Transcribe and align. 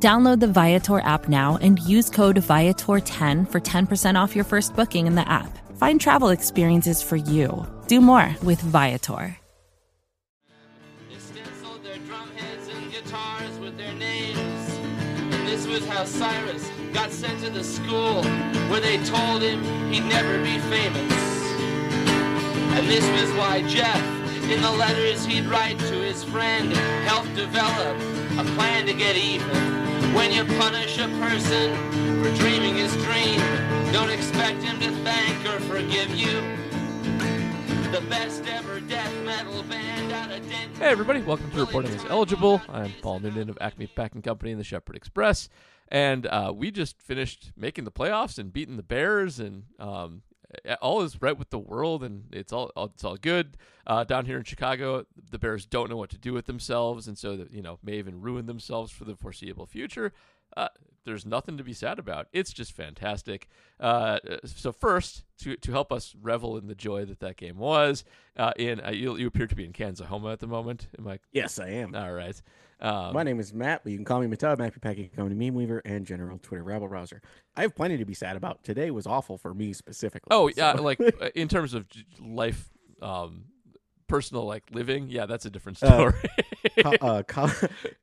Download 0.00 0.38
the 0.38 0.46
Viator 0.46 1.00
app 1.00 1.28
now 1.28 1.58
and 1.60 1.80
use 1.80 2.08
code 2.08 2.36
Viator10 2.36 3.50
for 3.50 3.60
10% 3.60 4.14
off 4.14 4.36
your 4.36 4.44
first 4.44 4.76
booking 4.76 5.08
in 5.08 5.16
the 5.16 5.28
app. 5.28 5.58
Find 5.76 6.00
travel 6.00 6.28
experiences 6.28 7.02
for 7.02 7.16
you. 7.16 7.66
Do 7.88 8.00
more 8.00 8.32
with 8.44 8.60
Viator. 8.60 9.36
They 11.10 11.18
stenciled 11.18 11.82
their 11.82 11.94
and 11.94 12.92
guitars 12.92 13.58
with 13.58 13.76
their 13.76 13.92
names. 13.94 14.38
And 15.34 15.48
this 15.48 15.66
was 15.66 15.84
how 15.88 16.04
Cyrus 16.04 16.70
got 16.94 17.10
sent 17.10 17.42
to 17.42 17.50
the 17.50 17.64
school 17.64 18.22
where 18.70 18.80
they 18.80 18.98
told 19.04 19.42
him 19.42 19.64
he'd 19.92 20.04
never 20.04 20.38
be 20.44 20.60
famous. 20.70 21.12
And 22.76 22.86
this 22.86 23.04
was 23.20 23.32
why 23.36 23.62
Jeff, 23.62 24.17
in 24.50 24.62
the 24.62 24.70
letters 24.70 25.26
he'd 25.26 25.44
write 25.44 25.78
to 25.78 26.00
his 26.00 26.24
friend, 26.24 26.72
helped 27.04 27.34
develop 27.34 27.96
a 28.38 28.44
plan 28.54 28.86
to 28.86 28.94
get 28.94 29.14
even. 29.14 29.46
When 30.14 30.32
you 30.32 30.42
punish 30.58 30.96
a 30.96 31.06
person 31.20 31.74
for 32.22 32.34
dreaming 32.36 32.76
his 32.76 32.94
dream, 33.04 33.38
don't 33.92 34.08
expect 34.08 34.62
him 34.62 34.80
to 34.80 34.90
thank 35.04 35.44
or 35.44 35.60
forgive 35.60 36.14
you. 36.14 36.40
The 37.92 38.00
best 38.08 38.46
ever 38.46 38.80
death 38.80 39.12
metal 39.24 39.62
band 39.64 40.12
out 40.12 40.30
of 40.30 40.48
Denton. 40.48 40.76
Hey 40.76 40.86
everybody, 40.86 41.20
welcome 41.20 41.50
to 41.50 41.60
Reporting 41.60 41.92
as 41.92 42.04
Eligible. 42.06 42.62
I'm 42.70 42.92
Paul 43.02 43.20
Noonan 43.20 43.50
of 43.50 43.58
Acme 43.60 43.86
Packing 43.88 44.22
Company 44.22 44.52
and 44.52 44.60
the 44.60 44.64
Shepherd 44.64 44.96
Express, 44.96 45.50
and 45.88 46.26
uh, 46.26 46.54
we 46.56 46.70
just 46.70 47.02
finished 47.02 47.52
making 47.54 47.84
the 47.84 47.92
playoffs 47.92 48.38
and 48.38 48.50
beating 48.50 48.78
the 48.78 48.82
Bears, 48.82 49.40
and 49.40 49.64
um, 49.78 50.22
all 50.80 51.02
is 51.02 51.20
right 51.20 51.36
with 51.38 51.50
the 51.50 51.58
world, 51.58 52.02
and 52.02 52.24
it's 52.32 52.52
all 52.52 52.70
it's 52.76 53.04
all 53.04 53.16
good. 53.16 53.56
Uh, 53.86 54.04
down 54.04 54.26
here 54.26 54.38
in 54.38 54.44
Chicago, 54.44 55.04
the 55.30 55.38
Bears 55.38 55.66
don't 55.66 55.90
know 55.90 55.96
what 55.96 56.10
to 56.10 56.18
do 56.18 56.32
with 56.32 56.46
themselves, 56.46 57.06
and 57.08 57.16
so 57.18 57.36
that 57.36 57.52
you 57.52 57.62
know 57.62 57.78
may 57.82 57.94
even 57.98 58.20
ruin 58.20 58.46
themselves 58.46 58.90
for 58.90 59.04
the 59.04 59.16
foreseeable 59.16 59.66
future. 59.66 60.12
Uh, 60.56 60.68
there's 61.08 61.26
nothing 61.26 61.56
to 61.56 61.64
be 61.64 61.72
sad 61.72 61.98
about. 61.98 62.28
It's 62.32 62.52
just 62.52 62.72
fantastic. 62.72 63.48
Uh, 63.80 64.18
so 64.44 64.70
first, 64.72 65.24
to 65.40 65.56
to 65.56 65.72
help 65.72 65.90
us 65.92 66.14
revel 66.20 66.56
in 66.56 66.66
the 66.68 66.74
joy 66.74 67.04
that 67.06 67.20
that 67.20 67.36
game 67.36 67.58
was, 67.58 68.04
uh, 68.36 68.52
in 68.56 68.80
uh, 68.80 68.90
you, 68.90 69.16
you 69.16 69.26
appear 69.26 69.46
to 69.46 69.54
be 69.56 69.64
in 69.64 69.72
Kansas-Homa 69.72 70.30
at 70.30 70.40
the 70.40 70.46
moment. 70.46 70.88
Am 70.98 71.08
I? 71.08 71.18
Yes, 71.32 71.58
I 71.58 71.68
am. 71.70 71.94
All 71.94 72.12
right. 72.12 72.40
Um, 72.80 73.12
My 73.12 73.24
name 73.24 73.40
is 73.40 73.52
Matt, 73.52 73.80
but 73.82 73.90
you 73.90 73.98
can 73.98 74.04
call 74.04 74.20
me 74.20 74.28
Matub, 74.28 74.60
Happy 74.60 74.78
Packing 74.78 75.08
Company 75.08 75.34
Meme 75.34 75.54
Weaver, 75.56 75.82
and 75.84 76.06
General 76.06 76.38
Twitter 76.38 76.62
Rabble 76.62 76.86
Rouser. 76.88 77.20
I 77.56 77.62
have 77.62 77.74
plenty 77.74 77.96
to 77.96 78.04
be 78.04 78.14
sad 78.14 78.36
about. 78.36 78.62
Today 78.62 78.92
was 78.92 79.06
awful 79.06 79.36
for 79.36 79.52
me 79.52 79.72
specifically. 79.72 80.28
Oh 80.30 80.48
yeah, 80.56 80.76
so- 80.76 80.82
like 80.82 81.00
uh, 81.20 81.30
in 81.34 81.48
terms 81.48 81.74
of 81.74 81.88
life, 82.20 82.68
um, 83.02 83.46
personal 84.08 84.44
like 84.44 84.64
living. 84.72 85.08
Yeah, 85.08 85.26
that's 85.26 85.44
a 85.46 85.50
different 85.50 85.82
Uh, 85.82 85.86
story. 86.10 86.14
Co- 86.82 87.06
uh, 87.06 87.22
Col- 87.28 87.50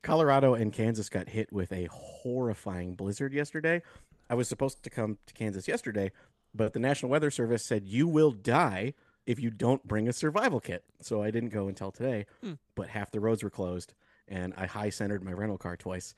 Colorado 0.02 0.54
and 0.54 0.72
Kansas 0.72 1.08
got 1.08 1.28
hit 1.28 1.52
with 1.52 1.72
a 1.72 1.86
horrifying 1.90 2.94
blizzard 2.94 3.32
yesterday. 3.32 3.82
I 4.30 4.34
was 4.34 4.48
supposed 4.48 4.82
to 4.84 4.90
come 4.90 5.18
to 5.26 5.34
Kansas 5.34 5.68
yesterday, 5.68 6.10
but 6.54 6.72
the 6.72 6.80
National 6.80 7.10
Weather 7.10 7.30
Service 7.30 7.64
said 7.64 7.84
you 7.86 8.08
will 8.08 8.30
die 8.32 8.94
if 9.26 9.38
you 9.40 9.50
don't 9.50 9.86
bring 9.86 10.08
a 10.08 10.12
survival 10.12 10.60
kit. 10.60 10.84
So 11.00 11.22
I 11.22 11.30
didn't 11.30 11.50
go 11.50 11.68
until 11.68 11.90
today. 11.92 12.26
Hmm. 12.42 12.54
But 12.74 12.88
half 12.88 13.10
the 13.10 13.20
roads 13.20 13.42
were 13.42 13.50
closed, 13.50 13.92
and 14.28 14.54
I 14.56 14.66
high 14.66 14.90
centered 14.90 15.22
my 15.22 15.32
rental 15.32 15.58
car 15.58 15.76
twice. 15.76 16.14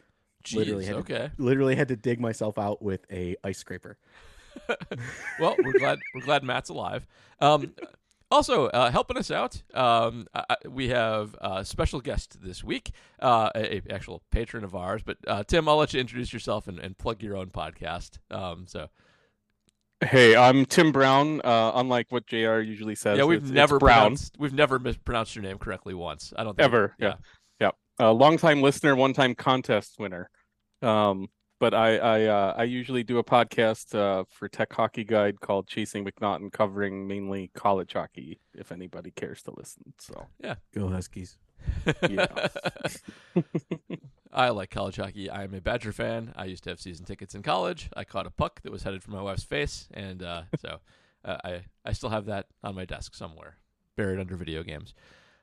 literally 0.55 0.85
had 0.87 0.97
okay. 0.97 1.31
To, 1.37 1.43
literally 1.43 1.75
had 1.77 1.89
to 1.89 1.97
dig 1.97 2.21
myself 2.21 2.59
out 2.59 2.81
with 2.83 3.05
a 3.11 3.37
ice 3.45 3.59
scraper. 3.59 3.99
well, 5.41 5.55
we're 5.63 5.79
glad 5.79 5.99
we're 6.15 6.23
glad 6.23 6.43
Matt's 6.43 6.71
alive. 6.71 7.07
Um, 7.41 7.73
also, 8.31 8.67
uh, 8.67 8.91
helping 8.91 9.17
us 9.17 9.31
out, 9.31 9.63
um, 9.75 10.27
I, 10.35 10.57
we 10.69 10.89
have 10.89 11.35
a 11.41 11.65
special 11.65 12.01
guest 12.01 12.39
this 12.43 12.63
week, 12.63 12.91
uh, 13.21 13.51
a, 13.55 13.77
a 13.79 13.83
actual 13.91 14.23
patron 14.31 14.65
of 14.65 14.75
ours. 14.75 15.03
But 15.05 15.17
uh, 15.27 15.45
Tim, 15.45 15.69
I'll 15.69 15.77
let 15.77 15.95
you 15.95 16.01
introduce 16.01 16.33
yourself 16.33 16.69
and, 16.69 16.79
and 16.79 16.97
plug 16.99 17.23
your 17.23 17.37
own 17.37 17.49
podcast. 17.49 18.19
Um, 18.31 18.67
so 18.67 18.89
Hey, 20.05 20.37
I'm 20.37 20.65
Tim 20.65 20.93
Braun. 20.93 21.41
Uh, 21.43 21.73
unlike 21.75 22.07
what 22.11 22.27
Jr. 22.27 22.61
usually 22.61 22.95
says, 22.95 23.19
yeah, 23.19 23.25
we've 23.25 23.39
it's- 23.39 23.51
it's 23.51 23.55
never 23.55 23.79
Brown 23.79 23.97
pronounced 24.03 24.37
we've 24.39 24.53
never 24.55 24.79
mispronounced 24.79 25.35
your 25.35 25.43
name 25.43 25.59
correctly 25.59 25.93
once. 25.95 26.33
I 26.37 26.45
don't 26.45 26.57
think 26.57 26.65
ever. 26.67 26.95
Yeah, 27.01 27.15
yeah. 27.61 27.71
A 27.99 28.13
longtime 28.13 28.63
listener, 28.63 28.95
one 28.95 29.13
time 29.13 29.35
contest 29.35 29.97
winner. 29.99 30.31
Um, 30.83 31.27
but 31.59 31.75
I 31.75 31.97
I 31.97 32.25
uh, 32.25 32.55
I 32.57 32.65
usually 32.65 33.03
do 33.03 33.19
a 33.19 33.25
podcast 33.25 33.95
uh, 33.95 34.25
for 34.31 34.49
Tech 34.49 34.73
Hockey 34.73 35.05
Guide 35.05 35.41
called 35.41 35.67
Chasing 35.67 36.05
MacNaughton, 36.05 36.53
covering 36.53 37.07
mainly 37.07 37.51
college 37.55 37.93
hockey. 37.93 38.41
If 38.55 38.73
anybody 38.73 39.11
cares 39.11 39.43
to 39.43 39.53
listen, 39.57 39.95
so 39.99 40.27
yeah, 40.43 40.57
Go 40.75 40.89
Huskies. 40.89 41.37
yeah. 42.09 42.49
I 44.33 44.51
like 44.51 44.71
college 44.71 44.97
hockey. 44.97 45.29
I 45.29 45.45
am 45.45 45.55
a 45.55 45.61
Badger 45.61 45.93
fan. 45.93 46.33
I 46.37 46.45
used 46.45 46.65
to 46.65 46.71
have 46.71 46.81
season 46.81 47.05
tickets 47.05 47.35
in 47.35 47.43
college. 47.43 47.89
I 47.97 48.05
caught 48.05 48.27
a 48.27 48.31
puck 48.31 48.61
that 48.63 48.71
was 48.71 48.83
headed 48.83 49.03
for 49.03 49.11
my 49.11 49.23
wife's 49.23 49.43
face, 49.43 49.89
and 49.93 50.23
uh, 50.23 50.43
so 50.61 50.81
uh, 51.25 51.39
I 51.45 51.65
I 51.85 51.93
still 51.93 52.11
have 52.11 52.27
that 52.27 52.47
on 52.63 52.75
my 52.75 52.85
desk 52.85 53.15
somewhere, 53.15 53.57
buried 53.97 54.21
under 54.21 54.37
video 54.37 54.63
games. 54.63 54.95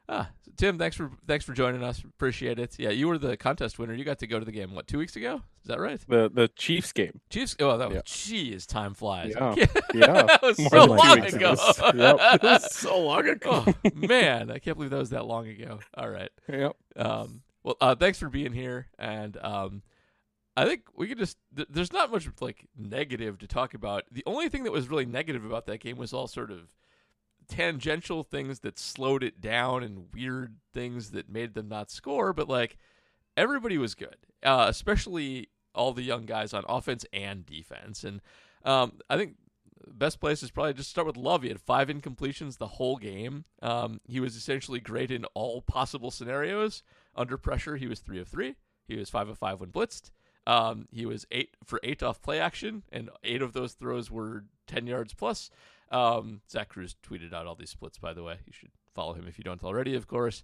Ah, 0.07 0.29
so 0.45 0.51
Tim, 0.57 0.77
thanks 0.77 0.95
for 0.95 1.11
thanks 1.27 1.43
for 1.45 1.53
joining 1.53 1.83
us. 1.83 2.03
Appreciate 2.03 2.59
it. 2.59 2.75
Yeah, 2.77 2.89
you 2.91 3.07
were 3.07 3.17
the 3.17 3.35
contest 3.38 3.79
winner. 3.79 3.93
You 3.93 4.03
got 4.05 4.19
to 4.19 4.27
go 4.27 4.38
to 4.39 4.45
the 4.45 4.51
game 4.51 4.73
what 4.75 4.88
two 4.88 4.97
weeks 4.99 5.16
ago? 5.16 5.41
Is 5.63 5.67
that 5.67 5.79
right? 5.79 5.99
the 6.07 6.29
the 6.33 6.47
Chiefs 6.49 6.91
game. 6.93 7.21
Chiefs. 7.29 7.55
Oh, 7.59 7.77
that 7.77 7.89
was 7.89 7.95
Yeah. 7.97 8.01
geez, 8.05 8.65
time 8.67 8.94
flies. 8.94 9.33
Yeah. 9.35 9.55
Yeah. 9.94 10.21
that 10.23 10.41
was 10.41 10.59
More 10.59 10.69
so 10.69 10.85
long 10.85 11.19
ago. 11.19 11.53
ago. 11.53 12.19
Yep. 12.44 12.61
so 12.61 12.99
long 12.99 13.27
ago. 13.27 13.63
oh 13.67 13.73
man, 13.95 14.51
I 14.51 14.59
can't 14.59 14.77
believe 14.77 14.91
that 14.91 14.97
was 14.99 15.09
that 15.09 15.25
long 15.25 15.47
ago. 15.47 15.79
All 15.95 16.09
right. 16.09 16.29
Yep. 16.47 16.75
Um, 16.97 17.41
well, 17.63 17.77
uh, 17.81 17.95
thanks 17.95 18.19
for 18.19 18.29
being 18.29 18.53
here, 18.53 18.88
and 18.99 19.35
um, 19.38 19.81
I 20.55 20.65
think 20.65 20.83
we 20.95 21.07
could 21.07 21.17
just. 21.17 21.38
Th- 21.55 21.67
there's 21.71 21.91
not 21.91 22.11
much 22.11 22.29
like 22.39 22.67
negative 22.77 23.39
to 23.39 23.47
talk 23.47 23.73
about. 23.73 24.03
The 24.11 24.23
only 24.27 24.49
thing 24.49 24.63
that 24.65 24.71
was 24.71 24.88
really 24.88 25.05
negative 25.07 25.44
about 25.44 25.65
that 25.65 25.79
game 25.79 25.97
was 25.97 26.13
all 26.13 26.27
sort 26.27 26.51
of 26.51 26.59
tangential 27.47 28.23
things 28.23 28.59
that 28.59 28.79
slowed 28.79 29.23
it 29.23 29.41
down 29.41 29.83
and 29.83 30.13
weird 30.13 30.57
things 30.73 31.11
that 31.11 31.29
made 31.29 31.53
them 31.53 31.67
not 31.67 31.91
score. 31.91 32.33
But 32.33 32.50
like 32.50 32.78
everybody 33.38 33.78
was 33.78 33.95
good, 33.95 34.17
uh, 34.44 34.66
especially 34.69 35.50
all 35.73 35.94
the 35.94 36.03
young 36.03 36.25
guys 36.25 36.53
on 36.53 36.63
offense 36.67 37.06
and 37.11 37.45
defense. 37.45 38.03
And 38.03 38.22
um, 38.63 38.94
I 39.09 39.17
think 39.17 39.35
best 39.88 40.19
place 40.19 40.41
is 40.41 40.51
probably 40.51 40.73
just 40.73 40.89
start 40.89 41.07
with 41.07 41.17
Love. 41.17 41.44
He 41.44 41.50
had 41.50 41.59
five 41.59 41.89
incompletions 41.89 42.57
the 42.57 42.67
whole 42.67 42.97
game. 42.97 43.45
Um, 43.62 44.00
he 44.07 44.19
was 44.19 44.35
essentially 44.35 44.79
great 44.79 45.12
in 45.12 45.25
all 45.33 45.62
possible 45.62 46.12
scenarios. 46.12 46.83
Under 47.16 47.38
pressure, 47.38 47.75
he 47.75 47.88
was 47.88 48.00
three 48.00 48.19
of 48.19 48.27
three. 48.27 48.56
He 48.88 48.95
was 48.95 49.09
five 49.09 49.29
of 49.29 49.38
five 49.38 49.59
when 49.59 49.72
blitzed. 49.72 50.12
Um, 50.47 50.88
he 50.91 51.06
was 51.06 51.25
eight 51.31 51.56
for 51.63 51.79
eight 51.83 52.03
off 52.03 52.22
play 52.22 52.39
action, 52.39 52.83
and 52.91 53.09
eight 53.23 53.41
of 53.41 53.53
those 53.53 53.73
throws 53.73 54.12
were 54.12 54.45
ten 54.67 54.85
yards 54.85 55.13
plus. 55.13 55.50
Um, 55.95 56.41
Zach 56.51 56.69
Kruse 56.69 56.95
tweeted 57.01 57.33
out 57.33 57.47
all 57.47 57.56
these 57.56 57.69
splits, 57.69 57.97
by 57.97 58.13
the 58.13 58.22
way. 58.22 58.39
You 58.45 58.51
should 58.51 58.72
follow 58.94 59.13
him 59.13 59.28
if 59.29 59.38
you 59.38 59.45
don't 59.45 59.63
already, 59.63 59.95
of 59.95 60.07
course. 60.07 60.44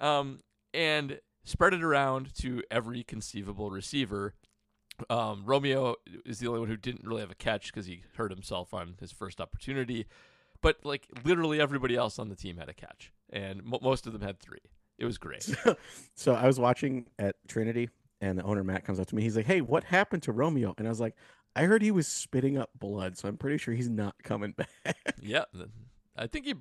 Um, 0.00 0.40
and 0.74 1.20
spread 1.44 1.72
it 1.72 1.84
around 1.84 2.34
to 2.38 2.64
every 2.68 3.04
conceivable 3.04 3.70
receiver. 3.70 4.34
Um, 5.08 5.44
Romeo 5.46 5.94
is 6.26 6.40
the 6.40 6.48
only 6.48 6.58
one 6.58 6.68
who 6.68 6.76
didn't 6.76 7.06
really 7.06 7.20
have 7.20 7.30
a 7.30 7.36
catch 7.36 7.72
because 7.72 7.86
he 7.86 8.02
hurt 8.16 8.32
himself 8.32 8.74
on 8.74 8.96
his 8.98 9.12
first 9.12 9.40
opportunity. 9.40 10.06
But 10.60 10.78
like 10.82 11.06
literally 11.24 11.60
everybody 11.60 11.94
else 11.94 12.18
on 12.18 12.28
the 12.28 12.34
team 12.34 12.56
had 12.56 12.68
a 12.68 12.74
catch, 12.74 13.12
and 13.30 13.62
mo 13.62 13.78
most 13.80 14.08
of 14.08 14.12
them 14.12 14.22
had 14.22 14.40
three. 14.40 14.58
It 14.98 15.04
was 15.04 15.16
great. 15.16 15.48
so 16.16 16.34
I 16.34 16.48
was 16.48 16.58
watching 16.58 17.06
at 17.20 17.36
Trinity, 17.46 17.90
and 18.20 18.36
the 18.36 18.42
owner 18.42 18.64
Matt 18.64 18.84
comes 18.84 18.98
up 18.98 19.06
to 19.06 19.14
me. 19.14 19.22
He's 19.22 19.36
like, 19.36 19.46
"Hey, 19.46 19.60
what 19.60 19.84
happened 19.84 20.24
to 20.24 20.32
Romeo?" 20.32 20.74
And 20.76 20.88
I 20.88 20.90
was 20.90 20.98
like, 20.98 21.14
"I 21.56 21.64
heard 21.64 21.82
he 21.82 21.90
was 21.90 22.06
spitting 22.06 22.56
up 22.58 22.70
blood, 22.78 23.16
so 23.18 23.28
I'm 23.28 23.36
pretty 23.36 23.58
sure 23.58 23.74
he's 23.74 23.88
not 23.88 24.14
coming 24.22 24.52
back." 24.84 25.14
yeah, 25.22 25.44
I 26.16 26.26
think 26.26 26.46
he. 26.46 26.54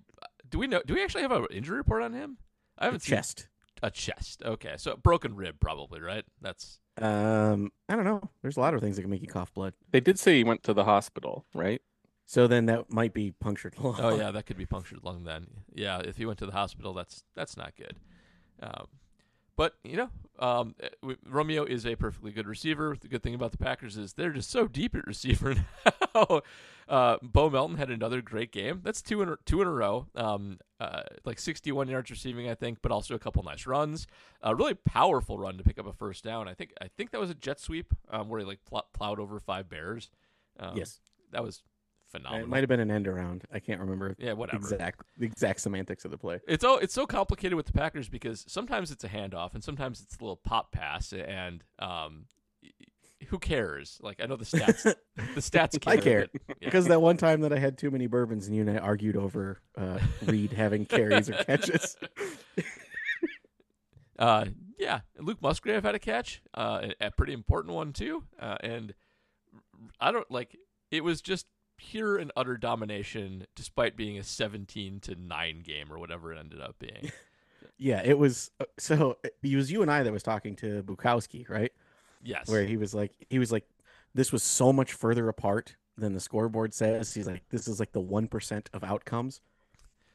Do 0.49 0.59
we 0.59 0.67
know? 0.67 0.81
Do 0.85 0.93
we 0.93 1.03
actually 1.03 1.23
have 1.23 1.31
an 1.31 1.45
injury 1.51 1.77
report 1.77 2.03
on 2.03 2.13
him? 2.13 2.37
I 2.77 2.85
haven't 2.85 3.01
seen 3.01 3.17
Chest. 3.17 3.47
a 3.83 3.89
chest. 3.91 4.43
Okay, 4.45 4.75
so 4.77 4.91
a 4.91 4.97
broken 4.97 5.35
rib 5.35 5.59
probably, 5.59 5.99
right? 5.99 6.23
That's 6.41 6.79
Um, 7.01 7.71
I 7.89 7.95
don't 7.95 8.05
know. 8.05 8.21
There's 8.41 8.57
a 8.57 8.59
lot 8.59 8.73
of 8.73 8.81
things 8.81 8.95
that 8.95 9.01
can 9.01 9.11
make 9.11 9.21
you 9.21 9.27
cough 9.27 9.53
blood. 9.53 9.73
They 9.91 9.99
did 9.99 10.19
say 10.19 10.37
he 10.37 10.43
went 10.43 10.63
to 10.63 10.73
the 10.73 10.83
hospital, 10.83 11.45
right? 11.53 11.81
So 12.25 12.45
then 12.47 12.65
that 12.67 12.91
might 12.91 13.13
be 13.13 13.31
punctured 13.31 13.75
lung. 13.79 13.95
oh 13.99 14.15
yeah, 14.17 14.31
that 14.31 14.45
could 14.45 14.57
be 14.57 14.65
punctured 14.65 14.99
lung 15.03 15.23
then. 15.23 15.47
Yeah, 15.73 15.99
if 15.99 16.17
he 16.17 16.25
went 16.25 16.39
to 16.39 16.45
the 16.45 16.51
hospital, 16.51 16.93
that's 16.93 17.23
that's 17.35 17.55
not 17.57 17.73
good. 17.75 17.97
Um, 18.61 18.87
but 19.57 19.75
you 19.83 19.97
know, 19.97 20.09
um, 20.39 20.75
eh, 20.79 21.15
Romeo 21.25 21.65
is 21.65 21.85
a 21.85 21.95
perfectly 21.95 22.31
good 22.31 22.47
receiver. 22.47 22.95
The 22.99 23.07
good 23.07 23.23
thing 23.23 23.33
about 23.33 23.51
the 23.51 23.57
Packers 23.57 23.97
is 23.97 24.13
they're 24.13 24.31
just 24.31 24.49
so 24.49 24.67
deep 24.67 24.95
at 24.95 25.05
receiver 25.05 25.55
now. 26.15 26.41
uh, 26.87 27.17
Bo 27.21 27.49
Melton 27.49 27.77
had 27.77 27.89
another 27.89 28.21
great 28.21 28.51
game. 28.51 28.81
That's 28.83 29.01
two 29.01 29.21
in 29.21 29.29
a, 29.29 29.37
two 29.45 29.61
in 29.61 29.67
a 29.67 29.71
row. 29.71 30.07
Um, 30.15 30.59
uh, 30.79 31.01
like 31.25 31.39
61 31.39 31.87
yards 31.87 32.11
receiving, 32.11 32.49
I 32.49 32.55
think, 32.55 32.79
but 32.81 32.91
also 32.91 33.15
a 33.15 33.19
couple 33.19 33.43
nice 33.43 33.65
runs. 33.65 34.05
A 34.41 34.55
really 34.55 34.75
powerful 34.75 35.39
run 35.39 35.57
to 35.57 35.63
pick 35.63 35.79
up 35.79 35.87
a 35.87 35.93
first 35.93 36.23
down. 36.23 36.47
I 36.47 36.53
think 36.53 36.73
I 36.79 36.87
think 36.87 37.11
that 37.11 37.19
was 37.19 37.31
a 37.31 37.35
jet 37.35 37.59
sweep 37.59 37.93
um, 38.09 38.29
where 38.29 38.39
he 38.39 38.45
like 38.45 38.59
pl- 38.65 38.87
plowed 38.93 39.19
over 39.19 39.39
five 39.39 39.67
bears. 39.67 40.11
Um, 40.59 40.77
yes, 40.77 40.99
that 41.31 41.43
was 41.43 41.63
phenomenal. 42.09 42.45
it 42.45 42.49
might 42.49 42.59
have 42.59 42.69
been 42.69 42.79
an 42.79 42.91
end 42.91 43.07
around. 43.07 43.43
I 43.51 43.59
can't 43.59 43.79
remember 43.79 44.15
yeah, 44.17 44.33
whatever. 44.33 44.57
exact 44.57 45.01
the 45.17 45.25
exact 45.25 45.61
semantics 45.61 46.05
of 46.05 46.11
the 46.11 46.17
play. 46.17 46.39
It's 46.47 46.63
oh, 46.63 46.77
it's 46.77 46.93
so 46.93 47.05
complicated 47.05 47.55
with 47.55 47.65
the 47.65 47.73
Packers 47.73 48.09
because 48.09 48.45
sometimes 48.47 48.91
it's 48.91 49.03
a 49.03 49.09
handoff 49.09 49.53
and 49.53 49.63
sometimes 49.63 50.01
it's 50.01 50.17
a 50.17 50.21
little 50.21 50.37
pop 50.37 50.71
pass, 50.71 51.13
and 51.13 51.63
um, 51.79 52.25
who 53.27 53.39
cares? 53.39 53.99
Like 54.01 54.21
I 54.21 54.25
know 54.25 54.35
the 54.35 54.45
stats, 54.45 54.83
the 55.15 55.41
stats. 55.41 55.77
I 55.87 55.97
care 55.97 56.27
but- 56.31 56.41
yeah. 56.61 56.67
because 56.67 56.87
that 56.87 57.01
one 57.01 57.17
time 57.17 57.41
that 57.41 57.51
I 57.53 57.59
had 57.59 57.77
too 57.77 57.91
many 57.91 58.07
bourbons 58.07 58.47
and 58.47 58.55
you 58.55 58.61
and 58.61 58.71
I 58.71 58.77
argued 58.77 59.15
over 59.17 59.61
uh, 59.77 59.99
Reed 60.25 60.53
having 60.53 60.85
carries 60.85 61.29
or 61.29 61.33
catches. 61.45 61.97
Uh, 64.19 64.45
yeah, 64.79 65.01
Luke 65.19 65.41
Musgrave 65.43 65.83
had 65.83 65.93
a 65.93 65.99
catch, 65.99 66.41
uh, 66.55 66.87
a, 66.99 67.07
a 67.07 67.11
pretty 67.11 67.33
important 67.33 67.75
one 67.75 67.93
too, 67.93 68.23
uh, 68.39 68.57
and 68.61 68.95
I 69.99 70.11
don't 70.11 70.29
like. 70.31 70.57
It 70.89 71.03
was 71.03 71.21
just 71.21 71.45
pure 71.77 72.17
and 72.17 72.31
utter 72.35 72.57
domination, 72.57 73.45
despite 73.55 73.95
being 73.95 74.17
a 74.17 74.23
seventeen 74.23 74.99
to 75.01 75.15
nine 75.15 75.61
game 75.61 75.91
or 75.91 75.99
whatever 75.99 76.33
it 76.33 76.39
ended 76.39 76.61
up 76.61 76.77
being. 76.79 77.11
Yeah, 77.79 78.01
it 78.03 78.17
was 78.17 78.49
uh, 78.59 78.65
so 78.79 79.17
it 79.23 79.55
was 79.55 79.71
you 79.71 79.83
and 79.83 79.91
I 79.91 80.01
that 80.01 80.11
was 80.11 80.23
talking 80.23 80.55
to 80.57 80.81
Bukowski, 80.83 81.47
right? 81.47 81.71
Yes, 82.23 82.47
Where 82.47 82.65
he 82.65 82.75
was 82.75 82.95
like 82.95 83.11
he 83.29 83.37
was 83.37 83.51
like 83.51 83.65
this 84.15 84.31
was 84.31 84.41
so 84.41 84.73
much 84.73 84.93
further 84.93 85.29
apart 85.29 85.75
than 85.95 86.13
the 86.13 86.19
scoreboard 86.19 86.73
says. 86.73 87.13
He's 87.13 87.27
like 87.27 87.43
this 87.49 87.67
is 87.67 87.79
like 87.79 87.91
the 87.91 88.01
1% 88.01 88.65
of 88.73 88.83
outcomes. 88.83 89.41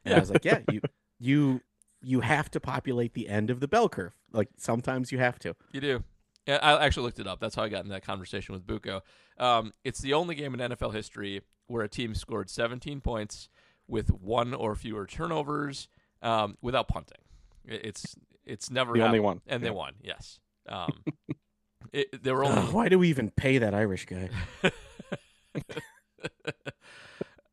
And 0.04 0.14
I 0.14 0.18
was 0.18 0.30
like, 0.30 0.44
yeah, 0.44 0.58
you 0.70 0.80
you 1.20 1.60
you 2.00 2.20
have 2.20 2.50
to 2.50 2.60
populate 2.60 3.14
the 3.14 3.28
end 3.28 3.48
of 3.48 3.60
the 3.60 3.68
bell 3.68 3.88
curve. 3.88 4.14
Like 4.32 4.48
sometimes 4.56 5.12
you 5.12 5.18
have 5.18 5.38
to. 5.40 5.54
You 5.70 5.80
do. 5.80 6.04
Yeah, 6.46 6.58
I 6.62 6.84
actually 6.84 7.04
looked 7.04 7.20
it 7.20 7.26
up. 7.26 7.38
That's 7.40 7.54
how 7.54 7.62
I 7.62 7.68
got 7.68 7.84
in 7.84 7.90
that 7.90 8.04
conversation 8.04 8.52
with 8.52 8.66
Buko. 8.66 9.02
Um, 9.38 9.72
it's 9.84 10.00
the 10.00 10.12
only 10.14 10.34
game 10.34 10.54
in 10.54 10.60
NFL 10.72 10.92
history 10.94 11.42
where 11.68 11.82
a 11.84 11.88
team 11.88 12.14
scored 12.14 12.50
17 12.50 13.00
points 13.00 13.48
with 13.86 14.08
one 14.10 14.52
or 14.54 14.74
fewer 14.74 15.06
turnovers 15.06 15.88
um, 16.20 16.56
without 16.60 16.88
punting. 16.88 17.18
It's 17.64 18.16
it's 18.44 18.70
never 18.70 18.92
The 18.92 19.04
only 19.04 19.20
one. 19.20 19.40
and 19.46 19.62
they 19.62 19.70
won. 19.70 19.94
Yes, 20.02 20.40
um, 20.68 21.04
it, 21.92 22.22
there 22.24 22.34
were 22.34 22.44
only 22.44 22.62
Ugh, 22.62 22.72
why 22.72 22.88
do 22.88 22.98
we 22.98 23.08
even 23.08 23.30
pay 23.30 23.58
that 23.58 23.72
Irish 23.74 24.06
guy? 24.06 24.28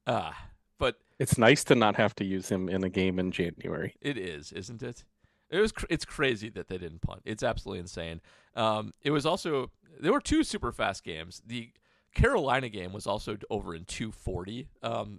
uh, 0.07 0.31
but 0.80 0.95
It's 1.19 1.38
nice 1.38 1.63
to 1.65 1.75
not 1.75 1.95
have 1.97 2.15
to 2.15 2.25
use 2.25 2.50
him 2.50 2.69
in 2.69 2.83
a 2.83 2.89
game 2.89 3.19
in 3.19 3.31
January. 3.31 3.95
It 4.01 4.18
is, 4.18 4.51
isn't 4.51 4.81
it? 4.81 5.03
It 5.50 5.60
was. 5.60 5.74
It's 5.90 6.06
crazy 6.06 6.50
that 6.50 6.68
they 6.68 6.78
didn't 6.78 7.01
punt. 7.01 7.22
It's 7.25 7.44
absolutely 7.44 7.80
insane. 7.80 8.22
Um, 8.56 8.94
it 9.01 9.12
was 9.12 9.25
also 9.25 9.72
there 10.00 10.13
were 10.13 10.22
two 10.22 10.44
super 10.44 10.72
fast 10.72 11.04
games. 11.04 11.42
The 11.46 11.72
Carolina 12.13 12.69
game 12.69 12.94
was 12.94 13.07
also 13.07 13.38
over 13.50 13.75
in 13.75 13.86
240. 13.86 14.68
Um, 14.84 15.18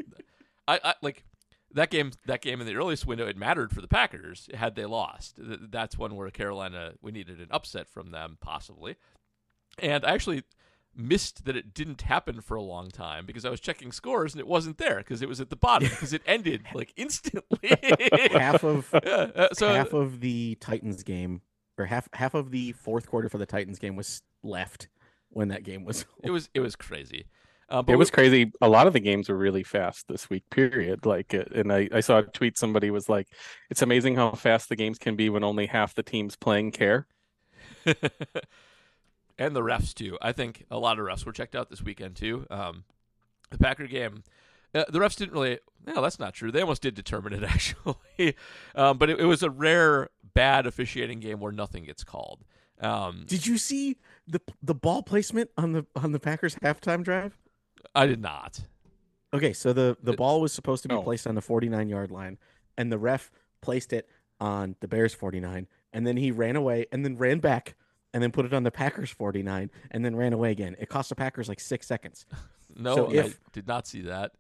I, 0.69 0.81
I 0.85 0.95
like 1.03 1.25
that 1.73 1.91
game. 1.91 2.13
That 2.27 2.43
game 2.43 2.61
in 2.61 2.67
the 2.67 2.77
earliest 2.77 3.07
window, 3.07 3.27
it 3.27 3.37
mattered 3.37 3.73
for 3.73 3.81
the 3.81 3.89
Packers 3.89 4.49
had 4.55 4.75
they 4.75 4.87
lost. 4.87 5.35
That's 5.39 5.99
one 5.99 6.17
where 6.17 6.31
Carolina 6.31 6.93
we 7.01 7.13
needed 7.13 7.41
an 7.41 7.49
upset 7.51 7.89
from 7.89 8.11
them 8.11 8.39
possibly. 8.41 8.97
And 9.79 10.05
I 10.05 10.13
actually 10.13 10.43
missed 10.97 11.45
that 11.45 11.57
it 11.57 11.73
didn't 11.73 12.03
happen 12.03 12.41
for 12.41 12.57
a 12.57 12.63
long 12.63 12.91
time 12.91 13.25
because 13.27 13.45
I 13.45 13.51
was 13.51 13.61
checking 13.61 13.93
scores 13.93 14.35
and 14.35 14.41
it 14.41 14.47
wasn't 14.47 14.79
there 14.79 14.97
because 14.99 15.23
it 15.23 15.29
was 15.29 15.41
at 15.41 15.49
the 15.51 15.57
bottom 15.57 15.89
because 15.89 16.13
it 16.13 16.23
ended 16.27 16.63
like 16.75 16.93
instantly. 16.97 17.77
half 18.33 18.65
of 18.65 18.89
Yeah, 19.05 19.29
uh, 19.35 19.49
so 19.53 19.73
half 19.73 19.93
of 19.93 20.21
the 20.21 20.57
Titans 20.61 21.03
game 21.03 21.43
or 21.79 21.87
half 21.87 22.09
half 22.13 22.35
of 22.35 22.51
the 22.51 22.73
fourth 22.73 23.07
quarter 23.09 23.29
for 23.29 23.39
the 23.39 23.47
Titans 23.47 23.79
game 23.79 23.97
was 23.97 24.23
left 24.43 24.89
when 25.31 25.49
that 25.49 25.63
game 25.63 25.85
was 25.85 26.05
it 26.25 26.31
was 26.31 26.51
it 26.55 26.61
was 26.61 26.77
crazy. 26.77 27.27
Uh, 27.69 27.81
but 27.83 27.93
It 27.93 27.97
was 27.97 28.11
we- 28.11 28.15
crazy. 28.15 28.53
A 28.61 28.69
lot 28.69 28.89
of 28.89 28.93
the 28.93 28.99
games 28.99 29.29
were 29.29 29.37
really 29.37 29.63
fast 29.63 30.09
this 30.09 30.29
week, 30.29 30.43
period. 30.51 31.07
Like, 31.07 31.33
uh, 31.33 31.45
and 31.55 31.73
I, 31.73 31.89
I 31.93 32.01
saw 32.01 32.19
a 32.19 32.23
tweet 32.25 32.59
somebody 32.59 32.91
was 32.91 33.09
like, 33.09 33.29
it's 33.71 33.81
amazing 33.83 34.17
how 34.17 34.33
fast 34.33 34.69
the 34.69 34.75
games 34.75 34.99
can 34.99 35.15
be 35.15 35.31
when 35.31 35.45
only 35.45 35.67
half 35.67 35.95
the 35.95 36.03
teams 36.03 36.35
playing 36.35 36.73
care. 36.73 37.07
And 39.41 39.57
the 39.57 39.63
refs 39.63 39.93
too. 39.93 40.17
I 40.23 40.31
think 40.31 40.65
a 40.71 40.79
lot 40.79 41.01
of 41.01 41.07
refs 41.07 41.25
were 41.27 41.33
checked 41.33 41.57
out 41.57 41.69
this 41.71 41.83
weekend 41.83 42.15
too. 42.15 42.47
Um, 42.51 42.85
the 43.51 43.59
Packer 43.59 43.89
game, 43.89 44.23
uh, 44.75 44.85
the 44.89 45.01
refs 45.01 45.17
didn't 45.17 45.33
really. 45.33 45.59
No, 45.87 46.01
that's 46.03 46.21
not 46.21 46.35
true. 46.35 46.53
They 46.53 46.61
almost 46.61 46.83
did 46.83 46.95
determine 46.95 47.33
it 47.33 47.43
actually, 47.45 48.37
um, 48.77 48.99
but 48.99 49.11
it, 49.11 49.19
it 49.19 49.25
was 49.25 49.43
a 49.43 49.51
rare 49.51 50.11
bad 50.35 50.67
officiating 50.67 51.19
game 51.19 51.41
where 51.41 51.51
nothing 51.53 51.85
gets 51.85 52.05
called. 52.05 52.45
Um, 52.81 53.25
Did 53.27 53.47
you 53.47 53.59
see 53.59 53.97
the 54.29 54.41
the 54.63 54.75
ball 54.75 55.03
placement 55.03 55.51
on 55.59 55.73
the 55.73 55.87
on 55.97 56.13
the 56.13 56.21
Packers 56.21 56.55
halftime 56.57 57.03
drive? 57.03 57.37
I 57.95 58.07
did 58.07 58.21
not. 58.23 58.61
Okay, 59.35 59.53
so 59.53 59.73
the 59.73 59.97
the 60.03 60.13
It- 60.13 60.19
ball 60.19 60.41
was 60.41 60.53
supposed 60.53 60.83
to 60.83 60.89
be 60.89 60.95
Oh. 60.95 61.03
placed 61.03 61.27
on 61.27 61.35
the 61.35 61.43
49 61.43 61.89
yard 61.89 62.11
line 62.11 62.39
and 62.79 62.91
the 62.93 62.99
ref 62.99 63.31
placed 63.61 63.93
it 63.93 64.09
on 64.41 64.77
the 64.81 64.89
Bears 64.89 65.13
49 65.13 65.67
and 65.93 66.07
then 66.07 66.17
he 66.17 66.31
ran 66.31 66.57
away 66.57 66.87
and 66.91 67.05
then 67.05 67.17
ran 67.17 67.39
back 67.41 67.75
and 68.13 68.23
then 68.23 68.33
put 68.33 68.45
it 68.45 68.53
on 68.53 68.63
the 68.63 68.71
Packers 68.71 69.11
49 69.11 69.71
and 69.91 70.05
then 70.05 70.17
ran 70.17 70.33
away 70.33 70.51
again. 70.51 70.77
It 70.79 70.89
cost 70.89 71.09
the 71.11 71.15
Packers 71.15 71.49
like 71.49 71.61
6 71.61 71.87
seconds. 71.87 72.27
No, 72.77 72.95
So 72.95 73.11
I 73.21 73.33
did 73.53 73.67
not 73.67 73.89
see 73.89 74.03
that. 74.03 74.31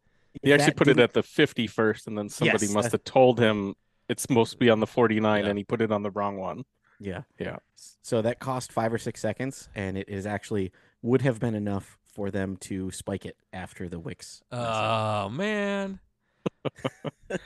He 0.40 0.52
actually 0.52 0.66
That 0.66 0.76
put 0.76 0.86
it 0.86 0.90
didn't- 0.94 1.02
at 1.02 1.12
the 1.14 1.22
50 1.24 1.66
first, 1.66 2.06
and 2.06 2.16
then 2.16 2.28
somebody 2.28 2.66
Yes, 2.66 2.72
must 2.74 2.88
uh, 2.88 2.92
have 2.92 3.02
told 3.04 3.40
him 3.40 3.74
it's 4.08 4.22
supposed 4.22 4.52
to 4.52 4.56
be 4.56 4.70
on 4.70 4.78
the 4.78 4.86
49, 4.86 5.42
Yeah. 5.42 5.50
and 5.50 5.58
he 5.58 5.64
put 5.64 5.80
it 5.82 5.90
on 5.90 6.04
the 6.04 6.12
wrong 6.12 6.36
one. 6.38 6.64
Yeah. 7.00 7.22
Yeah. 7.40 7.56
So 8.02 8.22
that 8.22 8.38
cost 8.38 8.70
5 8.72 8.92
or 8.92 8.98
6 8.98 9.20
seconds 9.20 9.68
and 9.74 9.98
it 9.98 10.08
is 10.08 10.26
actually 10.26 10.70
would 11.02 11.22
have 11.22 11.40
been 11.40 11.56
enough 11.56 11.98
for 12.04 12.30
them 12.30 12.56
to 12.58 12.92
spike 12.92 13.26
it 13.26 13.36
after 13.52 13.88
the 13.88 13.98
Wicks. 13.98 14.42
Oh 14.52 15.28
man. 15.28 15.98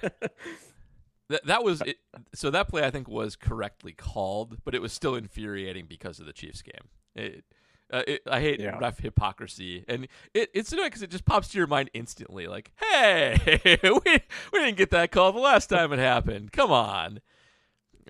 That 1.30 1.46
that 1.46 1.64
was 1.64 1.80
it. 1.82 1.98
So 2.34 2.50
that 2.50 2.68
play 2.68 2.84
I 2.84 2.90
think 2.90 3.08
was 3.08 3.36
correctly 3.36 3.92
called, 3.92 4.58
but 4.64 4.74
it 4.74 4.82
was 4.82 4.92
still 4.92 5.14
infuriating 5.14 5.86
because 5.88 6.20
of 6.20 6.26
the 6.26 6.32
Chiefs 6.32 6.62
game. 6.62 6.88
It, 7.14 7.44
uh, 7.92 8.02
it, 8.06 8.22
I 8.30 8.40
hate 8.40 8.60
Yeah. 8.60 8.76
ref 8.78 8.98
hypocrisy, 8.98 9.84
and 9.88 10.08
it, 10.34 10.50
it's 10.52 10.72
annoying 10.72 10.88
because 10.88 11.02
it 11.02 11.10
just 11.10 11.24
pops 11.24 11.48
to 11.48 11.58
your 11.58 11.66
mind 11.66 11.90
instantly. 11.94 12.46
Like, 12.46 12.72
hey, 12.76 13.38
we 13.82 14.00
we 14.52 14.58
didn't 14.58 14.76
get 14.76 14.90
that 14.90 15.12
call 15.12 15.32
the 15.32 15.38
last 15.38 15.68
time 15.68 15.92
it 15.92 15.98
happened. 15.98 16.52
Come 16.52 16.70
on. 16.72 17.20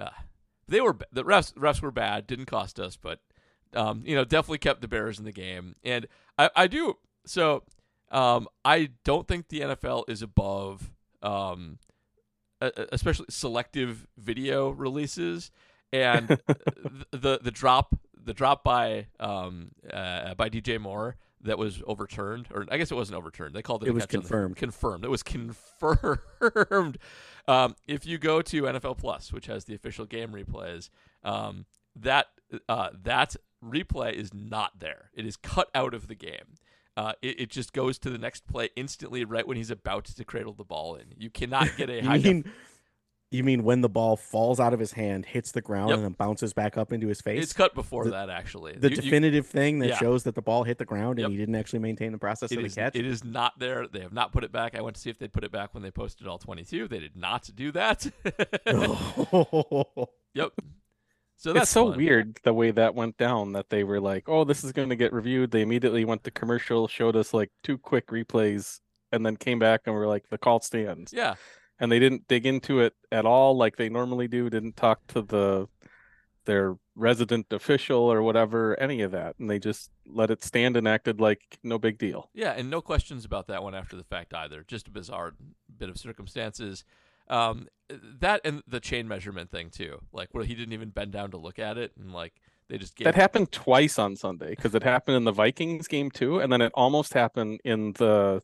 Uh, 0.00 0.09
they 0.66 0.80
were 0.80 0.97
the 1.12 1.25
refs. 1.25 1.52
Refs 1.54 1.83
were 1.83 1.90
bad. 1.92 2.26
Didn't 2.26 2.47
cost 2.47 2.80
us, 2.80 2.97
but 2.97 3.21
um, 3.75 4.02
you 4.06 4.14
know, 4.14 4.25
definitely 4.25 4.59
kept 4.59 4.80
the 4.80 4.88
Bears 4.88 5.18
in 5.18 5.25
the 5.25 5.33
game. 5.33 5.76
And 5.85 6.06
I, 6.38 6.50
I 6.56 6.66
do 6.66 6.94
so. 7.26 7.62
Um, 8.11 8.49
I 8.64 8.90
don't 9.04 9.26
think 9.26 9.49
the 9.49 9.61
NFL 9.61 10.04
is 10.09 10.23
above, 10.23 10.92
um, 11.23 11.78
e- 12.64 12.80
e- 12.83 12.87
especially 12.92 13.26
selective 13.30 14.06
video 14.16 14.71
releases 14.71 15.50
and 15.92 16.28
the 17.11 17.38
the 17.42 17.50
drop 17.50 17.94
the 18.16 18.35
drop 18.35 18.64
by 18.64 19.06
um 19.21 19.71
uh, 19.92 20.35
by 20.35 20.49
DJ 20.49 20.80
Moore 20.80 21.16
that 21.42 21.59
was 21.59 21.83
overturned, 21.87 22.49
or 22.54 22.64
I 22.71 22.78
guess 22.78 22.90
it 22.90 22.94
wasn't 22.94 23.18
overturned. 23.18 23.54
They 23.54 23.61
called 23.61 23.83
it. 23.83 23.88
It 23.88 23.92
was 23.94 24.04
the- 24.04 24.09
confirmed. 24.09 24.56
confirmed. 24.56 25.04
It 25.04 25.11
was 25.11 25.23
confirmed. 25.23 26.18
um, 27.49 27.76
if 27.87 28.06
you 28.06 28.16
go 28.18 28.40
to 28.42 28.62
NFL 28.62 28.97
Plus, 28.97 29.30
which 29.33 29.47
has 29.47 29.66
the 29.66 29.75
official 29.75 30.06
game 30.06 30.30
replays, 30.30 30.88
um, 31.23 31.66
that 31.97 32.28
uh, 32.68 32.90
that 33.02 33.37
replay 33.62 34.12
is 34.14 34.33
not 34.33 34.78
there. 34.78 35.11
It 35.14 35.26
is 35.26 35.37
cut 35.37 35.68
out 35.75 35.92
of 35.94 36.09
the 36.09 36.14
game. 36.14 36.56
Uh, 36.96 37.12
it, 37.22 37.40
it 37.40 37.50
just 37.50 37.72
goes 37.72 37.98
to 37.98 38.10
the 38.10 38.18
next 38.18 38.46
play 38.46 38.68
instantly, 38.76 39.24
right 39.24 39.46
when 39.48 39.56
he's 39.56 39.70
about 39.70 40.04
to 40.04 40.24
cradle 40.24 40.52
the 40.52 40.64
ball 40.64 40.94
in. 40.94 41.06
You 41.16 41.28
cannot 41.30 41.76
get 41.76 41.90
a 41.90 42.00
high. 42.04 42.16
You 42.16 42.22
def- 42.22 42.32
mean 42.32 42.52
you 43.30 43.42
mean 43.42 43.64
when 43.64 43.80
the 43.80 43.88
ball 43.88 44.16
falls 44.16 44.60
out 44.60 44.72
of 44.72 44.78
his 44.78 44.92
hand, 44.92 45.26
hits 45.26 45.50
the 45.50 45.60
ground, 45.60 45.88
Yep. 45.88 45.96
and 45.96 46.04
then 46.04 46.12
bounces 46.12 46.52
back 46.52 46.76
up 46.78 46.92
into 46.92 47.08
his 47.08 47.20
face? 47.20 47.42
it's 47.42 47.52
cut 47.52 47.74
before 47.74 48.04
the- 48.04 48.10
that, 48.12 48.30
actually. 48.30 48.74
the 48.74 48.90
You- 48.90 48.94
you- 48.94 49.02
definitive 49.02 49.44
thing 49.48 49.80
that 49.80 49.88
yeah. 49.88 49.98
shows 49.98 50.22
that 50.22 50.36
the 50.36 50.42
ball 50.42 50.62
hit 50.62 50.78
the 50.78 50.84
ground 50.84 51.18
and 51.18 51.24
Yep. 51.24 51.30
he 51.32 51.36
didn't 51.36 51.56
actually 51.56 51.80
maintain 51.80 52.12
the 52.12 52.18
process 52.18 52.52
It 52.52 52.58
of 52.58 52.62
the 52.62 52.66
is, 52.66 52.74
catch. 52.76 52.94
it 52.94 53.04
is 53.04 53.24
not 53.24 53.58
there. 53.58 53.88
They 53.88 54.00
have 54.02 54.12
not 54.12 54.30
put 54.30 54.44
it 54.44 54.52
back. 54.52 54.76
I 54.76 54.82
went 54.82 54.94
to 54.94 55.02
see 55.02 55.10
if 55.10 55.18
they'd 55.18 55.32
put 55.32 55.42
it 55.42 55.50
back 55.50 55.74
when 55.74 55.82
they 55.82 55.90
posted 55.90 56.28
all 56.28 56.38
22. 56.38 56.86
They 56.86 57.00
did 57.00 57.16
not 57.16 57.50
do 57.56 57.72
that. 57.72 58.06
yep. 60.34 60.52
So 61.36 61.52
that's 61.52 61.64
it's 61.64 61.70
so 61.72 61.88
fun. 61.88 61.96
weird 61.98 62.40
the 62.42 62.54
way 62.54 62.70
that 62.70 62.94
went 62.94 63.16
down 63.16 63.52
that 63.52 63.68
they 63.68 63.84
were 63.84 64.00
like, 64.00 64.28
oh, 64.28 64.44
this 64.44 64.64
is 64.64 64.72
going 64.72 64.88
to 64.88 64.96
get 64.96 65.12
reviewed. 65.12 65.50
They 65.50 65.62
immediately 65.62 66.04
went 66.04 66.24
to 66.24 66.30
commercial, 66.30 66.88
showed 66.88 67.16
us 67.16 67.34
like 67.34 67.50
two 67.62 67.76
quick 67.76 68.08
replays, 68.08 68.80
and 69.12 69.26
then 69.26 69.36
came 69.36 69.58
back 69.58 69.82
and 69.86 69.94
were 69.94 70.06
like, 70.06 70.28
the 70.30 70.38
call 70.38 70.60
stands. 70.60 71.12
Yeah. 71.12 71.34
And 71.78 71.90
they 71.90 71.98
didn't 71.98 72.28
dig 72.28 72.46
into 72.46 72.80
it 72.80 72.94
at 73.10 73.26
all 73.26 73.56
like 73.56 73.76
they 73.76 73.88
normally 73.88 74.28
do, 74.28 74.48
didn't 74.48 74.76
talk 74.76 75.06
to 75.08 75.22
the 75.22 75.68
their 76.44 76.76
resident 76.94 77.46
official 77.52 78.00
or 78.00 78.22
whatever, 78.22 78.78
any 78.78 79.00
of 79.00 79.10
that, 79.12 79.34
and 79.38 79.50
they 79.50 79.58
just 79.58 79.90
let 80.06 80.30
it 80.30 80.44
stand 80.44 80.76
and 80.76 80.86
acted 80.86 81.20
like 81.20 81.58
no 81.62 81.78
big 81.78 81.98
deal. 81.98 82.30
Yeah, 82.34 82.52
and 82.52 82.70
no 82.70 82.80
questions 82.80 83.24
about 83.24 83.46
that 83.48 83.62
one 83.62 83.74
after 83.74 83.96
the 83.96 84.04
fact 84.04 84.34
either. 84.34 84.62
Just 84.66 84.88
a 84.88 84.90
bizarre 84.90 85.32
bit 85.76 85.88
of 85.88 85.98
circumstances. 85.98 86.84
Um, 87.28 87.69
that 88.21 88.40
and 88.45 88.62
the 88.66 88.81
chain 88.81 89.09
measurement 89.09 89.50
thing 89.50 89.71
too, 89.71 90.00
like 90.12 90.28
where 90.33 90.45
he 90.45 90.54
didn't 90.54 90.73
even 90.73 90.90
bend 90.90 91.12
down 91.12 91.31
to 91.33 91.37
look 91.37 91.59
at 91.59 91.76
it, 91.78 91.93
and 91.99 92.12
like 92.12 92.35
they 92.69 92.78
just 92.78 92.97
gave 92.97 93.04
That 93.04 93.14
happened 93.14 93.52
twice 93.52 93.99
on 93.99 94.16
Sunday 94.16 94.50
because 94.50 94.75
it 94.75 94.83
happened 94.83 95.16
in 95.16 95.25
the 95.25 95.33
Vikings 95.33 95.87
game 95.88 96.11
too, 96.11 96.40
and 96.40 96.52
then 96.52 96.61
it 96.62 96.73
almost 96.75 97.14
happened 97.14 97.61
in 97.64 97.93
the 97.93 98.43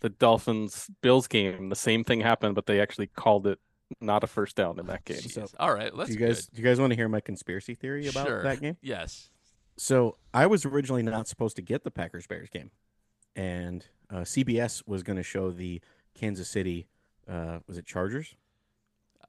the 0.00 0.08
Dolphins 0.10 0.90
Bills 1.00 1.26
game. 1.28 1.68
The 1.68 1.76
same 1.76 2.04
thing 2.04 2.20
happened, 2.20 2.54
but 2.54 2.66
they 2.66 2.80
actually 2.80 3.06
called 3.06 3.46
it 3.46 3.58
not 4.00 4.24
a 4.24 4.26
first 4.26 4.56
down 4.56 4.78
in 4.78 4.86
that 4.86 5.04
game. 5.04 5.20
So, 5.20 5.46
All 5.58 5.72
right, 5.74 5.94
let's 5.94 6.10
do 6.10 6.18
you 6.18 6.26
guys 6.26 6.46
do 6.46 6.60
you 6.60 6.66
guys 6.66 6.80
want 6.80 6.90
to 6.90 6.96
hear 6.96 7.08
my 7.08 7.20
conspiracy 7.20 7.74
theory 7.74 8.08
about 8.08 8.26
Sure. 8.26 8.42
that 8.42 8.60
game? 8.60 8.76
Yes. 8.82 9.30
So 9.78 10.16
I 10.34 10.46
was 10.46 10.66
originally 10.66 11.02
not 11.02 11.28
supposed 11.28 11.56
to 11.56 11.62
get 11.62 11.82
the 11.82 11.90
Packers 11.90 12.26
Bears 12.26 12.50
game, 12.50 12.70
and 13.34 13.86
uh, 14.10 14.20
CBS 14.20 14.82
was 14.86 15.02
going 15.02 15.16
to 15.16 15.22
show 15.22 15.50
the 15.50 15.80
Kansas 16.14 16.48
City. 16.48 16.86
Uh, 17.28 17.58
was 17.66 17.78
it 17.78 17.86
Chargers? 17.86 18.34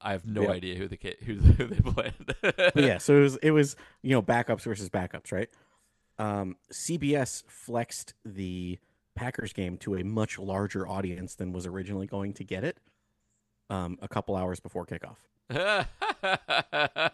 I 0.02 0.12
have 0.12 0.26
no 0.26 0.44
Yeah. 0.44 0.50
idea 0.50 0.76
who 0.76 0.88
the 0.88 0.98
ki- 0.98 1.16
who, 1.26 1.36
who 1.36 1.68
they 1.68 1.80
played. 1.92 2.74
Yeah, 2.76 2.98
so 2.98 3.16
it 3.18 3.22
was 3.22 3.36
it 3.38 3.52
was 3.52 3.76
you 4.02 4.12
know 4.12 4.22
backups 4.22 4.62
versus 4.64 4.90
backups, 4.90 5.32
right? 5.32 5.50
Um, 6.20 6.58
CBS 6.72 7.44
flexed 7.48 8.14
the 8.26 8.80
Packers 9.16 9.54
game 9.54 9.78
to 9.78 9.96
a 9.96 10.04
much 10.04 10.38
larger 10.40 10.88
audience 10.88 11.36
than 11.36 11.54
was 11.54 11.66
originally 11.66 12.08
going 12.08 12.34
to 12.34 12.44
get 12.44 12.64
it. 12.64 12.78
Um, 13.70 13.98
a 14.02 14.08
couple 14.08 14.36
hours 14.36 14.60
before 14.60 14.86
kickoff. 14.86 15.16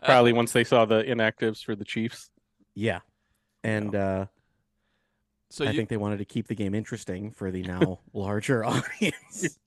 Probably 0.06 0.34
once 0.34 0.52
they 0.52 0.64
saw 0.64 0.86
the 0.86 1.04
inactives 1.04 1.64
for 1.64 1.76
the 1.76 1.86
Chiefs. 1.86 2.30
Yeah, 2.74 3.00
and 3.64 3.94
uh, 3.96 4.26
So 5.50 5.66
I 5.66 5.70
you, 5.72 5.78
think 5.78 5.90
they 5.90 5.98
wanted 5.98 6.18
to 6.20 6.26
keep 6.26 6.48
the 6.48 6.56
game 6.56 6.74
interesting 6.74 7.32
for 7.32 7.52
the 7.52 7.64
now 7.64 8.00
larger 8.14 8.66
audience. 8.66 9.58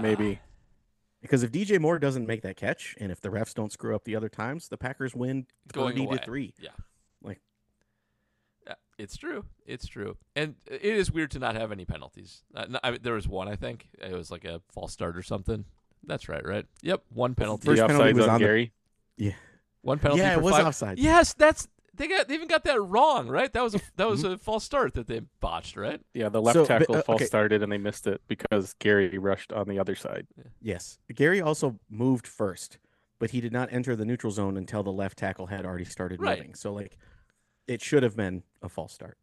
Maybe. 0.00 0.40
Because 1.20 1.42
if 1.42 1.50
DJ 1.50 1.80
Moore 1.80 1.98
doesn't 1.98 2.26
make 2.26 2.42
that 2.42 2.56
catch, 2.56 2.94
and 3.00 3.10
if 3.10 3.20
the 3.20 3.28
refs 3.28 3.52
don't 3.54 3.72
screw 3.72 3.94
up 3.94 4.04
the 4.04 4.14
other 4.14 4.28
times, 4.28 4.68
the 4.68 4.76
Packers 4.76 5.14
win 5.14 5.46
Going 5.72 5.90
thirty 5.94 6.04
away. 6.04 6.16
to 6.18 6.24
three. 6.24 6.54
Yeah. 6.60 6.70
Like- 7.22 7.40
it's 8.98 9.16
true. 9.16 9.44
It's 9.64 9.86
true, 9.86 10.16
and 10.34 10.56
it 10.66 10.82
is 10.82 11.12
weird 11.12 11.30
to 11.32 11.38
not 11.38 11.54
have 11.54 11.70
any 11.72 11.84
penalties. 11.84 12.42
Uh, 12.54 12.66
no, 12.68 12.80
I 12.82 12.90
mean, 12.92 13.00
there 13.02 13.14
was 13.14 13.28
one, 13.28 13.46
I 13.48 13.54
think. 13.54 13.88
It 14.00 14.12
was 14.12 14.30
like 14.30 14.44
a 14.44 14.60
false 14.72 14.92
start 14.92 15.16
or 15.16 15.22
something. 15.22 15.64
That's 16.04 16.28
right, 16.28 16.44
right? 16.44 16.66
Yep, 16.82 17.02
one 17.12 17.34
penalty. 17.36 17.66
First 17.66 17.80
the 17.80 17.86
penalty 17.86 18.12
was 18.14 18.24
on 18.24 18.30
on 18.30 18.40
the- 18.40 18.44
Gary. 18.46 18.72
one 19.82 19.98
penalty. 20.00 20.22
yeah, 20.22 20.34
for 20.34 20.40
it 20.40 20.42
was 20.42 20.54
five. 20.54 20.66
offside. 20.66 20.98
Yes, 20.98 21.32
that's 21.34 21.68
they 21.98 22.08
got 22.08 22.28
they 22.28 22.34
even 22.34 22.48
got 22.48 22.64
that 22.64 22.80
wrong, 22.80 23.28
right? 23.28 23.52
That 23.52 23.62
was 23.62 23.74
a 23.74 23.80
that 23.96 24.08
was 24.08 24.22
Mm-hmm. 24.22 24.32
a 24.34 24.38
false 24.38 24.64
start 24.64 24.94
that 24.94 25.06
they 25.06 25.20
botched, 25.40 25.76
right? 25.76 26.00
Yeah, 26.14 26.28
the 26.28 26.40
left 26.40 26.54
So, 26.54 26.62
but, 26.62 26.68
tackle 26.68 26.96
uh, 26.96 27.02
false 27.02 27.16
okay. 27.16 27.26
started 27.26 27.62
and 27.62 27.70
they 27.70 27.78
missed 27.78 28.06
it 28.06 28.20
because 28.28 28.74
Gary 28.78 29.18
rushed 29.18 29.52
on 29.52 29.68
the 29.68 29.78
other 29.78 29.94
side. 29.94 30.26
Yes, 30.62 30.98
Gary 31.14 31.40
also 31.40 31.78
moved 31.90 32.26
first, 32.26 32.78
but 33.18 33.30
he 33.30 33.40
did 33.40 33.52
not 33.52 33.68
enter 33.72 33.94
the 33.96 34.04
neutral 34.04 34.32
zone 34.32 34.56
until 34.56 34.82
the 34.82 34.92
left 34.92 35.18
tackle 35.18 35.46
had 35.48 35.66
already 35.66 35.84
started 35.84 36.20
Right. 36.20 36.38
moving. 36.38 36.54
So 36.54 36.72
like, 36.72 36.96
it 37.66 37.82
should 37.82 38.02
have 38.02 38.16
been 38.16 38.42
a 38.62 38.68
false 38.68 38.92
start. 38.94 39.18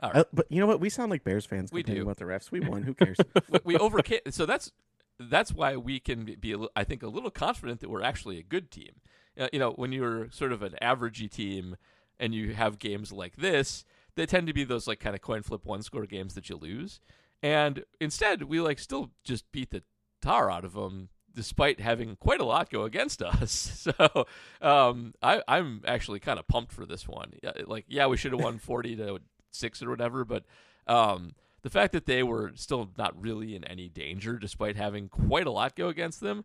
All 0.00 0.10
right. 0.10 0.20
Uh, 0.20 0.24
but 0.32 0.46
you 0.50 0.58
know 0.60 0.66
what? 0.66 0.80
We 0.80 0.88
sound 0.90 1.10
like 1.10 1.22
Bears 1.22 1.46
fans 1.46 1.70
We 1.70 1.82
complaining 1.82 2.04
do. 2.04 2.10
about 2.10 2.16
the 2.16 2.24
refs. 2.24 2.50
We 2.50 2.58
won. 2.60 2.82
Who 2.82 2.94
cares? 3.04 3.18
we, 3.48 3.58
we 3.64 3.76
overcame. 3.76 4.18
So 4.30 4.46
that's 4.46 4.72
that's 5.20 5.52
why 5.52 5.76
we 5.76 6.00
can 6.00 6.24
be, 6.40 6.52
a 6.52 6.58
li- 6.58 6.68
I 6.74 6.82
think, 6.82 7.04
a 7.04 7.06
little 7.06 7.30
confident 7.30 7.78
that 7.80 7.88
we're 7.90 8.02
actually 8.02 8.38
a 8.38 8.42
good 8.42 8.72
team. 8.72 8.94
Uh, 9.38 9.48
you 9.52 9.58
know, 9.58 9.72
when 9.72 9.92
you're 9.92 10.30
sort 10.30 10.52
of 10.52 10.62
an 10.62 10.74
averagey 10.82 11.30
team 11.30 11.76
and 12.18 12.34
you 12.34 12.54
have 12.54 12.78
games 12.78 13.12
like 13.12 13.36
this, 13.36 13.84
they 14.14 14.26
tend 14.26 14.46
to 14.46 14.52
be 14.52 14.64
those 14.64 14.86
like 14.86 15.00
kind 15.00 15.14
of 15.14 15.22
coin 15.22 15.42
flip 15.42 15.64
one 15.64 15.82
score 15.82 16.06
games 16.06 16.34
that 16.34 16.48
you 16.48 16.56
lose. 16.56 17.00
And 17.42 17.84
instead, 18.00 18.44
we 18.44 18.60
like 18.60 18.78
still 18.78 19.10
just 19.24 19.50
beat 19.52 19.70
the 19.70 19.82
tar 20.20 20.50
out 20.50 20.64
of 20.64 20.74
them. 20.74 21.08
Despite 21.34 21.80
having 21.80 22.16
quite 22.16 22.42
a 22.42 22.44
lot 22.44 22.68
go 22.68 22.82
against 22.82 23.22
us, 23.22 23.50
so 23.50 24.26
um, 24.60 25.14
I, 25.22 25.42
I'm 25.48 25.80
actually 25.86 26.20
kind 26.20 26.38
of 26.38 26.46
pumped 26.46 26.72
for 26.72 26.84
this 26.84 27.08
one. 27.08 27.32
Like, 27.64 27.86
yeah, 27.88 28.06
we 28.06 28.18
should 28.18 28.32
have 28.32 28.42
won 28.42 28.58
forty 28.62 28.94
to 28.96 29.18
six 29.50 29.82
or 29.82 29.88
whatever, 29.88 30.26
but 30.26 30.44
um, 30.86 31.32
the 31.62 31.70
fact 31.70 31.92
that 31.92 32.06
they 32.06 32.22
were 32.22 32.52
still 32.54 32.90
not 32.98 33.20
really 33.20 33.54
in 33.54 33.64
any 33.64 33.88
danger 33.88 34.38
despite 34.38 34.76
having 34.76 35.08
quite 35.08 35.46
a 35.46 35.50
lot 35.50 35.76
go 35.76 35.88
against 35.88 36.20
them 36.20 36.44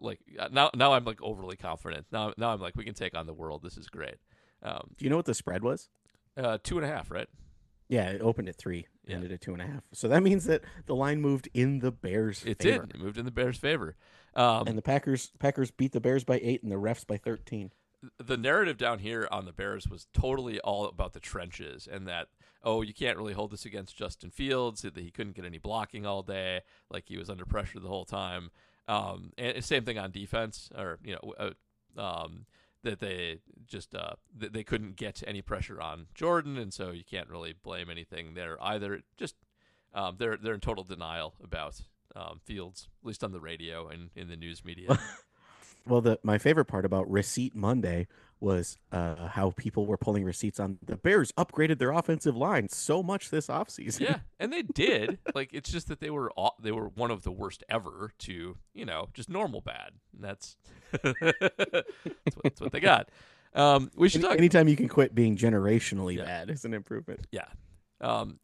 like 0.00 0.20
uh, 0.38 0.48
now 0.52 0.70
now 0.74 0.92
I'm 0.92 1.04
like 1.04 1.20
overly 1.22 1.56
confident 1.56 2.06
now 2.12 2.32
now 2.36 2.50
I'm 2.50 2.60
like 2.60 2.76
we 2.76 2.84
can 2.84 2.94
take 2.94 3.16
on 3.16 3.26
the 3.26 3.34
world 3.34 3.62
this 3.62 3.76
is 3.76 3.88
great 3.88 4.16
um, 4.62 4.90
Do 4.96 5.04
you 5.04 5.10
know 5.10 5.16
what 5.16 5.26
the 5.26 5.34
spread 5.34 5.62
was? 5.62 5.88
uh, 6.36 6.58
two 6.62 6.76
and 6.78 6.84
a 6.86 6.88
half 6.88 7.10
right 7.10 7.28
Yeah, 7.88 8.10
it 8.10 8.20
opened 8.20 8.48
at 8.48 8.56
three, 8.56 8.86
Yeah. 9.06 9.16
ended 9.16 9.32
at 9.32 9.40
two 9.40 9.52
and 9.52 9.62
a 9.62 9.66
half. 9.66 9.82
So 9.94 10.08
that 10.08 10.22
means 10.22 10.44
that 10.44 10.62
the 10.86 10.94
line 10.94 11.20
moved 11.20 11.48
in 11.54 11.78
the 11.78 11.90
Bears' 11.90 12.44
it 12.44 12.62
favor. 12.62 12.86
did 12.86 12.94
it 12.96 13.00
moved 13.02 13.18
in 13.18 13.24
the 13.24 13.30
Bears 13.30 13.56
favor 13.58 13.96
um, 14.34 14.66
and 14.68 14.76
the 14.76 14.82
Packers 14.82 15.32
Packers 15.38 15.70
beat 15.70 15.92
the 15.92 16.00
Bears 16.00 16.24
by 16.24 16.38
eight 16.42 16.62
and 16.62 16.70
the 16.70 16.76
refs 16.76 17.06
by 17.06 17.16
thirteen. 17.16 17.70
the 18.18 18.36
narrative 18.36 18.76
down 18.76 18.98
here 19.00 19.26
on 19.32 19.44
the 19.46 19.52
Bears 19.52 19.88
was 19.88 20.06
totally 20.12 20.60
all 20.60 20.84
about 20.86 21.12
the 21.14 21.20
trenches 21.20 21.88
and 21.90 22.06
that 22.06 22.28
oh 22.62 22.82
you 22.82 22.92
can't 22.94 23.16
really 23.16 23.32
hold 23.32 23.50
this 23.50 23.64
against 23.64 23.96
Justin 23.96 24.30
Fields 24.30 24.82
that 24.82 24.96
he 24.96 25.10
couldn't 25.10 25.34
get 25.34 25.44
any 25.44 25.58
blocking 25.58 26.04
all 26.06 26.22
day 26.22 26.60
like 26.90 27.04
he 27.06 27.16
was 27.16 27.30
under 27.30 27.44
pressure 27.46 27.80
the 27.80 27.88
whole 27.88 28.04
time 28.04 28.50
um, 28.88 29.32
and 29.38 29.62
same 29.64 29.84
thing 29.84 29.98
on 29.98 30.10
defense 30.10 30.70
or 30.76 30.98
you 31.04 31.12
know 31.12 31.34
uh, 31.38 32.00
um, 32.00 32.46
that 32.82 33.00
they 33.00 33.40
just 33.66 33.94
uh, 33.94 34.14
th- 34.40 34.52
they 34.52 34.64
couldn't 34.64 34.96
get 34.96 35.22
any 35.26 35.42
pressure 35.42 35.80
on 35.80 36.06
Jordan 36.14 36.56
and 36.56 36.72
so 36.72 36.90
you 36.90 37.04
can't 37.04 37.28
really 37.28 37.52
blame 37.52 37.90
anything 37.90 38.34
there 38.34 38.56
either. 38.62 39.02
Just 39.16 39.36
um, 39.94 40.16
they're 40.18 40.36
they're 40.36 40.54
in 40.54 40.60
total 40.60 40.84
denial 40.84 41.34
about 41.42 41.80
um, 42.16 42.40
Fields 42.44 42.88
at 43.02 43.06
least 43.06 43.22
on 43.22 43.32
the 43.32 43.40
radio 43.40 43.88
and 43.88 44.10
in 44.16 44.28
the 44.28 44.36
news 44.36 44.64
media 44.64 44.98
Well, 45.88 46.00
the 46.00 46.18
my 46.22 46.38
favorite 46.38 46.66
part 46.66 46.84
about 46.84 47.10
Receipt 47.10 47.54
Monday 47.54 48.06
was 48.40 48.78
uh, 48.92 49.26
how 49.28 49.50
people 49.56 49.84
were 49.86 49.96
pulling 49.96 50.22
receipts 50.24 50.60
on 50.60 50.78
the 50.86 50.96
Bears 50.96 51.32
upgraded 51.32 51.78
their 51.80 51.90
offensive 51.90 52.36
line 52.36 52.68
so 52.68 53.02
much 53.02 53.30
this 53.30 53.48
offseason. 53.48 54.00
yeah, 54.00 54.18
and 54.38 54.52
they 54.52 54.62
did. 54.62 55.18
Like 55.34 55.50
it's 55.52 55.70
just 55.72 55.88
that 55.88 55.98
they 56.00 56.10
were 56.10 56.30
all, 56.32 56.54
they 56.62 56.70
were 56.70 56.88
one 56.90 57.10
of 57.10 57.22
the 57.24 57.32
worst 57.32 57.64
ever 57.68 58.12
to 58.20 58.56
you 58.74 58.84
know 58.84 59.08
just 59.14 59.28
normal 59.28 59.60
bad. 59.60 59.90
And 60.14 60.22
that's 60.24 60.56
that's, 61.02 61.20
what, 61.20 62.42
that's 62.44 62.60
what 62.60 62.72
they 62.72 62.80
got. 62.80 63.08
Um, 63.54 63.90
we 63.96 64.08
should 64.08 64.20
Any- 64.20 64.28
talk. 64.28 64.38
anytime 64.38 64.68
you 64.68 64.76
can 64.76 64.88
quit 64.88 65.14
being 65.14 65.36
generationally 65.36 66.16
Yeah. 66.18 66.24
bad 66.24 66.50
is 66.50 66.64
an 66.64 66.74
improvement. 66.74 67.26
Yeah. 67.32 67.46
Um, 68.00 68.38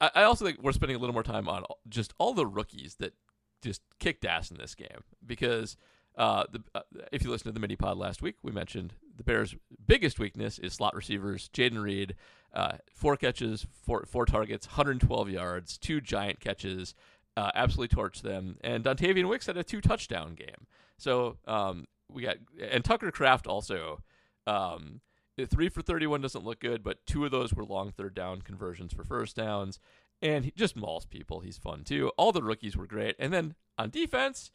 I, 0.00 0.10
I 0.16 0.22
also 0.24 0.44
think 0.44 0.62
we're 0.62 0.72
spending 0.72 0.94
a 0.94 0.98
little 1.00 1.14
more 1.14 1.22
time 1.24 1.48
on 1.48 1.64
just 1.88 2.12
all 2.18 2.34
the 2.34 2.46
rookies 2.46 2.96
that 3.00 3.14
just 3.62 3.80
kicked 3.98 4.24
ass 4.24 4.50
in 4.50 4.58
this 4.58 4.74
game 4.74 5.02
because 5.24 5.76
uh, 6.16 6.44
the 6.50 6.62
uh, 6.74 6.80
if 7.10 7.24
you 7.24 7.30
listen 7.30 7.46
to 7.46 7.52
the 7.52 7.60
mini 7.60 7.76
pod 7.76 7.96
last 7.96 8.22
week, 8.22 8.36
we 8.42 8.52
mentioned 8.52 8.94
the 9.16 9.24
Bears' 9.24 9.54
biggest 9.86 10.18
weakness 10.18 10.58
is 10.58 10.74
slot 10.74 10.94
receivers. 10.94 11.48
Jayden 11.52 11.82
Reed, 11.82 12.16
uh, 12.52 12.72
four 12.92 13.16
catches, 13.16 13.66
four 13.84 14.04
four 14.06 14.26
targets, 14.26 14.66
112 14.66 15.30
yards, 15.30 15.78
two 15.78 16.00
giant 16.00 16.40
catches, 16.40 16.94
uh, 17.36 17.50
absolutely 17.54 17.96
torched 17.96 18.22
them. 18.22 18.58
And 18.62 18.84
Dontayvion 18.84 19.28
Wicks 19.28 19.46
had 19.46 19.56
a 19.56 19.64
two 19.64 19.80
touchdown 19.80 20.34
game. 20.34 20.66
So 20.98 21.38
um, 21.46 21.86
we 22.10 22.22
got 22.22 22.36
and 22.60 22.84
Tucker 22.84 23.10
Kraft 23.10 23.46
also. 23.46 24.02
Um, 24.46 25.00
three 25.48 25.68
for 25.68 25.82
31 25.82 26.20
doesn't 26.20 26.44
look 26.44 26.60
good, 26.60 26.82
but 26.82 27.04
two 27.06 27.24
of 27.24 27.30
those 27.30 27.54
were 27.54 27.64
long 27.64 27.90
third 27.90 28.14
down 28.14 28.42
conversions 28.42 28.92
for 28.92 29.04
first 29.04 29.36
downs. 29.36 29.78
And 30.20 30.44
he 30.44 30.52
just 30.54 30.76
mauls 30.76 31.04
people. 31.04 31.40
He's 31.40 31.58
fun 31.58 31.84
too. 31.84 32.12
All 32.16 32.32
the 32.32 32.42
rookies 32.42 32.76
were 32.76 32.86
great. 32.86 33.16
And 33.18 33.32
then 33.32 33.54
on 33.76 33.90
defense, 33.90 34.50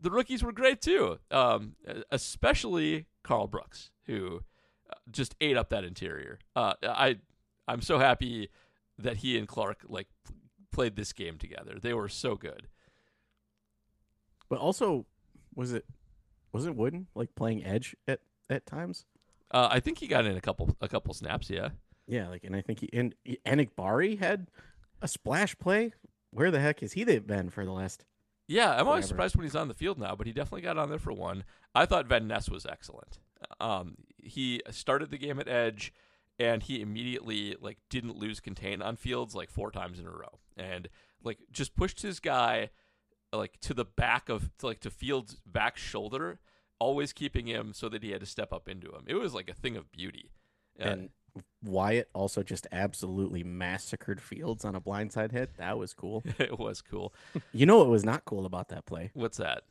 the 0.00 0.10
rookies 0.10 0.42
were 0.42 0.52
great 0.52 0.80
too. 0.80 1.18
Um, 1.30 1.74
especially 2.10 3.06
Karl 3.22 3.46
Brooks, 3.46 3.90
who 4.06 4.40
uh, 4.90 4.94
just 5.10 5.34
ate 5.40 5.56
up 5.56 5.70
that 5.70 5.84
interior. 5.84 6.38
Uh, 6.56 6.74
I, 6.82 7.16
I'm 7.68 7.82
so 7.82 7.98
happy 7.98 8.50
that 8.98 9.18
he 9.18 9.38
and 9.38 9.46
Clark 9.46 9.84
like 9.88 10.08
played 10.72 10.96
this 10.96 11.12
game 11.12 11.38
together. 11.38 11.78
They 11.80 11.94
were 11.94 12.08
so 12.08 12.36
good. 12.36 12.68
But 14.48 14.58
also, 14.58 15.06
was 15.54 15.72
it 15.72 15.84
wasn't 16.52 16.76
Wooden 16.76 17.06
like 17.14 17.34
playing 17.34 17.64
edge 17.64 17.94
at 18.08 18.20
at 18.48 18.66
times? 18.66 19.06
Uh, 19.50 19.68
I 19.70 19.80
think 19.80 19.98
he 19.98 20.06
got 20.06 20.26
in 20.26 20.36
a 20.36 20.40
couple 20.40 20.76
a 20.80 20.88
couple 20.88 21.14
snaps. 21.14 21.50
Yeah. 21.50 21.70
Yeah, 22.06 22.28
like, 22.28 22.42
and 22.42 22.56
I 22.56 22.60
think 22.60 22.80
he 22.80 22.90
and 22.92 23.14
Enagbare 23.46 24.18
had 24.18 24.48
a 25.00 25.06
splash 25.06 25.56
play. 25.58 25.92
Where 26.32 26.50
the 26.50 26.60
heck 26.60 26.80
has 26.80 26.92
he 26.92 27.04
been 27.04 27.50
for 27.50 27.64
the 27.64 27.72
last? 27.72 28.04
Yeah, 28.50 28.72
I'm 28.72 28.88
always 28.88 29.06
surprised 29.06 29.36
when 29.36 29.44
he's 29.44 29.54
on 29.54 29.68
the 29.68 29.74
field 29.74 29.96
now, 29.96 30.16
but 30.16 30.26
he 30.26 30.32
definitely 30.32 30.62
got 30.62 30.76
on 30.76 30.88
there 30.90 30.98
for 30.98 31.12
one. 31.12 31.44
I 31.72 31.86
thought 31.86 32.06
Van 32.08 32.26
Ness 32.26 32.50
was 32.50 32.66
excellent. 32.66 33.20
Um, 33.60 33.94
he 34.20 34.60
started 34.70 35.12
the 35.12 35.18
game 35.18 35.38
at 35.38 35.46
edge, 35.46 35.92
and 36.36 36.60
he 36.60 36.80
immediately 36.80 37.54
like 37.60 37.78
didn't 37.90 38.16
lose 38.16 38.40
contain 38.40 38.82
on 38.82 38.96
fields 38.96 39.36
like 39.36 39.50
four 39.50 39.70
times 39.70 40.00
in 40.00 40.06
a 40.06 40.10
row, 40.10 40.40
and 40.56 40.88
like 41.22 41.38
just 41.52 41.76
pushed 41.76 42.02
his 42.02 42.18
guy 42.18 42.70
like 43.32 43.60
to 43.60 43.72
the 43.72 43.84
back 43.84 44.28
of 44.28 44.50
to, 44.58 44.66
like 44.66 44.80
to 44.80 44.90
Fields' 44.90 45.36
back 45.46 45.76
shoulder 45.76 46.40
always 46.80 47.12
keeping 47.12 47.46
him 47.46 47.72
so 47.72 47.88
that 47.88 48.02
he 48.02 48.10
had 48.10 48.20
to 48.20 48.26
step 48.26 48.52
up 48.52 48.68
into 48.68 48.88
him. 48.88 49.04
It 49.06 49.14
was 49.14 49.32
like 49.32 49.48
a 49.48 49.54
thing 49.54 49.76
of 49.76 49.92
beauty. 49.92 50.32
Uh, 50.80 50.84
And 50.88 51.08
Wyatt 51.62 52.08
also 52.14 52.42
just 52.42 52.66
absolutely 52.72 53.42
massacred 53.44 54.20
Fields 54.20 54.64
on 54.64 54.74
a 54.74 54.80
blindside 54.80 55.32
hit. 55.32 55.56
That 55.58 55.78
was 55.78 55.94
cool. 55.94 56.22
it 56.38 56.58
was 56.58 56.82
cool. 56.82 57.12
You 57.52 57.66
know 57.66 57.78
what 57.78 57.88
was 57.88 58.04
not 58.04 58.24
cool 58.24 58.46
about 58.46 58.68
that 58.68 58.86
play? 58.86 59.10
What's 59.14 59.38
that? 59.38 59.62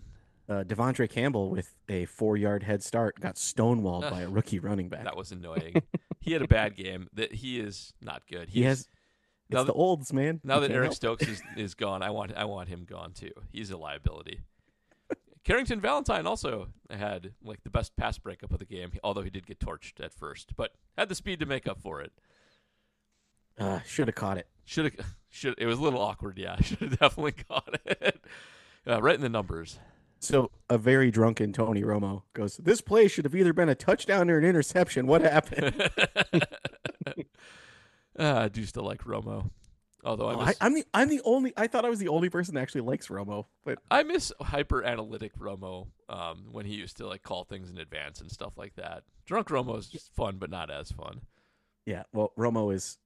Uh, 0.48 0.64
De'Vondre 0.64 1.08
Campbell 1.10 1.50
with 1.52 1.76
a 1.90 2.06
four-yard 2.06 2.64
head 2.64 2.82
start 2.84 3.20
got 3.20 3.36
stonewalled 3.36 4.10
by 4.10 4.22
a 4.22 4.28
rookie 4.30 4.60
running 4.60 4.90
back. 4.90 5.04
That 5.04 5.16
was 5.18 5.32
annoying. 5.34 5.82
he 6.20 6.34
had 6.34 6.42
a 6.42 6.48
bad 6.48 6.76
game. 6.76 7.08
That 7.14 7.32
he 7.34 7.60
is 7.60 7.94
not 8.02 8.24
good. 8.30 8.50
he 8.50 8.62
He's- 8.62 8.70
has. 8.70 8.88
It's 9.52 9.56
now 9.56 9.64
the 9.64 9.74
olds, 9.74 10.14
man. 10.14 10.40
Now 10.44 10.56
You 10.56 10.68
that 10.68 10.72
Eric 10.72 10.86
help. 10.90 10.96
Stokes 10.96 11.28
is, 11.28 11.42
is 11.58 11.74
gone, 11.74 12.04
I 12.04 12.12
want 12.12 12.34
I 12.38 12.46
want 12.46 12.70
him 12.70 12.86
gone 12.88 13.14
too. 13.14 13.32
He's 13.52 13.72
a 13.72 13.78
liability. 13.78 14.42
Carrington 15.44 15.80
Valentine 15.82 16.28
also 16.28 16.68
had 16.90 17.34
like 17.44 17.64
the 17.64 17.70
best 17.70 17.96
pass 17.96 18.18
breakup 18.18 18.52
of 18.52 18.60
the 18.60 18.66
game, 18.66 18.92
although 19.04 19.22
he 19.24 19.30
did 19.30 19.46
get 19.48 19.60
torched 19.60 20.04
at 20.04 20.14
first, 20.14 20.54
but 20.56 20.74
had 20.98 21.10
the 21.10 21.16
speed 21.16 21.40
to 21.40 21.46
make 21.46 21.68
up 21.68 21.82
for 21.82 22.02
it. 22.02 22.12
uh, 23.58 23.80
should 23.82 24.08
have 24.08 24.16
caught 24.16 24.38
it. 24.38 24.48
Should 24.66 24.86
have 24.94 25.16
should 25.30 25.56
it 25.58 25.66
was 25.66 25.80
a 25.80 25.82
little 25.82 26.02
awkward, 26.02 26.38
yeah. 26.38 26.56
Should 26.62 26.80
have 26.80 27.00
definitely 27.00 27.32
caught 27.32 27.80
it. 27.86 28.22
Uh, 28.88 29.02
right 29.02 29.16
in 29.16 29.22
the 29.22 29.30
numbers. 29.30 29.80
So 30.22 30.52
a 30.70 30.78
very 30.78 31.12
drunken 31.12 31.54
Tony 31.54 31.82
Romo 31.82 32.24
goes, 32.34 32.58
"This 32.58 32.82
play 32.82 33.08
should 33.08 33.24
have 33.26 33.34
either 33.36 33.54
been 33.54 33.70
a 33.70 33.76
touchdown 33.76 34.30
or 34.30 34.38
an 34.38 34.44
interception. 34.46 35.08
What 35.08 35.22
happened?" 35.22 35.90
Ah, 38.18 38.42
I 38.42 38.48
do 38.50 38.66
still 38.66 38.84
like 38.84 39.04
Romo. 39.06 39.50
Although 40.04 40.30
I 40.30 40.34
Oh, 40.34 40.46
miss, 40.46 40.58
I, 40.62 40.66
I'm 40.66 40.74
the 40.74 40.86
I'm 40.94 41.10
the 41.10 41.22
only. 41.26 41.54
I 41.58 41.68
thought 41.68 41.84
I 41.86 41.90
was 41.90 42.00
the 42.00 42.08
only 42.08 42.30
person 42.30 42.56
that 42.56 42.62
actually 42.62 42.82
likes 42.82 43.08
Romo, 43.08 43.46
but 43.66 43.80
I 43.92 44.04
miss 44.04 44.32
hyper 44.40 44.84
analytic 44.84 45.36
Romo 45.38 45.88
um, 46.08 46.46
when 46.52 46.66
he 46.66 46.76
used 46.76 46.98
to 46.98 47.08
like 47.08 47.22
call 47.24 47.44
things 47.44 47.70
in 47.70 47.78
advance 47.78 48.22
and 48.22 48.32
stuff 48.32 48.54
like 48.58 48.76
that. 48.76 49.04
Drunk 49.26 49.48
Romo 49.50 49.78
is 49.78 49.88
just 49.88 50.14
fun, 50.16 50.38
but 50.38 50.50
not 50.50 50.72
as 50.72 50.92
fun. 50.92 51.22
yeah. 51.86 52.04
Well, 52.14 52.32
Romo 52.38 52.74
is, 52.74 52.98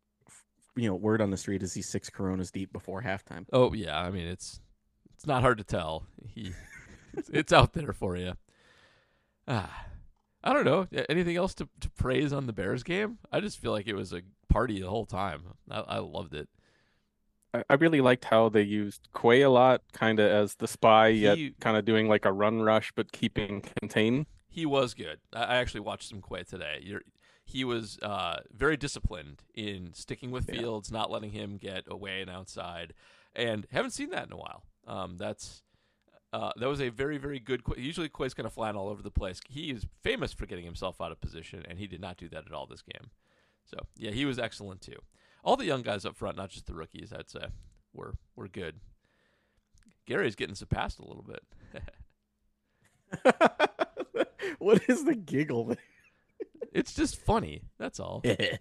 you 0.75 0.87
know, 0.87 0.95
word 0.95 1.19
on 1.21 1.31
the 1.31 1.37
street 1.37 1.63
is 1.63 1.73
he's 1.73 1.89
six 1.89 2.09
Coronas 2.09 2.51
deep 2.51 2.71
before 2.71 3.01
halftime. 3.01 3.45
Oh 3.51 3.73
yeah, 3.73 3.99
I 3.99 4.11
mean 4.11 4.27
it's 4.27 4.59
it's 5.15 5.25
not 5.25 5.41
hard 5.41 5.57
to 5.57 5.63
tell. 5.63 6.05
He 6.35 6.51
it's, 7.17 7.29
it's 7.29 7.53
out 7.53 7.73
there 7.73 7.91
for 7.93 8.15
you. 8.15 8.33
Ah, 9.47 9.87
I 10.43 10.53
don't 10.53 10.65
know. 10.65 10.87
Anything 11.09 11.35
else 11.37 11.53
to, 11.55 11.67
to 11.81 11.89
praise 11.91 12.31
on 12.31 12.45
the 12.47 12.53
Bears 12.53 12.83
game? 12.83 13.17
I 13.31 13.39
just 13.39 13.59
feel 13.59 13.71
like 13.71 13.87
it 13.87 13.95
was 13.95 14.13
a 14.13 14.21
party 14.49 14.79
the 14.79 14.89
whole 14.89 15.05
time. 15.05 15.41
I, 15.69 15.79
I 15.79 15.97
loved 15.99 16.33
it. 16.33 16.47
I, 17.53 17.63
I 17.69 17.73
really 17.75 18.01
liked 18.01 18.25
how 18.25 18.49
they 18.49 18.61
used 18.61 19.07
Quay 19.19 19.41
a 19.41 19.49
lot, 19.49 19.81
kind 19.93 20.19
of 20.19 20.29
as 20.29 20.55
the 20.55 20.67
spy, 20.67 21.07
yet 21.07 21.37
kind 21.59 21.77
of 21.77 21.85
doing 21.85 22.07
like 22.07 22.25
a 22.25 22.31
run 22.31 22.61
rush, 22.61 22.91
but 22.95 23.11
keeping 23.11 23.61
contained. 23.79 24.25
He 24.47 24.65
was 24.65 24.93
good. 24.93 25.19
I, 25.33 25.55
actually 25.55 25.81
watched 25.81 26.09
some 26.09 26.21
Quay 26.21 26.43
today. 26.43 26.79
You're, 26.81 27.01
he 27.45 27.63
was 27.63 27.99
uh, 28.01 28.39
very 28.51 28.77
disciplined 28.77 29.43
in 29.53 29.93
sticking 29.93 30.31
with 30.31 30.49
Yeah. 30.49 30.59
Fields, 30.59 30.91
not 30.91 31.11
letting 31.11 31.31
him 31.31 31.57
get 31.57 31.83
away 31.87 32.21
and 32.21 32.29
outside, 32.29 32.93
and 33.35 33.67
haven't 33.71 33.91
seen 33.91 34.09
that 34.11 34.27
in 34.27 34.33
a 34.33 34.37
while. 34.37 34.63
Um, 34.87 35.17
that's 35.17 35.63
uh, 36.31 36.51
that 36.57 36.67
was 36.67 36.81
a 36.81 36.89
very 36.89 37.17
very 37.17 37.39
good. 37.39 37.63
Quay. 37.63 37.81
Usually 37.81 38.09
Quay's 38.09 38.33
kind 38.33 38.47
of 38.47 38.53
flying 38.53 38.75
all 38.75 38.89
over 38.89 39.01
the 39.01 39.11
place. 39.11 39.39
He 39.49 39.71
is 39.71 39.85
famous 40.01 40.33
for 40.33 40.45
getting 40.45 40.65
himself 40.65 41.01
out 41.01 41.11
of 41.11 41.21
position, 41.21 41.63
and 41.67 41.79
he 41.79 41.87
did 41.87 42.01
not 42.01 42.17
do 42.17 42.29
that 42.29 42.45
at 42.45 42.53
all 42.53 42.65
this 42.65 42.81
game. 42.81 43.09
So 43.65 43.77
yeah, 43.97 44.11
he 44.11 44.25
was 44.25 44.39
excellent 44.39 44.81
too. 44.81 44.97
All 45.43 45.57
the 45.57 45.65
young 45.65 45.81
guys 45.81 46.05
up 46.05 46.15
front, 46.15 46.37
not 46.37 46.49
just 46.49 46.65
the 46.67 46.73
rookies, 46.73 47.11
I'd 47.13 47.29
say, 47.29 47.45
were 47.93 48.13
were 48.35 48.47
good. 48.47 48.79
Gary's 50.05 50.35
getting 50.35 50.55
surpassed 50.55 50.99
a 50.99 51.05
little 51.07 51.23
bit. 51.23 51.43
what 54.59 54.81
is 54.89 55.03
the 55.05 55.15
giggle? 55.15 55.75
it's 56.71 56.93
just 56.93 57.17
funny. 57.17 57.61
That's 57.77 57.99
all. 57.99 58.21
Guy 58.23 58.59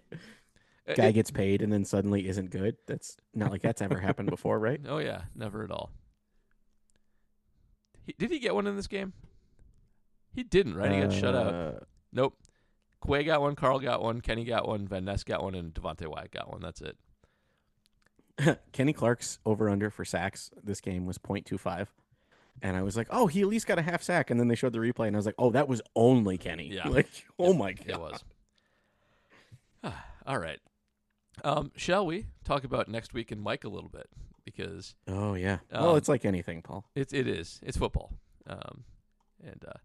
Uh, 0.88 1.06
it- 1.08 1.12
gets 1.12 1.30
paid 1.30 1.62
and 1.62 1.72
then 1.72 1.84
suddenly 1.84 2.28
isn't 2.28 2.50
good. 2.50 2.76
That's 2.86 3.16
not 3.34 3.50
like 3.50 3.62
that's 3.62 3.82
ever 3.82 3.98
happened 3.98 4.30
before, 4.30 4.58
right? 4.58 4.80
Oh 4.88 4.98
yeah, 4.98 5.22
never 5.34 5.64
at 5.64 5.70
all. 5.70 5.90
He, 8.04 8.14
did 8.18 8.30
he 8.30 8.38
get 8.40 8.54
one 8.54 8.66
in 8.66 8.74
this 8.76 8.88
game? 8.88 9.12
He 10.34 10.42
didn't, 10.42 10.74
right? 10.74 10.90
He 10.90 11.00
got 11.00 11.12
shut 11.12 11.34
out. 11.36 11.54
Uh, 11.54 11.72
Nope. 12.12 12.34
Quay 13.06 13.24
got 13.24 13.40
one, 13.40 13.54
Karl 13.56 13.78
got 13.78 14.02
one, 14.02 14.20
Kenny 14.20 14.44
got 14.44 14.66
one, 14.68 14.86
Van 14.86 15.04
Ness 15.04 15.24
got 15.24 15.42
one, 15.42 15.54
and 15.54 15.72
Devonte 15.74 16.06
Wyatt 16.06 16.30
got 16.30 16.50
one. 16.50 16.60
That's 16.60 16.80
it. 16.80 18.58
Kenny 18.72 18.92
Clark's 18.92 19.38
over 19.44 19.68
under 19.68 19.90
for 19.90 20.04
sacks 20.04 20.50
this 20.62 20.80
game 20.80 21.06
was 21.06 21.18
0.25. 21.18 21.88
And 22.60 22.76
I 22.76 22.82
was 22.82 22.96
like, 22.96 23.08
oh, 23.10 23.26
he 23.26 23.40
at 23.40 23.48
least 23.48 23.66
got 23.66 23.78
a 23.78 23.82
half 23.82 24.02
sack. 24.02 24.30
And 24.30 24.38
then 24.38 24.46
they 24.48 24.54
showed 24.54 24.72
the 24.72 24.78
replay, 24.78 25.06
and 25.08 25.16
I 25.16 25.18
was 25.18 25.26
like, 25.26 25.34
oh, 25.38 25.50
that 25.50 25.68
was 25.68 25.82
only 25.96 26.38
Kenny. 26.38 26.68
Yeah. 26.72 26.88
Like, 26.88 27.08
oh 27.38 27.54
my 27.54 27.72
god. 27.72 27.88
It 27.88 28.00
was. 28.00 28.24
all 30.26 30.38
right. 30.38 30.60
Um, 31.44 31.72
shall 31.76 32.06
we 32.06 32.26
talk 32.44 32.62
about 32.64 32.88
next 32.88 33.14
week 33.14 33.32
and 33.32 33.40
Mike 33.40 33.64
a 33.64 33.68
little 33.68 33.88
bit 33.88 34.06
because 34.44 34.94
Oh 35.08 35.34
yeah. 35.34 35.58
well, 35.72 35.90
Um, 35.92 35.96
it's 35.96 36.08
like 36.08 36.24
anything, 36.24 36.62
Paul. 36.62 36.84
It 36.94 37.12
it 37.12 37.26
is. 37.26 37.58
It's 37.62 37.76
football. 37.78 38.12
Um, 38.46 38.84
and 39.42 39.64
uh, 39.66 39.78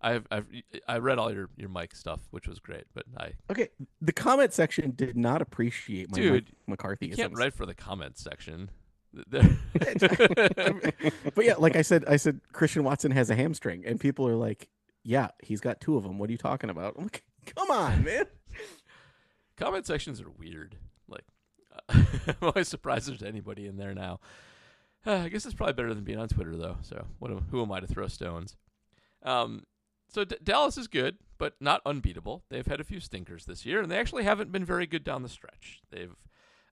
I've 0.00 0.26
I've 0.30 0.46
I 0.86 0.98
read 0.98 1.18
all 1.18 1.32
your 1.32 1.48
your 1.56 1.68
Mike 1.68 1.94
stuff, 1.94 2.20
which 2.30 2.46
was 2.46 2.60
great. 2.60 2.84
But 2.94 3.06
I 3.16 3.32
Okay, 3.50 3.68
the 4.00 4.12
comment 4.12 4.52
section 4.52 4.92
did 4.92 5.16
not 5.16 5.42
appreciate 5.42 6.10
my 6.10 6.18
Dude, 6.18 6.50
McCarthy. 6.66 7.06
you 7.08 7.16
can't 7.16 7.36
write 7.36 7.54
for 7.54 7.66
the 7.66 7.74
comment 7.74 8.18
section. 8.18 8.70
but 9.30 9.44
yeah, 11.44 11.54
like 11.58 11.76
I 11.76 11.82
said, 11.82 12.04
I 12.06 12.16
said 12.16 12.40
Christian 12.52 12.84
Watson 12.84 13.10
has 13.12 13.30
a 13.30 13.34
hamstring, 13.34 13.84
and 13.86 13.98
people 13.98 14.28
are 14.28 14.36
like, 14.36 14.68
"Yeah, 15.02 15.28
he's 15.42 15.60
got 15.60 15.80
two 15.80 15.96
of 15.96 16.02
them. 16.04 16.18
What 16.18 16.28
are 16.28 16.32
you 16.32 16.38
talking 16.38 16.70
about?" 16.70 16.94
I'm 16.96 17.04
like, 17.04 17.24
"Come 17.56 17.70
on, 17.70 18.04
man." 18.04 18.26
comment 19.56 19.84
sections 19.86 20.20
are 20.20 20.30
weird. 20.30 20.76
Like 21.08 21.24
I'm 21.88 22.36
always 22.42 22.68
surprised 22.68 23.08
there's 23.08 23.22
anybody 23.22 23.66
in 23.66 23.76
there 23.76 23.94
now. 23.94 24.20
Uh, 25.04 25.12
I 25.24 25.28
guess 25.28 25.44
it's 25.46 25.54
probably 25.54 25.72
better 25.74 25.92
than 25.94 26.04
being 26.04 26.18
on 26.18 26.28
Twitter 26.28 26.56
though. 26.56 26.76
So 26.82 27.04
what? 27.18 27.30
am- 27.30 27.46
Who 27.50 27.62
am 27.62 27.72
I 27.72 27.80
to 27.80 27.86
throw 27.86 28.06
stones? 28.08 28.56
Um, 29.24 29.64
so 30.08 30.24
D- 30.24 30.36
Dallas 30.42 30.76
is 30.76 30.88
good, 30.88 31.18
but 31.38 31.54
not 31.60 31.80
unbeatable. 31.86 32.44
They've 32.48 32.66
had 32.66 32.80
a 32.80 32.84
few 32.84 33.00
stinkers 33.00 33.44
this 33.44 33.64
year, 33.64 33.80
and 33.80 33.90
they 33.90 33.98
actually 33.98 34.24
haven't 34.24 34.52
been 34.52 34.64
very 34.64 34.86
good 34.86 35.04
down 35.04 35.22
the 35.22 35.28
stretch. 35.28 35.80
They've 35.90 36.16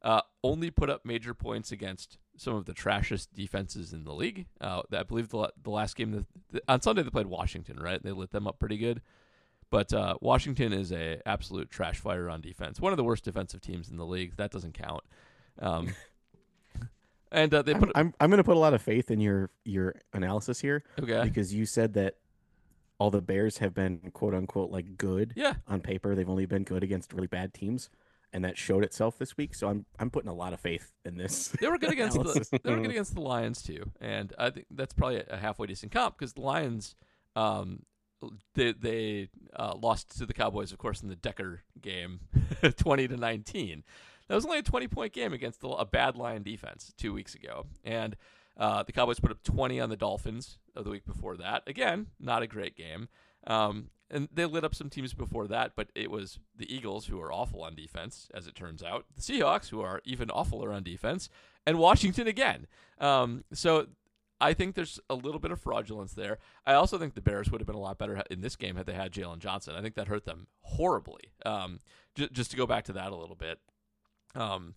uh, 0.03 0.23
only 0.43 0.71
put 0.71 0.91
up 0.91 1.05
major 1.05 1.35
points 1.35 1.73
against 1.73 2.19
some 2.37 2.55
of 2.55 2.67
the 2.67 2.75
trashiest 2.75 3.29
defenses 3.35 3.93
in 3.93 4.05
the 4.05 4.13
league. 4.13 4.47
Uh, 4.61 4.83
I 4.93 5.03
believe 5.03 5.29
the, 5.29 5.53
the 5.63 5.71
last 5.71 5.97
game 5.97 6.13
that, 6.13 6.27
the, 6.53 6.63
on 6.69 6.81
Sunday 6.83 7.03
they 7.03 7.11
played 7.11 7.27
Washington, 7.27 7.79
right? 7.79 8.03
They 8.03 8.13
lit 8.13 8.31
them 8.31 8.47
up 8.47 8.59
pretty 8.59 8.79
good. 8.79 9.03
But 9.69 9.93
uh, 9.93 10.15
Washington 10.21 10.73
is 10.73 10.93
a 10.93 11.21
absolute 11.27 11.71
trash 11.71 11.99
fire 11.99 12.31
on 12.31 12.41
defense. 12.41 12.81
One 12.81 12.93
of 12.93 12.97
the 12.97 13.05
worst 13.05 13.25
defensive 13.25 13.61
teams 13.61 13.91
in 13.91 13.97
the 13.97 14.07
league. 14.07 14.37
That 14.37 14.53
doesn't 14.53 14.75
count. 14.75 15.03
Um, 15.59 15.95
and 17.33 17.53
uh, 17.53 17.63
they 17.63 17.75
I'm, 17.75 17.81
put 17.81 17.93
I'm 17.95 18.15
I'm 18.21 18.31
gonna 18.31 18.45
put 18.45 18.57
a 18.57 18.61
lot 18.61 18.75
of 18.75 18.83
faith 18.83 19.11
in 19.11 19.21
your 19.21 19.51
your 19.65 19.97
analysis 20.13 20.61
here 20.61 20.85
okay, 21.03 21.23
because 21.25 21.53
you 21.53 21.67
said 21.67 21.95
that 21.95 22.15
all 22.99 23.11
the 23.11 23.21
Bears 23.21 23.59
have 23.59 23.75
been 23.75 24.11
quote 24.13 24.35
unquote 24.35 24.71
like 24.71 24.97
good 24.97 25.33
yeah, 25.37 25.55
on 25.67 25.81
paper. 25.81 26.15
They've 26.15 26.29
only 26.29 26.47
been 26.47 26.65
good 26.65 26.83
against 26.83 27.13
really 27.13 27.27
bad 27.27 27.53
teams, 27.53 27.91
and 28.33 28.45
that 28.45 28.57
showed 28.57 28.85
itself 28.85 29.19
this 29.19 29.37
week. 29.37 29.55
So 29.55 29.69
I'm 29.69 29.85
I'm 29.99 30.11
putting 30.11 30.31
a 30.31 30.35
lot 30.35 30.53
of 30.53 30.61
faith 30.61 30.93
in 31.05 31.17
this. 31.17 31.49
they 31.61 31.69
were 31.69 31.79
good 31.79 31.93
against 31.93 32.17
the, 32.17 32.61
they 32.63 32.71
were 32.71 32.81
good 32.81 32.91
against 32.91 33.15
the 33.15 33.21
Lions 33.21 33.63
too, 33.63 33.91
and 34.01 34.33
I 34.39 34.51
think 34.51 34.67
that's 34.71 34.95
probably 34.95 35.23
a 35.29 35.37
halfway 35.37 35.67
decent 35.67 35.93
comp 35.93 36.19
because 36.19 36.33
the 36.33 36.41
Lions, 36.41 36.95
um, 37.35 37.83
they 38.55 38.73
they 38.73 39.29
uh, 39.55 39.75
lost 39.77 40.17
to 40.19 40.27
the 40.27 40.35
Cowboys, 40.35 40.73
of 40.73 40.79
course, 40.79 41.03
in 41.03 41.09
the 41.09 41.17
Decker 41.17 41.63
game, 41.81 42.21
twenty 42.77 43.07
to 43.09 43.17
nineteen. 43.17 43.85
That 44.29 44.35
was 44.35 44.47
only 44.47 44.59
a 44.59 44.63
twenty 44.63 44.89
point 44.89 45.13
game 45.13 45.33
against 45.33 45.61
the, 45.61 45.69
a 45.69 45.85
bad 45.85 46.17
Lion 46.17 46.43
defense 46.43 46.93
two 46.97 47.13
weeks 47.13 47.35
ago, 47.35 47.67
and 47.85 48.17
uh, 48.57 48.83
the 48.83 48.93
Cowboys 48.93 49.21
put 49.21 49.31
up 49.31 49.43
twenty 49.43 49.81
on 49.81 49.89
the 49.89 49.97
Dolphins 49.97 50.59
of 50.75 50.85
the 50.85 50.91
week 50.91 51.05
before 51.05 51.37
that. 51.37 51.63
Again, 51.67 52.07
not 52.19 52.43
a 52.43 52.47
great 52.47 52.77
game. 52.77 53.09
Um, 53.47 53.91
and 54.11 54.29
they 54.33 54.45
lit 54.45 54.65
up 54.65 54.75
some 54.75 54.89
teams 54.89 55.15
before 55.15 55.49
that, 55.49 55.73
but 55.75 55.89
it 55.95 56.11
was 56.11 56.39
the 56.57 56.73
Eagles 56.73 57.07
who 57.07 57.21
are 57.21 57.33
awful 57.33 57.63
on 57.63 57.75
defense, 57.75 58.29
as 58.33 58.47
it 58.47 58.55
turns 58.55 58.83
out. 58.83 59.05
The 59.17 59.21
Seahawks 59.21 59.69
who 59.71 59.81
are 59.81 60.01
even 60.05 60.29
awfuler 60.29 60.73
on 60.75 60.83
defense, 60.83 61.29
and 61.67 61.79
Washington 61.79 62.29
again. 62.29 62.67
Um, 63.01 63.45
so 63.53 63.87
I 64.41 64.53
think 64.53 64.75
there's 64.75 65.01
a 65.11 65.15
little 65.15 65.41
bit 65.41 65.51
of 65.51 65.61
fraudulence 65.61 66.13
there. 66.13 66.39
I 66.65 66.75
also 66.75 66.99
think 66.99 67.15
the 67.15 67.21
Bears 67.21 67.51
would 67.51 67.61
have 67.61 67.67
been 67.67 67.77
a 67.77 67.81
lot 67.81 67.99
better 67.99 68.23
in 68.31 68.43
this 68.43 68.55
game 68.55 68.77
had 68.77 68.87
they 68.87 68.93
had 68.93 69.13
Jaylon 69.13 69.39
Johnson. 69.39 69.75
I 69.75 69.83
think 69.83 69.95
that 69.97 70.09
hurt 70.09 70.25
them 70.25 70.47
horribly. 70.61 71.33
Um, 71.45 71.81
j- 72.15 72.29
just 72.31 72.51
to 72.53 72.57
go 72.57 72.67
back 72.67 72.85
to 72.85 72.93
that 72.93 73.13
a 73.13 73.17
little 73.17 73.35
bit, 73.37 73.59
um, 74.35 74.75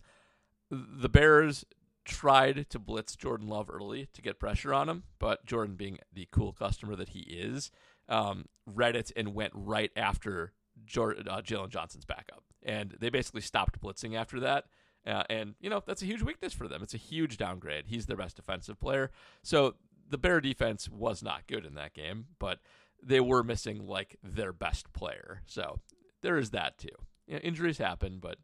the 0.70 1.08
Bears 1.08 1.64
tried 2.10 2.68
to 2.70 2.78
blitz 2.78 3.14
Jordan 3.14 3.46
Love 3.46 3.70
early 3.70 4.08
to 4.12 4.20
get 4.20 4.40
pressure 4.40 4.74
on 4.74 4.88
him, 4.88 5.04
but 5.18 5.46
Jordan, 5.46 5.76
being 5.76 5.98
the 6.12 6.28
cool 6.32 6.52
customer 6.52 6.96
that 6.96 7.10
he 7.10 7.20
is, 7.20 7.70
um, 8.08 8.46
read 8.66 8.96
it 8.96 9.12
and 9.16 9.34
went 9.34 9.52
right 9.54 9.92
after 9.96 10.52
Jordan, 10.84 11.28
uh, 11.28 11.40
Jaylon 11.40 11.68
Johnson's 11.68 12.04
backup, 12.04 12.42
and 12.62 12.96
they 12.98 13.10
basically 13.10 13.40
stopped 13.40 13.80
blitzing 13.80 14.16
after 14.16 14.40
that. 14.40 14.64
Uh, 15.06 15.22
and 15.30 15.54
you 15.60 15.70
know 15.70 15.82
that's 15.86 16.02
a 16.02 16.06
huge 16.06 16.22
weakness 16.22 16.52
for 16.52 16.68
them. 16.68 16.82
It's 16.82 16.94
a 16.94 16.98
huge 16.98 17.38
downgrade. 17.38 17.84
He's 17.86 18.06
their 18.06 18.16
best 18.16 18.36
defensive 18.36 18.78
player, 18.78 19.10
so 19.42 19.76
the 20.08 20.18
Bear 20.18 20.40
defense 20.40 20.88
was 20.88 21.22
not 21.22 21.46
good 21.46 21.64
in 21.64 21.74
that 21.74 21.94
game. 21.94 22.26
But 22.38 22.58
they 23.02 23.20
were 23.20 23.42
missing 23.42 23.86
like 23.86 24.16
their 24.22 24.52
best 24.52 24.92
player. 24.92 25.42
So 25.46 25.78
there 26.22 26.36
is 26.36 26.50
that 26.50 26.76
too. 26.76 26.88
Yeah, 27.26 27.38
injuries 27.38 27.78
happen, 27.78 28.18
but 28.20 28.38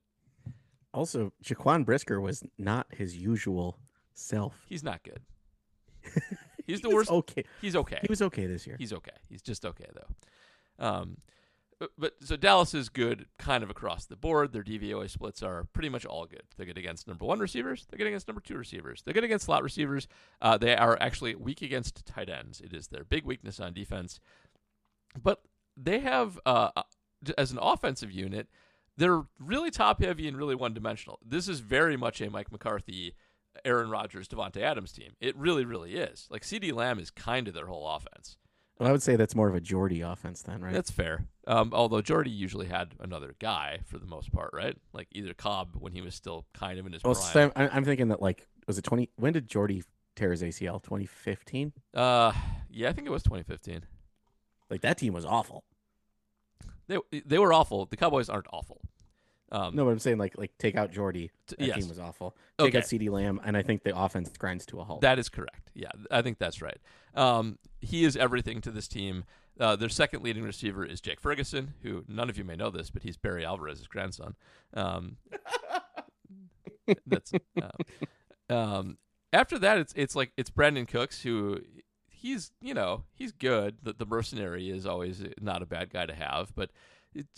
Also, 0.97 1.33
Jaquan 1.45 1.85
Brisker 1.85 2.21
was 2.21 2.43
not 2.59 2.87
his 2.91 3.17
usual 3.17 3.79
self. 4.15 4.55
he's 4.69 4.83
not 4.83 5.03
good. 5.03 5.21
He's 6.67 6.81
the 6.81 6.89
He 6.89 6.95
worst. 6.95 7.11
Okay, 7.11 7.45
He's 7.61 7.77
okay. 7.77 7.99
he 8.03 8.07
was 8.09 8.23
okay 8.23 8.47
this 8.47 8.67
year. 8.67 8.75
He's 8.77 8.93
okay. 8.93 9.13
He's 9.29 9.43
just 9.43 9.65
okay 9.65 9.87
though. 9.95 10.85
Um, 10.85 11.19
but, 11.79 11.91
but 11.99 12.15
so 12.21 12.37
Dallas 12.37 12.75
is 12.75 12.89
good 12.89 13.27
kind 13.39 13.63
of 13.63 13.71
across 13.71 14.07
the 14.07 14.17
board. 14.17 14.53
Their 14.53 14.65
DVOA 14.65 15.09
splits 15.11 15.43
are 15.43 15.65
pretty 15.73 15.89
much 15.91 16.05
all 16.07 16.27
good. 16.27 16.43
They're 16.57 16.67
good 16.67 16.79
against 16.79 17.07
number 17.07 17.25
one 17.25 17.39
receivers. 17.39 17.87
They're 17.89 17.99
good 17.99 18.07
against 18.09 18.27
number 18.27 18.41
two 18.41 18.57
receivers. 18.57 19.03
They're 19.05 19.15
good 19.15 19.25
against 19.25 19.45
slot 19.45 19.63
receivers. 19.63 20.09
Uh, 20.41 20.57
they 20.59 20.75
are 20.75 20.97
actually 21.01 21.35
weak 21.37 21.63
against 21.63 22.05
tight 22.07 22.29
ends. 22.31 22.61
It 22.61 22.73
is 22.73 22.89
their 22.89 23.05
big 23.05 23.25
weakness 23.25 23.61
on 23.61 23.73
defense. 23.73 24.19
But 25.23 25.43
they 25.77 26.01
have, 26.01 26.41
uh, 26.47 26.71
as 27.39 27.53
an 27.53 27.59
offensive 27.61 28.11
unit, 28.11 28.49
they're 28.97 29.23
really 29.39 29.71
top 29.71 30.03
heavy 30.03 30.29
and 30.29 30.37
really 30.37 30.55
one 30.55 30.75
dimensional. 30.75 31.19
This 31.25 31.49
is 31.49 31.61
very 31.61 31.97
much 31.97 32.21
a 32.21 32.31
Mike 32.31 32.51
McCarthy, 32.51 33.15
Aaron 33.65 33.91
Rodgers, 33.91 34.29
Davante 34.29 34.63
Adams 34.63 34.93
team. 34.93 35.13
It 35.21 35.37
really, 35.37 35.65
really 35.65 35.95
is. 35.95 36.27
Like 36.31 36.43
CeeDee 36.43 36.73
Lamb 36.73 36.99
is 36.99 37.11
kind 37.11 37.49
of 37.49 37.55
their 37.55 37.67
whole 37.67 37.89
offense. 37.89 38.37
Well, 38.79 38.89
I 38.89 38.93
would 38.93 39.03
say 39.03 39.17
that's 39.17 39.35
more 39.35 39.49
of 39.49 39.55
a 39.55 39.61
Jordy 39.61 40.03
offense 40.03 40.43
then, 40.43 40.61
right? 40.61 40.73
That's 40.73 40.91
fair. 40.91 41.27
Um, 41.47 41.71
although 41.73 42.03
Jordy 42.03 42.31
usually 42.31 42.67
had 42.67 42.95
another 43.01 43.35
guy 43.39 43.81
for 43.87 43.99
the 43.99 44.07
most 44.07 44.33
part, 44.33 44.51
right? 44.53 44.77
Like 44.93 45.09
either 45.13 45.33
Cobb 45.33 45.77
when 45.79 45.93
he 45.93 46.03
was 46.03 46.15
still 46.15 46.45
kind 46.53 46.79
of 46.79 46.87
in 46.87 46.93
his 46.93 47.03
well, 47.03 47.15
prime. 47.15 47.33
so 47.33 47.53
I'm, 47.57 47.71
I'm 47.73 47.85
thinking 47.85 48.09
that 48.09 48.21
like 48.21 48.47
was 48.67 48.77
it 48.77 48.83
20? 48.83 49.11
When 49.17 49.33
did 49.33 49.49
Jordy 49.49 49.83
tear 50.15 50.31
his 50.31 50.43
ACL? 50.43 50.83
2015. 50.83 51.73
uh, 51.95 52.33
yeah, 52.71 52.89
I 52.89 52.93
think 52.93 53.07
it 53.07 53.11
was 53.11 53.23
2015. 53.23 53.85
Like 54.69 54.83
that 54.83 54.99
team 54.99 55.15
was 55.15 55.25
awful. 55.25 55.65
They 56.89 56.99
they 57.25 57.39
were 57.39 57.53
awful. 57.53 57.87
The 57.87 57.97
Cowboys 57.97 58.29
aren't 58.29 58.47
awful. 58.53 58.81
Um, 59.53 59.77
No, 59.77 59.85
but 59.85 59.91
I'm 59.93 59.99
saying 59.99 60.19
like 60.19 60.37
like 60.39 60.53
take 60.59 60.77
out 60.77 60.91
Jordy. 60.93 61.31
That 61.49 61.61
yes, 61.61 61.79
team 61.79 61.89
was 61.89 61.99
awful. 61.99 62.37
Take 62.59 62.69
Okay. 62.69 62.79
out 62.79 62.85
CeeDee 62.85 63.11
Lamb, 63.11 63.41
and 63.45 63.57
I 63.57 63.63
think 63.63 63.83
the 63.85 63.97
offense 63.97 64.31
grinds 64.37 64.67
to 64.67 64.81
a 64.81 64.85
halt. 64.85 65.01
that 65.03 65.19
is 65.19 65.29
correct. 65.29 65.71
Yeah, 65.75 65.91
I 66.11 66.23
think 66.23 66.39
that's 66.39 66.61
right. 66.61 66.79
Um, 67.15 67.59
he 67.81 68.05
is 68.05 68.17
everything 68.17 68.61
to 68.63 68.71
this 68.71 68.89
team. 68.89 69.25
Uh, 69.59 69.75
their 69.77 69.89
second 69.89 70.23
leading 70.23 70.43
receiver 70.43 70.85
is 70.85 71.01
Jake 71.01 71.21
Ferguson, 71.21 71.75
who 71.83 72.05
none 72.09 72.29
of 72.29 72.37
you 72.37 72.45
may 72.45 72.57
know 72.57 72.71
this, 72.71 72.91
but 72.91 73.03
he's 73.05 73.17
Barry 73.17 73.45
Alvarez's 73.45 73.87
grandson. 73.87 74.35
Um, 74.75 75.17
that's 77.07 77.33
um, 77.63 78.57
um, 78.57 78.99
after 79.33 79.59
that, 79.59 79.79
it's 79.79 79.93
it's 79.97 80.15
like 80.15 80.33
it's 80.37 80.51
Brandin 80.51 80.87
Cooks 80.87 81.23
who 81.23 81.61
he's 82.27 82.51
you 82.61 82.75
know 82.75 83.05
he's 83.15 83.33
good. 83.33 83.77
The, 83.83 83.93
the 83.93 84.07
mercenary 84.07 84.71
is 84.71 84.87
always 84.87 85.25
not 85.41 85.63
a 85.63 85.67
bad 85.67 85.91
guy 85.91 86.07
to 86.07 86.15
have, 86.15 86.55
but 86.55 86.71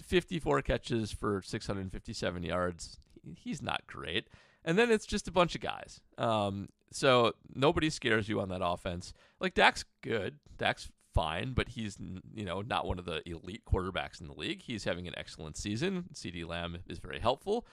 54 0.03 0.63
catches 0.63 1.13
for 1.13 1.43
657 1.43 2.43
yards. 2.43 2.99
He's 3.37 3.63
not 3.63 3.87
great. 3.87 4.29
And 4.65 4.79
then 4.79 4.91
it's 4.91 5.07
just 5.07 5.29
a 5.29 5.33
bunch 5.33 5.55
of 5.55 5.61
guys. 5.61 6.01
Um, 6.17 6.69
so 6.91 7.35
nobody 7.55 7.91
scares 7.91 8.29
you 8.29 8.41
on 8.41 8.49
that 8.49 8.61
offense. 8.63 9.13
Like 9.41 9.55
Dak's 9.55 9.85
good. 10.03 10.39
Dak's 10.57 10.91
fine, 11.15 11.53
but 11.53 11.71
he's 11.71 11.99
you 12.35 12.45
know 12.45 12.63
not 12.63 12.87
one 12.87 12.99
of 12.99 13.05
the 13.05 13.23
elite 13.29 13.63
quarterbacks 13.71 14.21
in 14.21 14.27
the 14.27 14.35
league. 14.35 14.63
He's 14.63 14.85
having 14.85 15.07
an 15.07 15.15
excellent 15.17 15.57
season. 15.57 16.07
CeeDee 16.15 16.49
Lamb 16.49 16.79
is 16.89 16.99
very 16.99 17.21
helpful. 17.21 17.67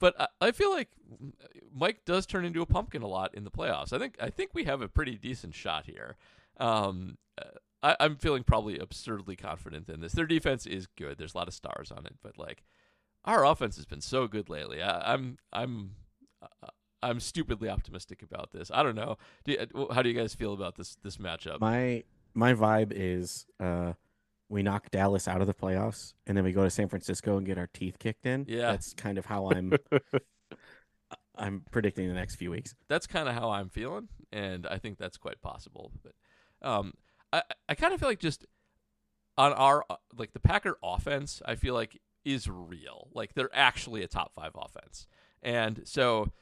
But 0.00 0.30
I, 0.40 0.52
feel 0.52 0.70
like 0.70 0.90
Mike 1.74 2.04
does 2.04 2.24
turn 2.24 2.44
into 2.44 2.62
a 2.62 2.66
pumpkin 2.66 3.02
a 3.02 3.08
lot 3.08 3.34
in 3.34 3.42
the 3.42 3.50
playoffs. 3.50 3.92
I 3.92 3.98
think 3.98 4.14
I 4.20 4.30
think 4.30 4.54
we 4.54 4.62
have 4.64 4.80
a 4.80 4.86
pretty 4.86 5.16
decent 5.16 5.56
shot 5.56 5.86
here. 5.86 6.16
Um, 6.58 7.18
uh, 7.40 7.44
I, 7.82 7.96
I'm 8.00 8.16
feeling 8.16 8.42
probably 8.42 8.78
absurdly 8.78 9.36
confident 9.36 9.88
in 9.88 10.00
this. 10.00 10.12
Their 10.12 10.26
defense 10.26 10.66
is 10.66 10.86
good. 10.86 11.18
There's 11.18 11.34
a 11.34 11.38
lot 11.38 11.48
of 11.48 11.54
stars 11.54 11.92
on 11.92 12.06
it, 12.06 12.16
but 12.22 12.38
like 12.38 12.64
our 13.24 13.44
offense 13.44 13.76
has 13.76 13.86
been 13.86 14.00
so 14.00 14.26
good 14.26 14.48
lately. 14.48 14.82
I, 14.82 15.14
I'm 15.14 15.38
I'm 15.52 15.92
uh, 16.42 16.68
I'm 17.02 17.20
stupidly 17.20 17.68
optimistic 17.68 18.22
about 18.22 18.52
this. 18.52 18.70
I 18.72 18.82
don't 18.82 18.96
know. 18.96 19.16
Do 19.44 19.52
you, 19.52 19.88
how 19.92 20.02
do 20.02 20.08
you 20.08 20.14
guys 20.18 20.34
feel 20.34 20.52
about 20.52 20.76
this 20.76 20.96
this 21.02 21.16
matchup? 21.18 21.60
my 21.60 22.04
my 22.34 22.54
vibe 22.54 22.92
is 22.94 23.46
uh 23.60 23.92
we 24.48 24.62
knock 24.62 24.90
Dallas 24.90 25.28
out 25.28 25.40
of 25.42 25.46
the 25.46 25.54
playoffs 25.54 26.14
and 26.26 26.36
then 26.36 26.42
we 26.42 26.52
go 26.52 26.64
to 26.64 26.70
San 26.70 26.88
Francisco 26.88 27.36
and 27.36 27.46
get 27.46 27.58
our 27.58 27.68
teeth 27.72 27.98
kicked 27.98 28.24
in. 28.24 28.46
Yeah. 28.48 28.70
That's 28.70 28.94
kind 28.94 29.18
of 29.18 29.26
how 29.26 29.50
I'm 29.50 29.74
I'm 31.36 31.62
predicting 31.70 32.08
the 32.08 32.14
next 32.14 32.36
few 32.36 32.50
weeks. 32.50 32.74
that's 32.88 33.06
kind 33.06 33.28
of 33.28 33.34
how 33.34 33.50
I'm 33.50 33.68
feeling, 33.68 34.08
and 34.32 34.66
I 34.66 34.78
think 34.78 34.98
that's 34.98 35.16
quite 35.16 35.40
possible. 35.40 35.92
But 36.02 36.12
um, 36.62 36.94
I 37.32 37.42
I 37.68 37.74
kind 37.74 37.92
of 37.92 38.00
feel 38.00 38.08
like 38.08 38.20
just 38.20 38.46
on 39.36 39.52
our 39.52 39.84
uh, 39.88 39.96
like 40.16 40.32
the 40.32 40.40
Packer 40.40 40.78
offense, 40.82 41.42
I 41.44 41.54
feel 41.54 41.74
like 41.74 42.00
is 42.24 42.48
real. 42.48 43.08
Like 43.14 43.34
they're 43.34 43.50
actually 43.52 44.02
a 44.02 44.08
top 44.08 44.34
five 44.34 44.52
offense, 44.54 45.06
and 45.42 45.82
so 45.84 46.32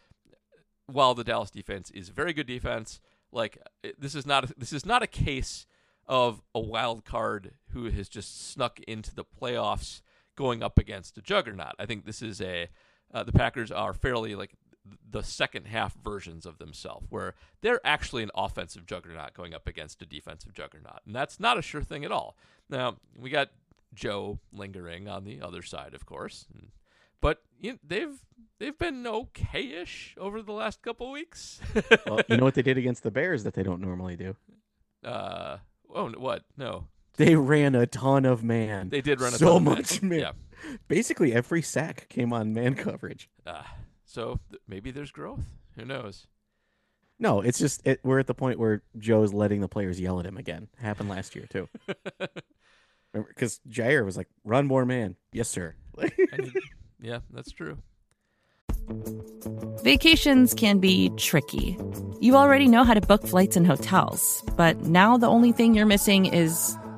while 0.87 1.15
the 1.15 1.25
Dallas 1.25 1.51
defense 1.51 1.91
is 1.91 2.09
very 2.09 2.33
good 2.33 2.47
defense, 2.47 3.01
like 3.33 3.59
this 3.99 4.15
is 4.15 4.27
not 4.27 4.51
a, 4.51 4.55
this 4.57 4.73
is 4.73 4.87
not 4.87 5.03
a 5.03 5.07
case 5.07 5.67
of 6.07 6.41
a 6.55 6.61
wild 6.61 7.05
card 7.05 7.53
who 7.71 7.91
has 7.91 8.09
just 8.09 8.51
snuck 8.51 8.79
into 8.87 9.15
the 9.15 9.25
playoffs 9.25 10.01
going 10.37 10.63
up 10.63 10.79
against 10.79 11.19
a 11.19 11.23
juggernaut. 11.23 11.75
I 11.79 11.87
think 11.87 12.05
this 12.05 12.23
is 12.23 12.41
a 12.41 12.69
uh, 13.13 13.23
the 13.23 13.33
Packers 13.33 13.71
are 13.71 13.93
fairly 13.93 14.35
like 14.35 14.55
the 15.11 15.23
second 15.23 15.67
half 15.67 15.95
versions 16.03 16.47
of 16.47 16.59
themselves, 16.59 17.07
where 17.11 17.35
they're 17.61 17.81
actually 17.85 18.23
an 18.23 18.31
offensive 18.35 18.87
juggernaut 18.87 19.35
going 19.35 19.55
up 19.55 19.67
against 19.67 20.03
a 20.03 20.07
defensive 20.07 20.53
juggernaut, 20.55 21.01
and 21.07 21.15
that's 21.15 21.39
not 21.41 21.59
a 21.59 21.63
sure 21.63 21.83
thing 21.83 22.05
at 22.05 22.13
all. 22.13 22.37
Now 22.69 22.97
we 23.19 23.31
got 23.31 23.49
Joe 23.95 24.39
lingering 24.53 25.09
on 25.09 25.25
the 25.25 25.41
other 25.41 25.63
side, 25.63 25.95
of 25.95 26.05
course, 26.07 26.47
and, 26.55 26.69
but 27.21 27.43
you 27.61 27.73
know, 27.73 27.79
they've 27.87 28.19
they've 28.59 28.79
been 28.79 29.07
okay-ish 29.07 30.15
over 30.19 30.43
the 30.43 30.53
last 30.53 30.83
couple 30.83 31.11
weeks. 31.11 31.61
Well, 32.07 32.21
you 32.29 32.37
know 32.37 32.45
what 32.45 32.55
they 32.55 32.63
did 32.63 32.79
against 32.79 33.03
the 33.03 33.11
Bears 33.11 33.45
that 33.45 33.55
they 33.55 33.63
don't 33.63 33.81
normally 33.81 34.17
do? 34.17 34.37
uh, 35.05 35.59
oh, 35.95 36.11
what? 36.11 36.45
No, 36.57 36.87
They 37.17 37.35
ran 37.37 37.75
a 37.75 37.87
ton 37.87 38.25
of 38.25 38.43
man. 38.45 38.89
they 38.91 39.01
did 39.01 39.21
run 39.21 39.33
a 39.35 39.39
so 39.39 39.47
ton 39.47 39.57
of 39.57 39.63
much 39.63 40.03
man. 40.03 40.19
Yeah. 40.21 40.33
Basically 40.89 41.33
every 41.33 41.63
sack 41.63 42.09
came 42.09 42.33
on 42.33 42.53
man 42.53 42.75
coverage. 42.75 43.29
Uh, 43.47 43.63
so 44.07 44.41
th- 44.51 44.63
maybe 44.67 44.91
there's 44.91 45.11
growth. 45.11 45.45
Who 45.77 45.85
knows? 45.85 46.27
No, 47.19 47.41
it's 47.41 47.59
just 47.59 47.87
it, 47.87 48.01
we're 48.03 48.19
at 48.19 48.27
the 48.27 48.35
point 48.35 48.59
where 48.59 48.83
Joe's 48.99 49.33
letting 49.33 49.61
the 49.61 49.69
players 49.69 50.01
yell 50.01 50.21
at 50.21 50.27
him 50.27 50.37
again. 50.37 50.69
Happened 50.79 51.09
last 51.09 51.35
year 51.37 51.47
too. 51.51 51.69
Because 53.13 53.61
Jaire 53.67 54.05
was 54.05 54.17
like, 54.17 54.29
"Run 54.45 54.67
more 54.67 54.85
man." 54.85 55.17
Yes, 55.33 55.49
sir. 55.49 55.75
And 56.33 56.53
yeah, 57.01 57.21
that's 57.31 57.51
true. 57.51 57.79
Vacations 59.83 60.55
can 60.55 60.79
be 60.79 61.11
tricky. 61.17 61.79
You 62.21 62.37
already 62.37 62.69
know 62.69 62.85
how 62.85 62.95
to 62.95 63.01
book 63.01 63.27
flights 63.27 63.57
and 63.57 63.67
hotels, 63.67 64.45
but 64.57 64.83
now 64.83 65.17
the 65.17 65.29
only 65.29 65.53
thing 65.53 65.75
you're 65.75 65.87
missing 65.87 66.27
is, 66.27 66.77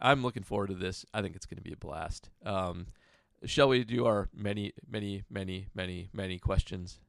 I'm 0.00 0.22
looking 0.22 0.42
forward 0.42 0.68
to 0.68 0.74
this. 0.74 1.04
I 1.14 1.22
think 1.22 1.36
it's 1.36 1.46
going 1.46 1.58
to 1.58 1.62
be 1.62 1.72
a 1.72 1.76
blast. 1.76 2.30
Um, 2.44 2.88
shall 3.44 3.68
we 3.68 3.84
do 3.84 4.06
our 4.06 4.28
many, 4.34 4.72
many, 4.88 5.24
many, 5.30 5.68
many, 5.74 6.08
many 6.12 6.38
questions? 6.38 7.00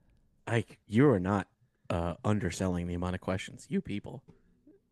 Ike, 0.46 0.78
you 0.88 1.10
are 1.10 1.20
not 1.20 1.48
uh, 1.90 2.16
underselling 2.24 2.88
the 2.88 2.94
amount 2.94 3.16
of 3.16 3.22
questions. 3.22 3.66
You 3.70 3.82
people. 3.82 4.24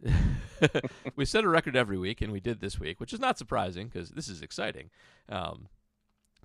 we 1.15 1.25
set 1.25 1.43
a 1.43 1.47
record 1.47 1.75
every 1.75 1.97
week, 1.97 2.21
and 2.21 2.31
we 2.31 2.39
did 2.39 2.59
this 2.59 2.79
week, 2.79 2.99
which 2.99 3.13
is 3.13 3.19
not 3.19 3.37
surprising 3.37 3.87
because 3.87 4.11
this 4.11 4.27
is 4.27 4.41
exciting. 4.41 4.89
Um, 5.29 5.67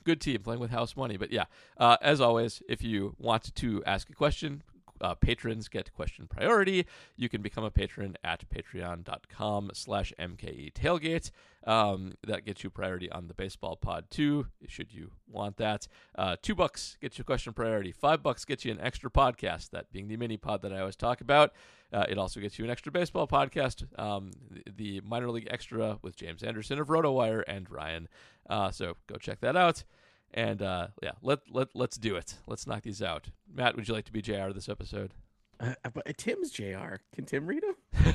good 0.04 0.20
team 0.20 0.42
playing 0.42 0.60
with 0.60 0.70
house 0.70 0.96
money. 0.96 1.16
But 1.16 1.32
yeah, 1.32 1.44
uh, 1.76 1.96
as 2.00 2.20
always, 2.20 2.62
if 2.68 2.82
you 2.82 3.14
want 3.18 3.54
to 3.54 3.84
ask 3.84 4.08
a 4.10 4.14
question, 4.14 4.62
uh, 5.00 5.14
patrons 5.14 5.68
get 5.68 5.92
question 5.92 6.26
priority. 6.26 6.86
You 7.16 7.28
can 7.28 7.42
become 7.42 7.64
a 7.64 7.70
patron 7.70 8.16
at 8.22 8.48
patreon.com 8.48 9.70
slash 9.74 10.12
MKE 10.18 10.72
tailgate. 10.72 11.30
Um, 11.66 12.14
that 12.26 12.46
gets 12.46 12.64
you 12.64 12.70
priority 12.70 13.10
on 13.10 13.28
the 13.28 13.34
baseball 13.34 13.76
pod 13.76 14.10
too, 14.10 14.46
should 14.66 14.94
you 14.94 15.10
want 15.30 15.58
that. 15.58 15.86
Uh, 16.16 16.36
two 16.40 16.54
bucks 16.54 16.96
gets 17.02 17.18
you 17.18 17.24
question 17.24 17.52
priority. 17.52 17.92
Five 17.92 18.22
bucks 18.22 18.44
gets 18.44 18.64
you 18.64 18.72
an 18.72 18.80
extra 18.80 19.10
podcast, 19.10 19.70
that 19.70 19.92
being 19.92 20.08
the 20.08 20.16
mini 20.16 20.38
pod 20.38 20.62
that 20.62 20.72
I 20.72 20.80
always 20.80 20.96
talk 20.96 21.20
about. 21.20 21.52
Uh, 21.92 22.06
it 22.08 22.18
also 22.18 22.40
gets 22.40 22.58
you 22.58 22.64
an 22.64 22.70
extra 22.70 22.92
baseball 22.92 23.26
podcast, 23.26 23.84
um, 23.98 24.30
the, 24.50 24.62
the 24.76 25.00
minor 25.04 25.30
league 25.30 25.48
extra 25.50 25.98
with 26.02 26.16
James 26.16 26.42
Anderson 26.42 26.78
of 26.78 26.88
RotoWire 26.88 27.42
and 27.46 27.68
Ryan. 27.70 28.08
Uh, 28.48 28.70
so 28.70 28.96
go 29.06 29.16
check 29.16 29.40
that 29.40 29.56
out. 29.56 29.84
And 30.32 30.62
uh, 30.62 30.88
yeah, 31.02 31.12
let 31.22 31.40
let 31.50 31.68
let's 31.74 31.96
do 31.96 32.14
it. 32.16 32.34
Let's 32.46 32.66
knock 32.66 32.82
these 32.82 33.02
out. 33.02 33.30
Matt, 33.52 33.74
would 33.76 33.88
you 33.88 33.94
like 33.94 34.04
to 34.04 34.12
be 34.12 34.22
Jr. 34.22 34.50
this 34.54 34.68
episode? 34.68 35.12
Uh, 35.58 35.74
but 35.92 36.16
Tim's 36.16 36.50
Jr. 36.50 36.96
Can 37.14 37.24
Tim 37.26 37.46
read 37.46 37.62
him? 37.64 38.14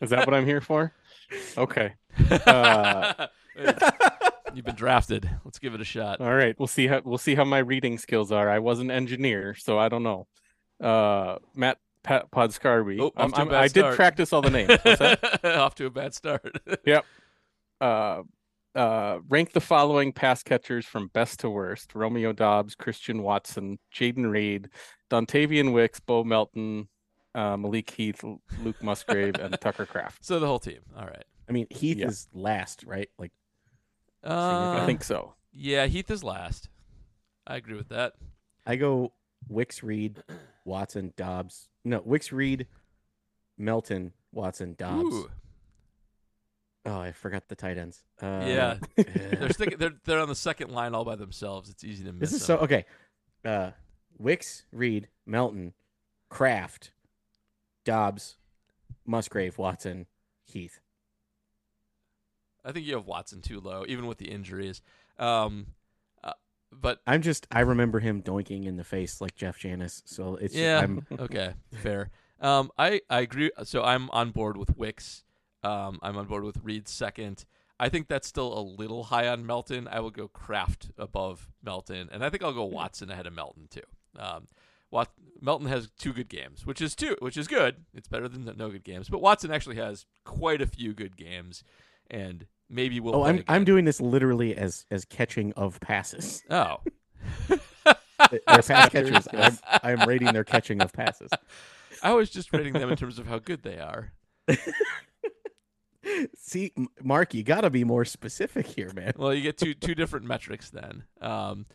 Is 0.00 0.10
that 0.10 0.26
what 0.26 0.34
I'm 0.34 0.46
here 0.46 0.60
for? 0.60 0.92
Okay. 1.58 1.94
Uh, 2.30 3.26
You've 4.54 4.64
been 4.64 4.74
drafted. 4.74 5.28
Let's 5.44 5.58
give 5.58 5.74
it 5.74 5.80
a 5.80 5.84
shot. 5.84 6.20
All 6.20 6.32
right. 6.34 6.58
We'll 6.58 6.66
see 6.68 6.86
how 6.86 7.00
we'll 7.04 7.18
see 7.18 7.34
how 7.34 7.44
my 7.44 7.58
reading 7.58 7.98
skills 7.98 8.30
are. 8.32 8.48
I 8.48 8.58
was 8.58 8.80
an 8.80 8.90
engineer, 8.90 9.54
so 9.54 9.78
I 9.78 9.88
don't 9.88 10.02
know. 10.02 10.26
Uh, 10.82 11.38
Matt 11.54 11.78
Pat 12.02 12.30
Podscarby. 12.30 13.00
Oh, 13.00 13.06
off 13.06 13.12
I'm- 13.16 13.32
to 13.32 13.36
a 13.36 13.44
I'm- 13.44 13.54
I 13.54 13.66
start. 13.68 13.90
did 13.92 13.96
practice 13.96 14.32
all 14.32 14.42
the 14.42 14.50
names. 14.50 14.70
Off 15.44 15.74
to 15.76 15.86
a 15.86 15.90
bad 15.90 16.14
start. 16.14 16.56
Yep. 16.86 17.04
Uh, 17.80 18.22
uh, 18.74 19.18
rank 19.28 19.52
the 19.52 19.60
following 19.60 20.12
pass 20.12 20.42
catchers 20.42 20.86
from 20.86 21.08
best 21.08 21.40
to 21.40 21.50
worst: 21.50 21.94
Romeo 21.94 22.32
Doubs, 22.32 22.74
Christian 22.74 23.22
Watson, 23.22 23.78
Jayden 23.94 24.30
Reed, 24.30 24.68
Dontayvion 25.10 25.72
Wicks, 25.72 26.00
Bo 26.00 26.24
Melton, 26.24 26.88
uh, 27.34 27.56
Malik 27.56 27.90
Heath, 27.90 28.22
Luke 28.62 28.82
Musgrave, 28.82 29.34
and 29.36 29.58
Tucker 29.60 29.86
Kraft. 29.86 30.24
so 30.24 30.38
the 30.38 30.46
whole 30.46 30.58
team. 30.58 30.80
All 30.96 31.06
right. 31.06 31.24
I 31.48 31.52
mean, 31.52 31.66
Heath 31.70 31.98
Yeah. 31.98 32.08
is 32.08 32.28
last, 32.32 32.84
right? 32.86 33.08
Like, 33.18 33.32
Uh, 34.24 34.78
I 34.80 34.86
think 34.86 35.02
so. 35.04 35.34
Yeah, 35.52 35.86
Heath 35.86 36.10
is 36.10 36.22
last. 36.24 36.68
I 37.46 37.56
agree 37.56 37.76
with 37.76 37.88
that. 37.90 38.14
I 38.64 38.76
go 38.76 39.12
Wicks, 39.48 39.82
Reed, 39.82 40.22
Watson, 40.64 41.12
Doubs. 41.16 41.68
No, 41.84 42.00
Wicks, 42.04 42.30
Reed, 42.32 42.68
Melton, 43.58 44.12
Watson, 44.32 44.74
Doubs. 44.78 45.12
Ooh, 45.12 45.30
Oh, 46.84 46.98
I 46.98 47.12
forgot 47.12 47.48
the 47.48 47.54
tight 47.54 47.78
ends. 47.78 48.02
Uh, 48.20 48.42
Yeah. 48.46 48.76
they're, 48.96 49.50
sticking, 49.52 49.78
they're 49.78 49.94
they're 50.04 50.20
on 50.20 50.28
the 50.28 50.34
second 50.34 50.70
line 50.70 50.94
all 50.94 51.04
by 51.04 51.14
themselves. 51.16 51.70
It's 51.70 51.84
easy 51.84 52.04
to 52.04 52.12
miss. 52.12 52.30
this 52.30 52.40
is 52.40 52.46
them. 52.46 52.58
so 52.58 52.64
okay. 52.64 52.84
Uh, 53.44 53.70
Wicks, 54.18 54.64
Reed, 54.72 55.08
Melton, 55.26 55.74
Kraft, 56.28 56.92
Doubs, 57.84 58.36
Musgrave, 59.06 59.58
Watson, 59.58 60.06
Heath. 60.44 60.80
I 62.64 62.72
think 62.72 62.86
you 62.86 62.94
have 62.94 63.06
Watson 63.06 63.40
too 63.40 63.60
low, 63.60 63.84
even 63.88 64.06
with 64.06 64.18
the 64.18 64.30
injuries. 64.30 64.82
Um, 65.18 65.66
uh, 66.22 66.32
but 66.70 67.00
I'm 67.06 67.22
just 67.22 67.46
I 67.50 67.60
remember 67.60 67.98
him 68.00 68.22
doinking 68.22 68.66
in 68.66 68.76
the 68.76 68.84
face 68.84 69.20
like 69.20 69.34
Jeff 69.34 69.58
Janis. 69.58 70.02
So 70.06 70.36
it's 70.36 70.54
yeah, 70.54 70.80
I'm, 70.80 71.06
okay, 71.18 71.54
fair. 71.74 72.10
Um, 72.40 72.70
I 72.78 73.00
I 73.10 73.20
agree. 73.20 73.50
So 73.64 73.82
I'm 73.82 74.10
on 74.10 74.30
board 74.30 74.56
with 74.56 74.76
Wicks. 74.76 75.24
Um, 75.62 75.98
I'm 76.02 76.16
on 76.16 76.26
board 76.26 76.44
with 76.44 76.58
Reed 76.62 76.88
second. 76.88 77.44
I 77.80 77.88
think 77.88 78.08
that's 78.08 78.28
still 78.28 78.56
a 78.56 78.60
little 78.60 79.04
high 79.04 79.28
on 79.28 79.44
Melton. 79.46 79.88
I 79.90 80.00
will 80.00 80.10
go 80.10 80.28
Kraft 80.28 80.90
above 80.98 81.48
Melton, 81.62 82.08
and 82.12 82.24
I 82.24 82.30
think 82.30 82.42
I'll 82.42 82.52
go 82.52 82.64
Watson 82.64 83.10
ahead 83.10 83.26
of 83.26 83.32
Melton 83.32 83.68
too. 83.70 83.80
Um, 84.18 84.46
Wat- 84.90 85.12
Melton 85.40 85.66
has 85.68 85.88
two 85.98 86.12
good 86.12 86.28
games, 86.28 86.64
which 86.66 86.80
is 86.80 86.94
two, 86.94 87.16
which 87.20 87.36
is 87.36 87.48
good. 87.48 87.76
It's 87.94 88.06
better 88.08 88.28
than 88.28 88.44
no 88.56 88.70
good 88.70 88.84
games. 88.84 89.08
But 89.08 89.20
Watson 89.20 89.50
actually 89.50 89.76
has 89.76 90.04
quite 90.24 90.60
a 90.62 90.66
few 90.66 90.92
good 90.92 91.16
games, 91.16 91.64
and 92.10 92.46
maybe 92.68 93.00
we'll. 93.00 93.16
oh 93.16 93.24
I'm 93.24 93.36
again. 93.36 93.44
I'm 93.48 93.64
doing 93.64 93.84
this 93.84 94.00
literally 94.00 94.54
as 94.56 94.84
as 94.90 95.04
catching 95.04 95.52
of 95.54 95.80
passes. 95.80 96.42
Oh, 96.50 96.78
Their 98.30 98.62
pass 98.62 98.88
catchers. 98.90 99.28
I'm, 99.32 99.58
I'm 99.82 100.08
rating 100.08 100.32
their 100.32 100.44
catching 100.44 100.80
of 100.80 100.92
passes. 100.92 101.30
I 102.02 102.12
was 102.14 102.30
just 102.30 102.52
rating 102.52 102.72
them 102.74 102.90
in 102.90 102.96
terms 102.96 103.18
of 103.18 103.26
how 103.26 103.38
good 103.38 103.62
they 103.62 103.78
are. 103.78 104.12
See, 106.36 106.72
Mark, 107.02 107.34
you 107.34 107.42
got 107.42 107.62
to 107.62 107.70
be 107.70 107.84
more 107.84 108.04
specific 108.04 108.66
here, 108.66 108.92
man. 108.94 109.12
Well, 109.16 109.34
you 109.34 109.42
get 109.42 109.58
two 109.58 109.74
two 109.74 109.94
different 109.94 110.26
metrics 110.26 110.70
then. 110.70 111.04
Um, 111.20 111.66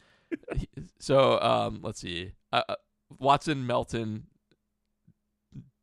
so 1.00 1.40
um, 1.42 1.80
let's 1.84 2.00
see: 2.00 2.34
uh, 2.52 2.64
uh, 2.70 2.76
Watson, 3.20 3.66
Melton, 3.66 4.28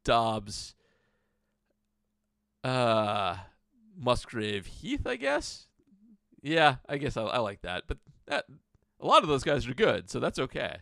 Doubs, 0.04 0.74
uh, 2.62 3.36
Musgrave, 3.96 4.66
Heath. 4.66 5.06
I 5.06 5.16
guess. 5.16 5.66
Yeah, 6.42 6.76
I 6.88 6.98
guess 6.98 7.16
I, 7.16 7.22
I 7.22 7.38
like 7.38 7.62
that. 7.62 7.84
But 7.86 7.98
that 8.26 8.44
a 9.00 9.06
lot 9.06 9.22
of 9.22 9.28
those 9.28 9.44
guys 9.44 9.66
are 9.66 9.74
good, 9.74 10.10
so 10.10 10.20
that's 10.20 10.38
okay. 10.38 10.76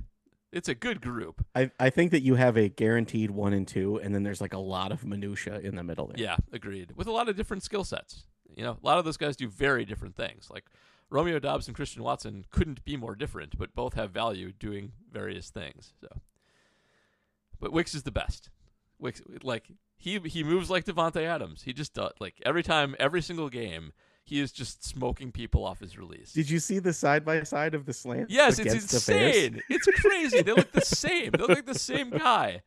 It's 0.53 0.69
a 0.69 0.75
good 0.75 1.01
group. 1.01 1.45
I, 1.55 1.71
I 1.81 1.88
think 1.88 2.11
that 2.11 2.21
you 2.21 2.35
have 2.35 2.59
a 2.59 2.69
guaranteed 2.69 3.31
one 3.31 3.55
and 3.55 3.67
two, 3.67 3.99
and 3.99 4.15
then 4.15 4.23
there's 4.23 4.41
like 4.41 4.53
a 4.53 4.59
lot 4.59 4.93
of 4.93 5.05
minutia 5.05 5.59
in 5.61 5.77
the 5.77 5.83
middle 5.83 6.09
there. 6.09 6.17
Yeah, 6.19 6.37
agreed. 6.53 6.93
With 6.95 7.07
a 7.07 7.12
lot 7.12 7.29
of 7.31 7.37
different 7.37 7.62
skill 7.62 7.85
sets. 7.85 8.25
You 8.55 8.62
know, 8.62 8.77
a 8.83 8.87
lot 8.87 8.99
of 8.99 9.07
those 9.07 9.17
guys 9.17 9.35
do 9.35 9.49
very 9.49 9.87
different 9.87 10.15
things. 10.15 10.49
Like 10.51 10.65
Romeo 11.09 11.38
Doubs 11.38 11.69
and 11.69 11.75
Christian 11.75 12.03
Watson 12.03 12.45
couldn't 12.51 12.85
be 12.85 12.99
more 12.99 13.15
different, 13.15 13.59
but 13.59 13.75
both 13.75 13.95
have 13.95 14.11
value 14.11 14.53
doing 14.53 14.93
various 15.11 15.49
things. 15.49 15.95
So, 16.01 16.09
but 17.59 17.73
Wicks 17.73 17.95
is 17.95 18.03
the 18.03 18.11
best. 18.11 18.51
Wicks, 18.99 19.23
like 19.43 19.73
he 19.97 20.19
he 20.19 20.45
moves 20.45 20.69
like 20.69 20.85
Davante 20.85 21.23
Adams. 21.23 21.62
He 21.62 21.73
just 21.73 21.95
does 21.95 22.12
like 22.21 22.43
every 22.45 22.62
time, 22.62 22.95
every 22.99 23.23
single 23.23 23.49
game, 23.49 23.93
he 24.25 24.41
is 24.41 24.53
just 24.53 24.85
smoking 24.85 25.33
people 25.33 25.65
off 25.65 25.81
his 25.81 25.99
release. 25.99 26.33
Did 26.33 26.49
you 26.49 26.59
see 26.61 26.79
the 26.79 26.93
side 26.93 27.25
by 27.25 27.43
side 27.43 27.75
of 27.75 27.87
the 27.87 27.93
slant? 27.93 28.31
yes, 28.31 28.59
it's 28.59 28.71
against 28.73 29.07
the 29.07 29.13
Bears? 29.13 29.37
insane. 29.37 29.63
It's 29.69 29.87
crazy. 30.01 30.43
they 30.43 30.53
look 30.53 30.73
the 30.73 30.81
same. 30.85 31.31
They 31.33 31.39
look 31.39 31.49
like 31.51 31.67
the 31.67 31.75
same 31.79 32.11
guy. 32.11 32.63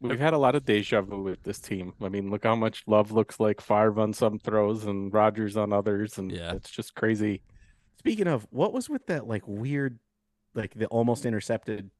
We've 0.00 0.18
had 0.18 0.34
a 0.34 0.38
lot 0.38 0.56
of 0.56 0.64
deja 0.64 1.00
vu 1.02 1.22
with 1.22 1.44
this 1.44 1.60
team. 1.60 1.92
I 2.02 2.08
mean, 2.08 2.28
look 2.30 2.42
how 2.42 2.56
much 2.56 2.82
Love 2.88 3.12
looks 3.12 3.38
like 3.38 3.60
Favre 3.60 4.00
on 4.00 4.12
some 4.12 4.38
throws 4.40 4.84
and 4.84 5.14
Rodgers 5.14 5.56
on 5.56 5.72
others, 5.72 6.18
and 6.18 6.32
Yeah. 6.32 6.54
it's 6.54 6.70
just 6.70 6.96
crazy. 6.96 7.42
Speaking 7.98 8.26
of, 8.26 8.44
what 8.50 8.72
was 8.72 8.90
with 8.90 9.06
that 9.06 9.28
like 9.28 9.46
weird, 9.46 10.00
like 10.54 10.74
the 10.74 10.86
almost 10.86 11.24
intercepted 11.24 11.90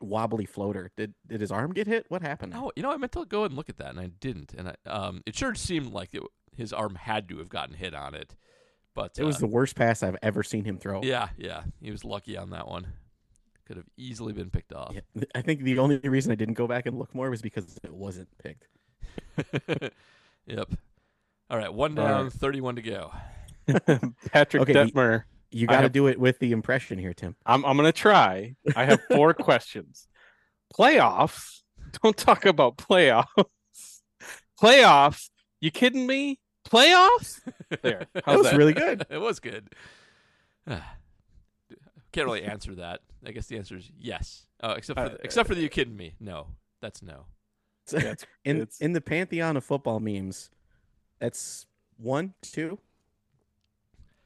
wobbly 0.00 0.44
floater? 0.46 0.90
Did 0.96 1.14
did 1.26 1.40
his 1.40 1.50
arm 1.50 1.72
get 1.72 1.86
hit? 1.86 2.06
What 2.08 2.22
happened? 2.22 2.52
Oh, 2.56 2.72
you 2.76 2.82
know, 2.82 2.92
I 2.92 2.96
meant 2.96 3.12
to 3.12 3.24
go 3.24 3.44
and 3.44 3.54
look 3.54 3.68
at 3.68 3.78
that, 3.78 3.90
and 3.90 4.00
I 4.00 4.06
didn't. 4.20 4.54
And 4.56 4.68
I, 4.70 4.90
um, 4.90 5.22
it 5.26 5.36
sure 5.36 5.54
seemed 5.54 5.92
like 5.92 6.10
it, 6.14 6.22
his 6.56 6.72
arm 6.72 6.94
had 6.96 7.28
to 7.30 7.38
have 7.38 7.48
gotten 7.48 7.74
hit 7.74 7.94
on 7.94 8.14
it. 8.14 8.34
But 8.94 9.16
It 9.18 9.24
was 9.24 9.36
uh, 9.36 9.40
the 9.40 9.46
worst 9.46 9.76
pass 9.76 10.02
I've 10.02 10.16
ever 10.22 10.42
seen 10.42 10.64
him 10.64 10.78
throw. 10.78 11.02
yeah, 11.02 11.28
yeah, 11.36 11.62
he 11.80 11.90
was 11.90 12.04
lucky 12.04 12.36
on 12.36 12.50
that 12.50 12.66
one. 12.66 12.86
Could 13.66 13.76
have 13.76 13.86
easily 13.96 14.32
been 14.32 14.50
picked 14.50 14.72
off. 14.72 14.94
Yeah, 14.94 15.24
I 15.34 15.42
think 15.42 15.60
the 15.62 15.78
only 15.78 15.98
reason 15.98 16.32
I 16.32 16.34
didn't 16.36 16.54
go 16.54 16.66
back 16.66 16.86
and 16.86 16.98
look 16.98 17.14
more 17.14 17.28
was 17.30 17.42
because 17.42 17.78
it 17.84 17.92
wasn't 17.92 18.28
picked. 18.38 18.66
yep. 20.46 20.68
All 21.50 21.58
right, 21.58 21.72
one 21.72 21.94
down, 21.94 22.24
right. 22.24 22.32
thirty-one 22.32 22.76
to 22.76 22.82
go. 22.82 23.12
Patrick 24.32 24.62
Okay, 24.62 24.72
we- 24.84 24.90
Detmer. 24.92 25.24
You 25.50 25.66
got 25.66 25.80
to 25.82 25.88
do 25.88 26.06
it 26.08 26.18
with 26.20 26.38
the 26.40 26.52
impression 26.52 26.98
here, 26.98 27.14
Tim. 27.14 27.34
I'm 27.46 27.64
I'm 27.64 27.76
gonna 27.76 27.92
try. 27.92 28.54
I 28.76 28.84
have 28.84 29.00
four 29.10 29.32
questions. 29.48 30.06
Playoffs. 30.74 31.62
Don't 32.02 32.16
talk 32.16 32.44
about 32.44 32.76
playoffs. 32.76 33.24
Playoffs. 34.60 35.30
You 35.60 35.70
kidding 35.70 36.06
me? 36.06 36.38
Playoffs? 36.68 37.40
There. 37.82 38.06
That 38.14 38.26
was 38.26 38.42
that? 38.50 38.56
really 38.58 38.74
good. 38.74 39.06
it 39.10 39.18
was 39.18 39.40
good. 39.40 39.70
Can't 40.68 42.26
really 42.26 42.42
answer 42.44 42.74
that. 42.76 43.00
I 43.24 43.32
guess 43.32 43.46
the 43.46 43.56
answer 43.56 43.76
is 43.76 43.90
yes. 43.98 44.46
Oh, 44.62 44.72
except 44.72 44.98
for 44.98 45.04
Uh, 45.06 45.08
the, 45.10 45.18
except 45.24 45.48
for 45.48 45.54
the 45.54 45.62
you 45.62 45.68
kidding 45.68 45.96
me? 45.96 46.14
No, 46.20 46.48
that's 46.80 47.02
no. 47.02 47.26
Yeah, 47.92 48.14
in 48.44 48.56
it's- 48.56 48.78
in 48.80 48.92
the 48.92 49.00
pantheon 49.00 49.56
of 49.56 49.64
football 49.64 49.98
memes, 50.00 50.50
that's 51.18 51.64
one, 51.96 52.34
two. 52.42 52.78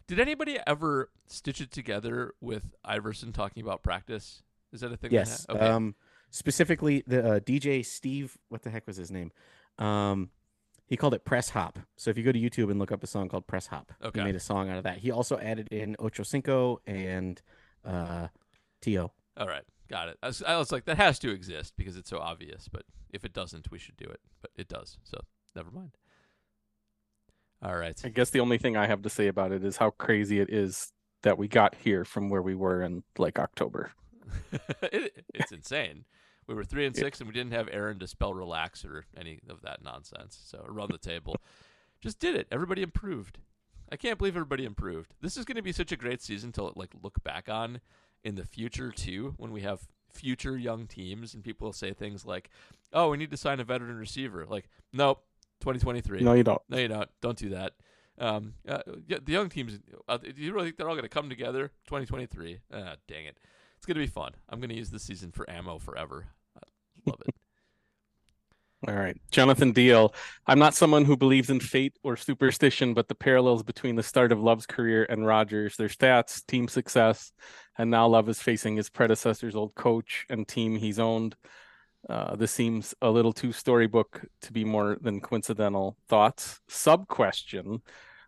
Did 0.07 0.21
anybody 0.21 0.59
ever 0.67 1.11
stitch 1.27 1.61
it 1.61 1.71
together 1.71 2.33
with 2.41 2.75
Iverson 2.85 3.33
talking 3.33 3.62
about 3.62 3.83
practice? 3.83 4.43
Is 4.73 4.81
that 4.81 4.93
a 4.93 4.97
thing? 4.97 5.11
that 5.11 5.17
Yes. 5.17 5.47
okay. 5.49 5.61
Um, 5.67 5.95
specifically 6.31 7.03
the 7.07 7.35
uh, 7.37 7.41
DJ 7.41 7.85
Steve. 7.85 8.37
What 8.49 8.62
the 8.62 8.71
heck 8.71 8.87
was 8.87 8.97
his 8.97 9.11
name? 9.11 9.33
Um, 9.79 10.31
he 10.87 10.97
called 10.97 11.15
it 11.15 11.25
Press 11.25 11.51
Hop. 11.51 11.79
So 11.97 12.11
if 12.11 12.19
you 12.19 12.25
go 12.25 12.33
to 12.33 12.38
YouTube 12.38 12.71
and 12.71 12.79
look 12.79 12.93
up 12.93 13.03
a 13.03 13.07
song 13.07 13.29
called 13.29 13.47
Press 13.47 13.69
Hop, 13.69 13.93
Okay. 14.03 14.21
he 14.21 14.25
made 14.25 14.35
a 14.37 14.41
song 14.41 14.69
out 14.69 14.77
of 14.77 14.85
that. 14.85 14.99
He 14.99 15.11
also 15.11 15.38
added 15.38 15.69
in 15.71 15.97
Ocho 15.99 16.23
Cinco 16.23 16.81
and 16.87 17.41
uh, 17.85 18.29
Tio 18.83 19.12
All 19.37 19.47
right, 19.49 19.65
got 19.88 20.09
it. 20.09 20.19
I 20.23 20.27
was, 20.27 20.43
I 20.43 20.57
was 20.57 20.71
like, 20.73 20.85
that 20.87 20.99
has 20.99 21.19
to 21.21 21.31
exist 21.31 21.75
because 21.77 21.97
it's 21.97 22.11
so 22.11 22.19
obvious. 22.19 22.69
But 22.71 22.83
if 23.11 23.25
it 23.25 23.33
doesn't, 23.33 23.71
we 23.71 23.79
should 23.79 23.97
do 23.97 24.05
it. 24.07 24.21
But 24.43 24.51
it 24.57 24.69
does, 24.69 24.99
so 25.05 25.19
never 25.57 25.71
mind. 25.71 25.93
All 27.62 27.77
right. 27.77 27.98
I 28.05 28.09
guess 28.09 28.31
the 28.31 28.40
only 28.40 28.59
thing 28.59 28.77
I 28.77 28.87
have 28.87 29.03
to 29.03 29.11
say 29.11 29.29
about 29.29 29.53
it 29.53 29.64
is 29.64 29.77
how 29.77 29.90
crazy 29.90 30.40
it 30.40 30.51
is 30.51 30.92
that 31.22 31.38
we 31.38 31.46
got 31.46 31.77
here 31.77 32.05
from 32.05 32.29
where 32.29 32.42
we 32.42 32.55
were 32.55 32.83
in 32.83 33.05
like 33.18 33.38
October. 33.38 33.92
it, 34.83 35.25
it's 35.33 35.53
insane. 35.53 36.05
We 36.48 36.55
were 36.55 36.64
three 36.64 36.87
and 36.87 36.96
six, 36.96 37.20
and 37.20 37.29
we 37.29 37.35
didn't 37.35 37.53
have 37.53 37.68
Aaron 37.70 38.01
to 38.01 38.09
spell 38.09 38.35
relax 38.35 38.85
or 38.85 39.05
any 39.16 39.38
of 39.48 39.62
that 39.62 39.85
nonsense. 39.85 40.40
So 40.44 40.64
run 40.68 40.88
the 40.90 40.98
table, 40.98 41.37
just 42.01 42.18
did 42.18 42.35
it. 42.35 42.48
Everybody 42.51 42.83
improved. 42.83 43.38
I 43.90 43.96
can't 43.96 44.18
believe 44.18 44.35
everybody 44.35 44.64
improved. 44.64 45.14
This 45.20 45.37
is 45.37 45.44
going 45.44 45.57
to 45.57 45.62
be 45.62 45.72
such 45.72 45.92
a 45.92 45.96
great 45.96 46.20
season 46.22 46.51
to 46.53 46.72
like 46.75 46.90
look 47.03 47.22
back 47.22 47.48
on 47.48 47.81
in 48.25 48.35
the 48.35 48.44
future 48.44 48.90
too, 48.90 49.35
when 49.37 49.53
we 49.53 49.61
have 49.61 49.87
future 50.12 50.57
young 50.57 50.87
teams 50.87 51.35
and 51.35 51.44
people 51.44 51.66
will 51.66 51.72
say 51.72 51.92
things 51.92 52.27
like, 52.27 52.51
"Oh, 52.92 53.11
we 53.11 53.18
need 53.18 53.31
to 53.31 53.37
sign 53.37 53.61
a 53.61 53.64
veteran 53.64 53.96
receiver." 53.96 54.44
Like, 54.46 54.68
nope, 54.92 55.22
2023. 55.62 56.20
No, 56.20 56.33
you 56.35 56.44
don't. 56.44 56.61
No, 56.68 56.79
you 56.79 56.88
don't. 56.88 57.09
Don't 57.20 57.38
do 57.38 57.51
that. 57.51 57.72
Um, 58.18 58.55
uh, 58.68 58.83
the 58.87 59.33
young 59.33 59.48
teams. 59.48 59.79
Uh, 60.09 60.18
do 60.18 60.33
you 60.37 60.53
really 60.53 60.66
think 60.66 60.77
they're 60.77 60.88
all 60.88 60.94
going 60.94 61.05
to 61.05 61.09
come 61.09 61.29
together? 61.29 61.68
2023. 61.87 62.59
Ah, 62.72 62.96
dang 63.09 63.27
it. 63.27 63.38
It's 63.77 63.87
going 63.87 63.94
to 63.94 64.01
be 64.01 64.07
fun. 64.07 64.33
I'm 64.48 64.61
going 64.61 64.70
to 64.70 64.77
use 64.77 64.90
this 64.90 65.03
season 65.03 65.33
for 65.33 65.48
ammo 65.48 65.79
forever. 65.79 66.27
I 66.57 66.61
love 67.07 67.20
it. 67.27 67.35
All 68.88 68.94
right. 68.94 69.16
Jonathan 69.31 69.70
Deal. 69.70 70.12
I'm 70.46 70.59
not 70.59 70.75
someone 70.75 71.05
who 71.05 71.16
believes 71.16 71.51
in 71.51 71.61
fate 71.61 71.96
or 72.03 72.16
superstition, 72.16 72.94
but 72.94 73.07
the 73.07 73.14
parallels 73.14 73.62
between 73.62 73.94
the 73.94 74.03
start 74.03 74.33
of 74.33 74.40
Love's 74.40 74.66
career 74.66 75.07
and 75.09 75.25
Rodgers, 75.25 75.77
their 75.77 75.88
stats, 75.88 76.44
team 76.46 76.66
success, 76.66 77.33
and 77.79 77.90
now 77.90 78.09
Love 78.09 78.29
is 78.29 78.40
facing 78.40 78.77
his 78.77 78.90
predecessor's 78.90 79.55
old 79.55 79.75
coach 79.77 80.27
and 80.29 80.48
team 80.48 80.77
he's 80.77 80.98
owned. 80.98 81.37
Uh, 82.09 82.35
this 82.35 82.51
seems 82.51 82.95
a 83.01 83.11
little 83.11 83.33
too 83.33 83.53
storybook 83.53 84.25
to 84.41 84.53
be 84.53 84.65
more 84.65 84.99
than 85.01 85.21
coincidental 85.21 85.97
thoughts. 86.09 86.61
Sub 86.69 87.07
question 87.09 87.83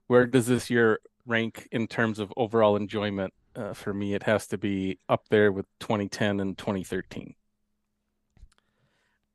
Where 0.06 0.26
does 0.26 0.46
this 0.46 0.70
year 0.70 1.00
rank 1.26 1.68
in 1.72 1.86
terms 1.86 2.18
of 2.18 2.32
overall 2.36 2.76
enjoyment? 2.76 3.34
Uh, 3.56 3.72
for 3.72 3.94
me, 3.94 4.14
it 4.14 4.24
has 4.24 4.46
to 4.48 4.58
be 4.58 4.98
up 5.08 5.28
there 5.28 5.52
with 5.52 5.66
2010 5.80 6.40
and 6.40 6.58
2013. 6.58 7.34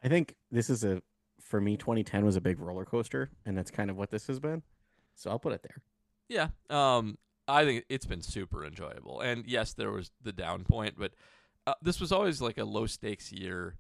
I 0.04 0.08
think 0.08 0.36
this 0.52 0.70
is 0.70 0.84
a 0.84 1.02
for 1.42 1.60
me 1.60 1.76
2010 1.76 2.26
was 2.26 2.36
a 2.36 2.42
big 2.42 2.60
roller 2.60 2.86
coaster 2.86 3.32
and 3.46 3.58
that's 3.58 3.72
kind 3.72 3.90
of 3.90 3.98
what 3.98 4.12
this 4.12 4.28
has 4.28 4.40
been. 4.40 4.62
So 5.16 5.32
I'll 5.32 5.40
put 5.40 5.54
it 5.54 5.64
there. 5.64 5.82
Yeah. 6.30 6.50
Um, 6.70 7.18
I 7.48 7.66
think 7.66 7.86
it's 7.90 8.06
been 8.06 8.22
super 8.22 8.64
enjoyable. 8.64 9.20
And 9.20 9.46
yes, 9.48 9.74
there 9.74 9.92
was 9.92 10.12
the 10.22 10.32
down 10.32 10.64
point, 10.64 10.96
but 10.98 11.14
uh, 11.66 11.74
this 11.82 12.00
was 12.00 12.12
always 12.12 12.42
like 12.42 12.58
a 12.58 12.64
low 12.64 12.86
stakes 12.86 13.32
year 13.32 13.78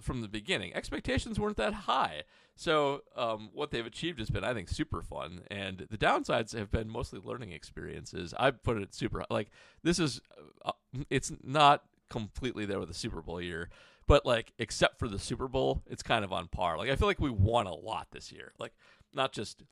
from 0.00 0.20
the 0.20 0.28
beginning. 0.28 0.74
Expectations 0.74 1.38
weren't 1.38 1.56
that 1.56 1.74
high. 1.74 2.22
So 2.56 3.02
um, 3.16 3.50
what 3.52 3.70
they've 3.70 3.84
achieved 3.84 4.18
has 4.18 4.30
been, 4.30 4.44
I 4.44 4.54
think, 4.54 4.68
super 4.68 5.02
fun. 5.02 5.42
And 5.50 5.86
the 5.90 5.98
downsides 5.98 6.56
have 6.56 6.70
been 6.70 6.88
mostly 6.88 7.20
learning 7.22 7.52
experiences. 7.52 8.34
I 8.38 8.50
put 8.52 8.78
it 8.78 8.94
super 8.94 9.24
like 9.30 9.50
this 9.82 9.98
is, 9.98 10.20
uh, 10.64 10.72
it's 11.10 11.32
not 11.42 11.82
completely 12.08 12.64
there 12.64 12.78
with 12.78 12.88
the 12.88 12.94
Super 12.94 13.20
Bowl 13.22 13.40
year, 13.40 13.70
but 14.06 14.24
like 14.24 14.52
except 14.58 14.98
for 14.98 15.08
the 15.08 15.18
Super 15.18 15.48
Bowl, 15.48 15.82
it's 15.86 16.02
kind 16.02 16.24
of 16.24 16.32
on 16.32 16.48
par. 16.48 16.78
Like 16.78 16.90
I 16.90 16.96
feel 16.96 17.08
like 17.08 17.20
we 17.20 17.30
won 17.30 17.66
a 17.66 17.74
lot 17.74 18.08
this 18.12 18.30
year. 18.30 18.52
Like 18.58 18.72
not 19.12 19.32
just 19.32 19.62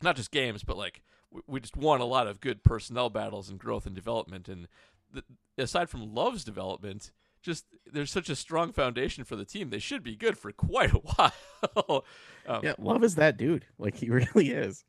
not 0.00 0.16
just 0.16 0.30
games, 0.30 0.62
but 0.62 0.76
like 0.76 1.02
we 1.46 1.60
just 1.60 1.76
won 1.76 2.00
a 2.00 2.06
lot 2.06 2.26
of 2.26 2.40
good 2.40 2.62
personnel 2.62 3.10
battles 3.10 3.48
and 3.48 3.58
growth 3.58 3.86
and 3.86 3.94
development. 3.94 4.48
And 4.48 4.68
the, 5.12 5.24
aside 5.58 5.88
from 5.88 6.14
Love's 6.14 6.44
development, 6.44 7.10
just 7.42 7.66
there's 7.90 8.10
such 8.10 8.28
a 8.28 8.36
strong 8.36 8.72
foundation 8.72 9.24
for 9.24 9.36
the 9.36 9.44
team. 9.44 9.70
They 9.70 9.78
should 9.78 10.02
be 10.02 10.16
good 10.16 10.38
for 10.38 10.52
quite 10.52 10.92
a 10.92 10.98
while. 10.98 12.04
um, 12.46 12.60
yeah, 12.62 12.74
Love 12.78 13.04
is 13.04 13.16
that 13.16 13.36
dude. 13.36 13.66
Like 13.78 13.96
he 13.96 14.10
really 14.10 14.50
is. 14.50 14.84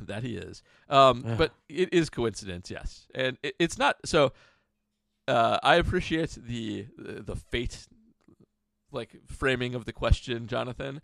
That 0.00 0.22
he 0.22 0.36
is. 0.36 0.62
Um, 0.88 1.22
but 1.36 1.52
it 1.68 1.92
is 1.92 2.08
coincidence, 2.08 2.70
yes, 2.70 3.06
and 3.14 3.36
it, 3.42 3.54
it's 3.58 3.76
not. 3.76 3.96
So 4.06 4.32
uh, 5.28 5.58
I 5.62 5.76
appreciate 5.76 6.30
the 6.30 6.86
the 6.96 7.36
fate 7.36 7.86
like 8.90 9.16
framing 9.26 9.74
of 9.74 9.84
the 9.84 9.92
question, 9.92 10.46
Jonathan. 10.46 11.00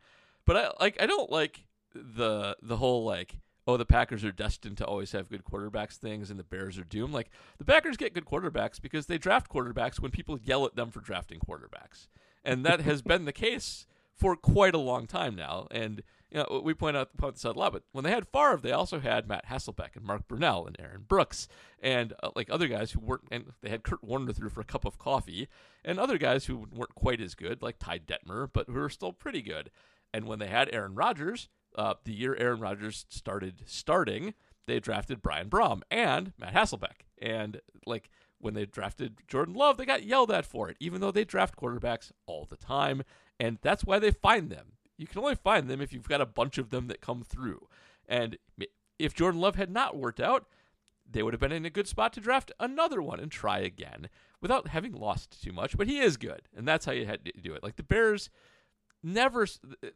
But 0.46 0.56
I 0.56 0.70
like 0.80 1.00
I 1.00 1.06
don't 1.06 1.30
like 1.30 1.66
the 1.94 2.56
the 2.62 2.76
whole 2.76 3.04
like 3.04 3.40
oh 3.68 3.76
the 3.76 3.84
Packers 3.84 4.24
are 4.24 4.32
destined 4.32 4.78
to 4.78 4.84
always 4.86 5.12
have 5.12 5.28
good 5.28 5.44
quarterbacks 5.44 5.96
things 5.96 6.30
and 6.30 6.40
the 6.40 6.44
Bears 6.44 6.78
are 6.78 6.84
doomed. 6.84 7.12
Like 7.12 7.30
the 7.58 7.64
Packers 7.64 7.98
get 7.98 8.14
good 8.14 8.24
quarterbacks 8.24 8.80
because 8.80 9.06
they 9.06 9.18
draft 9.18 9.50
quarterbacks 9.50 10.00
when 10.00 10.10
people 10.10 10.38
yell 10.42 10.64
at 10.64 10.74
them 10.74 10.90
for 10.90 11.00
drafting 11.00 11.38
quarterbacks. 11.38 12.08
And 12.42 12.64
that 12.64 12.80
has 12.80 13.02
been 13.02 13.26
the 13.26 13.32
case 13.32 13.86
for 14.16 14.34
quite 14.34 14.74
a 14.74 14.78
long 14.78 15.06
time 15.06 15.36
now. 15.36 15.68
And 15.70 16.02
you 16.30 16.38
know, 16.38 16.62
we 16.64 16.72
point 16.74 16.96
out 16.96 17.12
the 17.12 17.18
point 17.18 17.34
this 17.34 17.44
out 17.44 17.56
a 17.56 17.58
lot, 17.58 17.72
but 17.72 17.84
when 17.92 18.04
they 18.04 18.10
had 18.10 18.26
Favre, 18.26 18.60
they 18.62 18.72
also 18.72 19.00
had 19.00 19.28
Matt 19.28 19.46
Hasselbeck 19.46 19.96
and 19.96 20.04
Mark 20.04 20.26
Brunell 20.28 20.66
and 20.66 20.76
Aaron 20.78 21.04
Brooks 21.06 21.46
and 21.82 22.14
uh, 22.22 22.30
like 22.34 22.50
other 22.50 22.68
guys 22.68 22.92
who 22.92 23.00
weren't, 23.00 23.24
and 23.30 23.52
they 23.60 23.68
had 23.70 23.82
Kurt 23.82 24.02
Warner 24.02 24.32
through 24.32 24.50
for 24.50 24.60
a 24.60 24.64
cup 24.64 24.84
of 24.84 24.98
coffee, 24.98 25.48
and 25.84 25.98
other 25.98 26.18
guys 26.18 26.46
who 26.46 26.66
weren't 26.70 26.94
quite 26.94 27.20
as 27.20 27.34
good, 27.34 27.62
like 27.62 27.78
Ty 27.78 28.00
Detmer, 28.00 28.48
but 28.52 28.66
who 28.66 28.74
were 28.74 28.90
still 28.90 29.12
pretty 29.12 29.40
good. 29.40 29.70
And 30.12 30.26
when 30.26 30.38
they 30.38 30.48
had 30.48 30.68
Aaron 30.72 30.94
Rodgers, 30.94 31.48
uh, 31.78 31.94
the 32.04 32.12
year 32.12 32.36
Aaron 32.38 32.60
Rodgers 32.60 33.06
started 33.08 33.62
starting, 33.64 34.34
they 34.66 34.80
drafted 34.80 35.22
Brian 35.22 35.48
Brohm 35.48 35.80
and 35.90 36.32
Matt 36.38 36.52
Hasselbeck, 36.52 37.06
and 37.20 37.60
like 37.86 38.10
when 38.38 38.54
they 38.54 38.66
drafted 38.66 39.18
Jordan 39.26 39.54
Love, 39.54 39.78
they 39.78 39.86
got 39.86 40.04
yelled 40.04 40.30
at 40.30 40.44
for 40.44 40.68
it, 40.68 40.76
even 40.78 41.00
though 41.00 41.10
they 41.10 41.24
draft 41.24 41.56
quarterbacks 41.56 42.12
all 42.26 42.46
the 42.48 42.56
time. 42.56 43.02
And 43.40 43.58
that's 43.62 43.84
why 43.84 43.98
they 43.98 44.10
find 44.10 44.50
them 44.50 44.74
you 44.98 45.06
can 45.06 45.20
only 45.20 45.36
find 45.36 45.68
them 45.68 45.80
if 45.80 45.92
you've 45.92 46.08
got 46.08 46.20
a 46.20 46.26
bunch 46.26 46.58
of 46.58 46.70
them 46.70 46.88
that 46.88 47.00
come 47.00 47.22
through. 47.22 47.68
And 48.06 48.36
if 48.98 49.14
Jordan 49.14 49.40
Love 49.40 49.54
had 49.54 49.70
not 49.70 49.96
worked 49.96 50.20
out, 50.20 50.46
they 51.10 51.22
would 51.22 51.32
have 51.32 51.40
been 51.40 51.52
in 51.52 51.64
a 51.64 51.70
good 51.70 51.88
spot 51.88 52.12
to 52.14 52.20
draft 52.20 52.52
another 52.60 53.00
one 53.00 53.20
and 53.20 53.30
try 53.30 53.60
again 53.60 54.10
without 54.42 54.68
having 54.68 54.92
lost 54.92 55.42
too 55.42 55.52
much. 55.52 55.76
But 55.76 55.86
he 55.86 56.00
is 56.00 56.16
good, 56.16 56.42
and 56.54 56.68
that's 56.68 56.84
how 56.84 56.92
you 56.92 57.06
had 57.06 57.24
to 57.24 57.32
do 57.40 57.54
it. 57.54 57.62
Like 57.62 57.76
the 57.76 57.82
Bears 57.82 58.28
never 59.14 59.46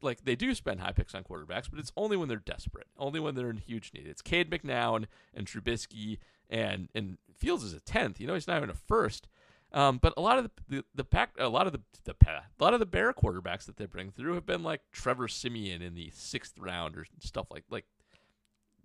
like 0.01 0.25
they 0.25 0.37
do 0.37 0.55
spend 0.55 0.81
high 0.81 0.93
picks 0.93 1.15
on 1.15 1.25
quarterbacks, 1.25 1.71
but 1.71 1.79
it's 1.79 1.93
only 1.97 2.17
when 2.17 2.29
they're 2.29 2.39
desperate, 2.39 2.89
only 2.99 3.21
when 3.21 3.35
they're 3.35 3.51
in 3.51 3.59
huge 3.59 3.93
need. 3.95 4.07
It's 4.07 4.23
Cade 4.23 4.51
McNown 4.51 5.07
and 5.35 5.47
Trubisky 5.47 6.19
and 6.51 6.89
and 6.95 7.19
Fields 7.37 7.65
is 7.65 7.73
a 7.73 7.81
tenth. 7.81 8.21
You 8.21 8.27
know, 8.27 8.35
he's 8.35 8.47
not 8.47 8.57
even 8.57 8.71
a 8.71 8.75
first. 8.75 9.29
Um, 9.75 9.99
but 10.03 10.13
a 10.19 10.21
lot 10.21 10.39
of 10.39 10.45
the, 10.45 10.51
the, 10.69 10.85
the 10.95 11.05
pack, 11.05 11.31
a 11.39 11.49
lot 11.49 11.67
of 11.67 11.73
the, 11.73 11.81
the 12.05 12.15
a 12.29 12.63
lot 12.63 12.75
of 12.75 12.81
the 12.81 12.87
Bear 12.87 13.13
quarterbacks 13.15 13.65
that 13.65 13.79
they 13.79 13.87
bring 13.87 14.11
through 14.11 14.35
have 14.35 14.45
been 14.45 14.63
like 14.63 14.83
Trevor 14.93 15.29
Siemian 15.29 15.81
in 15.81 15.95
the 15.95 16.11
sixth 16.13 16.59
round 16.59 16.97
or 16.97 17.07
stuff 17.21 17.47
like 17.51 17.65
like 17.71 17.87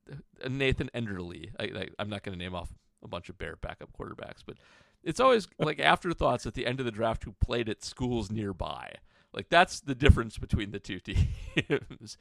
uh, 0.09 0.47
Nathan 0.47 0.89
Enderle. 0.95 1.49
I, 1.59 1.89
I'm 1.99 2.09
not 2.09 2.23
going 2.23 2.37
to 2.37 2.43
name 2.43 2.55
off 2.55 2.69
a 3.03 3.07
bunch 3.07 3.27
of 3.27 3.37
Bear 3.37 3.57
backup 3.57 3.89
quarterbacks, 3.97 4.43
but 4.45 4.57
it's 5.03 5.19
always 5.19 5.47
like 5.59 5.79
afterthoughts 5.79 6.45
at 6.45 6.53
the 6.53 6.65
end 6.65 6.79
of 6.79 6.85
the 6.85 6.91
draft 6.91 7.25
who 7.25 7.33
played 7.33 7.67
at 7.69 7.83
schools 7.83 8.31
nearby. 8.31 8.93
Like 9.33 9.49
that's 9.49 9.79
the 9.79 9.95
difference 9.95 10.37
between 10.37 10.71
the 10.71 10.79
two 10.79 10.99
teams. 10.99 12.17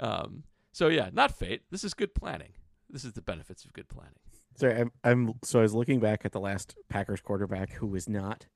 um, 0.00 0.44
so 0.72 0.88
yeah, 0.88 1.10
not 1.12 1.36
fate. 1.36 1.62
This 1.70 1.84
is 1.84 1.94
good 1.94 2.14
planning. 2.14 2.52
This 2.88 3.04
is 3.04 3.12
the 3.12 3.22
benefits 3.22 3.64
of 3.64 3.72
good 3.72 3.88
planning. 3.88 4.18
Sorry, 4.54 4.78
I'm, 4.78 4.92
I'm 5.02 5.34
so 5.42 5.60
I 5.60 5.62
was 5.62 5.74
looking 5.74 5.98
back 5.98 6.24
at 6.24 6.32
the 6.32 6.40
last 6.40 6.76
Packers 6.88 7.20
quarterback 7.20 7.72
who 7.72 7.86
was 7.86 8.08
not 8.08 8.46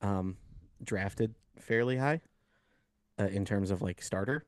um, 0.00 0.36
drafted 0.82 1.34
fairly 1.58 1.98
high 1.98 2.22
uh, 3.18 3.26
in 3.26 3.44
terms 3.44 3.70
of 3.70 3.82
like 3.82 4.00
starter, 4.02 4.46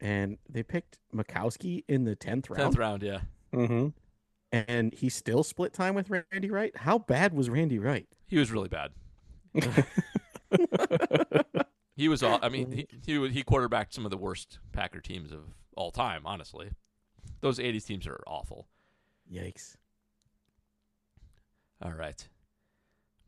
and 0.00 0.38
they 0.48 0.62
picked 0.62 0.98
Majkowski 1.14 1.84
in 1.88 2.04
the 2.04 2.14
tenth 2.14 2.50
round. 2.50 2.60
Tenth 2.60 2.76
round, 2.76 3.02
yeah. 3.02 3.20
Mm-hmm. 3.54 3.88
And 4.52 4.94
he 4.94 5.08
still 5.08 5.42
split 5.42 5.72
time 5.72 5.94
with 5.94 6.10
Randy 6.10 6.50
Wright. 6.50 6.76
How 6.76 6.98
bad 6.98 7.32
was 7.34 7.50
Randy 7.50 7.78
Wright? 7.78 8.06
He 8.28 8.38
was 8.38 8.52
really 8.52 8.68
bad. 8.68 8.92
he 11.96 12.08
was 12.08 12.22
all. 12.22 12.38
I 12.42 12.48
mean, 12.48 12.72
he, 12.72 12.88
he 13.06 13.28
he 13.28 13.42
quarterbacked 13.42 13.94
some 13.94 14.04
of 14.04 14.10
the 14.10 14.16
worst 14.16 14.58
Packer 14.72 15.00
teams 15.00 15.32
of 15.32 15.40
all 15.76 15.90
time. 15.90 16.22
Honestly, 16.24 16.70
those 17.40 17.58
'80s 17.58 17.86
teams 17.86 18.06
are 18.06 18.22
awful. 18.26 18.68
Yikes. 19.32 19.76
All 21.82 21.92
right. 21.92 22.28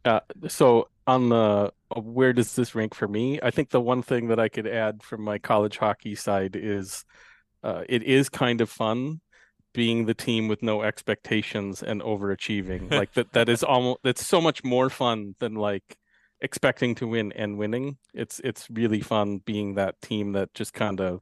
Uh, 0.04 0.20
so 0.48 0.88
on 1.06 1.28
the 1.28 1.72
uh, 1.94 2.00
where 2.00 2.32
does 2.32 2.54
this 2.54 2.74
rank 2.74 2.94
for 2.94 3.08
me? 3.08 3.38
I 3.42 3.50
think 3.50 3.70
the 3.70 3.80
one 3.80 4.02
thing 4.02 4.28
that 4.28 4.40
I 4.40 4.48
could 4.48 4.66
add 4.66 5.02
from 5.02 5.22
my 5.22 5.38
college 5.38 5.78
hockey 5.78 6.14
side 6.14 6.56
is 6.56 7.04
uh, 7.62 7.82
it 7.88 8.02
is 8.02 8.28
kind 8.28 8.60
of 8.60 8.70
fun 8.70 9.20
being 9.72 10.06
the 10.06 10.14
team 10.14 10.48
with 10.48 10.62
no 10.62 10.82
expectations 10.82 11.82
and 11.82 12.00
overachieving. 12.02 12.90
like 12.90 13.12
that 13.14 13.32
that 13.32 13.48
is 13.48 13.62
almost 13.62 14.00
that's 14.02 14.26
so 14.26 14.40
much 14.40 14.64
more 14.64 14.90
fun 14.90 15.34
than 15.38 15.54
like 15.54 15.96
expecting 16.46 16.94
to 16.96 17.06
win 17.06 17.32
and 17.32 17.58
winning. 17.58 17.98
It's 18.14 18.40
it's 18.44 18.68
really 18.70 19.00
fun 19.00 19.38
being 19.44 19.74
that 19.74 20.00
team 20.00 20.32
that 20.32 20.54
just 20.54 20.72
kind 20.72 21.00
of 21.00 21.20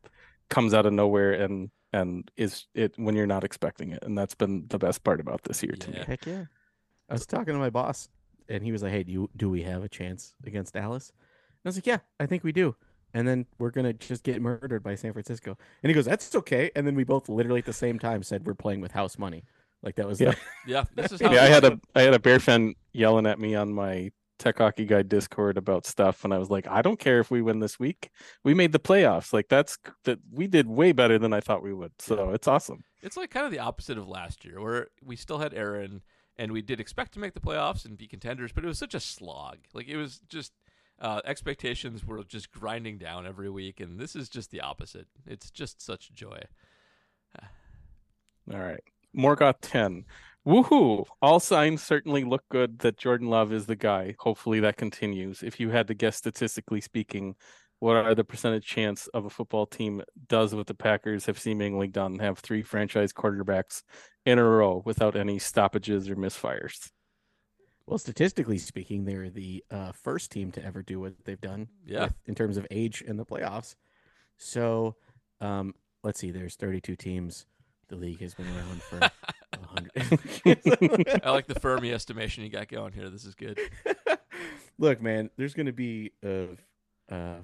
comes 0.51 0.73
out 0.75 0.87
of 0.87 0.93
nowhere 0.93 1.33
and 1.33 1.71
and 1.93 2.31
is 2.37 2.67
it 2.75 2.93
when 2.97 3.15
you're 3.17 3.27
not 3.37 3.45
expecting 3.45 3.93
it. 3.93 4.03
And 4.05 4.17
that's 4.19 4.35
been 4.35 4.67
the 4.69 4.79
best 4.79 5.03
part 5.05 5.21
about 5.21 5.43
this 5.45 5.63
year 5.63 5.77
to 5.83 5.91
me. 5.91 5.99
Heck 6.07 6.27
yeah. 6.27 6.45
I 7.09 7.13
was 7.15 7.27
talking 7.27 7.55
to 7.55 7.61
my 7.61 7.71
boss 7.71 8.09
and 8.49 8.63
he 8.63 8.73
was 8.73 8.83
like, 8.83 8.93
"Hey, 8.93 9.03
do 9.05 9.13
you, 9.13 9.31
do 9.37 9.49
we 9.49 9.63
have 9.63 9.83
a 9.85 9.89
chance 9.89 10.35
against 10.45 10.75
Dallas?" 10.75 11.11
And 11.11 11.65
I 11.65 11.69
was 11.69 11.77
like, 11.77 11.87
"Yeah, 11.87 11.99
I 12.21 12.27
think 12.27 12.45
we 12.45 12.53
do." 12.53 12.77
And 13.17 13.27
then 13.29 13.47
we're 13.59 13.71
gonna 13.71 13.93
just 13.93 14.25
get 14.25 14.43
murdered 14.43 14.83
by 14.83 14.95
San 14.97 15.13
Francisco. 15.13 15.57
And 15.83 15.89
he 15.91 15.95
goes, 15.95 16.05
"That's 16.07 16.35
okay." 16.35 16.71
And 16.77 16.87
then 16.87 16.95
we 16.97 17.05
both 17.05 17.29
literally 17.29 17.61
at 17.61 17.67
the 17.67 17.73
same 17.73 17.99
time 17.99 18.23
said 18.23 18.45
we're 18.47 18.55
playing 18.55 18.81
with 18.83 18.93
house 18.93 19.17
money. 19.19 19.45
Like 19.83 19.95
that 19.97 20.07
was 20.09 20.21
Yeah. 20.21 20.33
the- 20.33 20.39
Yeah, 20.73 20.85
this 20.97 21.13
is 21.13 21.21
how. 21.25 21.33
Yeah, 21.33 21.45
I 21.45 21.47
had 21.47 21.65
a 21.65 21.81
I 21.95 22.03
had 22.03 22.13
a 22.15 22.19
bear 22.19 22.41
fan 22.41 22.75
yelling 22.93 23.27
at 23.27 23.39
me 23.39 23.55
on 23.55 23.73
my 23.73 24.11
Tech 24.39 24.59
Hockey 24.59 24.85
Guide 24.85 25.09
Discord 25.09 25.57
about 25.57 25.87
stuff, 25.87 26.25
and 26.25 26.35
I 26.35 26.39
was 26.39 26.51
like, 26.51 26.67
I 26.67 26.83
don't 26.83 26.99
care 26.99 27.21
if 27.21 27.31
we 27.31 27.43
win 27.43 27.61
this 27.61 27.79
week. 27.79 28.11
We 28.43 28.55
made 28.55 28.73
the 28.73 28.79
playoffs. 28.79 29.33
Like 29.33 29.49
that's 29.49 29.79
that 30.05 30.19
we 30.33 30.47
did 30.47 30.69
way 30.69 30.93
better 30.93 31.19
than 31.19 31.33
I 31.33 31.41
thought 31.41 31.63
we 31.63 31.75
would. 31.75 31.93
So 31.99 32.31
it's 32.31 32.49
awesome. 32.49 32.85
It's 33.03 33.17
like 33.17 33.31
kind 33.31 33.47
of 33.47 33.53
the 33.53 33.59
opposite 33.61 33.99
of 33.99 34.09
last 34.09 34.45
year, 34.45 34.61
where 34.61 34.89
we 35.03 35.17
still 35.17 35.39
had 35.39 35.55
Aaron 35.55 36.03
and 36.37 36.53
we 36.53 36.63
did 36.63 36.81
expect 36.81 37.13
to 37.15 37.21
make 37.21 37.35
the 37.35 37.41
playoffs 37.41 37.85
and 37.85 37.97
be 37.97 38.09
contenders, 38.09 38.53
but 38.53 38.65
it 38.65 38.67
was 38.67 38.79
such 38.79 38.95
a 38.95 39.01
slog. 39.01 39.59
Like 39.73 39.89
it 39.89 39.97
was 39.97 40.21
just 40.29 40.53
uh, 41.01 41.21
expectations 41.25 42.05
were 42.05 42.23
just 42.25 42.51
grinding 42.51 42.99
down 42.99 43.27
every 43.27 43.51
week, 43.51 43.81
and 43.81 43.99
this 43.99 44.17
is 44.17 44.29
just 44.29 44.51
the 44.51 44.61
opposite. 44.61 45.07
It's 45.27 45.51
just 45.51 45.81
such 45.81 46.13
joy. 46.13 46.41
All 48.53 48.59
right. 48.61 48.83
Morgoth 49.17 49.57
10. 49.61 50.05
Woohoo! 50.47 51.07
All 51.23 51.41
signs 51.41 51.83
certainly 51.83 52.23
look 52.25 52.45
good 52.51 52.81
that 52.81 52.99
Jordan 52.99 53.29
Love 53.29 53.53
is 53.53 53.67
the 53.67 53.77
guy. 53.77 54.15
Hopefully 54.19 54.61
that 54.61 54.77
continues. 54.77 55.43
If 55.43 55.59
you 55.59 55.71
had 55.71 55.87
to 55.89 55.95
guess 55.95 56.17
statistically 56.17 56.83
speaking, 56.83 57.35
what 57.79 57.97
are 57.97 58.15
the 58.15 58.25
percentage 58.25 58.67
chance 58.67 59.07
of 59.09 59.25
a 59.25 59.31
football 59.31 59.67
team 59.67 60.03
does 60.29 60.55
what 60.55 60.67
the 60.67 60.75
Packers 60.75 61.27
have 61.27 61.39
seemingly 61.39 61.89
done, 61.89 62.19
have 62.19 62.39
three 62.39 62.63
franchise 62.63 63.13
quarterbacks 63.13 63.83
in 64.27 64.39
a 64.39 64.45
row 64.45 64.83
without 64.85 65.17
any 65.17 65.39
stoppages 65.39 66.09
or 66.11 66.17
misfires? 66.17 66.91
well, 67.87 67.99
statistically 67.99 68.57
speaking, 68.57 69.05
they're 69.05 69.29
the 69.29 69.63
uh, 69.71 69.93
first 69.93 70.31
team 70.31 70.51
to 70.53 70.65
ever 70.65 70.83
do 70.83 70.99
what 71.01 71.13
they've 71.25 71.41
done. 71.41 71.69
Yeah. 71.85 72.05
with- 72.05 72.15
in 72.27 72.35
terms 72.35 72.57
of 72.57 72.67
age 72.71 73.03
in 73.03 73.17
the 73.17 73.27
playoffs. 73.27 73.75
So, 74.39 74.97
um, 75.41 75.75
let's 76.03 76.19
see. 76.19 76.31
There's 76.31 76.57
32 76.57 76.97
teams. 76.97 77.47
The 77.89 77.97
league 77.97 78.21
has 78.23 78.35
been 78.35 78.47
around 78.47 78.83
for. 78.83 79.01
I 81.25 81.31
like 81.31 81.47
the 81.47 81.59
Fermi 81.61 81.93
estimation 81.93 82.45
you 82.45 82.51
got 82.51 82.69
going 82.69 82.93
here. 82.93 83.11
This 83.11 83.25
is 83.25 83.35
good. 83.35 83.59
Look, 84.79 85.01
man, 85.01 85.31
there's 85.37 85.55
going 85.55 85.67
to 85.67 85.73
be 85.73 86.13
a, 86.25 86.49
uh, 87.11 87.37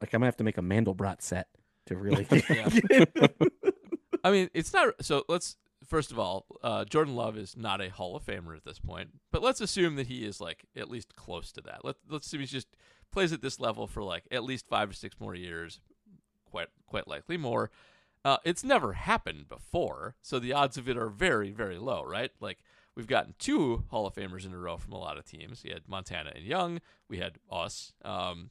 like 0.00 0.14
I'm 0.14 0.20
gonna 0.20 0.26
have 0.26 0.36
to 0.38 0.44
make 0.44 0.58
a 0.58 0.62
Mandelbrot 0.62 1.20
set 1.22 1.48
to 1.86 1.96
really. 1.96 2.26
I 4.24 4.30
mean, 4.30 4.50
it's 4.54 4.72
not. 4.72 4.94
So 5.02 5.24
let's 5.28 5.56
first 5.86 6.10
of 6.10 6.18
all, 6.18 6.46
uh, 6.62 6.84
Jordan 6.84 7.14
Love 7.14 7.36
is 7.36 7.56
not 7.56 7.80
a 7.80 7.90
Hall 7.90 8.16
of 8.16 8.24
Famer 8.24 8.56
at 8.56 8.64
this 8.64 8.78
point, 8.78 9.10
but 9.30 9.42
let's 9.42 9.60
assume 9.60 9.96
that 9.96 10.06
he 10.06 10.24
is 10.24 10.40
like 10.40 10.64
at 10.76 10.90
least 10.90 11.16
close 11.16 11.52
to 11.52 11.60
that. 11.62 11.84
Let 11.84 11.96
Let's 12.08 12.26
assume 12.26 12.40
he's 12.40 12.50
just 12.50 12.68
plays 13.12 13.32
at 13.32 13.42
this 13.42 13.60
level 13.60 13.86
for 13.86 14.02
like 14.02 14.24
at 14.30 14.44
least 14.44 14.66
five 14.68 14.90
or 14.90 14.94
six 14.94 15.16
more 15.20 15.34
years, 15.34 15.80
quite 16.50 16.68
quite 16.86 17.06
likely 17.06 17.36
more. 17.36 17.70
Uh, 18.24 18.36
it's 18.44 18.62
never 18.62 18.92
happened 18.92 19.48
before, 19.48 20.14
so 20.20 20.38
the 20.38 20.52
odds 20.52 20.76
of 20.76 20.88
it 20.88 20.96
are 20.96 21.08
very 21.08 21.50
very 21.50 21.78
low, 21.78 22.04
right? 22.04 22.30
Like 22.40 22.58
we've 22.94 23.06
gotten 23.06 23.34
two 23.38 23.84
Hall 23.88 24.06
of 24.06 24.14
Famers 24.14 24.44
in 24.44 24.52
a 24.52 24.58
row 24.58 24.76
from 24.76 24.92
a 24.92 24.98
lot 24.98 25.16
of 25.18 25.24
teams. 25.24 25.62
We 25.64 25.70
had 25.70 25.88
Montana 25.88 26.32
and 26.34 26.44
Young. 26.44 26.80
We 27.08 27.18
had 27.18 27.38
us. 27.50 27.92
Um, 28.04 28.50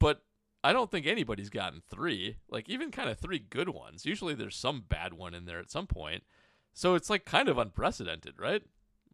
but 0.00 0.22
I 0.64 0.72
don't 0.72 0.90
think 0.90 1.06
anybody's 1.06 1.50
gotten 1.50 1.82
three, 1.88 2.36
like 2.50 2.68
even 2.68 2.90
kind 2.90 3.08
of 3.08 3.18
three 3.18 3.38
good 3.38 3.68
ones. 3.68 4.04
Usually 4.04 4.34
there's 4.34 4.56
some 4.56 4.84
bad 4.88 5.14
one 5.14 5.34
in 5.34 5.44
there 5.44 5.60
at 5.60 5.70
some 5.70 5.86
point. 5.86 6.24
So 6.72 6.94
it's 6.94 7.08
like 7.10 7.24
kind 7.24 7.48
of 7.48 7.58
unprecedented, 7.58 8.34
right? 8.38 8.62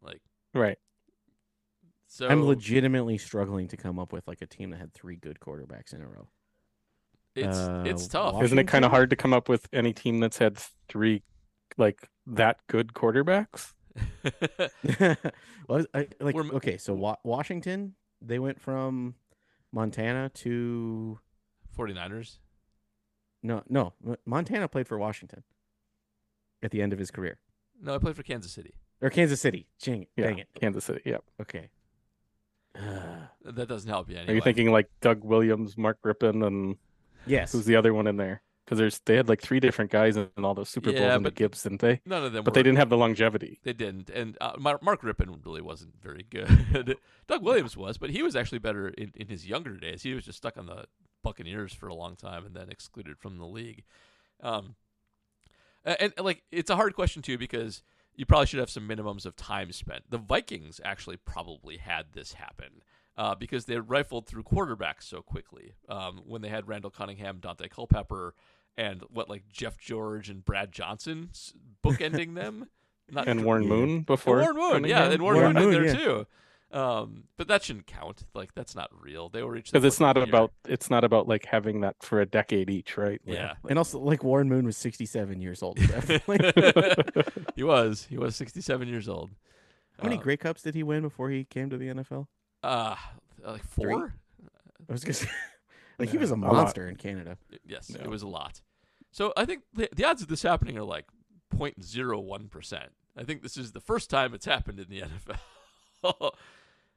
Like 0.01 0.21
Right. 0.53 0.77
so 2.07 2.27
I'm 2.27 2.45
legitimately 2.45 3.17
struggling 3.17 3.67
to 3.67 3.77
come 3.77 3.99
up 3.99 4.11
with 4.11 4.27
like 4.27 4.41
a 4.41 4.47
team 4.47 4.71
that 4.71 4.77
had 4.79 4.93
three 4.93 5.15
good 5.15 5.39
quarterbacks 5.39 5.93
in 5.93 6.01
a 6.01 6.07
row. 6.07 6.27
It's 7.35 7.57
uh, 7.57 7.83
it's 7.85 8.07
tough. 8.07 8.41
Isn't 8.41 8.57
it 8.59 8.67
kind 8.67 8.85
of 8.85 8.91
hard 8.91 9.09
to 9.09 9.15
come 9.15 9.33
up 9.33 9.49
with 9.49 9.67
any 9.73 9.91
team 9.93 10.19
that's 10.19 10.37
had 10.37 10.57
three 10.87 11.21
like 11.77 12.09
that 12.25 12.57
good 12.67 12.93
quarterbacks? 12.93 13.73
well, 15.67 15.85
I, 15.93 16.07
like 16.19 16.35
We're- 16.35 16.49
okay, 16.51 16.77
so 16.77 16.93
Wa- 16.93 17.17
Washington 17.23 17.95
they 18.21 18.39
went 18.39 18.59
from 18.61 19.15
Montana 19.71 20.29
to 20.29 21.19
49ers. 21.77 22.39
no 23.43 23.63
no 23.69 23.93
Montana 24.25 24.67
played 24.67 24.87
for 24.87 24.97
Washington 24.97 25.43
at 26.63 26.71
the 26.71 26.81
end 26.81 26.93
of 26.93 26.99
his 26.99 27.11
career 27.11 27.37
No, 27.81 27.95
I 27.95 27.97
played 27.99 28.15
for 28.15 28.23
Kansas 28.23 28.51
City. 28.53 28.73
or 29.01 29.09
Kansas 29.09 29.39
City. 29.41 29.67
Dang, 29.81 30.07
Yeah, 30.15 30.25
dang 30.27 30.39
it. 30.39 30.47
Kansas 30.59 30.85
City. 30.85 31.01
Yeah. 31.05 31.17
Okay. 31.41 31.69
That 33.45 33.67
doesn't 33.67 33.89
help 33.89 34.09
you 34.09 34.17
Are 34.17 34.33
you 34.33 34.41
thinking 34.41 34.71
like 34.71 34.89
Doug 35.01 35.23
Williams, 35.23 35.77
Mark 35.77 35.97
Rypien, 36.03 36.45
and 36.45 36.75
yes. 37.25 37.51
who's 37.51 37.65
the 37.65 37.75
other 37.75 37.93
one 37.93 38.07
in 38.07 38.17
there? 38.17 38.41
Because 38.65 38.79
there's 38.79 38.99
they 39.05 39.15
had 39.15 39.29
like 39.29 39.41
three 39.41 39.59
different 39.59 39.91
guys 39.91 40.17
in 40.17 40.27
all 40.43 40.55
those 40.55 40.69
Super 40.69 40.91
Bowls 40.91 40.99
Yeah, 41.01 41.15
in 41.15 41.21
the 41.23 41.29
but- 41.29 41.35
Gibbs, 41.35 41.61
didn't 41.63 41.81
they? 41.81 42.01
None 42.05 42.23
of 42.23 42.33
them 42.33 42.43
But 42.43 42.53
were, 42.53 42.55
they 42.55 42.63
didn't 42.63 42.77
have 42.79 42.89
the 42.89 42.97
longevity. 42.97 43.59
They 43.63 43.73
didn't, 43.73 44.09
and 44.09 44.37
uh, 44.41 44.53
Mark 44.57 44.81
Rypien 44.81 45.45
really 45.45 45.61
wasn't 45.61 45.93
very 46.01 46.25
good. 46.29 46.97
Doug 47.27 47.43
Williams 47.43 47.77
was, 47.77 47.97
but 47.99 48.09
he 48.09 48.23
was 48.23 48.35
actually 48.35 48.57
better 48.59 48.87
in, 48.89 49.11
in 49.15 49.27
his 49.27 49.47
younger 49.47 49.75
days. 49.77 50.01
He 50.01 50.13
was 50.15 50.25
just 50.25 50.37
stuck 50.39 50.57
on 50.57 50.65
the 50.65 50.85
Buccaneers 51.23 51.73
for 51.73 51.87
a 51.87 51.93
long 51.93 52.15
time 52.15 52.43
and 52.45 52.55
then 52.55 52.69
excluded 52.69 53.19
from 53.19 53.37
the 53.37 53.45
league. 53.45 53.83
Um, 54.41 54.75
a- 55.85 56.01
and, 56.01 56.13
like 56.17 56.41
it's 56.51 56.69
a 56.71 56.75
hard 56.75 56.95
question 56.95 57.21
too 57.21 57.37
because 57.37 57.83
you 58.15 58.25
probably 58.25 58.47
should 58.47 58.59
have 58.59 58.69
some 58.69 58.87
minimums 58.87 59.25
of 59.27 59.35
time 59.35 59.71
spent. 59.73 60.09
The 60.09 60.17
Vikings 60.17 60.79
actually 60.83 61.17
probably 61.17 61.77
had 61.77 62.13
this 62.13 62.33
happen. 62.33 62.81
Uh, 63.17 63.33
because 63.33 63.63
they 63.65 63.79
rifled 63.79 64.27
through 64.27 64.43
quarterbacks 64.43 65.03
so 65.03 65.21
quickly. 65.21 65.73
Um, 65.87 66.21
when 66.25 66.41
they 66.41 66.49
had 66.49 66.67
Randall 66.67 66.91
Cunningham, 66.91 67.39
Daunte 67.39 67.69
Culpepper, 67.69 68.35
and 68.77 69.03
what 69.09 69.29
like 69.29 69.43
Jeff 69.51 69.77
George 69.77 70.29
and 70.29 70.43
Brad 70.43 70.71
Johnson 70.73 71.29
bookending 71.83 72.35
them, 72.41 72.67
Not 73.09 73.27
And 73.27 73.45
Warren. 73.45 73.67
Moon 73.67 74.01
before. 74.01 74.39
and 74.41 74.57
Warren 74.57 74.81
Moon, 74.81 74.89
yeah, 74.89 75.09
and 75.09 75.21
Warren, 75.21 75.39
Warren 75.39 75.53
Moon, 75.53 75.63
Moon, 75.63 75.73
there 75.73 75.85
yeah. 75.85 75.93
too. 75.93 76.27
Um, 76.71 77.23
but 77.37 77.47
that 77.47 77.63
shouldn't 77.63 77.87
count. 77.87 78.25
Like 78.33 78.53
that's 78.53 78.75
not 78.75 78.89
real. 78.99 79.29
They 79.29 79.43
were 79.43 79.55
each 79.55 79.71
because 79.71 79.85
it's 79.85 80.01
not 80.01 80.17
year. 80.17 80.25
about 80.25 80.51
it's 80.67 80.89
not 80.89 81.05
about 81.05 81.25
like 81.25 81.45
having 81.45 81.79
that 81.81 81.95
for 82.01 82.19
a 82.19 82.25
decade 82.25 82.69
each, 82.69 82.97
right? 82.97 83.21
yeah. 83.23 83.53
and 83.69 83.77
also, 83.77 83.97
like 83.99 84.25
Warren 84.25 84.49
Moon 84.49 84.65
was 84.65 84.75
67 84.75 85.39
years 85.39 85.63
old. 85.63 85.79
at 85.79 86.01
that 86.07 86.25
point. 86.25 86.41
he 87.55 87.63
was 87.63 88.07
he 88.09 88.17
was 88.17 88.35
67 88.35 88.89
years 88.89 89.07
old. 89.07 89.29
How 89.97 90.03
many 90.03 90.17
Uh, 90.17 90.21
Grey 90.21 90.35
Cups 90.35 90.63
did 90.63 90.75
he 90.75 90.83
win 90.83 91.03
before 91.03 91.29
he 91.29 91.45
came 91.45 91.69
to 91.69 91.77
the 91.77 91.87
NFL? 91.87 92.27
Uh, 92.65 92.95
like 93.45 93.63
four. 93.63 94.13
I 94.89 94.91
was 94.91 95.03
gonna 95.03 95.13
say, 95.13 95.29
like 95.99 96.09
he 96.09 96.17
was 96.17 96.31
a 96.31 96.33
a 96.33 96.37
monster 96.37 96.87
in 96.87 96.95
Canada. 96.95 97.37
Yes, 97.65 97.91
Yeah. 97.93 98.03
it 98.03 98.09
was 98.09 98.21
a 98.21 98.27
lot. 98.27 98.61
So 99.11 99.31
I 99.37 99.45
think 99.45 99.63
the, 99.73 99.87
the 99.95 100.03
odds 100.05 100.21
of 100.21 100.27
this 100.27 100.41
happening 100.43 100.77
are 100.77 100.83
like 100.83 101.05
0.01 101.55 102.49
percent. 102.49 102.89
I 103.17 103.23
think 103.23 103.43
this 103.43 103.55
is 103.55 103.71
the 103.71 103.79
first 103.79 104.09
time 104.09 104.33
it's 104.33 104.45
happened 104.45 104.79
in 104.79 104.87
the 104.89 105.01
NFL. 106.03 106.31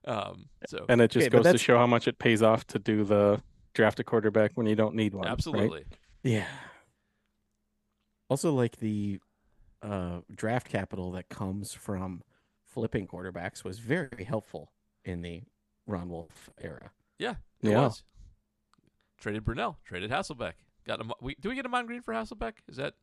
um, 0.05 0.47
so 0.67 0.85
And 0.89 1.01
it 1.01 1.11
just 1.11 1.27
Okay, 1.29 1.37
goes 1.37 1.53
to 1.53 1.59
show 1.59 1.79
how 1.79 1.87
much 1.87 2.09
it 2.09 2.19
pays 2.19 2.43
off 2.43 2.67
to 2.69 2.79
do 2.79 3.05
the 3.05 3.41
draft 3.75 4.01
a 4.01 4.05
quarterback 4.05 4.53
when 4.55 4.67
you 4.67 4.75
don't 4.75 4.95
need 4.95 5.15
one. 5.15 5.25
right? 5.25 5.33
absolutely, 5.33 5.85
Yeah. 6.25 6.47
Also, 8.29 8.53
like 8.53 8.77
the 8.79 9.21
uh, 9.83 10.21
draft 10.35 10.69
capital 10.69 11.13
that 11.13 11.29
comes 11.29 11.73
from 11.73 12.23
flipping 12.67 13.07
quarterbacks 13.07 13.65
was 13.65 13.79
very 13.79 14.25
helpful 14.25 14.73
in 15.05 15.23
the 15.23 15.43
Ron 15.89 16.09
Wolf 16.09 16.51
era. 16.61 16.93
yeah, 17.19 17.35
it 17.63 17.71
Yeah. 17.71 17.81
was. 17.87 18.05
Traded 19.19 19.45
Brunell, 19.45 19.77
traded 19.85 20.11
Hasselbeck. 20.13 20.53
Got 20.87 21.01
him. 21.01 21.11
We, 21.21 21.35
do 21.41 21.49
we 21.49 21.57
get 21.57 21.67
Ahman 21.67 21.87
Green 21.87 22.03
for 22.03 22.15
Hasselbeck? 22.15 22.53
Is 22.69 22.77
that, 22.77 22.95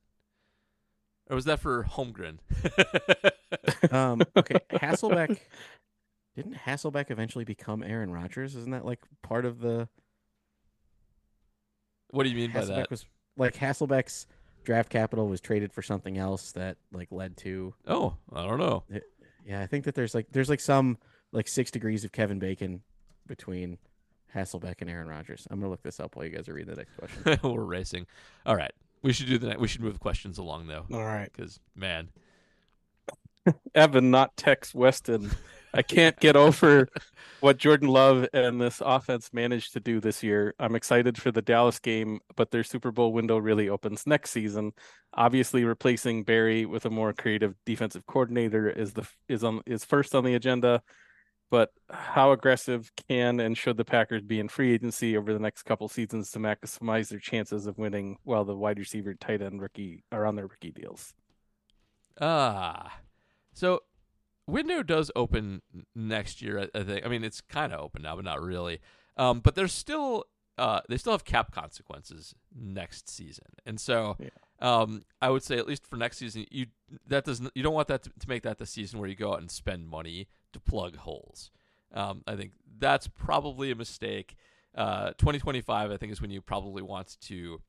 or 1.29 1.35
was 1.35 1.43
that 1.45 1.59
for 1.59 1.83
Holmgren? 1.83 2.37
Um, 3.91 4.21
okay, 4.35 4.55
Hasselbeck 4.71 5.39
didn't 6.35 6.55
Hasselbeck 6.55 7.09
eventually 7.11 7.45
become 7.45 7.83
Aaron 7.83 8.11
Rodgers? 8.11 8.55
Isn't 8.55 8.71
that 8.71 8.83
like 8.85 8.99
part 9.21 9.45
of 9.45 9.59
the 9.59 9.87
what 12.09 12.23
do 12.23 12.29
you 12.29 12.35
mean 12.35 12.51
by 12.51 12.65
that? 12.65 12.89
was 12.89 13.05
like 13.37 13.55
Hasselbeck's 13.55 14.27
draft 14.63 14.89
capital 14.89 15.27
was 15.27 15.39
traded 15.39 15.71
for 15.71 15.81
something 15.81 16.17
else 16.17 16.51
that 16.53 16.77
like 16.91 17.11
led 17.11 17.37
to 17.37 17.73
Oh, 17.87 18.15
I 18.33 18.45
don't 18.45 18.59
know. 18.59 18.83
yeah, 19.45 19.61
I 19.61 19.67
think 19.67 19.85
that 19.85 19.95
there's 19.95 20.13
like 20.15 20.27
there's 20.31 20.49
like 20.49 20.59
some 20.59 20.97
like 21.35 21.47
six 21.47 21.69
degrees 21.71 22.03
of 22.03 22.11
Kevin 22.11 22.39
Bacon 22.39 22.81
between 23.27 23.77
Hasselbeck 24.33 24.75
and 24.81 24.89
Aaron 24.89 25.07
Rodgers. 25.07 25.47
I'm 25.51 25.59
gonna 25.59 25.69
look 25.69 25.83
this 25.83 25.99
up 25.99 26.15
while 26.15 26.25
you 26.25 26.31
guys 26.35 26.47
are 26.49 26.53
reading 26.53 26.73
the 26.73 26.77
next 26.77 26.95
question. 26.97 27.39
We're 27.53 27.63
racing. 27.63 28.07
All 28.45 28.55
right, 28.55 28.71
we 29.01 29.13
should 29.13 29.27
do 29.27 29.37
the. 29.37 29.49
ne- 29.49 29.57
We 29.57 29.67
should 29.67 29.81
move 29.81 29.99
questions 29.99 30.37
along 30.37 30.67
though, 30.67 30.85
All 30.91 31.03
right. 31.05 31.29
because 31.31 31.59
man, 31.75 32.09
Evan, 33.75 34.11
not 34.11 34.35
Tex 34.37 34.73
Weston. 34.73 35.29
I 35.73 35.81
can't 35.81 36.17
get 36.21 36.37
over 36.37 36.87
what 37.41 37.57
Jordan 37.57 37.89
Love 37.89 38.25
and 38.33 38.61
this 38.61 38.81
offense 38.83 39.31
managed 39.33 39.73
to 39.73 39.81
do 39.81 39.99
this 39.99 40.23
year. 40.23 40.55
I'm 40.57 40.73
excited 40.73 41.21
for 41.21 41.31
the 41.31 41.41
Dallas 41.41 41.79
game, 41.79 42.21
but 42.37 42.49
their 42.51 42.63
Super 42.63 42.91
Bowl 42.91 43.11
window 43.11 43.37
really 43.37 43.67
opens 43.67 44.07
next 44.07 44.29
season. 44.31 44.71
Obviously, 45.13 45.65
replacing 45.65 46.23
Barry 46.23 46.65
with 46.65 46.85
a 46.85 46.89
more 46.89 47.11
creative 47.11 47.55
defensive 47.65 48.05
coordinator 48.05 48.69
is 48.69 48.93
the 48.93 49.05
is 49.27 49.43
on 49.43 49.61
is 49.65 49.83
first 49.83 50.15
on 50.15 50.23
the 50.23 50.35
agenda. 50.35 50.81
But 51.51 51.71
how 51.91 52.31
aggressive 52.31 52.91
can 53.07 53.39
and 53.39 53.57
should 53.57 53.77
the 53.77 53.85
Packers 53.85 54.23
be 54.23 54.39
in 54.39 54.47
free 54.49 54.73
agency 54.73 55.15
over 55.15 55.31
the 55.31 55.39
next 55.39 55.63
couple 55.63 55.87
seasons 55.87 56.31
to 56.31 56.39
maximize 56.39 57.09
their 57.09 57.19
chances 57.19 57.67
of 57.67 57.77
winning 57.77 58.17
while 58.23 58.43
the 58.43 58.55
wide 58.55 58.79
receiver, 58.79 59.13
tight 59.13 59.41
end, 59.41 59.61
rookie 59.61 60.03
are 60.11 60.25
on 60.25 60.35
their 60.35 60.47
rookie 60.47 60.71
deals? 60.71 61.13
Ah, 62.19 62.99
so 63.53 63.81
window 64.47 64.81
does 64.83 65.11
open 65.15 65.61
next 65.95 66.41
year. 66.41 66.59
I, 66.73 66.79
I 66.79 66.83
think. 66.83 67.05
I 67.05 67.09
mean, 67.09 67.23
it's 67.23 67.41
kind 67.41 67.73
of 67.73 67.79
open 67.81 68.03
now, 68.03 68.15
but 68.15 68.25
not 68.25 68.41
really. 68.41 68.79
Um, 69.17 69.39
but 69.39 69.55
there's 69.55 69.73
still 69.73 70.25
uh, 70.57 70.81
they 70.89 70.97
still 70.97 71.11
have 71.13 71.25
cap 71.25 71.51
consequences 71.51 72.33
next 72.57 73.09
season, 73.09 73.45
and 73.65 73.79
so 73.79 74.15
Yeah. 74.19 74.29
um, 74.61 75.03
I 75.21 75.29
would 75.29 75.43
say 75.43 75.57
at 75.57 75.67
least 75.67 75.85
for 75.85 75.97
next 75.97 76.17
season, 76.17 76.45
you 76.49 76.67
that 77.07 77.25
doesn't 77.25 77.51
you 77.55 77.63
don't 77.63 77.73
want 77.73 77.89
that 77.89 78.03
to, 78.03 78.09
to 78.19 78.29
make 78.29 78.43
that 78.43 78.57
the 78.57 78.65
season 78.65 78.99
where 78.99 79.09
you 79.09 79.15
go 79.15 79.33
out 79.33 79.39
and 79.41 79.51
spend 79.51 79.87
money 79.87 80.27
to 80.55 80.59
plug 80.59 80.95
holes. 80.95 81.51
Um, 81.93 82.23
I 82.25 82.35
think 82.35 82.53
that's 82.79 83.07
probably 83.07 83.71
a 83.71 83.75
mistake. 83.75 84.35
Uh, 84.73 85.07
2025, 85.17 85.91
I 85.91 85.97
think, 85.97 86.11
is 86.11 86.21
when 86.21 86.31
you 86.31 86.41
probably 86.41 86.81
want 86.81 87.17
to. 87.21 87.61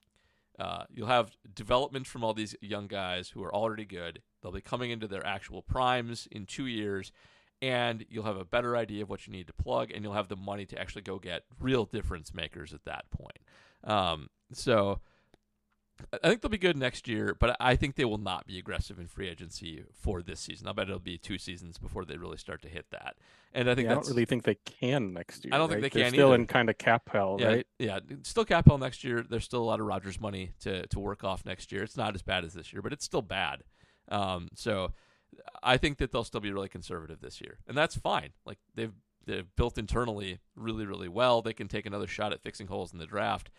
Uh, 0.59 0.85
you'll 0.89 1.07
have 1.07 1.37
development 1.55 2.07
from 2.07 2.25
all 2.25 2.33
these 2.33 2.57
young 2.63 2.87
guys 2.87 3.29
who 3.29 3.43
are 3.43 3.55
already 3.55 3.85
good. 3.85 4.23
They'll 4.43 4.53
be 4.53 4.63
coming 4.63 4.91
into 4.91 5.07
their 5.07 5.27
actual 5.27 5.61
primes 5.61 6.27
in 6.33 6.47
two 6.47 6.67
years, 6.67 7.13
and 7.61 8.07
you'll 8.09 8.25
have 8.25 8.39
a 8.39 8.45
better 8.45 8.75
idea 8.75 9.03
of 9.03 9.11
what 9.11 9.27
you 9.27 9.33
need 9.35 9.49
to 9.49 9.53
plug, 9.53 9.91
and 9.91 10.03
you'll 10.03 10.15
have 10.15 10.29
the 10.29 10.37
money 10.37 10.65
to 10.67 10.79
actually 10.79 11.03
go 11.03 11.19
get 11.19 11.45
real 11.61 11.85
difference 11.85 12.33
makers 12.33 12.73
at 12.73 12.87
that 12.87 13.05
point. 13.11 13.39
Um, 13.85 14.31
so 14.53 15.01
I- 16.13 16.29
think 16.29 16.43
they'll 16.43 16.51
be 16.51 16.59
good 16.59 16.77
next 16.77 17.09
year, 17.09 17.35
but 17.39 17.57
I 17.59 17.77
think 17.77 17.95
they 17.97 18.05
will 18.05 18.19
not 18.19 18.47
be 18.47 18.59
aggressive 18.59 18.99
in 18.99 19.07
free 19.09 19.29
agency 19.29 19.85
for 19.93 20.23
this 20.23 20.41
season. 20.41 20.69
I 20.69 20.73
bet 20.73 20.89
it'll 20.89 20.99
be 20.99 21.19
two 21.19 21.39
seasons 21.39 21.79
before 21.79 22.05
they 22.05 22.17
really 22.17 22.37
start 22.37 22.63
to 22.63 22.69
hit 22.69 22.87
that. 22.91 23.17
And 23.53 23.71
I 23.71 23.75
think 23.75 23.87
Yeah, 23.87 23.93
I 23.93 23.95
don't 23.95 24.09
really 24.09 24.25
think 24.27 24.45
they 24.45 24.57
can 24.57 25.13
next 25.15 25.45
year. 25.45 25.55
I 25.55 25.59
don't 25.59 25.69
think 25.69 25.81
they 25.81 25.89
They're 25.89 26.05
can 26.05 26.13
still 26.13 26.29
either. 26.29 26.35
in 26.43 26.47
kind 26.47 26.69
of 26.69 26.77
cap 26.79 27.09
hell, 27.11 27.39
yeah, 27.41 27.47
right? 27.49 27.67
Yeah, 27.79 27.99
still 28.23 28.45
cap 28.45 28.67
hell 28.67 28.79
next 28.79 29.03
year. 29.05 29.23
There's 29.29 29.45
still 29.45 29.63
a 29.63 29.65
lot 29.65 29.81
of 29.81 29.87
Rodgers 29.87 30.21
money 30.21 30.53
to 30.61 30.87
to 30.87 30.99
work 31.01 31.25
off 31.25 31.45
next 31.47 31.73
year. 31.73 31.83
It's 31.83 31.97
not 31.97 32.15
as 32.15 32.23
bad 32.23 32.45
as 32.45 32.53
this 32.55 32.73
year, 32.73 32.83
but 32.83 32.93
it's 32.93 33.05
still 33.05 33.23
bad. 33.23 33.63
Um, 34.09 34.49
so 34.55 34.93
I 35.63 35.77
think 35.77 35.99
that 35.99 36.13
they'll 36.13 36.25
still 36.25 36.41
be 36.41 36.53
really 36.53 36.69
conservative 36.69 37.21
this 37.21 37.41
year, 37.41 37.59
and 37.67 37.77
that's 37.77 37.97
fine. 37.97 38.31
Like 38.45 38.59
they've 38.75 38.93
they've 39.25 39.47
built 39.57 39.79
internally 39.79 40.39
really 40.55 40.85
really 40.87 41.09
well. 41.09 41.41
They 41.43 41.53
can 41.55 41.69
take 41.69 41.87
another 41.87 42.07
shot 42.07 42.33
at 42.33 42.43
fixing 42.43 42.67
holes 42.69 42.93
in 42.93 42.99
the 42.99 43.07
draft, 43.07 43.51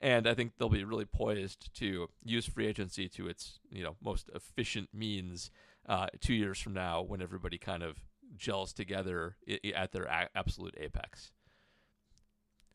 and 0.00 0.26
I 0.26 0.34
think 0.34 0.52
they'll 0.58 0.68
be 0.68 0.84
really 0.84 1.04
poised 1.04 1.74
to 1.78 2.08
use 2.24 2.46
free 2.46 2.66
agency 2.66 3.08
to 3.10 3.28
its 3.28 3.58
you 3.70 3.82
know 3.82 3.96
most 4.02 4.30
efficient 4.34 4.88
means 4.92 5.50
uh, 5.88 6.06
two 6.20 6.34
years 6.34 6.58
from 6.58 6.72
now 6.74 7.02
when 7.02 7.20
everybody 7.22 7.58
kind 7.58 7.82
of 7.82 7.98
gels 8.36 8.72
together 8.72 9.36
at 9.74 9.92
their 9.92 10.04
a- 10.04 10.28
absolute 10.34 10.74
apex. 10.80 11.32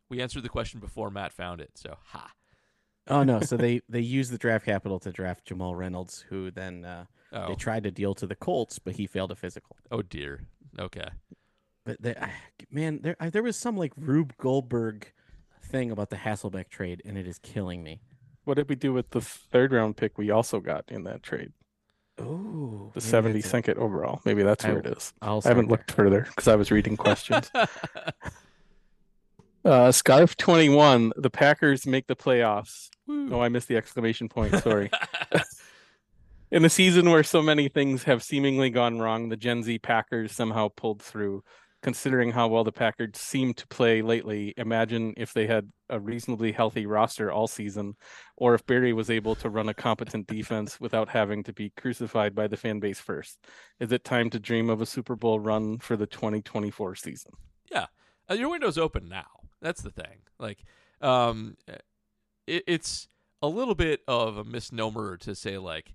We 0.10 0.22
answered 0.22 0.44
the 0.44 0.50
question 0.50 0.80
before 0.80 1.10
Matt 1.12 1.34
found 1.34 1.62
it, 1.62 1.72
so 1.76 1.98
ha. 2.06 2.32
Oh 3.08 3.24
no! 3.24 3.40
So 3.42 3.58
they 3.58 3.82
they 3.90 4.02
used 4.02 4.32
the 4.32 4.38
draft 4.38 4.66
capital 4.66 5.00
to 5.00 5.12
draft 5.12 5.46
Jamal 5.46 5.74
Reynolds, 5.74 6.24
who 6.30 6.52
then 6.52 6.86
uh, 6.86 7.06
Oh, 7.32 7.48
they 7.48 7.56
tried 7.56 7.84
to 7.84 7.92
deal 7.92 8.14
to 8.16 8.28
the 8.28 8.36
Colts, 8.36 8.78
but 8.78 8.96
he 8.98 9.08
failed 9.08 9.32
a 9.32 9.36
physical. 9.36 9.76
oh 9.90 10.04
dear. 10.04 10.46
Okay. 10.78 11.08
But 11.86 12.00
they, 12.04 12.16
man, 12.70 13.00
there 13.02 13.16
there 13.32 13.42
was 13.42 13.56
some 13.58 13.76
like 13.78 13.94
Rube 13.98 14.34
Goldberg 14.38 15.12
thing 15.70 15.92
about 15.92 16.10
the 16.10 16.16
Hasselbeck 16.18 16.70
trade, 16.70 17.02
and 17.06 17.18
it 17.18 17.28
is 17.28 17.40
killing 17.40 17.84
me. 17.84 18.02
What 18.44 18.56
did 18.56 18.70
we 18.70 18.76
do 18.76 18.94
with 18.94 19.12
the 19.12 19.22
third 19.22 19.72
round 19.72 19.98
pick 19.98 20.18
we 20.18 20.32
also 20.32 20.60
got 20.60 20.86
in 20.90 21.04
that 21.04 21.24
trade? 21.24 21.54
Oh, 22.18 22.92
The 22.94 23.00
72nd 23.00 23.78
overall. 23.78 24.22
Maybe 24.26 24.44
that's 24.44 24.66
I- 24.66 24.70
where 24.72 24.80
it 24.80 24.88
is. 24.88 25.14
I 25.22 25.28
haven't 25.28 25.42
start 25.44 25.68
looked 25.68 25.92
further 25.92 26.22
because 26.28 26.48
I 26.48 26.56
was 26.56 26.72
reading 26.72 26.98
questions. 26.98 27.50
uh, 29.66 29.92
Scarf 29.92 30.36
21, 30.38 31.14
the 31.16 31.30
Packers 31.30 31.86
make 31.86 32.08
the 32.08 32.16
playoffs. 32.16 32.90
Oh, 33.08 33.42
I 33.42 33.50
missed 33.50 33.68
the 33.68 33.78
exclamation 33.78 34.30
point. 34.30 34.56
Sorry. 34.58 34.90
In 36.52 36.66
a 36.66 36.70
season 36.70 37.10
where 37.12 37.24
so 37.24 37.42
many 37.42 37.70
things 37.70 38.04
have 38.04 38.24
seemingly 38.24 38.70
gone 38.72 39.00
wrong, 39.00 39.30
the 39.30 39.38
Gen 39.38 39.64
Z 39.64 39.80
Packers 39.80 40.32
somehow 40.32 40.70
pulled 40.70 41.02
through. 41.02 41.44
Considering 41.82 42.32
how 42.32 42.48
well 42.48 42.66
the 42.66 42.72
Packers 42.72 43.12
seem 43.16 43.54
to 43.54 43.68
play 43.68 44.02
lately, 44.02 44.54
imagine 44.58 45.14
if 45.16 45.34
they 45.34 45.48
had 45.48 45.70
a 45.90 46.00
reasonably 46.00 46.52
healthy 46.52 46.86
roster 46.86 47.32
all 47.32 47.48
season, 47.48 47.96
or 48.36 48.54
if 48.54 48.66
Barry 48.66 48.92
was 48.92 49.10
able 49.10 49.34
to 49.36 49.50
run 49.50 49.70
a 49.70 49.74
competent 49.74 50.28
defense 50.28 50.80
without 50.80 51.08
having 51.08 51.42
to 51.44 51.54
be 51.54 51.72
crucified 51.78 52.36
by 52.36 52.48
the 52.48 52.58
fan 52.58 52.80
base 52.80 53.00
first. 53.00 53.40
Is 53.80 53.92
it 53.92 54.04
time 54.04 54.30
to 54.32 54.40
dream 54.40 54.70
of 54.70 54.82
a 54.82 54.86
Super 54.86 55.16
Bowl 55.16 55.40
run 55.40 55.80
for 55.80 55.96
the 55.96 56.08
2024 56.08 56.96
season? 56.96 57.32
Uh, 58.30 58.36
your 58.36 58.50
window's 58.50 58.78
open 58.78 59.10
now. 59.10 59.28
That's 59.62 59.82
the 59.82 59.92
thing. 59.92 60.24
Like, 60.38 60.64
um, 61.02 61.58
it, 62.46 62.64
it's 62.68 63.08
a 63.42 63.48
little 63.48 63.76
bit 63.76 64.02
of 64.08 64.38
a 64.38 64.44
misnomer 64.44 65.18
to 65.18 65.34
say 65.34 65.58
like 65.58 65.94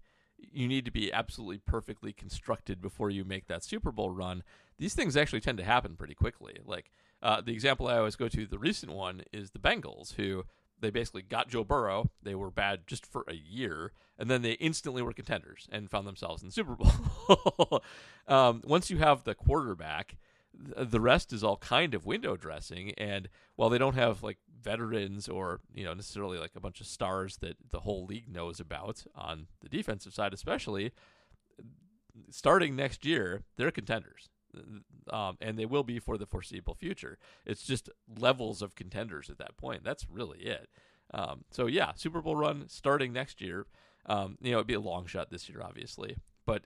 you 0.53 0.67
need 0.67 0.85
to 0.85 0.91
be 0.91 1.13
absolutely 1.13 1.59
perfectly 1.59 2.13
constructed 2.13 2.81
before 2.81 3.11
you 3.11 3.25
make 3.25 3.47
that 3.47 3.65
Super 3.65 3.93
Bowl 3.93 4.11
run. 4.11 4.43
These 4.79 4.95
things 4.95 5.17
actually 5.17 5.41
tend 5.41 5.59
to 5.59 5.65
happen 5.65 5.97
pretty 5.97 6.15
quickly. 6.15 6.59
Like 6.65 6.91
uh, 7.23 7.41
the 7.41 7.53
example 7.53 7.89
I 7.89 7.99
always 7.99 8.17
go 8.17 8.29
to, 8.29 8.47
the 8.47 8.59
recent 8.59 8.93
one 8.93 9.23
is 9.33 9.51
the 9.51 9.59
Bengals, 9.59 10.15
who 10.15 10.45
they 10.81 10.91
basically 10.91 11.23
got 11.23 11.49
Joe 11.49 11.65
Burrow. 11.65 12.11
They 12.23 12.35
were 12.35 12.51
bad 12.51 12.87
just 12.87 13.07
for 13.07 13.25
a 13.29 13.35
year, 13.35 13.93
and 14.19 14.31
then 14.31 14.43
they 14.43 14.53
instantly 14.53 15.03
were 15.03 15.13
contenders 15.13 15.69
and 15.73 15.91
found 15.91 16.07
themselves 16.07 16.43
in 16.43 16.49
the 16.49 16.53
Super 16.53 16.77
Bowl. 16.77 17.83
um, 18.29 18.63
once 18.65 18.91
you 18.91 18.99
have 18.99 19.25
the 19.25 19.35
quarterback, 19.35 20.17
the 20.53 21.01
rest 21.01 21.33
is 21.33 21.43
all 21.43 21.57
kind 21.57 21.95
of 21.95 22.07
window 22.07 22.37
dressing. 22.37 22.93
And 22.93 23.29
while 23.57 23.71
they 23.71 23.79
don't 23.79 23.95
have 23.95 24.23
like 24.23 24.39
veterans 24.63 25.29
or 25.29 25.61
you 25.75 25.85
know 25.85 25.95
necessarily 25.95 26.39
like 26.39 26.53
a 26.57 26.61
bunch 26.61 26.81
of 26.81 26.87
stars 26.87 27.39
that 27.39 27.57
the 27.71 27.81
whole 27.81 28.07
league 28.07 28.33
knows 28.33 28.61
about 28.61 29.05
on 29.15 29.47
the 29.61 29.69
defensive 29.69 30.15
side, 30.15 30.33
especially 30.33 30.93
starting 32.31 32.77
next 32.77 33.05
year, 33.05 33.43
they're 33.57 33.71
contenders. 33.71 34.29
Um, 35.11 35.37
and 35.41 35.59
they 35.59 35.67
will 35.67 35.83
be 35.83 35.99
for 35.99 36.17
the 36.17 36.27
foreseeable 36.27 36.75
future. 36.75 37.19
It's 37.45 37.63
just 37.63 37.91
levels 38.19 38.63
of 38.63 38.75
contenders 38.75 39.29
at 39.31 39.39
that 39.39 39.57
point. 39.57 39.85
That's 39.85 40.07
really 40.11 40.41
it. 40.41 40.69
Um, 41.13 41.45
so 41.51 41.67
yeah, 41.67 41.93
Super 41.95 42.21
Bowl 42.21 42.37
run 42.37 42.69
starting 42.69 43.13
next 43.13 43.41
year. 43.41 43.67
Um, 44.07 44.39
you 44.41 44.53
know, 44.53 44.59
it'd 44.59 44.67
be 44.67 44.75
a 44.75 44.81
long 44.81 45.07
shot 45.07 45.31
this 45.31 45.49
year, 45.49 45.63
obviously, 45.63 46.17
but 46.47 46.65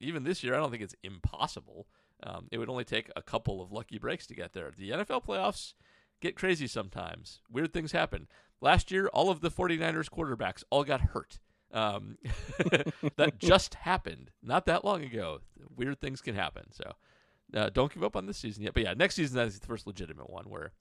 even 0.00 0.24
this 0.24 0.42
year, 0.42 0.54
I 0.54 0.58
don't 0.58 0.70
think 0.70 0.82
it's 0.82 0.94
impossible. 1.02 1.86
Um, 2.22 2.48
it 2.50 2.58
would 2.58 2.68
only 2.68 2.84
take 2.84 3.10
a 3.16 3.22
couple 3.22 3.60
of 3.60 3.72
lucky 3.72 3.98
breaks 3.98 4.26
to 4.28 4.34
get 4.34 4.52
there. 4.52 4.72
The 4.76 4.90
NFL 4.90 5.24
playoffs 5.24 5.74
get 6.20 6.36
crazy 6.36 6.66
sometimes. 6.66 7.40
Weird 7.50 7.72
things 7.72 7.92
happen. 7.92 8.28
Last 8.60 8.90
year, 8.90 9.08
all 9.08 9.30
of 9.30 9.40
the 9.40 9.50
49ers 9.50 10.10
quarterbacks 10.10 10.64
all 10.70 10.84
got 10.84 11.00
hurt. 11.00 11.40
Um, 11.72 12.18
that 13.16 13.34
just 13.38 13.74
happened 13.74 14.30
not 14.42 14.66
that 14.66 14.84
long 14.84 15.02
ago. 15.02 15.40
Weird 15.74 16.00
things 16.00 16.20
can 16.20 16.34
happen. 16.34 16.72
So 16.72 16.92
uh, 17.54 17.70
don't 17.70 17.92
give 17.92 18.02
up 18.02 18.16
on 18.16 18.26
this 18.26 18.38
season 18.38 18.62
yet. 18.62 18.74
But 18.74 18.84
yeah, 18.84 18.94
next 18.94 19.14
season 19.14 19.36
that 19.36 19.46
is 19.46 19.58
the 19.58 19.66
first 19.66 19.86
legitimate 19.86 20.30
one 20.30 20.44
where 20.46 20.72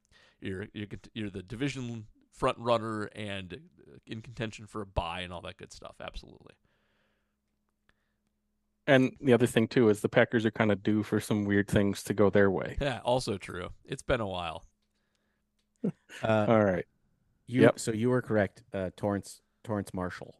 you're 0.41 0.68
you're 0.74 0.88
you're 1.13 1.30
the 1.30 1.43
division 1.43 2.07
front 2.32 2.57
runner 2.57 3.05
and 3.16 3.53
uh, 3.53 3.97
in 4.05 4.22
contention 4.22 4.68
for 4.68 4.82
a 4.82 4.86
buy 4.86 5.22
and 5.22 5.32
all 5.32 5.41
that 5.41 5.57
good 5.57 5.72
stuff. 5.72 5.95
Absolutely. 6.01 6.53
And 8.88 9.16
the 9.20 9.34
other 9.34 9.47
thing 9.47 9.68
too 9.68 9.89
is 9.89 10.01
the 10.01 10.09
Packers 10.09 10.45
are 10.45 10.51
kind 10.51 10.72
of 10.72 10.84
due 10.84 11.01
for 11.01 11.20
some 11.20 11.45
weird 11.45 11.68
things 11.68 12.03
to 12.03 12.13
go 12.13 12.30
their 12.30 12.51
way. 12.51 12.78
Yeah, 12.80 12.99
also 13.03 13.38
true. 13.38 13.70
It's 13.84 14.03
been 14.03 14.22
a 14.22 14.28
while. 14.28 14.66
Uh, 16.24 16.45
All 16.47 16.63
right. 16.63 16.86
you 17.45 17.61
yep. 17.61 17.78
so 17.78 17.91
you 17.91 18.09
were 18.09 18.22
correct. 18.22 18.63
Uh, 18.74 18.89
Torrance 18.97 19.41
Torrance 19.63 19.93
Marshall. 19.93 20.36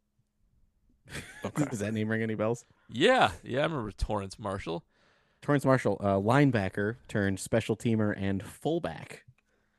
Okay. 1.46 1.66
Does 1.66 1.80
that 1.80 1.94
name 1.94 2.10
ring 2.10 2.24
any 2.24 2.34
bells? 2.34 2.66
Yeah, 2.90 3.30
yeah, 3.44 3.60
I 3.60 3.64
remember 3.64 3.92
Torrance 3.92 4.40
Marshall. 4.40 4.84
Torrance 5.46 5.64
Marshall, 5.64 5.98
uh, 6.00 6.16
linebacker 6.16 6.96
turned 7.08 7.40
special 7.40 7.78
teamer 7.78 8.16
and 8.18 8.42
fullback. 8.42 9.26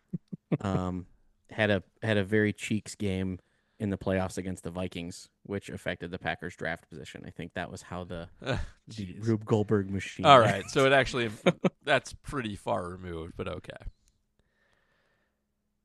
um, 0.60 1.06
had 1.50 1.70
a 1.70 1.82
had 2.02 2.18
a 2.18 2.22
very 2.22 2.52
cheeks 2.52 2.94
game 2.94 3.40
in 3.80 3.90
the 3.90 3.98
playoffs 3.98 4.38
against 4.38 4.62
the 4.62 4.70
Vikings, 4.70 5.28
which 5.42 5.68
affected 5.68 6.12
the 6.12 6.20
Packers 6.20 6.54
draft 6.54 6.88
position. 6.88 7.24
I 7.26 7.30
think 7.30 7.54
that 7.54 7.68
was 7.68 7.82
how 7.82 8.04
the, 8.04 8.28
the 8.40 9.16
Rube 9.18 9.44
Goldberg 9.44 9.90
machine. 9.90 10.24
All 10.24 10.38
right, 10.38 10.64
so 10.70 10.86
it 10.86 10.92
actually 10.92 11.30
that's 11.84 12.12
pretty 12.12 12.54
far 12.54 12.88
removed, 12.88 13.32
but 13.36 13.48
okay. 13.48 13.72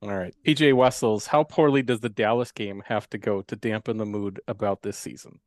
All 0.03 0.15
right. 0.15 0.35
PJ 0.45 0.75
Wessels, 0.75 1.25
how 1.25 1.43
poorly 1.43 1.81
does 1.81 2.01
the 2.01 2.09
Dallas 2.09 2.51
game 2.51 2.83
have 2.85 3.09
to 3.09 3.17
go 3.17 3.41
to 3.41 3.55
dampen 3.55 3.97
the 3.97 4.05
mood 4.05 4.41
about 4.47 4.83
this 4.83 4.97
season? 4.97 5.39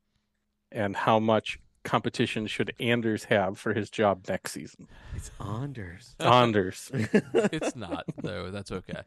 And 0.71 0.95
how 0.95 1.19
much 1.19 1.57
competition 1.85 2.47
should 2.47 2.73
Anders 2.79 3.23
have 3.25 3.57
for 3.57 3.73
his 3.73 3.89
job 3.89 4.25
next 4.27 4.51
season? 4.51 4.87
it's 5.15 5.31
Anders. 5.39 6.15
Anders. 6.19 6.91
It's 6.93 7.75
not 7.75 8.03
though. 8.21 8.51
That's 8.51 8.71
okay. 8.71 9.01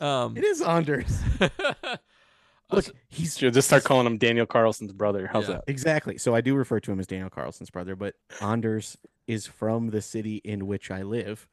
Um, 0.00 0.36
it 0.36 0.42
is 0.44 0.60
Anders. 0.60 1.20
Look, 2.72 2.86
he's 3.08 3.38
Should 3.38 3.54
just 3.54 3.68
start 3.68 3.84
calling 3.84 4.06
him 4.06 4.16
Daniel 4.18 4.46
Carlson's 4.46 4.92
brother. 4.92 5.28
How's 5.32 5.48
Yeah. 5.48 5.56
that? 5.56 5.64
exactly. 5.68 6.18
So 6.18 6.34
I 6.34 6.40
do 6.40 6.54
refer 6.56 6.80
to 6.80 6.90
him 6.90 6.98
as 6.98 7.06
Daniel 7.06 7.30
Carlson's 7.30 7.70
brother, 7.70 7.94
but 7.94 8.14
Anders 8.40 8.96
is 9.26 9.46
from 9.46 9.90
the 9.90 10.02
city 10.02 10.36
in 10.44 10.66
which 10.66 10.90
I 10.90 11.02
live. 11.02 11.46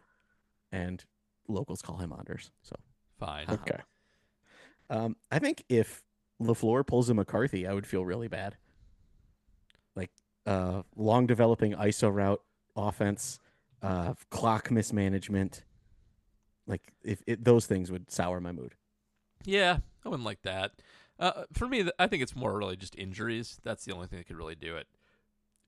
and 0.72 1.04
locals 1.50 1.82
call 1.82 1.98
him 1.98 2.14
Anders. 2.18 2.50
So 2.64 2.76
Fine. 3.20 3.46
Okay. 3.50 3.80
um, 4.90 5.18
I 5.30 5.38
think 5.38 5.66
if 5.68 6.02
Lafleur 6.42 6.88
pulls 6.88 7.10
a 7.10 7.14
McCarthy, 7.14 7.68
I 7.68 7.74
would 7.74 7.86
feel 7.86 8.06
really 8.06 8.30
bad. 8.30 8.56
Uh, 10.46 10.82
long 10.96 11.28
developing 11.28 11.74
ISO 11.74 12.14
route 12.14 12.42
offense, 12.76 13.40
uh, 13.82 14.14
clock 14.30 14.72
mismanagement. 14.72 15.64
Like 16.68 16.82
if 17.04 17.22
it, 17.28 17.44
those 17.44 17.66
things 17.66 17.92
would 17.92 18.12
sour 18.12 18.40
my 18.40 18.52
mood. 18.52 18.76
Yeah, 19.46 19.78
I 20.06 20.10
wouldn't 20.10 20.26
like 20.26 20.42
that. 20.44 20.72
Uh, 21.20 21.44
for 21.54 21.68
me, 21.68 21.90
I 22.00 22.08
think 22.08 22.24
it's 22.24 22.36
more 22.36 22.58
really 22.58 22.76
just 22.76 22.98
injuries. 22.98 23.60
That's 23.64 23.86
the 23.86 23.94
only 23.94 24.08
thing 24.08 24.20
that 24.20 24.28
could 24.28 24.38
really 24.38 24.56
do 24.56 24.76
it. 24.76 24.88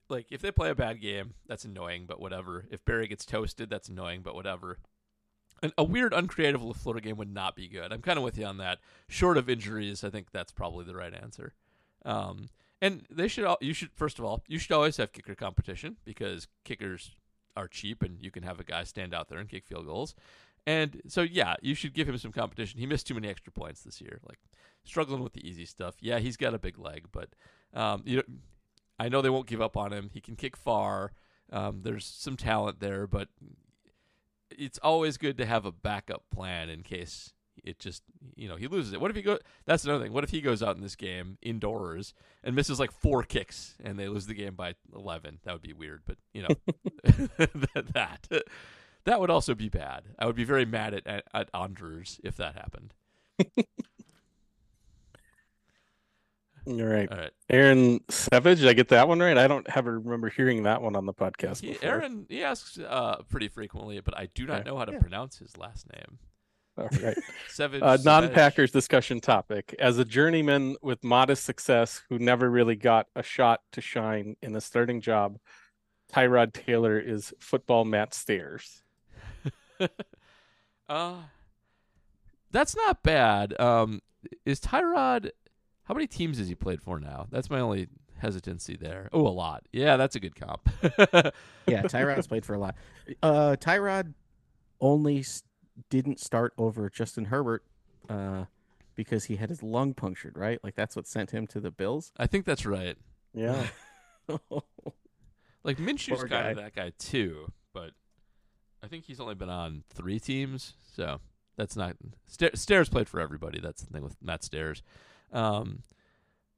Like 0.10 0.28
if 0.32 0.42
they 0.42 0.52
play 0.52 0.70
a 0.70 0.76
bad 0.76 1.02
game, 1.02 1.36
that's 1.48 1.66
annoying, 1.66 2.06
but 2.08 2.20
whatever. 2.20 2.66
If 2.72 2.84
Barry 2.86 3.08
gets 3.08 3.26
toasted, 3.26 3.70
that's 3.70 3.90
annoying, 3.90 4.22
but 4.22 4.36
whatever. 4.36 4.80
A 5.78 5.84
weird, 5.84 6.14
uncreative 6.14 6.62
LaFleur 6.62 7.02
game 7.02 7.16
would 7.16 7.34
not 7.34 7.56
be 7.56 7.70
good. 7.70 7.94
I'm 7.94 8.02
kind 8.02 8.18
of 8.18 8.24
with 8.24 8.38
you 8.38 8.46
on 8.46 8.58
that. 8.58 8.80
Short 9.08 9.38
of 9.38 9.50
injuries, 9.50 10.04
I 10.04 10.10
think 10.10 10.32
that's 10.32 10.52
probably 10.52 10.84
the 10.84 10.96
right 10.96 11.14
answer. 11.14 11.54
Um, 12.04 12.50
and 12.84 13.04
they 13.10 13.30
should. 13.30 13.46
All, 13.46 13.58
you 13.62 13.74
should 13.74 13.92
first 13.96 14.20
of 14.20 14.26
all, 14.26 14.44
you 14.48 14.60
should 14.60 14.74
always 14.74 14.98
have 14.98 15.14
kicker 15.14 15.36
competition 15.36 15.96
because 16.04 16.50
kickers 16.66 17.12
are 17.56 17.68
cheap, 17.70 18.04
and 18.04 18.22
you 18.22 18.30
can 18.30 18.44
have 18.44 18.60
a 18.60 18.64
guy 18.64 18.84
stand 18.84 19.14
out 19.14 19.30
there 19.30 19.40
and 19.40 19.48
kick 19.48 19.66
field 19.66 19.86
goals. 19.86 20.14
And 20.68 21.02
so, 21.08 21.22
yeah, 21.22 21.56
you 21.62 21.76
should 21.76 21.94
give 21.94 22.08
him 22.08 22.18
some 22.18 22.32
competition. 22.32 22.80
He 22.80 22.86
missed 22.86 23.08
too 23.08 23.14
many 23.14 23.30
extra 23.30 23.52
points 23.52 23.84
this 23.84 24.02
year, 24.02 24.20
like 24.28 24.40
struggling 24.84 25.24
with 25.24 25.34
the 25.34 25.48
easy 25.48 25.66
stuff. 25.66 25.96
Yeah, 26.02 26.20
he's 26.20 26.38
got 26.38 26.54
a 26.54 26.60
big 26.60 26.78
leg, 26.78 27.08
but 27.12 27.30
um, 27.74 28.04
you 28.06 28.18
know, 28.18 28.24
I 29.00 29.08
know 29.08 29.22
they 29.22 29.30
won't 29.30 29.48
give 29.48 29.62
up 29.62 29.78
on 29.78 29.94
him. 29.94 30.10
He 30.14 30.20
can 30.20 30.36
kick 30.36 30.58
far. 30.58 31.14
Um, 31.52 31.82
there's 31.84 32.06
some 32.06 32.36
talent 32.36 32.82
there, 32.82 33.08
but 33.08 33.30
it's 34.50 34.80
always 34.80 35.18
good 35.18 35.38
to 35.38 35.46
have 35.46 35.66
a 35.66 35.72
backup 35.72 36.24
plan 36.34 36.70
in 36.70 36.84
case 36.84 37.34
it 37.64 37.80
just 37.80 38.04
you 38.36 38.48
know 38.48 38.56
he 38.56 38.68
loses 38.68 38.94
it. 38.94 39.02
What 39.02 39.10
if 39.12 39.16
he 39.18 39.22
go? 39.22 39.38
That's 39.66 39.84
another 39.86 40.04
thing. 40.04 40.14
What 40.14 40.24
if 40.24 40.30
he 40.30 40.42
goes 40.42 40.64
out 40.64 40.76
in 40.76 40.82
this 40.82 40.96
game 40.96 41.38
indoors 41.42 42.14
and 42.44 42.56
misses 42.56 42.80
like 42.80 42.92
four 42.92 43.24
kicks 43.24 43.76
and 43.84 43.98
they 44.00 44.08
lose 44.08 44.26
the 44.28 44.34
game 44.34 44.56
by 44.56 44.76
eleven? 44.96 45.40
That 45.44 45.54
would 45.54 45.62
be 45.62 45.74
weird, 45.74 46.02
but 46.06 46.18
you 46.34 46.44
know 46.44 46.56
that. 47.94 48.28
that 49.06 49.20
would 49.20 49.30
also 49.30 49.54
be 49.56 49.70
bad. 49.70 50.04
I 50.18 50.26
would 50.26 50.36
be 50.36 50.44
very 50.46 50.66
mad 50.66 50.94
at 50.94 51.06
at, 51.08 51.24
at 51.34 51.50
Anders 51.54 52.20
if 52.24 52.38
that 52.38 52.56
happened. 52.56 52.94
All 56.66 56.76
right. 56.76 57.12
All 57.12 57.18
right, 57.18 57.32
Aaron 57.50 58.00
Savage, 58.10 58.60
did 58.62 58.70
I 58.70 58.74
get 58.74 58.88
that 58.88 59.10
one 59.10 59.20
right? 59.20 59.38
I 59.38 59.48
don't 59.50 59.68
ever 59.76 60.00
remember 60.00 60.30
hearing 60.30 60.64
that 60.64 60.82
one 60.82 60.96
on 60.96 61.06
the 61.06 61.14
podcast 61.14 61.60
he. 61.60 61.76
Aaron 61.82 62.26
he 62.30 62.42
asks 62.42 62.80
uh, 62.80 63.18
pretty 63.28 63.50
frequently, 63.50 64.00
but 64.00 64.18
I 64.18 64.28
do 64.34 64.46
not 64.46 64.62
Okay. 64.62 64.70
know 64.70 64.78
how 64.78 64.86
to 64.86 64.94
Yeah. 64.94 65.00
pronounce 65.00 65.40
his 65.40 65.58
last 65.58 65.88
name. 65.92 66.20
All 66.78 66.90
right. 67.04 67.18
Savage. 67.50 67.82
Uh, 67.84 67.98
non-Packers 68.04 68.72
discussion 68.72 69.20
topic. 69.20 69.76
As 69.80 70.00
a 70.00 70.06
journeyman 70.06 70.76
with 70.82 71.04
modest 71.04 71.44
success 71.44 72.02
who 72.10 72.18
never 72.18 72.50
really 72.50 72.76
got 72.76 73.08
a 73.16 73.22
shot 73.24 73.62
to 73.74 73.82
shine 73.82 74.36
in 74.42 74.56
a 74.56 74.62
starting 74.62 75.00
job, 75.02 75.38
Tyrod 76.12 76.54
Taylor 76.54 77.00
is 77.00 77.34
football 77.40 77.86
Matt 77.86 78.14
Stairs. 78.14 78.82
uh, 80.90 81.16
that's 82.52 82.76
not 82.76 83.04
bad. 83.04 83.60
Um, 83.60 84.02
is 84.46 84.60
Tyrod? 84.60 85.30
How 85.84 85.94
many 85.94 86.08
teams 86.08 86.38
has 86.38 86.48
he 86.48 86.56
played 86.56 86.82
for 86.82 87.00
now? 87.00 87.28
That's 87.30 87.50
my 87.50 87.60
only 87.60 87.88
hesitancy 88.18 88.78
there. 88.78 89.10
Oh, 89.12 89.28
a 89.28 89.30
lot. 89.30 89.66
Yeah, 89.72 89.98
that's 89.98 90.16
a 90.16 90.20
good 90.20 90.36
comp. 90.36 90.70
Yeah, 91.66 91.84
Tyrod's 91.84 92.28
played 92.28 92.46
for 92.46 92.56
a 92.56 92.58
lot. 92.60 92.76
Uh, 93.22 93.56
Tyrod 93.60 94.14
only 94.82 95.20
s- 95.20 95.44
didn't 95.90 96.20
start 96.20 96.54
over 96.58 96.90
Justin 96.90 97.26
Herbert 97.26 97.64
uh, 98.10 98.46
because 98.96 99.26
he 99.26 99.36
had 99.38 99.50
his 99.50 99.64
lung 99.64 99.94
punctured, 99.94 100.38
right? 100.38 100.60
Like 100.64 100.76
that's 100.76 100.96
what 100.96 101.08
sent 101.08 101.32
him 101.32 101.48
to 101.48 101.60
the 101.60 101.72
Bills. 101.72 102.12
I 102.18 102.28
think 102.28 102.46
that's 102.46 102.66
right. 102.66 102.96
Yeah. 103.34 103.68
Like 105.64 105.78
Minshew's 105.78 106.20
Poor 106.20 106.28
kind 106.28 106.50
of 106.50 106.56
guy. 106.58 106.64
that 106.64 106.76
guy 106.76 106.92
too, 107.00 107.52
but 107.74 107.92
I 108.84 108.88
think 108.88 109.06
he's 109.06 109.22
only 109.22 109.36
been 109.36 109.50
on 109.50 109.84
three 109.90 110.20
teams, 110.20 110.74
so 110.94 111.22
that's 111.56 111.78
not. 111.78 111.96
Sta- 112.28 112.56
Stairs 112.56 112.90
played 112.90 113.08
for 113.08 113.22
everybody. 113.22 113.62
That's 113.62 113.82
the 113.82 113.94
thing 113.94 114.04
with 114.04 114.18
Matt 114.22 114.44
Stairs. 114.44 114.84
Um, 115.32 115.84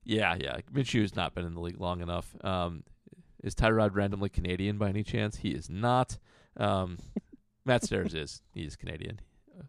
yeah, 0.03 0.35
yeah. 0.39 0.57
Minshew's 0.73 1.15
not 1.15 1.35
been 1.35 1.45
in 1.45 1.53
the 1.53 1.59
league 1.61 1.79
long 1.79 2.01
enough. 2.01 2.35
Um, 2.43 2.83
is 3.43 3.53
Tyrod 3.53 3.93
randomly 3.93 4.29
Canadian 4.29 4.79
by 4.79 4.89
any 4.89 5.03
chance? 5.03 5.35
He 5.37 5.49
is 5.49 5.69
not. 5.69 6.17
Um, 6.57 6.97
Matt 7.65 7.83
Stairs 7.83 8.13
is. 8.13 8.41
He's 8.53 8.75
Canadian. 8.75 9.19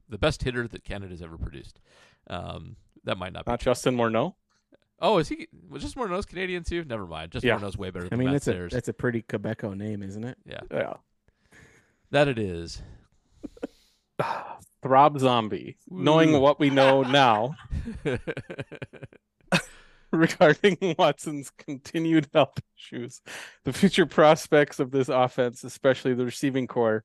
The 0.09 0.19
best 0.19 0.43
hitter 0.43 0.67
that 0.69 0.85
Canada's 0.85 1.23
ever 1.23 1.39
produced. 1.39 1.81
Um, 2.29 2.77
that 3.05 3.17
might 3.19 3.33
not 3.33 3.45
be. 3.47 3.53
Not 3.53 3.61
Justin 3.61 3.97
Morneau. 3.97 4.35
Oh, 5.01 5.19
is 5.19 5.29
he? 5.29 5.47
Was 5.69 5.83
just 5.83 5.97
Morneau's 5.97 6.27
Canadian 6.27 6.65
too? 6.65 6.83
Never 6.85 7.07
mind. 7.07 7.33
Justin 7.33 7.49
Yeah. 7.49 7.59
Morneau's 7.59 7.77
way 7.79 7.91
better 7.91 8.07
I 8.07 8.09
than 8.09 8.19
mean, 8.19 8.27
Matt 8.29 8.35
that's 8.35 8.49
a 8.49 8.51
Stairs. 8.51 8.73
that's 8.73 8.89
a 8.89 8.93
pretty 8.95 9.23
Quebeco 9.23 9.77
name, 9.77 10.03
isn't 10.03 10.25
it? 10.25 10.39
yeah, 10.45 10.61
Yeah. 10.71 10.95
that 12.11 12.29
it 12.29 12.39
is. 12.39 12.83
Throb 14.83 15.19
Zombie. 15.19 15.77
Knowing 15.91 16.41
what 16.41 16.59
we 16.61 16.71
know 16.71 17.03
now 17.05 17.57
regarding 20.13 20.95
Watson's 20.99 21.51
continued 21.59 22.29
health 22.33 22.59
issues, 22.79 23.21
the 23.65 23.73
future 23.73 24.07
prospects 24.07 24.79
of 24.81 24.91
this 24.91 25.09
offense, 25.09 25.65
especially 25.65 26.15
the 26.15 26.25
receiving 26.25 26.67
core, 26.67 27.05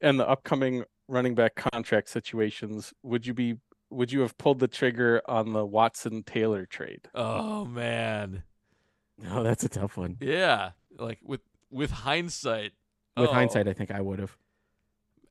and 0.00 0.18
the 0.18 0.28
upcoming 0.28 0.84
running 1.08 1.34
back 1.34 1.54
contract 1.56 2.08
situations, 2.08 2.92
would 3.02 3.26
you 3.26 3.34
be 3.34 3.56
would 3.90 4.12
you 4.12 4.20
have 4.20 4.38
pulled 4.38 4.60
the 4.60 4.68
trigger 4.68 5.20
on 5.26 5.52
the 5.52 5.64
Watson 5.66 6.22
Taylor 6.22 6.64
trade? 6.66 7.08
oh 7.14 7.64
man, 7.64 8.44
No, 9.18 9.42
that's 9.42 9.64
a 9.64 9.68
tough 9.68 9.96
one. 9.96 10.16
yeah. 10.20 10.70
Like 10.98 11.18
with 11.22 11.40
with 11.70 11.90
hindsight. 11.90 12.72
With 13.16 13.30
oh, 13.30 13.32
hindsight, 13.32 13.68
I 13.68 13.72
think 13.72 13.90
I 13.90 14.00
would 14.00 14.18
have. 14.18 14.36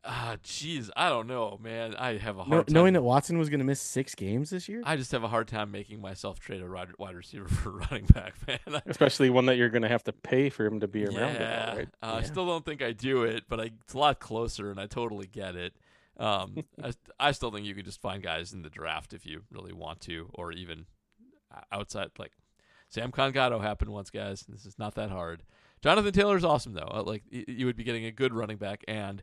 Ah, 0.05 0.37
jeez, 0.45 0.89
I 0.95 1.09
don't 1.09 1.27
know, 1.27 1.59
man. 1.61 1.93
I 1.95 2.17
have 2.17 2.37
a 2.37 2.43
hard 2.43 2.49
No, 2.49 2.63
time. 2.63 2.73
knowing 2.73 2.93
that 2.93 3.01
Watson 3.01 3.37
was 3.37 3.49
going 3.49 3.59
to 3.59 3.65
miss 3.65 3.81
six 3.81 4.15
games 4.15 4.49
this 4.49 4.69
year. 4.69 4.81
I 4.85 4.95
just 4.95 5.11
have 5.11 5.23
a 5.23 5.27
hard 5.27 5.49
time 5.49 5.71
making 5.71 5.99
myself 5.99 6.39
trade 6.39 6.61
a 6.61 6.67
wide 6.69 6.89
wide 6.97 7.15
receiver 7.15 7.47
for 7.49 7.69
a 7.69 7.73
running 7.73 8.05
back, 8.05 8.33
man. 8.47 8.59
Especially 8.85 9.29
one 9.29 9.45
that 9.47 9.57
you're 9.57 9.69
going 9.69 9.81
to 9.81 9.89
have 9.89 10.03
to 10.05 10.13
pay 10.13 10.49
for 10.49 10.65
him 10.65 10.79
to 10.79 10.87
be 10.87 11.05
around. 11.05 11.15
yeah, 11.35 11.71
Again, 11.71 11.77
right? 11.77 11.87
uh, 12.01 12.13
I 12.15 12.21
still 12.21 12.45
don't 12.45 12.63
think 12.63 12.81
I 12.81 12.93
do 12.93 13.23
it, 13.23 13.43
but 13.49 13.59
I, 13.59 13.71
it's 13.83 13.93
a 13.93 13.97
lot 13.97 14.19
closer, 14.21 14.71
and 14.71 14.79
I 14.79 14.85
totally 14.87 15.27
get 15.27 15.55
it. 15.55 15.73
Um, 16.17 16.63
I, 16.83 16.93
I 17.19 17.31
still 17.33 17.51
think 17.51 17.65
you 17.65 17.75
can 17.75 17.83
just 17.85 18.01
find 18.01 18.23
guys 18.23 18.53
in 18.53 18.61
the 18.61 18.69
draft 18.69 19.13
if 19.13 19.25
you 19.25 19.41
really 19.51 19.73
want 19.73 19.99
to, 20.01 20.29
or 20.33 20.53
even 20.53 20.85
outside. 21.73 22.11
Like 22.17 22.31
Samkon 22.93 23.33
Gado 23.33 23.61
happened 23.61 23.91
once, 23.91 24.09
guys. 24.09 24.45
This 24.47 24.65
is 24.65 24.79
not 24.79 24.95
that 24.95 25.09
hard. 25.11 25.43
Jonathan 25.81 26.11
Taylor's 26.13 26.43
awesome 26.45 26.73
though. 26.73 26.89
Uh, 26.93 27.03
Like 27.03 27.23
you 27.29 27.65
would 27.65 27.75
be 27.75 27.83
getting 27.83 28.05
a 28.05 28.11
good 28.11 28.33
running 28.33 28.57
back, 28.57 28.83
and 28.87 29.21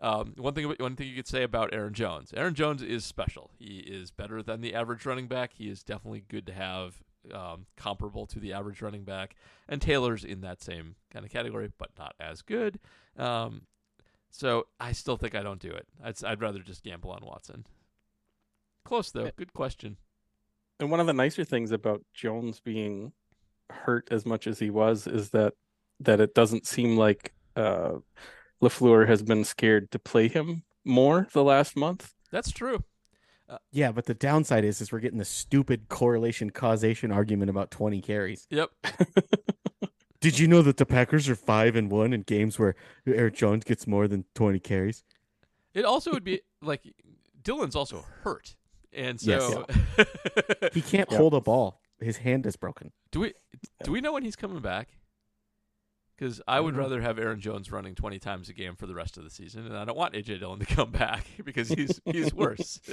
um, 0.00 0.34
one 0.36 0.54
thing 0.54 0.72
one 0.78 0.96
thing 0.96 1.08
you 1.08 1.16
could 1.16 1.26
say 1.26 1.42
about 1.42 1.74
Aaron 1.74 1.94
Jones. 1.94 2.32
Aaron 2.36 2.54
Jones 2.54 2.82
is 2.82 3.04
special. 3.04 3.50
He 3.58 3.78
is 3.78 4.10
better 4.10 4.42
than 4.42 4.60
the 4.60 4.74
average 4.74 5.04
running 5.04 5.26
back. 5.26 5.52
He 5.54 5.68
is 5.68 5.82
definitely 5.82 6.24
good 6.28 6.46
to 6.46 6.52
have, 6.52 7.02
um, 7.34 7.66
comparable 7.76 8.26
to 8.26 8.38
the 8.38 8.52
average 8.52 8.80
running 8.80 9.04
back. 9.04 9.34
And 9.68 9.82
Taylor's 9.82 10.24
in 10.24 10.40
that 10.42 10.62
same 10.62 10.94
kind 11.12 11.24
of 11.24 11.32
category, 11.32 11.70
but 11.78 11.90
not 11.98 12.14
as 12.20 12.42
good. 12.42 12.78
Um, 13.16 13.62
so 14.30 14.66
I 14.78 14.92
still 14.92 15.16
think 15.16 15.34
I 15.34 15.42
don't 15.42 15.60
do 15.60 15.70
it. 15.70 15.86
I'd, 16.02 16.22
I'd 16.24 16.40
rather 16.40 16.60
just 16.60 16.84
gamble 16.84 17.10
on 17.10 17.24
Watson. 17.24 17.64
Close 18.84 19.10
though. 19.10 19.30
Good 19.36 19.52
question. 19.52 19.96
And 20.80 20.90
one 20.90 21.00
of 21.00 21.06
the 21.06 21.12
nicer 21.12 21.44
things 21.44 21.72
about 21.72 22.02
Jones 22.14 22.60
being 22.60 23.12
hurt 23.68 24.08
as 24.10 24.24
much 24.24 24.46
as 24.46 24.58
he 24.58 24.70
was 24.70 25.06
is 25.06 25.30
that 25.30 25.54
that 26.00 26.20
it 26.20 26.34
doesn't 26.34 26.66
seem 26.66 26.96
like 26.96 27.34
uh 27.56 27.96
Lafleur 28.62 29.06
has 29.08 29.22
been 29.22 29.44
scared 29.44 29.90
to 29.92 29.98
play 29.98 30.28
him 30.28 30.64
more 30.84 31.28
the 31.32 31.44
last 31.44 31.76
month. 31.76 32.14
That's 32.32 32.50
true. 32.50 32.84
Uh, 33.48 33.58
yeah, 33.72 33.90
but 33.92 34.04
the 34.06 34.14
downside 34.14 34.64
is, 34.64 34.80
is 34.80 34.92
we're 34.92 34.98
getting 35.00 35.18
the 35.18 35.24
stupid 35.24 35.88
correlation 35.88 36.50
causation 36.50 37.10
argument 37.10 37.48
about 37.50 37.70
twenty 37.70 38.00
carries. 38.02 38.46
Yep. 38.50 38.70
Did 40.20 40.38
you 40.38 40.48
know 40.48 40.62
that 40.62 40.76
the 40.78 40.84
Packers 40.86 41.28
are 41.28 41.36
five 41.36 41.76
and 41.76 41.90
one 41.90 42.12
in 42.12 42.22
games 42.22 42.58
where 42.58 42.74
Aaron 43.06 43.32
Jones 43.32 43.64
gets 43.64 43.86
more 43.86 44.08
than 44.08 44.24
twenty 44.34 44.58
carries? 44.58 45.04
It 45.74 45.84
also 45.84 46.10
would 46.12 46.24
be 46.24 46.40
like 46.60 46.82
Dylan's 47.42 47.76
also 47.76 48.04
hurt, 48.22 48.56
and 48.92 49.22
Yes. 49.22 49.42
so 49.48 49.64
He 50.74 50.82
can't 50.82 51.10
Yeah. 51.10 51.16
hold 51.18 51.34
a 51.34 51.40
ball. 51.40 51.80
His 52.00 52.18
hand 52.18 52.46
is 52.46 52.56
broken. 52.56 52.92
do 53.12 53.20
we 53.20 53.32
do 53.84 53.92
we 53.92 54.00
know 54.00 54.12
when 54.12 54.24
he's 54.24 54.36
coming 54.36 54.60
back? 54.60 54.88
Because 56.18 56.40
I 56.48 56.58
would 56.58 56.76
rather 56.76 57.00
have 57.00 57.18
Aaron 57.18 57.40
Jones 57.40 57.70
running 57.70 57.94
twenty 57.94 58.18
times 58.18 58.48
a 58.48 58.52
game 58.52 58.74
for 58.74 58.86
the 58.86 58.94
rest 58.94 59.16
of 59.16 59.24
the 59.24 59.30
season, 59.30 59.66
and 59.66 59.76
I 59.76 59.84
don't 59.84 59.96
want 59.96 60.14
AJ 60.14 60.40
Dillon 60.40 60.58
to 60.58 60.66
come 60.66 60.90
back 61.04 61.24
because 61.44 61.68
he's 61.68 62.00
he's 62.04 62.34
worse. 62.34 62.80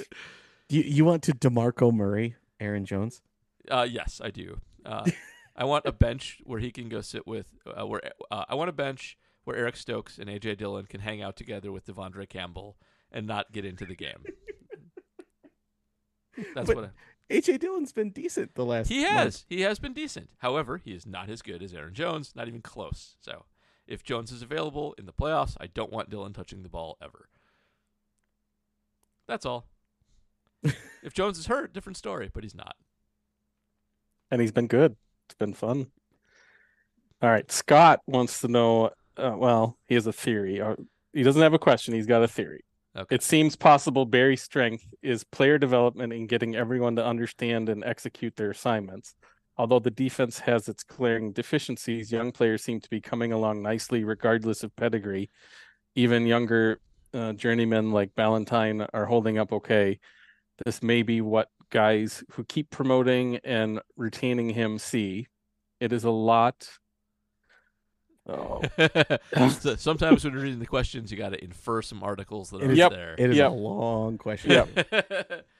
You 0.68 0.82
you 0.82 1.06
want 1.06 1.22
to 1.24 1.32
Demarco 1.34 1.94
Murray, 1.94 2.38
Aaron 2.60 2.86
Jones? 2.86 3.22
Uh, 3.70 3.86
yes, 3.88 4.20
I 4.24 4.32
do. 4.32 4.60
Uh, 4.84 5.06
I 5.56 5.64
want 5.64 5.86
a 5.86 5.92
bench 5.92 6.42
where 6.44 6.60
he 6.60 6.72
can 6.72 6.90
go 6.90 7.02
sit 7.02 7.28
with. 7.28 7.46
Uh, 7.68 7.86
where 7.86 8.02
uh, 8.32 8.46
I 8.50 8.56
want 8.56 8.70
a 8.70 8.74
bench 8.74 9.16
where 9.44 9.56
Eric 9.56 9.76
Stokes 9.76 10.18
and 10.18 10.28
AJ 10.28 10.58
Dillon 10.58 10.88
can 10.88 11.02
hang 11.02 11.22
out 11.22 11.36
together 11.36 11.72
with 11.72 11.86
De'Vondre 11.86 12.28
Campbell, 12.28 12.78
and 13.12 13.28
not 13.28 13.52
get 13.52 13.64
into 13.64 13.86
the 13.86 13.96
game. 13.96 14.24
That's 16.56 16.68
But 16.68 16.76
what 16.76 16.86
I, 16.86 16.90
AJ 17.32 17.60
Dillon's 17.60 17.92
been 17.92 18.12
decent 18.12 18.54
the 18.56 18.66
last. 18.66 18.88
he 18.90 19.02
month. 19.04 19.14
has. 19.16 19.46
He 19.50 19.62
has 19.62 19.80
been 19.80 19.94
decent. 19.94 20.30
However, 20.40 20.78
he 20.78 20.92
is 20.92 21.06
not 21.08 21.30
as 21.30 21.42
good 21.42 21.64
as 21.64 21.74
Aaron 21.74 21.94
Jones, 21.94 22.34
not 22.36 22.48
even 22.48 22.62
close. 22.62 23.16
So, 23.20 23.46
if 23.88 24.04
Jones 24.04 24.32
is 24.32 24.42
available 24.44 24.94
in 24.98 25.06
the 25.06 25.14
playoffs, 25.14 25.56
I 25.60 25.68
don't 25.68 25.92
want 25.92 26.10
Dillon 26.10 26.34
touching 26.34 26.62
the 26.64 26.70
ball 26.70 26.98
ever. 27.02 27.30
That's 29.28 29.46
all. 29.46 29.66
if 31.04 31.14
Jones 31.14 31.40
is 31.40 31.48
hurt, 31.48 31.74
different 31.74 31.98
story, 31.98 32.30
but 32.34 32.44
he's 32.44 32.56
not. 32.56 32.76
and 34.30 34.40
he's 34.42 34.52
been 34.52 34.68
good. 34.68 34.96
It's 35.28 35.36
been 35.36 35.54
fun. 35.54 35.88
All 37.22 37.30
right, 37.30 37.52
Scott 37.52 38.02
wants 38.06 38.42
to 38.42 38.48
know. 38.48 38.92
Uh, 39.18 39.34
well, 39.38 39.78
he 39.88 39.96
has 39.96 40.06
a 40.06 40.14
theory. 40.14 40.62
Or 40.62 40.78
he 41.14 41.24
doesn't 41.24 41.42
have 41.42 41.54
a 41.54 41.60
question. 41.60 41.94
He's 41.96 42.06
got 42.06 42.22
a 42.22 42.28
theory. 42.28 42.64
Okay. 42.98 43.16
It 43.16 43.24
seems 43.24 43.56
possible 43.56 44.06
Barry's 44.06 44.41
strength 44.41 44.86
is 45.02 45.24
player 45.24 45.58
development 45.58 46.14
and 46.14 46.30
getting 46.30 46.56
everyone 46.56 46.96
to 46.96 47.06
understand 47.06 47.68
and 47.68 47.84
execute 47.84 48.36
their 48.36 48.52
assignments. 48.52 49.16
Although 49.58 49.80
the 49.80 49.91
defense 49.91 50.39
has 50.39 50.70
its 50.70 50.84
glaring 50.84 51.32
deficiencies, 51.32 52.12
young 52.12 52.32
players 52.32 52.64
seem 52.64 52.80
to 52.82 52.89
be 52.89 53.02
coming 53.02 53.32
along 53.32 53.62
nicely, 53.62 54.04
regardless 54.04 54.64
of 54.64 54.76
pedigree. 54.76 55.30
Even 55.96 56.26
younger 56.26 56.80
uh, 57.14 57.34
journeymen 57.34 57.91
like 57.91 58.16
Valentine 58.16 58.86
are 58.93 59.06
holding 59.06 59.38
up 59.38 59.54
okay. 59.54 60.00
This 60.66 60.82
may 60.84 61.04
be 61.04 61.22
what 61.22 61.50
guys 61.70 62.24
who 62.32 62.43
keep 62.46 62.70
promoting 62.70 63.38
and 63.43 63.82
retaining 63.98 64.50
him 64.50 64.78
see. 64.78 65.28
It 65.80 65.91
is 65.91 66.04
a 66.04 66.12
lot. 66.12 66.70
Oh, 68.28 68.62
So 69.50 69.76
sometimes 69.76 70.24
when 70.24 70.34
you're 70.34 70.42
reading 70.42 70.60
the 70.60 70.66
questions, 70.66 71.12
you 71.12 71.18
got 71.18 71.30
to 71.30 71.44
infer 71.44 71.82
some 71.82 72.02
articles 72.04 72.50
that 72.50 72.62
It 72.62 72.68
are 72.68 72.72
is- 72.72 72.78
Yep. 72.78 72.92
there. 72.92 73.16
It 73.18 73.30
is 73.30 73.38
Yep. 73.38 73.52
a 73.52 73.54
long 73.54 74.18
question. 74.18 74.52
Yep. 74.52 75.46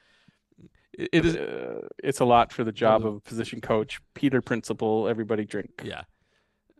It- 0.98 1.10
it 1.12 1.26
is. 1.26 1.36
uh, 1.36 1.86
it's 2.02 2.20
a 2.20 2.24
lot 2.24 2.52
for 2.54 2.64
the 2.64 2.72
job 2.72 3.04
of 3.04 3.16
a 3.16 3.20
position 3.20 3.60
coach. 3.60 4.00
Peter 4.14 4.40
Principle, 4.40 5.06
everybody 5.08 5.44
drink. 5.44 5.82
Yeah. 5.84 6.04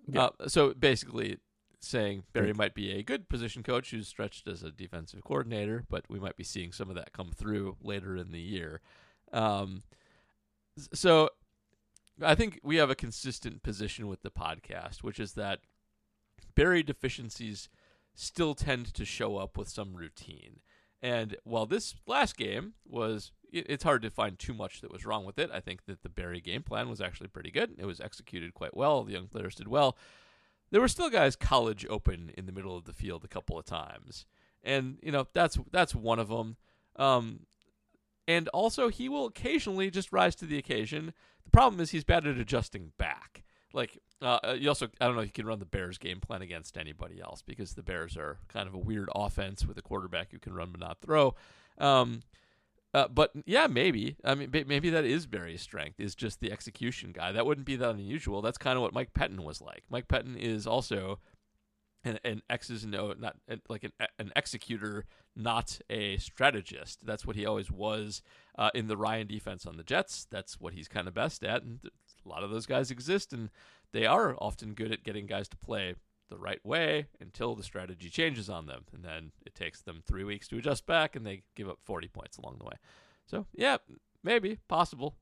Yeah. 0.08 0.30
Uh, 0.40 0.48
so 0.48 0.72
basically, 0.72 1.36
saying 1.80 2.22
Barry 2.32 2.54
might 2.54 2.74
be 2.74 2.92
a 2.92 3.02
good 3.02 3.28
position 3.28 3.62
coach 3.62 3.90
who's 3.90 4.08
stretched 4.08 4.48
as 4.48 4.62
a 4.62 4.70
defensive 4.70 5.22
coordinator, 5.22 5.84
but 5.90 6.04
we 6.08 6.18
might 6.18 6.36
be 6.36 6.44
seeing 6.44 6.72
some 6.72 6.88
of 6.88 6.96
that 6.96 7.12
come 7.12 7.30
through 7.30 7.76
later 7.82 8.16
in 8.16 8.32
the 8.32 8.40
year. 8.40 8.80
Um, 9.34 9.82
so 10.94 11.28
I 12.22 12.34
think 12.34 12.58
we 12.62 12.76
have 12.76 12.88
a 12.88 12.94
consistent 12.94 13.62
position 13.62 14.08
with 14.08 14.22
the 14.22 14.30
podcast, 14.30 15.02
which 15.02 15.20
is 15.20 15.32
that 15.34 15.60
Barry 16.54 16.82
deficiencies 16.82 17.68
still 18.14 18.54
tend 18.54 18.92
to 18.94 19.04
show 19.04 19.36
up 19.36 19.56
with 19.56 19.68
some 19.68 19.94
routine. 19.94 20.60
And 21.02 21.36
while 21.44 21.66
this 21.66 21.94
last 22.06 22.36
game 22.36 22.74
was, 22.86 23.32
it, 23.52 23.66
it's 23.68 23.84
hard 23.84 24.02
to 24.02 24.10
find 24.10 24.38
too 24.38 24.54
much 24.54 24.80
that 24.80 24.92
was 24.92 25.04
wrong 25.04 25.24
with 25.24 25.38
it. 25.38 25.50
I 25.52 25.60
think 25.60 25.84
that 25.86 26.02
the 26.02 26.08
Barry 26.08 26.40
game 26.40 26.62
plan 26.62 26.88
was 26.88 27.00
actually 27.00 27.28
pretty 27.28 27.50
good. 27.50 27.74
It 27.78 27.84
was 27.84 28.00
executed 28.00 28.54
quite 28.54 28.76
well. 28.76 29.04
The 29.04 29.12
young 29.12 29.28
players 29.28 29.54
did 29.54 29.68
well. 29.68 29.96
There 30.70 30.80
were 30.80 30.88
still 30.88 31.10
guys 31.10 31.36
college 31.36 31.86
open 31.88 32.32
in 32.36 32.46
the 32.46 32.52
middle 32.52 32.76
of 32.76 32.84
the 32.84 32.92
field 32.92 33.24
a 33.24 33.28
couple 33.28 33.58
of 33.58 33.64
times, 33.64 34.26
and 34.64 34.98
you 35.00 35.12
know 35.12 35.28
that's 35.32 35.58
that's 35.70 35.94
one 35.94 36.18
of 36.18 36.28
them. 36.28 36.56
Um, 36.96 37.46
and 38.26 38.48
also 38.48 38.88
he 38.88 39.08
will 39.08 39.26
occasionally 39.26 39.90
just 39.90 40.12
rise 40.12 40.34
to 40.36 40.44
the 40.44 40.58
occasion. 40.58 41.12
The 41.44 41.50
problem 41.50 41.80
is 41.80 41.90
he's 41.90 42.02
bad 42.02 42.26
at 42.26 42.38
adjusting 42.38 42.92
back. 42.98 43.44
Like 43.76 44.00
uh, 44.22 44.38
uh, 44.42 44.56
you 44.58 44.68
also, 44.68 44.88
I 45.00 45.06
don't 45.06 45.14
know 45.14 45.20
if 45.20 45.26
you 45.26 45.32
can 45.32 45.46
run 45.46 45.58
the 45.58 45.66
Bears 45.66 45.98
game 45.98 46.18
plan 46.18 46.40
against 46.40 46.78
anybody 46.78 47.20
else 47.20 47.42
because 47.42 47.74
the 47.74 47.82
Bears 47.82 48.16
are 48.16 48.38
kind 48.48 48.66
of 48.66 48.74
a 48.74 48.78
weird 48.78 49.10
offense 49.14 49.66
with 49.66 49.76
a 49.76 49.82
quarterback 49.82 50.32
who 50.32 50.38
can 50.38 50.54
run 50.54 50.70
but 50.70 50.80
not 50.80 51.00
throw. 51.02 51.34
Um, 51.78 52.22
uh, 52.94 53.08
but 53.08 53.32
yeah, 53.44 53.66
maybe. 53.66 54.16
I 54.24 54.34
mean, 54.34 54.50
maybe 54.66 54.88
that 54.88 55.04
is 55.04 55.26
Barry's 55.26 55.60
strength 55.60 56.00
is 56.00 56.14
just 56.14 56.40
the 56.40 56.50
execution 56.50 57.12
guy. 57.12 57.32
That 57.32 57.44
wouldn't 57.44 57.66
be 57.66 57.76
that 57.76 57.90
unusual. 57.90 58.40
That's 58.40 58.56
kind 58.56 58.76
of 58.76 58.82
what 58.82 58.94
Mike 58.94 59.12
Pettine 59.12 59.44
was 59.44 59.60
like. 59.60 59.82
Mike 59.90 60.08
Pettine 60.08 60.38
is 60.38 60.66
also 60.66 61.18
an, 62.02 62.18
an 62.24 62.40
X's 62.48 62.84
and 62.84 62.94
O, 62.94 63.12
not 63.18 63.36
like 63.68 63.84
an 63.84 63.92
an 64.18 64.32
executor, 64.34 65.04
not 65.34 65.78
a 65.90 66.16
strategist. 66.16 67.04
That's 67.04 67.26
what 67.26 67.36
he 67.36 67.44
always 67.44 67.70
was 67.70 68.22
uh, 68.56 68.70
in 68.74 68.88
the 68.88 68.96
Ryan 68.96 69.26
defense 69.26 69.66
on 69.66 69.76
the 69.76 69.84
Jets. 69.84 70.26
That's 70.30 70.58
what 70.58 70.72
he's 70.72 70.88
kind 70.88 71.06
of 71.06 71.12
best 71.12 71.44
at, 71.44 71.62
and 71.62 71.80
a 72.26 72.28
lot 72.28 72.42
of 72.42 72.50
those 72.50 72.66
guys 72.66 72.90
exist, 72.90 73.32
and 73.32 73.50
they 73.92 74.04
are 74.04 74.36
often 74.38 74.74
good 74.74 74.92
at 74.92 75.04
getting 75.04 75.26
guys 75.26 75.48
to 75.48 75.56
play 75.56 75.94
the 76.28 76.36
right 76.36 76.64
way 76.64 77.06
until 77.20 77.54
the 77.54 77.62
strategy 77.62 78.08
changes 78.08 78.50
on 78.50 78.66
them, 78.66 78.84
and 78.92 79.04
then 79.04 79.30
it 79.46 79.54
takes 79.54 79.80
them 79.82 80.02
three 80.04 80.24
weeks 80.24 80.48
to 80.48 80.58
adjust 80.58 80.84
back, 80.84 81.14
and 81.14 81.24
they 81.24 81.42
give 81.54 81.68
up 81.68 81.78
forty 81.84 82.08
points 82.08 82.36
along 82.36 82.56
the 82.58 82.64
way. 82.64 82.74
So 83.26 83.46
yeah, 83.54 83.76
maybe 84.22 84.58
possible. 84.68 85.14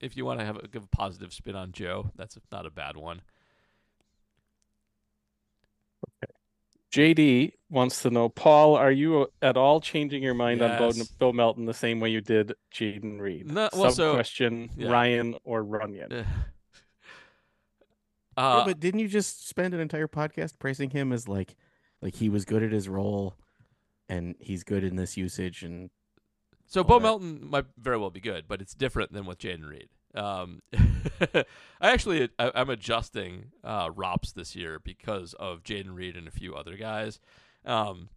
If 0.00 0.16
you 0.16 0.24
want 0.24 0.40
to 0.40 0.46
have 0.46 0.56
a, 0.56 0.68
give 0.68 0.84
a 0.84 0.96
positive 0.96 1.32
spin 1.32 1.56
on 1.56 1.72
Joe, 1.72 2.10
that's 2.16 2.38
not 2.52 2.66
a 2.66 2.70
bad 2.70 2.96
one. 2.96 3.22
JD 6.92 7.52
wants 7.68 8.02
to 8.02 8.10
know, 8.10 8.28
Paul, 8.28 8.74
are 8.74 8.90
you 8.90 9.28
at 9.42 9.56
all 9.56 9.80
changing 9.80 10.22
your 10.22 10.34
mind 10.34 10.62
on 10.62 10.78
Bo, 10.78 10.92
Bill 11.18 11.32
Melton 11.34 11.66
the 11.66 11.74
same 11.74 12.00
way 12.00 12.08
you 12.08 12.20
did 12.20 12.54
Jayden 12.74 13.20
Reed? 13.20 13.46
No, 13.50 13.68
well, 13.74 13.90
Sub 13.90 13.92
so- 13.92 14.14
question: 14.14 14.70
yeah. 14.76 14.88
Rhyan 14.88 15.38
or 15.44 15.62
Runyan? 15.62 16.24
Uh, 18.36 18.58
Yeah, 18.58 18.62
but 18.64 18.80
didn't 18.80 19.00
you 19.00 19.08
just 19.08 19.48
spend 19.48 19.74
an 19.74 19.80
entire 19.80 20.06
podcast 20.08 20.58
praising 20.58 20.90
him 20.90 21.12
as 21.12 21.26
like, 21.28 21.56
like 22.00 22.14
he 22.14 22.28
was 22.28 22.44
good 22.44 22.62
at 22.62 22.72
his 22.72 22.88
role, 22.88 23.34
and 24.08 24.36
he's 24.40 24.62
good 24.64 24.84
in 24.84 24.96
this 24.96 25.16
usage, 25.16 25.62
and 25.62 25.90
So 26.66 26.80
all 26.82 26.84
Bo 26.86 26.98
that. 26.98 27.02
Melton 27.02 27.50
might 27.50 27.66
very 27.76 27.98
well 27.98 28.10
be 28.10 28.20
good, 28.20 28.44
but 28.48 28.60
it's 28.62 28.74
different 28.74 29.12
than 29.12 29.26
with 29.26 29.38
Jayden 29.38 29.68
Reed. 29.68 29.88
Um, 30.14 30.62
I 31.34 31.44
actually 31.80 32.28
I, 32.38 32.50
I'm 32.54 32.70
adjusting 32.70 33.52
uh, 33.62 33.90
ROPS 33.94 34.32
this 34.32 34.56
year 34.56 34.78
because 34.78 35.34
of 35.34 35.62
Jayden 35.62 35.94
Reed 35.94 36.16
and 36.16 36.26
a 36.26 36.32
few 36.32 36.54
other 36.54 36.76
guys. 36.76 37.20
Um, 37.64 38.08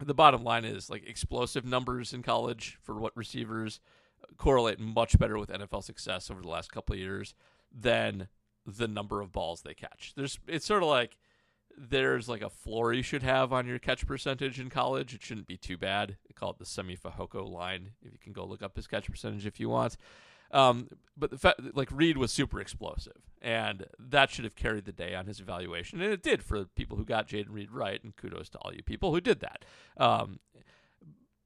the 0.00 0.14
bottom 0.14 0.44
line 0.44 0.64
is 0.64 0.90
like 0.90 1.08
explosive 1.08 1.64
numbers 1.64 2.12
in 2.12 2.22
college 2.22 2.78
for 2.82 2.94
what 2.94 3.16
receivers 3.16 3.80
correlate 4.36 4.78
much 4.78 5.18
better 5.18 5.38
with 5.38 5.50
NFL 5.50 5.84
success 5.84 6.30
over 6.30 6.42
the 6.42 6.48
last 6.48 6.72
couple 6.72 6.94
of 6.94 7.00
years 7.00 7.34
than 7.72 8.28
the 8.66 8.88
number 8.88 9.20
of 9.20 9.32
balls 9.32 9.62
they 9.62 9.74
catch. 9.74 10.12
There's 10.16 10.38
it's 10.46 10.66
sort 10.66 10.82
of 10.82 10.88
like 10.88 11.16
there's 11.78 12.28
like 12.28 12.42
a 12.42 12.50
floor 12.50 12.92
you 12.92 13.02
should 13.02 13.22
have 13.22 13.52
on 13.52 13.66
your 13.66 13.78
catch 13.78 14.06
percentage 14.06 14.58
in 14.58 14.70
college. 14.70 15.14
It 15.14 15.22
shouldn't 15.22 15.46
be 15.46 15.56
too 15.56 15.76
bad. 15.76 16.16
They 16.26 16.34
call 16.34 16.50
it 16.50 16.58
the 16.58 16.66
Semi 16.66 16.96
Fahoko 16.96 17.48
line. 17.48 17.90
If 18.02 18.12
you 18.12 18.18
can 18.18 18.32
go 18.32 18.44
look 18.44 18.62
up 18.62 18.76
his 18.76 18.86
catch 18.86 19.10
percentage 19.10 19.46
if 19.46 19.60
you 19.60 19.68
want. 19.68 19.96
Um, 20.50 20.88
but 21.16 21.30
the 21.30 21.38
fact, 21.38 21.60
like 21.74 21.88
Reed 21.90 22.18
was 22.18 22.32
super 22.32 22.60
explosive, 22.60 23.30
and 23.40 23.86
that 23.98 24.30
should 24.30 24.44
have 24.44 24.54
carried 24.54 24.84
the 24.84 24.92
day 24.92 25.14
on 25.14 25.26
his 25.26 25.40
evaluation, 25.40 26.00
and 26.00 26.12
it 26.12 26.22
did 26.22 26.42
for 26.42 26.64
people 26.64 26.96
who 26.96 27.04
got 27.04 27.28
Jayden 27.28 27.50
Reed 27.50 27.70
right. 27.70 28.02
And 28.02 28.14
kudos 28.16 28.48
to 28.50 28.58
all 28.58 28.74
you 28.74 28.82
people 28.82 29.12
who 29.12 29.20
did 29.20 29.40
that. 29.40 29.64
Um, 29.96 30.40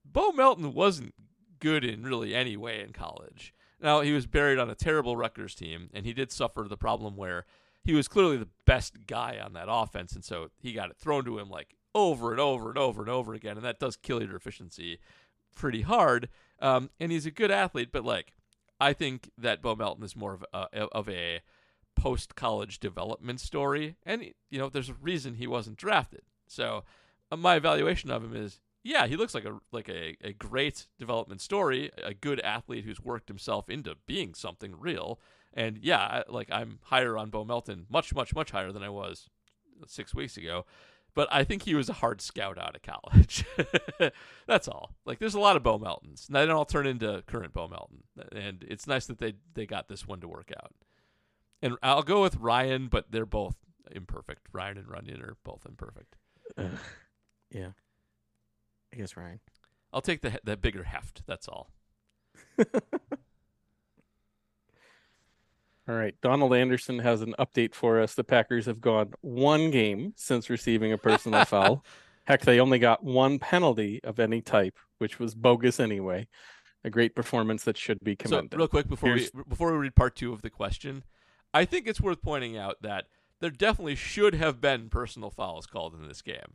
Bo 0.04 0.32
Melton 0.32 0.74
wasn't 0.74 1.14
good 1.60 1.84
in 1.84 2.02
really 2.02 2.34
any 2.34 2.56
way 2.56 2.80
in 2.80 2.92
college. 2.92 3.54
Now 3.80 4.00
he 4.00 4.12
was 4.12 4.26
buried 4.26 4.58
on 4.58 4.68
a 4.68 4.74
terrible 4.74 5.16
Rutgers 5.16 5.54
team, 5.54 5.88
and 5.94 6.04
he 6.04 6.12
did 6.12 6.32
suffer 6.32 6.66
the 6.68 6.76
problem 6.76 7.16
where 7.16 7.44
he 7.82 7.94
was 7.94 8.08
clearly 8.08 8.36
the 8.36 8.48
best 8.66 9.06
guy 9.06 9.38
on 9.42 9.52
that 9.54 9.66
offense, 9.68 10.14
and 10.14 10.24
so 10.24 10.50
he 10.58 10.72
got 10.72 10.90
it 10.90 10.96
thrown 10.96 11.24
to 11.24 11.38
him 11.38 11.48
like 11.48 11.76
over 11.94 12.30
and 12.30 12.40
over 12.40 12.68
and 12.68 12.78
over 12.78 13.00
and 13.00 13.10
over 13.10 13.34
again, 13.34 13.56
and 13.56 13.64
that 13.64 13.78
does 13.78 13.96
kill 13.96 14.22
your 14.22 14.36
efficiency 14.36 14.98
pretty 15.54 15.82
hard. 15.82 16.28
Um, 16.60 16.90
and 17.00 17.10
he's 17.10 17.26
a 17.26 17.30
good 17.30 17.50
athlete, 17.50 17.90
but 17.92 18.04
like 18.04 18.32
I 18.80 18.92
think 18.92 19.30
that 19.36 19.62
Bo 19.62 19.76
Melton 19.76 20.04
is 20.04 20.16
more 20.16 20.34
of 20.34 20.44
a, 20.52 20.84
of 20.92 21.08
a 21.08 21.40
post 21.94 22.34
college 22.34 22.80
development 22.80 23.40
story, 23.40 23.96
and 24.04 24.24
you 24.50 24.58
know 24.58 24.68
there's 24.68 24.88
a 24.88 24.94
reason 24.94 25.34
he 25.34 25.46
wasn't 25.46 25.76
drafted. 25.76 26.22
So 26.46 26.84
uh, 27.30 27.36
my 27.36 27.56
evaluation 27.56 28.10
of 28.10 28.24
him 28.24 28.34
is 28.34 28.60
yeah, 28.82 29.06
he 29.06 29.16
looks 29.16 29.34
like 29.34 29.44
a 29.44 29.60
like 29.72 29.88
a, 29.88 30.16
a 30.22 30.32
great 30.32 30.86
development 30.98 31.40
story, 31.40 31.90
a 32.02 32.14
good 32.14 32.40
athlete 32.40 32.84
who's 32.84 33.00
worked 33.00 33.28
himself 33.28 33.68
into 33.68 33.96
being 34.06 34.34
something 34.34 34.74
real. 34.78 35.20
And 35.52 35.78
yeah, 35.78 36.22
like 36.28 36.48
I'm 36.50 36.78
higher 36.84 37.18
on 37.18 37.30
Bo 37.30 37.44
Melton, 37.44 37.86
much 37.90 38.14
much 38.14 38.34
much 38.34 38.50
higher 38.52 38.72
than 38.72 38.82
I 38.82 38.88
was 38.88 39.28
six 39.86 40.14
weeks 40.14 40.36
ago. 40.36 40.64
But 41.14 41.28
I 41.30 41.44
think 41.44 41.62
he 41.62 41.74
was 41.74 41.88
a 41.88 41.94
hard 41.94 42.20
scout 42.20 42.58
out 42.58 42.76
of 42.76 42.82
college. 42.82 43.44
That's 44.46 44.68
all. 44.68 44.94
Like 45.04 45.18
there's 45.18 45.34
a 45.34 45.40
lot 45.40 45.56
of 45.56 45.62
Bo 45.62 45.78
Meltons. 45.78 46.26
And 46.28 46.36
they 46.36 46.46
don't 46.46 46.56
all 46.56 46.64
turn 46.64 46.86
into 46.86 47.22
current 47.26 47.52
Bo 47.52 47.68
Melton. 47.68 48.04
And 48.32 48.64
it's 48.68 48.86
nice 48.86 49.06
that 49.06 49.18
they 49.18 49.34
they 49.54 49.66
got 49.66 49.88
this 49.88 50.06
one 50.06 50.20
to 50.20 50.28
work 50.28 50.52
out. 50.56 50.72
And 51.62 51.76
I'll 51.82 52.02
go 52.02 52.22
with 52.22 52.38
Rhyan, 52.38 52.88
but 52.88 53.10
they're 53.10 53.26
both 53.26 53.56
imperfect. 53.90 54.52
Rhyan 54.52 54.78
and 54.78 54.86
Runyan 54.86 55.22
are 55.22 55.36
both 55.44 55.66
imperfect. 55.66 56.16
uh, 56.56 56.68
yeah, 57.50 57.72
I 58.92 58.96
guess 58.96 59.14
Rhyan. 59.14 59.40
I'll 59.92 60.00
take 60.00 60.22
the 60.22 60.40
the 60.44 60.56
bigger 60.56 60.84
heft. 60.84 61.22
That's 61.26 61.48
all. 61.48 61.70
All 65.90 65.96
right. 65.96 66.14
Donald 66.22 66.54
Anderson 66.54 67.00
has 67.00 67.20
an 67.20 67.34
update 67.40 67.74
for 67.74 68.00
us. 68.00 68.14
The 68.14 68.22
Packers 68.22 68.66
have 68.66 68.80
gone 68.80 69.12
one 69.22 69.72
game 69.72 70.12
since 70.14 70.48
receiving 70.48 70.92
a 70.92 70.98
personal 70.98 71.44
foul, 71.44 71.84
Heck, 72.26 72.42
they 72.42 72.60
only 72.60 72.78
got 72.78 73.02
one 73.02 73.40
penalty 73.40 73.98
of 74.04 74.20
any 74.20 74.40
type, 74.40 74.78
which 74.98 75.18
was 75.18 75.34
bogus 75.34 75.80
anyway. 75.80 76.28
A 76.84 76.90
great 76.90 77.16
performance 77.16 77.64
that 77.64 77.76
should 77.76 77.98
be 78.04 78.14
commended. 78.14 78.52
So, 78.52 78.58
real 78.58 78.68
quick 78.68 78.88
before 78.88 79.16
Here's- 79.16 79.30
we 79.34 79.42
before 79.48 79.72
we 79.72 79.78
read 79.78 79.96
part 79.96 80.14
two 80.14 80.32
of 80.32 80.42
the 80.42 80.48
question, 80.48 81.02
I 81.52 81.64
think 81.64 81.88
it's 81.88 82.00
worth 82.00 82.22
pointing 82.22 82.56
out 82.56 82.82
that 82.82 83.06
there 83.40 83.50
definitely 83.50 83.96
should 83.96 84.34
have 84.36 84.60
been 84.60 84.90
personal 84.90 85.30
fouls 85.30 85.66
called 85.66 85.94
in 85.94 86.06
this 86.06 86.22
game. 86.22 86.52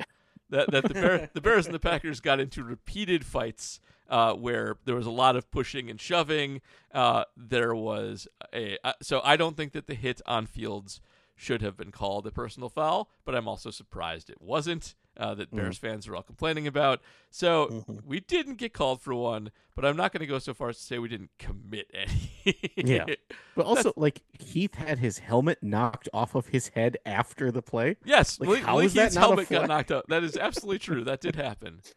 That 0.50 0.72
that 0.72 0.86
the 0.86 0.94
Bear, 0.94 1.30
the 1.34 1.42
Bears 1.42 1.66
and 1.66 1.76
the 1.76 1.80
Packers 1.80 2.22
got 2.22 2.40
into 2.40 2.64
repeated 2.64 3.26
fights 3.26 3.82
uh, 4.10 4.34
where 4.34 4.78
there 4.86 4.96
was 4.96 5.06
a 5.06 5.12
lot 5.12 5.36
of 5.36 5.50
pushing 5.52 5.90
and 5.90 6.00
shoving. 6.00 6.62
Uh, 6.94 7.24
there 7.36 7.74
was 7.76 8.28
a 8.54 8.78
uh, 8.84 8.94
so 9.02 9.22
I 9.24 9.36
don't 9.38 9.58
think 9.58 9.74
that 9.74 9.88
the 9.88 9.96
hit 9.96 10.22
on 10.26 10.46
Fields 10.46 11.02
should 11.36 11.62
have 11.62 11.76
been 11.76 11.92
called 11.92 12.26
a 12.26 12.32
personal 12.32 12.70
foul, 12.70 13.10
but 13.26 13.36
I'm 13.36 13.48
also 13.48 13.70
surprised 13.72 14.30
it 14.30 14.42
wasn't. 14.42 14.96
Uh, 15.18 15.34
that 15.34 15.50
Bears 15.56 15.78
fans 15.78 16.10
are 16.10 16.16
all 16.18 16.22
complaining 16.24 16.68
about. 16.68 17.00
So 17.32 17.68
Mhm. 17.88 18.04
we 18.04 18.20
didn't 18.20 18.56
get 18.56 18.74
called 18.74 19.02
for 19.02 19.14
one, 19.16 19.50
but 19.74 19.86
I'm 19.86 19.96
not 19.96 20.12
going 20.12 20.20
to 20.20 20.26
go 20.28 20.40
so 20.40 20.54
far 20.54 20.68
as 20.68 20.78
to 20.78 20.84
say 20.84 21.00
we 21.00 21.08
didn't 21.08 21.32
commit 21.40 21.90
any. 21.94 22.74
Yeah. 22.76 23.06
But 23.56 23.66
also, 23.66 23.94
like 23.96 24.22
Heath 24.38 24.76
had 24.76 25.00
his 25.00 25.20
helmet 25.20 25.60
knocked 25.64 26.10
off 26.14 26.36
of 26.36 26.48
his 26.48 26.68
head 26.70 26.98
after 27.06 27.50
the 27.50 27.62
play. 27.62 27.96
Yes, 28.04 28.38
Like, 28.42 28.50
Malik, 28.50 28.64
how 28.66 28.80
is 28.80 28.94
that 28.96 29.04
Heath's 29.04 29.16
not 29.16 29.22
helmet 29.22 29.48
got 29.50 29.68
knocked 29.70 29.92
out. 29.94 30.10
That 30.10 30.26
is 30.26 30.36
absolutely 30.36 30.80
true. 30.80 31.06
That 31.06 31.22
did 31.22 31.38
happen. 31.38 31.80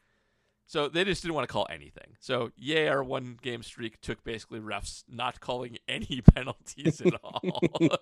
So 0.69 0.87
they 0.87 1.03
just 1.03 1.23
didn't 1.23 1.35
want 1.35 1.49
to 1.49 1.53
call 1.53 1.67
anything. 1.71 2.15
So 2.21 2.51
yay, 2.55 2.89
our 2.89 3.03
one 3.03 3.39
game 3.41 3.63
streak 3.63 4.03
took 4.03 4.23
basically 4.23 4.61
refs 4.61 5.03
not 5.09 5.41
calling 5.41 5.79
any 5.89 6.21
penalties 6.35 7.01
at 7.01 7.15
all. 7.25 7.41
all 7.81 7.89
right, 7.91 8.01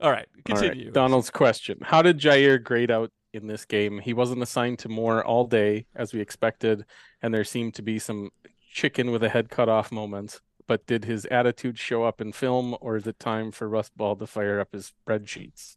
All 0.00 0.10
right, 0.12 0.28
continue. 0.44 0.92
Donald's 0.92 1.28
question: 1.28 1.78
How 1.82 2.02
did 2.02 2.20
Jaire 2.20 2.62
grade 2.62 2.92
out 2.92 3.10
in 3.32 3.48
this 3.48 3.64
game? 3.64 3.98
He 3.98 4.12
wasn't 4.12 4.44
assigned 4.44 4.78
to 4.80 4.88
more 4.88 5.24
all 5.24 5.44
day 5.44 5.86
as 5.96 6.14
we 6.14 6.20
expected, 6.20 6.86
and 7.20 7.34
there 7.34 7.44
seemed 7.44 7.74
to 7.74 7.82
be 7.82 7.98
some 7.98 8.30
chicken 8.72 9.10
with 9.10 9.24
a 9.24 9.28
head 9.28 9.50
cut 9.50 9.68
off 9.68 9.90
moments. 9.90 10.40
But 10.68 10.86
did 10.86 11.04
his 11.04 11.26
attitude 11.26 11.78
show 11.78 12.04
up 12.04 12.20
in 12.20 12.32
film, 12.32 12.76
or 12.80 12.96
is 12.96 13.08
it 13.08 13.18
time 13.18 13.50
for 13.50 13.68
Rust 13.68 13.96
Ball 13.96 14.14
to 14.16 14.26
fire 14.26 14.60
up 14.60 14.72
his 14.72 14.92
spreadsheets? 15.04 15.76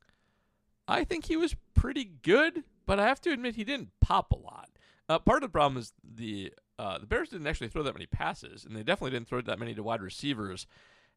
I 0.87 1.03
think 1.03 1.25
he 1.25 1.35
was 1.35 1.55
pretty 1.73 2.11
good, 2.21 2.63
but 2.85 2.99
I 2.99 3.07
have 3.07 3.21
to 3.21 3.31
admit 3.31 3.55
he 3.55 3.63
didn't 3.63 3.89
pop 4.01 4.31
a 4.31 4.35
lot. 4.35 4.69
Uh, 5.09 5.17
part 5.17 5.43
of 5.43 5.49
the 5.49 5.51
problem 5.51 5.77
is 5.77 5.91
the 6.03 6.53
uh, 6.77 6.97
the 6.97 7.07
Bears 7.07 7.29
didn't 7.29 7.47
actually 7.47 7.67
throw 7.67 7.83
that 7.83 7.95
many 7.95 8.05
passes, 8.05 8.63
and 8.63 8.75
they 8.75 8.83
definitely 8.83 9.11
didn't 9.11 9.27
throw 9.27 9.41
that 9.41 9.59
many 9.59 9.73
to 9.73 9.83
wide 9.83 10.01
receivers. 10.01 10.65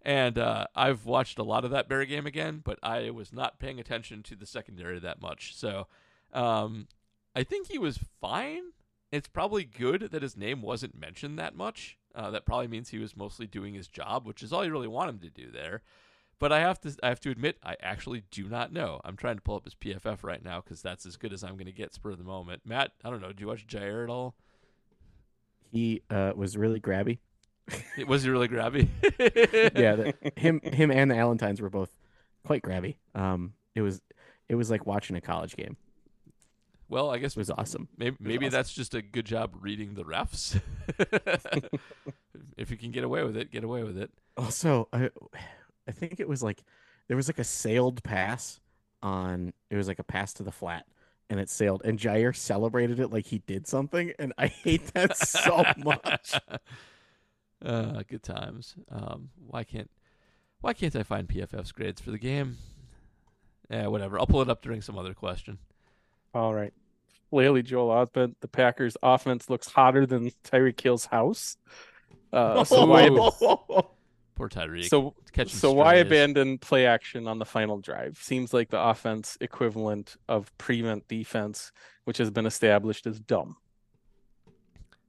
And 0.05 0.37
uh, 0.37 0.67
I've 0.75 1.05
watched 1.05 1.39
a 1.39 1.45
lot 1.45 1.65
of 1.65 1.71
that 1.71 1.89
Bear 1.89 2.05
game 2.05 2.27
again, 2.27 2.61
but 2.65 2.79
I 2.83 3.11
was 3.11 3.33
not 3.33 3.61
paying 3.61 3.79
attention 3.79 4.25
to 4.25 4.35
the 4.35 4.47
secondary 4.47 4.99
that 4.99 5.23
much. 5.23 5.55
So 5.55 5.87
um, 6.33 6.89
I 7.37 7.45
think 7.45 7.69
he 7.71 7.79
was 7.79 8.01
fine. 8.21 8.73
It's 9.13 9.29
probably 9.29 9.63
good 9.63 10.09
that 10.11 10.23
his 10.23 10.37
name 10.37 10.63
wasn't 10.63 10.99
mentioned 10.99 11.39
that 11.39 11.55
much. 11.55 11.99
Uh, 12.15 12.31
that 12.31 12.45
probably 12.47 12.67
means 12.67 12.89
he 12.89 12.99
was 12.99 13.17
mostly 13.17 13.47
doing 13.47 13.75
his 13.75 13.87
job, 13.87 14.27
which 14.27 14.43
is 14.43 14.53
all 14.53 14.65
you 14.65 14.73
really 14.73 14.89
want 14.89 15.11
him 15.11 15.19
to 15.21 15.31
do 15.31 15.51
there. 15.53 15.83
But 16.39 16.53
I 16.53 16.61
have 16.61 16.81
to 16.81 16.97
I 17.03 17.09
have 17.09 17.21
to 17.21 17.31
admit 17.31 17.59
I 17.63 17.77
actually 17.81 18.25
do 18.31 18.49
not 18.49 18.73
know. 18.73 19.01
I'm 19.05 19.17
trying 19.17 19.37
to 19.37 19.43
pull 19.43 19.57
up 19.57 19.65
his 19.65 19.75
PFF 19.75 20.25
right 20.25 20.45
now 20.45 20.61
because 20.61 20.83
that's 20.83 21.07
as 21.07 21.17
good 21.17 21.33
as 21.33 21.45
I'm 21.45 21.55
going 21.55 21.67
to 21.67 21.73
get 21.73 21.95
spur 21.95 22.11
of 22.11 22.19
the 22.19 22.25
moment. 22.25 22.63
Matt, 22.65 22.93
I 23.05 23.11
don't 23.11 23.21
know. 23.21 23.29
Did 23.29 23.41
you 23.41 23.47
watch 23.47 23.67
Jaire 23.67 24.03
at 24.03 24.11
all? 24.11 24.35
He 25.71 26.03
uh, 26.11 26.33
was 26.35 26.57
really 26.57 26.81
grabby. 26.81 27.19
Was 28.07 28.25
he 28.25 28.31
really 28.31 28.49
grabby? 28.49 28.89
yeah, 29.79 29.95
the, 29.95 30.15
him 30.37 30.61
him 30.63 30.91
and 30.91 31.11
the 31.11 31.15
Allentines 31.15 31.61
were 31.61 31.71
both 31.71 31.97
quite 32.45 32.63
grabby. 32.63 32.97
Um, 33.15 33.55
it 33.75 33.83
was 33.83 34.03
it 34.49 34.57
was 34.57 34.71
like 34.71 34.87
watching 34.87 35.17
a 35.17 35.21
college 35.21 35.57
game. 35.57 35.77
Well, 36.89 37.11
I 37.11 37.17
guess 37.19 37.33
It 37.33 37.39
was 37.39 37.51
awesome. 37.51 37.89
maybe 37.97 38.17
maybe 38.21 38.47
awesome. 38.47 38.53
that's 38.53 38.73
just 38.75 38.95
a 38.95 39.01
good 39.01 39.25
job 39.25 39.55
reading 39.61 39.95
the 39.95 40.05
refs. 40.05 40.61
if 42.59 42.71
you 42.71 42.77
can 42.77 42.91
get 42.91 43.05
away 43.05 43.23
with 43.23 43.37
it, 43.37 43.51
get 43.51 43.65
away 43.65 43.83
with 43.83 43.97
it. 43.97 44.11
Also, 44.37 44.89
I 44.93 45.09
I 45.89 45.93
think 45.93 46.21
it 46.21 46.29
was 46.29 46.43
like 46.43 46.63
there 47.09 47.17
was 47.17 47.29
like 47.29 47.39
a 47.39 47.45
sailed 47.45 48.03
pass 48.03 48.61
on 49.03 49.53
it 49.71 49.77
was 49.77 49.89
like 49.89 49.99
a 49.99 50.05
pass 50.05 50.33
to 50.35 50.43
the 50.43 50.53
flat 50.53 50.87
and 51.29 51.41
it 51.41 51.51
sailed 51.51 51.83
and 51.85 51.99
Jaire 51.99 52.35
celebrated 52.35 53.01
it 53.01 53.09
like 53.09 53.27
he 53.27 53.39
did 53.39 53.67
something 53.67 54.13
and 54.19 54.33
I 54.39 54.47
hate 54.47 54.93
that 54.95 55.17
so 55.17 55.65
much. 55.79 56.35
Uh, 57.65 58.03
good 58.09 58.25
times. 58.25 58.75
Um, 58.91 59.31
why 59.47 59.63
can't 59.63 59.89
why 60.63 60.73
can't 60.73 60.97
I 60.97 61.05
find 61.05 61.29
PFF's 61.29 61.71
grades 61.71 62.01
for 62.01 62.11
the 62.11 62.19
game? 62.19 62.59
Yeah, 63.71 63.87
whatever. 63.87 64.19
I'll 64.19 64.27
pull 64.27 64.43
it 64.43 64.51
up 64.51 64.63
during 64.63 64.83
some 64.83 64.99
other 64.99 65.15
question. 65.15 65.59
All 66.35 66.53
right. 66.55 66.73
Laley 67.33 67.65
Joel 67.65 68.07
Osment, 68.07 68.35
the 68.41 68.49
Packers 68.49 68.97
offense 69.03 69.49
looks 69.49 69.69
hotter 69.69 70.07
than 70.07 70.33
Tyreek 70.45 70.81
Hill's 70.81 71.07
house. 71.07 71.57
Uh, 72.33 72.65
so 72.65 72.85
why 72.87 73.09
Poor 74.35 74.49
Tyreek. 74.49 74.89
so 74.89 75.15
catching 75.33 75.59
so 75.59 75.73
why 75.73 75.93
strays. 75.97 76.07
abandon 76.07 76.59
play 76.59 76.87
action 76.87 77.29
on 77.29 77.39
the 77.39 77.45
final 77.45 77.79
drive? 77.79 78.19
Seems 78.21 78.55
like 78.55 78.71
the 78.71 78.81
offense 78.81 79.37
equivalent 79.41 80.17
of 80.29 80.57
prevent 80.59 81.07
defense, 81.09 81.71
which 82.05 82.19
has 82.19 82.31
been 82.31 82.47
established 82.47 83.07
as 83.07 83.21
dumb. 83.21 83.57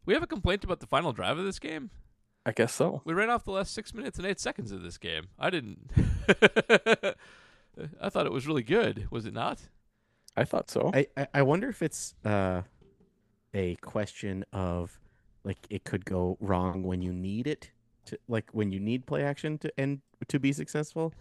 We 0.05 0.13
have 0.13 0.23
a 0.23 0.27
complaint 0.27 0.63
about 0.65 0.81
the 0.81 0.87
final 0.87 1.13
drive 1.13 1.37
of 1.39 1.45
this 1.45 1.59
game. 1.59 1.89
I 2.45 2.51
guess 2.51 2.73
so. 2.73 3.01
We 3.05 3.13
ran 3.13 3.29
off 3.29 3.45
the 3.45 3.51
last 3.51 3.73
six 3.73 3.93
minutes 3.93 4.17
and 4.17 4.27
eight 4.27 4.39
seconds 4.41 4.73
of 4.73 4.81
this 4.81 4.97
game. 4.97 5.27
I 5.39 5.49
didn't. 5.49 5.89
I 8.01 8.09
thought 8.09 8.25
it 8.25 8.31
was 8.33 8.45
really 8.45 8.63
good. 8.63 9.07
Was 9.09 9.25
it 9.25 9.33
not? 9.33 9.61
I 10.35 10.43
thought 10.43 10.69
so. 10.69 10.91
I, 10.93 11.07
I 11.15 11.27
I 11.35 11.41
wonder 11.43 11.69
if 11.69 11.81
it's 11.81 12.15
uh 12.25 12.63
a 13.53 13.75
question 13.75 14.43
of 14.51 14.99
like 15.43 15.59
it 15.69 15.83
could 15.85 16.05
go 16.05 16.37
wrong 16.41 16.83
when 16.83 17.01
you 17.01 17.13
need 17.13 17.47
it 17.47 17.71
to 18.05 18.17
like 18.27 18.49
when 18.51 18.71
you 18.71 18.79
need 18.79 19.05
play 19.05 19.23
action 19.23 19.57
to 19.59 19.71
and 19.77 20.01
to 20.27 20.39
be 20.39 20.53
successful. 20.53 21.13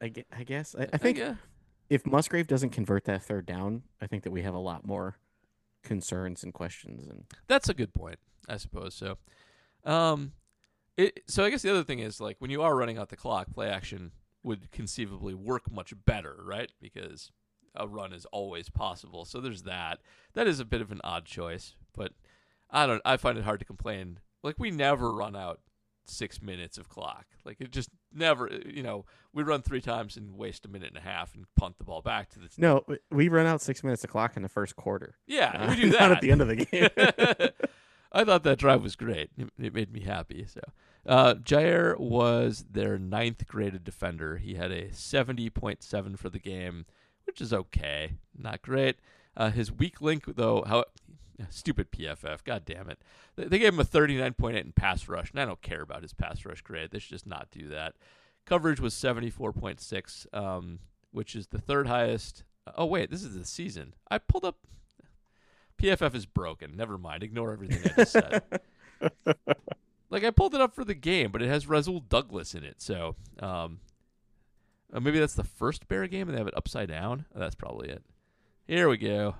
I, 0.00 0.12
I 0.36 0.42
guess 0.42 0.74
I, 0.78 0.88
I 0.92 0.98
think 0.98 1.18
yeah. 1.18 1.34
if 1.88 2.06
Musgrave 2.06 2.48
doesn't 2.48 2.70
convert 2.70 3.04
that 3.04 3.22
third 3.22 3.46
down, 3.46 3.82
I 4.00 4.06
think 4.06 4.24
that 4.24 4.32
we 4.32 4.42
have 4.42 4.54
a 4.54 4.58
lot 4.58 4.84
more 4.84 5.16
concerns 5.82 6.42
and 6.42 6.52
questions 6.52 7.06
and 7.08 7.24
That's 7.46 7.68
a 7.68 7.74
good 7.74 7.92
point, 7.92 8.18
I 8.48 8.56
suppose. 8.56 8.94
So, 8.94 9.18
um, 9.84 10.32
it, 10.96 11.20
so 11.26 11.44
I 11.44 11.50
guess 11.50 11.62
the 11.62 11.70
other 11.70 11.84
thing 11.84 12.00
is 12.00 12.20
like 12.20 12.36
when 12.38 12.50
you 12.50 12.62
are 12.62 12.76
running 12.76 12.98
out 12.98 13.08
the 13.08 13.16
clock, 13.16 13.52
play 13.52 13.68
action 13.68 14.12
would 14.42 14.70
conceivably 14.72 15.34
work 15.34 15.70
much 15.70 15.94
better, 16.04 16.36
right? 16.44 16.70
Because 16.80 17.30
a 17.74 17.86
run 17.86 18.12
is 18.12 18.26
always 18.26 18.68
possible. 18.68 19.24
So 19.24 19.40
there's 19.40 19.62
that. 19.62 20.00
That 20.34 20.46
is 20.46 20.60
a 20.60 20.64
bit 20.64 20.80
of 20.80 20.92
an 20.92 21.00
odd 21.04 21.24
choice, 21.24 21.74
but 21.94 22.12
I 22.70 22.86
don't. 22.86 23.02
I 23.04 23.16
find 23.16 23.38
it 23.38 23.44
hard 23.44 23.60
to 23.60 23.66
complain. 23.66 24.18
Like 24.42 24.56
we 24.58 24.70
never 24.70 25.12
run 25.12 25.36
out 25.36 25.60
six 26.06 26.42
minutes 26.42 26.78
of 26.78 26.88
clock. 26.88 27.26
Like 27.44 27.60
it 27.60 27.70
just 27.70 27.90
never. 28.12 28.48
You 28.66 28.82
know, 28.82 29.04
we 29.32 29.42
run 29.42 29.62
three 29.62 29.80
times 29.80 30.16
and 30.16 30.36
waste 30.36 30.64
a 30.64 30.68
minute 30.68 30.88
and 30.88 30.98
a 30.98 31.00
half 31.00 31.34
and 31.34 31.46
punt 31.56 31.78
the 31.78 31.84
ball 31.84 32.02
back 32.02 32.30
to 32.30 32.38
the. 32.38 32.48
no, 32.58 32.84
we 33.10 33.28
run 33.28 33.46
out 33.46 33.60
six 33.60 33.82
minutes 33.82 34.04
of 34.04 34.10
clock 34.10 34.36
in 34.36 34.42
the 34.42 34.48
first 34.48 34.76
quarter. 34.76 35.16
Yeah, 35.26 35.50
Uh, 35.50 35.70
we 35.70 35.76
do 35.82 35.90
that 35.90 36.00
not 36.08 36.12
at 36.12 36.20
the 36.20 36.30
end 36.30 36.40
of 36.42 36.48
the 36.48 36.56
game. 36.56 36.88
I 38.12 38.24
thought 38.24 38.42
that 38.44 38.58
drive 38.58 38.82
was 38.82 38.94
great. 38.96 39.30
It, 39.38 39.48
it 39.58 39.74
made 39.74 39.90
me 39.92 40.00
happy. 40.00 40.44
So, 40.46 40.60
uh, 41.06 41.34
Jaire 41.36 41.98
was 41.98 42.66
their 42.70 42.98
ninth 42.98 43.46
graded 43.46 43.84
defender. 43.84 44.36
He 44.36 44.54
had 44.54 44.70
a 44.70 44.92
seventy 44.92 45.48
point 45.48 45.82
seven 45.82 46.16
for 46.16 46.28
the 46.28 46.38
game, 46.38 46.84
which 47.26 47.40
is 47.40 47.52
okay, 47.54 48.16
not 48.36 48.60
great. 48.60 48.96
Uh, 49.34 49.50
his 49.50 49.72
weak 49.72 50.02
link, 50.02 50.24
though, 50.36 50.62
how 50.66 50.84
stupid 51.50 51.90
PFF. 51.90 52.44
God 52.44 52.64
damn 52.64 52.90
it! 52.90 52.98
They, 53.36 53.58
gave 53.58 53.72
him 53.72 53.80
a 53.80 53.84
thirty 53.84 54.16
nine 54.16 54.34
point 54.34 54.56
eight 54.56 54.64
in 54.64 54.72
pass 54.72 55.08
rush, 55.08 55.30
and 55.30 55.40
I 55.40 55.44
don't 55.44 55.62
care 55.62 55.82
about 55.82 56.02
his 56.02 56.12
pass 56.12 56.44
rush 56.44 56.62
grade. 56.62 56.90
They 56.90 56.98
should 56.98 57.10
just 57.10 57.26
not 57.26 57.48
do 57.50 57.68
that. 57.68 57.94
Coverage 58.44 58.80
was 58.80 58.94
seventy 58.94 59.30
four 59.30 59.52
point 59.52 59.80
six, 59.80 60.26
um, 60.32 60.80
which 61.10 61.34
is 61.34 61.48
the 61.48 61.60
third 61.60 61.86
highest. 61.86 62.44
Oh 62.76 62.86
wait, 62.86 63.10
this 63.10 63.22
is 63.22 63.36
the 63.36 63.44
season. 63.44 63.94
I 64.10 64.18
pulled 64.18 64.44
up. 64.44 64.58
PFF 65.80 66.14
is 66.14 66.26
broken. 66.26 66.76
Never 66.76 66.96
mind. 66.96 67.22
Ignore 67.22 67.52
everything 67.52 67.80
I 67.84 67.96
just 67.96 68.12
said. 68.12 68.42
like 70.10 70.22
I 70.22 70.30
pulled 70.30 70.54
it 70.54 70.60
up 70.60 70.74
for 70.74 70.84
the 70.84 70.94
game, 70.94 71.32
but 71.32 71.42
it 71.42 71.48
has 71.48 71.66
Rasul 71.66 72.00
Douglas 72.00 72.54
in 72.54 72.62
it. 72.62 72.80
So 72.80 73.16
um, 73.40 73.80
uh, 74.92 75.00
maybe 75.00 75.18
that's 75.18 75.34
the 75.34 75.42
first 75.42 75.88
Bear 75.88 76.06
game 76.06 76.28
and 76.28 76.36
they 76.36 76.40
have 76.40 76.46
it 76.46 76.56
upside 76.56 76.88
down. 76.88 77.24
Oh, 77.34 77.40
that's 77.40 77.54
probably 77.54 77.88
it. 77.88 78.04
Here 78.66 78.88
we 78.88 78.98
go. 78.98 79.34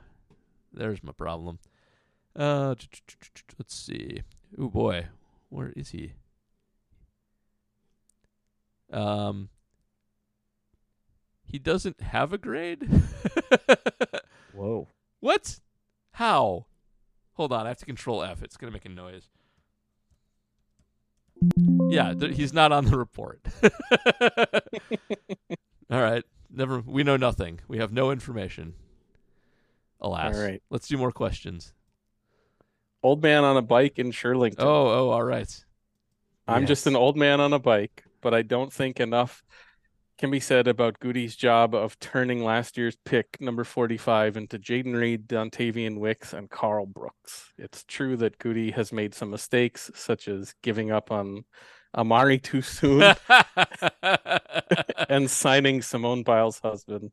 There's 0.73 1.03
my 1.03 1.13
problem. 1.13 1.59
Uh, 2.35 2.75
let's 3.59 3.75
see. 3.75 4.23
Oh 4.59 4.69
boy, 4.69 5.07
where 5.49 5.73
is 5.77 5.91
he? 5.91 6.13
Um, 8.93 9.49
he 11.45 11.59
doesn't 11.59 12.01
have 12.01 12.33
a 12.33 12.39
grade. 12.39 12.89
Whoa. 14.55 14.89
What? 15.21 15.61
How? 16.13 16.67
Hold 17.35 17.53
on, 17.53 17.65
I 17.67 17.69
have 17.69 17.79
to 17.79 17.87
control 17.87 18.23
F. 18.23 18.43
It's 18.43 18.57
gonna 18.57 18.73
make 18.73 18.85
a 18.85 18.91
noise. 18.91 19.29
Yeah, 21.89 22.15
th- 22.15 22.37
he's 22.37 22.53
not 22.53 22.73
on 22.73 22.85
the 22.85 22.97
report. 22.97 23.41
All 25.91 26.01
right, 26.01 26.25
never. 26.51 26.81
We 26.81 27.03
know 27.03 27.17
nothing. 27.17 27.61
We 27.69 27.79
have 27.79 27.93
no 27.93 28.11
information. 28.11 28.75
Alas. 30.01 30.37
All 30.37 30.43
right. 30.43 30.63
Let's 30.71 30.89
do 30.89 30.97
more 30.99 31.13
questions. 31.13 31.73
Old 33.03 33.23
man 33.23 33.45
on 33.45 33.57
a 33.57 33.63
bike 33.63 33.99
in 33.99 34.13
Shirlington. 34.13 34.57
Oh, 34.61 34.87
oh, 34.87 35.11
all 35.11 35.23
right. 35.23 35.65
I'm 36.47 36.67
just 36.67 36.87
an 36.87 36.97
old 36.97 37.17
man 37.17 37.41
on 37.41 37.53
a 37.53 37.59
bike, 37.59 38.05
but 38.21 38.35
I 38.35 38.43
don't 38.43 38.73
think 38.73 39.01
enough 39.01 39.43
can 40.19 40.31
be 40.31 40.41
said 40.41 40.69
about 40.69 41.01
Gutey's 41.01 41.35
job 41.35 41.75
of 41.75 41.99
turning 41.99 42.45
last 42.45 42.77
year's 42.77 42.97
pick, 43.05 43.41
number 43.41 43.65
45, 43.65 44.37
into 44.37 44.59
Jayden 44.59 44.95
Reed, 44.95 45.27
Dontayvion 45.27 45.99
Wicks, 45.99 46.33
and 46.33 46.49
Karl 46.49 46.87
Brooks. 46.87 47.53
It's 47.59 47.83
true 47.85 48.17
that 48.19 48.39
Goody 48.39 48.71
has 48.71 48.93
made 48.93 49.15
some 49.15 49.31
mistakes, 49.31 49.91
such 49.95 50.29
as 50.29 50.55
giving 50.63 50.93
up 50.93 51.11
on 51.11 51.45
Amari 51.97 52.39
too 52.39 52.63
soon 52.63 53.03
and 55.09 55.29
signing 55.31 55.83
Simone 55.83 56.23
Biles' 56.23 56.61
husband. 56.61 57.11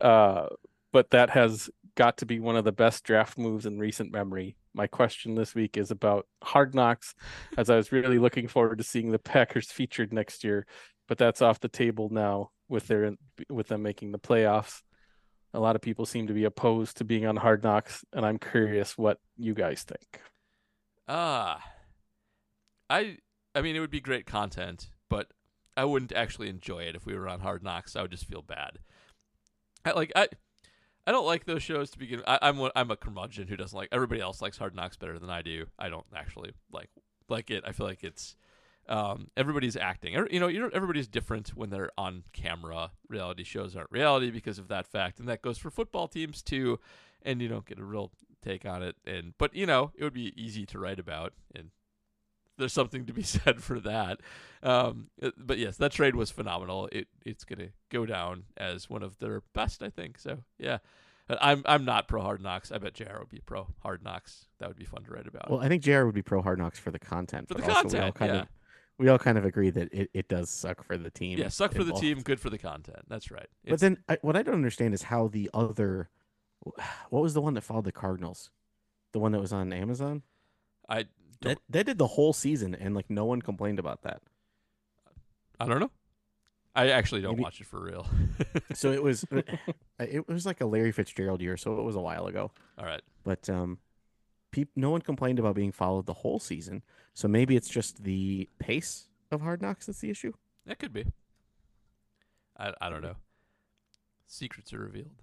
Uh, 0.00 0.46
but 0.92 1.10
that 1.10 1.30
has 1.30 1.68
got 1.96 2.18
to 2.18 2.26
be 2.26 2.38
one 2.38 2.56
of 2.56 2.64
the 2.64 2.72
best 2.72 3.02
draft 3.02 3.36
moves 3.38 3.66
in 3.66 3.78
recent 3.78 4.12
memory. 4.12 4.56
My 4.76 4.86
question 4.86 5.34
this 5.34 5.54
week 5.54 5.78
is 5.78 5.90
about 5.90 6.26
Hard 6.44 6.74
Knocks, 6.74 7.14
as 7.56 7.70
I 7.70 7.76
was 7.76 7.92
really 7.92 8.18
looking 8.18 8.46
forward 8.46 8.76
to 8.76 8.84
seeing 8.84 9.10
the 9.10 9.18
Packers 9.18 9.72
featured 9.72 10.12
next 10.12 10.44
year, 10.44 10.66
but 11.08 11.16
that's 11.16 11.40
off 11.40 11.60
the 11.60 11.68
table 11.68 12.10
now 12.10 12.50
with 12.68 12.86
their 12.86 13.14
with 13.48 13.68
them 13.68 13.82
making 13.82 14.12
the 14.12 14.18
playoffs. 14.18 14.82
A 15.54 15.60
lot 15.60 15.76
of 15.76 15.82
people 15.82 16.04
seem 16.04 16.26
to 16.26 16.34
be 16.34 16.44
opposed 16.44 16.98
to 16.98 17.04
being 17.04 17.24
on 17.24 17.36
Hard 17.36 17.64
Knocks, 17.64 18.04
and 18.12 18.26
I'm 18.26 18.38
curious 18.38 18.98
what 18.98 19.18
you 19.38 19.54
guys 19.54 19.82
think. 19.82 20.20
Ah, 21.08 21.62
I 22.90 23.16
I 23.54 23.62
mean 23.62 23.76
it 23.76 23.80
would 23.80 23.90
be 23.90 24.00
great 24.00 24.26
content, 24.26 24.90
but 25.08 25.28
I 25.74 25.86
wouldn't 25.86 26.12
actually 26.12 26.50
enjoy 26.50 26.80
it 26.80 26.94
if 26.94 27.06
we 27.06 27.14
were 27.14 27.30
on 27.30 27.40
Hard 27.40 27.62
Knocks. 27.62 27.96
I 27.96 28.02
would 28.02 28.10
just 28.10 28.26
feel 28.26 28.42
bad. 28.42 28.78
I 29.86 29.92
like 29.92 30.12
I 30.14 30.28
I 31.06 31.12
don't 31.12 31.26
like 31.26 31.44
those 31.44 31.62
shows 31.62 31.90
to 31.90 31.98
begin. 31.98 32.22
I, 32.26 32.38
I'm 32.42 32.60
I'm 32.74 32.90
a 32.90 32.96
curmudgeon 32.96 33.48
who 33.48 33.56
doesn't 33.56 33.76
like. 33.76 33.88
Everybody 33.92 34.20
else 34.20 34.42
likes 34.42 34.58
Hard 34.58 34.74
Knocks 34.74 34.96
better 34.96 35.18
than 35.18 35.30
I 35.30 35.42
do. 35.42 35.66
I 35.78 35.88
don't 35.88 36.06
actually 36.14 36.52
like 36.72 36.90
like 37.28 37.50
it. 37.50 37.64
I 37.66 37.72
feel 37.72 37.86
like 37.86 38.02
it's 38.02 38.36
um, 38.88 39.30
everybody's 39.36 39.76
acting. 39.76 40.14
You 40.30 40.40
know, 40.40 40.48
you 40.48 40.60
know, 40.60 40.70
everybody's 40.72 41.08
different 41.08 41.50
when 41.50 41.70
they're 41.70 41.90
on 41.96 42.24
camera. 42.32 42.92
Reality 43.08 43.44
shows 43.44 43.76
aren't 43.76 43.90
reality 43.90 44.30
because 44.30 44.58
of 44.58 44.68
that 44.68 44.86
fact, 44.86 45.18
and 45.18 45.28
that 45.28 45.42
goes 45.42 45.58
for 45.58 45.70
football 45.70 46.08
teams 46.08 46.42
too. 46.42 46.80
And 47.22 47.40
you 47.42 47.48
don't 47.48 47.66
get 47.66 47.78
a 47.78 47.84
real 47.84 48.12
take 48.44 48.64
on 48.64 48.82
it. 48.82 48.96
And 49.06 49.34
but 49.38 49.54
you 49.54 49.66
know, 49.66 49.92
it 49.96 50.04
would 50.04 50.14
be 50.14 50.32
easy 50.36 50.66
to 50.66 50.78
write 50.78 50.98
about, 50.98 51.34
and 51.54 51.70
there's 52.58 52.72
something 52.72 53.06
to 53.06 53.12
be 53.12 53.22
said 53.24 53.62
for 53.62 53.80
that. 53.80 54.20
Um, 54.62 55.08
uh, 55.22 55.30
but 55.36 55.58
yes, 55.58 55.76
that 55.76 55.92
trade 55.92 56.16
was 56.16 56.30
phenomenal. 56.30 56.88
It 56.92 57.08
it's 57.24 57.44
gonna 57.44 57.68
go 57.90 58.06
down 58.06 58.44
as 58.56 58.90
one 58.90 59.02
of 59.02 59.18
their 59.18 59.42
best, 59.54 59.82
I 59.82 59.90
think. 59.90 60.18
So 60.18 60.38
yeah, 60.58 60.78
I'm 61.28 61.62
I'm 61.66 61.84
not 61.84 62.08
pro 62.08 62.22
Hard 62.22 62.42
Knocks. 62.42 62.72
I 62.72 62.78
bet 62.78 62.94
JR 62.94 63.18
would 63.18 63.28
be 63.28 63.40
pro 63.40 63.68
Hard 63.80 64.02
Knocks. 64.02 64.46
That 64.58 64.68
would 64.68 64.78
be 64.78 64.84
fun 64.84 65.04
to 65.04 65.10
write 65.10 65.26
about. 65.26 65.50
Well, 65.50 65.60
I 65.60 65.68
think 65.68 65.82
JR 65.82 66.04
would 66.04 66.14
be 66.14 66.22
pro 66.22 66.42
Hard 66.42 66.58
Knocks 66.58 66.78
for 66.78 66.90
the 66.90 66.98
content. 66.98 67.48
For 67.48 67.54
the 67.54 67.62
also 67.62 67.72
we 67.72 67.74
all 67.74 67.82
content, 67.82 68.14
kind 68.14 68.34
yeah. 68.34 68.40
of 68.42 68.48
we 68.98 69.08
all 69.08 69.18
kind 69.18 69.36
of 69.36 69.44
agree 69.44 69.70
that 69.70 69.92
it, 69.92 70.10
it 70.14 70.28
does 70.28 70.50
suck 70.50 70.82
for 70.82 70.96
the 70.96 71.10
team. 71.10 71.38
yeah, 71.38 71.48
suck 71.48 71.74
for 71.74 71.84
the 71.84 71.92
team, 71.92 72.20
good 72.20 72.40
for 72.40 72.50
the 72.50 72.58
content. 72.58 73.00
That's 73.08 73.30
right. 73.30 73.48
But 73.68 73.80
then 73.80 73.98
I, 74.08 74.18
what 74.22 74.36
I 74.36 74.42
don't 74.42 74.54
understand 74.54 74.94
is 74.94 75.02
how 75.02 75.28
the 75.28 75.50
other, 75.52 76.08
what 77.10 77.22
was 77.22 77.34
the 77.34 77.42
one 77.42 77.54
that 77.54 77.62
followed 77.62 77.84
the 77.84 77.92
Cardinals, 77.92 78.50
the 79.12 79.18
one 79.18 79.32
that 79.32 79.40
was 79.40 79.52
on 79.52 79.72
Amazon. 79.72 80.22
I 80.88 81.06
That 81.42 81.58
that 81.70 81.86
did 81.86 81.98
the 81.98 82.06
whole 82.06 82.32
season, 82.32 82.74
and 82.74 82.94
like 82.94 83.08
no 83.10 83.24
one 83.24 83.42
complained 83.42 83.78
about 83.78 84.02
that. 84.02 84.22
I 85.60 85.66
don't 85.66 85.80
know. 85.80 85.90
I 86.74 86.90
actually 86.90 87.22
don't 87.22 87.32
Maybe- 87.32 87.42
watch 87.44 87.60
it 87.60 87.66
for 87.66 87.80
real. 87.82 88.06
So 88.74 88.92
it 88.92 89.02
was 89.02 89.24
it 89.98 90.28
was 90.28 90.44
like 90.44 90.60
a 90.60 90.66
Larry 90.66 90.92
Fitzgerald 90.92 91.40
year, 91.40 91.56
so 91.56 91.78
it 91.78 91.82
was 91.82 91.96
a 91.96 92.00
while 92.00 92.26
ago. 92.26 92.50
All 92.78 92.84
right. 92.84 93.00
But 93.24 93.48
um, 93.48 93.78
peop, 94.50 94.68
no 94.76 94.90
one 94.90 95.00
complained 95.00 95.38
about 95.38 95.54
being 95.54 95.72
followed 95.72 96.04
the 96.06 96.12
whole 96.12 96.38
season. 96.38 96.82
So 97.14 97.28
maybe 97.28 97.56
it's 97.56 97.68
just 97.68 98.04
the 98.04 98.48
pace 98.58 99.08
of 99.30 99.40
Hard 99.40 99.62
Knocks 99.62 99.86
that's 99.86 100.00
the 100.00 100.10
issue. 100.10 100.32
That 100.66 100.78
could 100.78 100.92
be. 100.92 101.06
I 102.58 102.72
I 102.80 102.90
don't 102.90 103.02
know. 103.02 103.16
Secrets 104.26 104.72
are 104.74 104.80
revealed. 104.80 105.22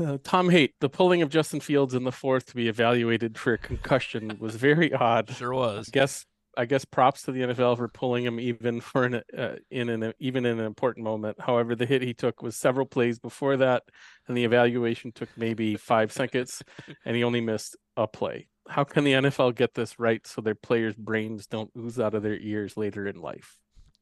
Uh, 0.00 0.18
Tom 0.22 0.50
Haight, 0.50 0.74
the 0.80 0.88
pulling 0.88 1.22
of 1.22 1.30
Justin 1.30 1.60
Fields 1.60 1.94
in 1.94 2.04
the 2.04 2.12
fourth 2.12 2.46
to 2.46 2.54
be 2.54 2.68
evaluated 2.68 3.38
for 3.38 3.52
a 3.52 3.58
concussion 3.58 4.36
was 4.38 4.56
very 4.56 4.92
odd. 4.94 5.30
Sure 5.30 5.54
I 5.54 5.56
was. 5.56 5.88
guess 5.88 6.26
I 6.56 6.64
guess 6.64 6.84
props 6.84 7.22
to 7.22 7.32
the 7.32 7.40
NFL 7.40 7.76
for 7.76 7.88
pulling 7.88 8.24
him 8.24 8.40
even 8.40 8.80
for 8.80 9.04
an 9.04 9.22
uh, 9.36 9.56
in 9.70 9.88
an 9.88 10.12
even 10.18 10.44
in 10.46 10.58
an 10.58 10.66
important 10.66 11.04
moment. 11.04 11.40
However, 11.40 11.74
the 11.74 11.86
hit 11.86 12.02
he 12.02 12.14
took 12.14 12.42
was 12.42 12.56
several 12.56 12.86
plays 12.86 13.18
before 13.18 13.56
that, 13.58 13.84
and 14.26 14.36
the 14.36 14.44
evaluation 14.44 15.12
took 15.12 15.28
maybe 15.36 15.76
five 15.76 16.12
seconds, 16.12 16.62
and 17.04 17.16
he 17.16 17.24
only 17.24 17.40
missed 17.40 17.76
a 17.96 18.06
play. 18.06 18.48
How 18.68 18.84
can 18.84 19.04
the 19.04 19.12
NFL 19.12 19.54
get 19.54 19.74
this 19.74 19.98
right 19.98 20.26
so 20.26 20.40
their 20.40 20.54
players' 20.54 20.94
brains 20.94 21.46
don't 21.46 21.70
ooze 21.76 21.98
out 21.98 22.14
of 22.14 22.22
their 22.22 22.38
ears 22.38 22.76
later 22.76 23.06
in 23.06 23.20
life, 23.20 23.56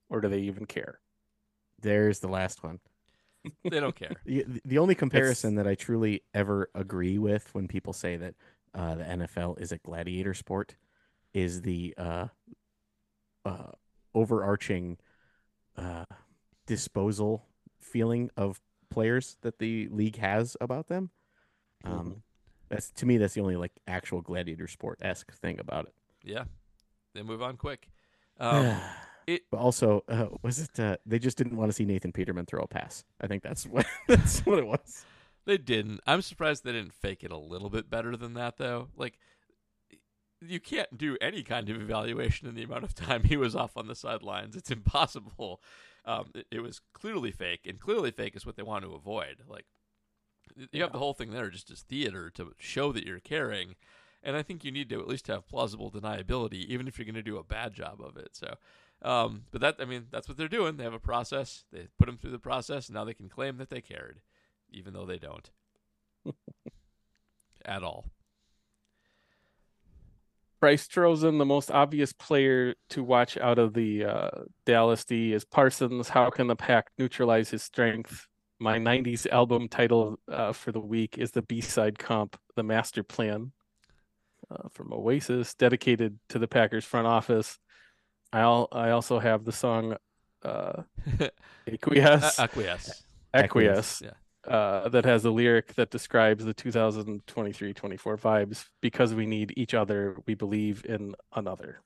or 0.09 0.21
do 0.21 0.29
they 0.29 0.41
even 0.41 0.67
care? 0.67 1.01
There's 1.81 2.19
the 2.19 2.29
last 2.29 2.63
one. 2.63 2.81
They 3.71 3.81
don't 3.81 3.95
care. 3.97 4.13
The, 4.25 4.45
the 4.65 4.79
only 4.79 4.95
comparison 4.95 5.55
that 5.57 5.67
I 5.67 5.75
truly 5.75 6.23
ever 6.35 6.71
agree 6.75 7.19
with 7.19 7.49
when 7.55 7.69
people 7.69 7.93
say 7.93 8.17
that 8.17 8.35
uh, 8.75 8.95
the 8.97 9.05
NFL 9.05 9.61
is 9.61 9.73
a 9.73 9.79
gladiator 9.79 10.35
sport 10.35 10.77
is 11.35 11.63
the 11.63 11.95
uh, 11.97 12.29
uh, 13.45 13.73
overarching 14.15 14.99
uh, 15.77 16.05
disposal 16.67 17.45
feeling 17.81 18.31
of 18.37 18.61
players 18.91 19.37
that 19.43 19.59
the 19.59 19.89
league 19.89 20.17
has 20.17 20.57
about 20.61 20.89
them. 20.89 21.11
Um, 21.85 21.93
Mhm. 21.93 22.23
That's 22.71 22.91
to 22.93 23.07
me, 23.07 23.17
that's 23.17 23.33
the 23.33 23.41
only 23.41 23.57
like 23.57 23.73
actual 23.87 24.21
gladiator 24.21 24.67
sport 24.69 24.99
esque 25.01 25.33
thing 25.33 25.59
about 25.59 25.87
it. 25.87 25.95
Yeah. 26.23 26.45
They 27.15 27.23
move 27.23 27.43
on 27.43 27.57
quick. 27.57 27.89
Um, 28.41 28.77
it- 29.35 29.51
but 29.51 29.59
also, 29.59 30.05
uh, 30.09 30.27
was 30.43 30.59
it? 30.59 30.79
Uh, 30.81 30.97
they 31.07 31.19
just 31.19 31.37
didn't 31.39 31.57
want 31.57 31.69
to 31.71 31.73
see 31.73 31.85
Nathan 31.85 32.13
Peterman 32.13 32.47
throw 32.47 32.63
a 32.63 32.67
pass. 32.67 33.05
I 33.21 33.27
think 33.27 33.43
that's 33.43 33.67
what 33.67 33.87
that's 34.09 34.41
what 34.47 34.59
it 34.59 34.67
was. 34.67 35.05
They 35.45 35.59
didn't. 35.59 36.01
I'm 36.07 36.23
surprised 36.23 36.65
they 36.65 36.73
didn't 36.73 36.93
fake 36.95 37.25
it 37.25 37.31
a 37.33 37.37
little 37.39 37.71
bit 37.71 37.89
better 37.89 38.17
than 38.17 38.35
that, 38.35 38.59
though. 38.59 38.89
Like, 38.97 39.19
you 40.41 40.61
can't 40.61 40.97
do 40.97 41.17
any 41.21 41.43
kind 41.43 41.69
of 41.71 41.81
evaluation 41.81 42.49
in 42.49 42.55
the 42.55 42.63
amount 42.63 42.85
of 42.85 42.95
time 42.95 43.25
he 43.25 43.37
was 43.37 43.57
off 43.57 43.77
on 43.77 43.87
the 43.87 43.95
sidelines. 43.95 44.57
It's 44.57 44.71
impossible. 44.71 45.61
Um, 46.05 46.31
it, 46.35 46.47
it 46.51 46.61
was 46.61 46.81
clearly 46.93 47.31
fake, 47.31 47.67
and 47.67 47.81
clearly 47.81 48.11
fake 48.11 48.37
is 48.37 48.47
what 48.47 48.57
they 48.57 48.63
want 48.63 48.85
to 48.85 48.95
avoid. 48.95 49.43
Like, 49.49 49.67
you 50.73 50.83
have 50.83 50.93
the 50.93 50.99
whole 50.99 51.15
thing 51.15 51.31
there 51.31 51.51
just 51.51 51.71
as 51.71 51.81
theater 51.83 52.31
to 52.31 52.53
show 52.59 52.93
that 52.93 53.05
you're 53.07 53.21
caring. 53.21 53.75
And 54.23 54.37
I 54.37 54.43
think 54.43 54.65
you 54.65 54.73
need 54.73 54.89
to 54.91 55.01
at 55.01 55.07
least 55.09 55.29
have 55.29 55.47
plausible 55.47 55.91
deniability, 55.91 56.65
even 56.67 56.89
if 56.89 56.99
you're 56.99 57.05
going 57.05 57.15
to 57.15 57.23
do 57.23 57.37
a 57.39 57.45
bad 57.45 57.73
job 57.73 58.01
of 58.01 58.17
it. 58.17 58.31
So, 58.33 58.55
um, 59.03 59.45
but 59.51 59.61
that, 59.61 59.77
I 59.79 59.85
mean, 59.85 60.07
that's 60.11 60.29
what 60.29 60.37
they're 60.37 60.49
doing. 60.49 60.77
They 60.77 60.85
have 60.85 60.95
a 60.95 60.99
process. 60.99 61.65
They 61.73 61.89
put 61.99 62.07
them 62.07 62.17
through 62.17 62.33
the 62.33 62.39
process. 62.39 62.89
And 62.89 62.95
now 62.95 63.05
they 63.05 63.15
can 63.15 63.29
claim 63.29 63.59
that 63.59 63.71
they 63.71 63.81
cared 63.81 64.21
even 64.73 64.93
though 64.93 65.07
they 65.07 65.19
don't 65.19 65.51
at 67.65 67.83
all. 67.83 68.07
Bryce 70.61 70.87
throws 70.87 71.23
in 71.23 71.39
the 71.39 71.45
most 71.45 71.71
obvious 71.71 72.13
player 72.13 72.75
to 72.91 73.05
watch 73.05 73.37
out 73.37 73.61
of 73.61 73.75
the 73.75 74.05
uh, 74.05 74.31
Dallas 74.67 75.05
D 75.05 75.33
is 75.33 75.45
Parsons. 75.45 76.09
How 76.09 76.31
can 76.31 76.49
the 76.49 76.57
pack 76.57 76.89
neutralize 76.99 77.51
his 77.51 77.63
strength? 77.63 78.27
My 78.59 78.77
90s 78.77 79.29
album 79.29 79.69
title 79.69 80.19
uh, 80.27 80.53
for 80.53 80.73
the 80.73 80.81
week 80.81 81.17
is 81.17 81.31
the 81.31 81.43
B 81.43 81.61
side 81.61 81.97
comp, 81.97 82.37
The 82.57 82.65
Master 82.65 83.05
Plan 83.05 83.53
uh, 84.51 84.69
from 84.73 84.93
Oasis, 84.93 85.55
dedicated 85.55 86.19
to 86.31 86.41
the 86.41 86.49
Packers 86.49 86.85
front 86.85 87.07
office. 87.07 87.61
I, 88.33 88.41
al- 88.41 88.69
I 88.73 88.91
also 88.91 89.19
have 89.19 89.45
the 89.45 89.53
song 89.53 89.97
uh, 90.45 90.83
Acquiesce, 91.73 92.39
acquiesce. 92.39 93.03
Acquiesce 93.35 94.03
Yeah. 94.03 94.53
uh, 94.53 94.89
that 94.89 95.05
has 95.05 95.25
a 95.25 95.31
lyric 95.31 95.75
that 95.75 95.91
describes 95.91 96.45
the 96.45 96.55
2023-24 96.55 98.21
vibes. 98.21 98.67
Because 98.81 99.15
we 99.15 99.27
need 99.27 99.53
each 99.57 99.75
other, 99.75 100.17
we 100.27 100.35
believe 100.35 100.85
in 100.89 101.15
another. 101.35 101.81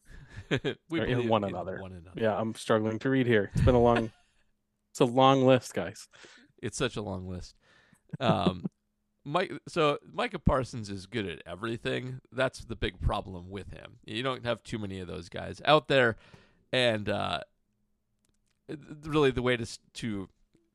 we 0.89 1.01
Or 1.01 1.05
in 1.05 1.29
one 1.29 1.45
another. 1.45 1.81
One 1.81 1.93
another. 1.93 2.21
Yeah, 2.21 2.37
I'm 2.39 2.55
struggling 2.55 2.99
to 3.01 3.11
read 3.11 3.27
here. 3.27 3.51
It's 3.55 3.65
been 3.65 3.75
a 3.75 3.81
long, 3.81 4.11
it's 4.91 5.01
a 5.01 5.05
long 5.05 5.47
list, 5.47 5.75
guys. 5.75 6.09
It's 6.63 6.77
such 6.77 6.97
a 6.97 7.03
long 7.03 7.27
list. 7.29 7.55
Um, 8.21 8.67
Mike, 9.25 9.53
so 9.69 9.99
Micah 10.13 10.39
Parsons 10.39 10.91
is 10.91 11.07
good 11.07 11.27
at 11.27 11.43
everything. 11.47 12.21
That's 12.33 12.65
the 12.65 12.77
big 12.77 13.01
problem 13.01 13.51
with 13.51 13.71
him. 13.71 13.99
You 14.05 14.23
don't 14.23 14.45
have 14.45 14.63
too 14.63 14.79
many 14.79 14.99
of 15.01 15.07
those 15.07 15.29
guys 15.29 15.63
out 15.65 15.89
there, 15.89 16.17
and 16.73 17.09
uh, 17.09 17.41
really 19.05 19.31
the 19.31 19.43
way 19.43 19.57
to 19.57 19.67
to 19.95 20.29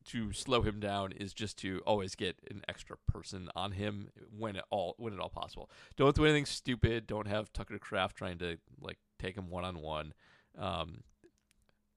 to 0.06 0.32
slow 0.32 0.62
him 0.62 0.80
down 0.80 1.12
is 1.12 1.34
just 1.34 1.58
to 1.58 1.82
always 1.86 2.14
get 2.14 2.36
an 2.50 2.62
extra 2.66 2.96
person 3.06 3.50
on 3.54 3.72
him 3.72 4.08
when 4.36 4.56
it 4.56 4.64
all 4.70 4.94
when 4.98 5.12
at 5.12 5.20
all 5.20 5.28
possible. 5.28 5.70
Don't 5.96 6.16
do 6.16 6.24
anything 6.24 6.46
stupid. 6.46 7.06
Don't 7.06 7.28
have 7.28 7.52
Tucker 7.52 7.78
Kraft 7.78 8.16
trying 8.16 8.38
to 8.38 8.56
like 8.80 8.98
take 9.18 9.36
him 9.36 9.50
one 9.50 9.64
on 9.64 9.80
one. 9.82 10.14
Um, 10.58 11.02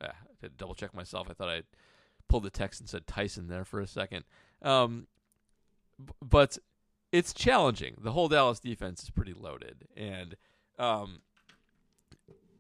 ah, 0.03 0.07
I 0.07 0.13
had 0.41 0.51
to 0.51 0.57
double 0.57 0.75
check 0.75 0.93
myself. 0.93 1.27
I 1.29 1.33
thought 1.33 1.49
I 1.49 1.61
pulled 2.27 2.43
the 2.43 2.49
text 2.49 2.81
and 2.81 2.89
said 2.89 3.07
Tyson 3.07 3.47
there 3.47 3.65
for 3.65 3.79
a 3.79 3.87
second. 3.87 4.25
Um, 4.61 5.07
but 6.21 6.57
it's 7.11 7.33
challenging. 7.33 7.95
The 8.01 8.11
whole 8.11 8.27
Dallas 8.27 8.59
defense 8.59 9.03
is 9.03 9.09
pretty 9.09 9.33
loaded, 9.33 9.87
and 9.95 10.35
um, 10.79 11.21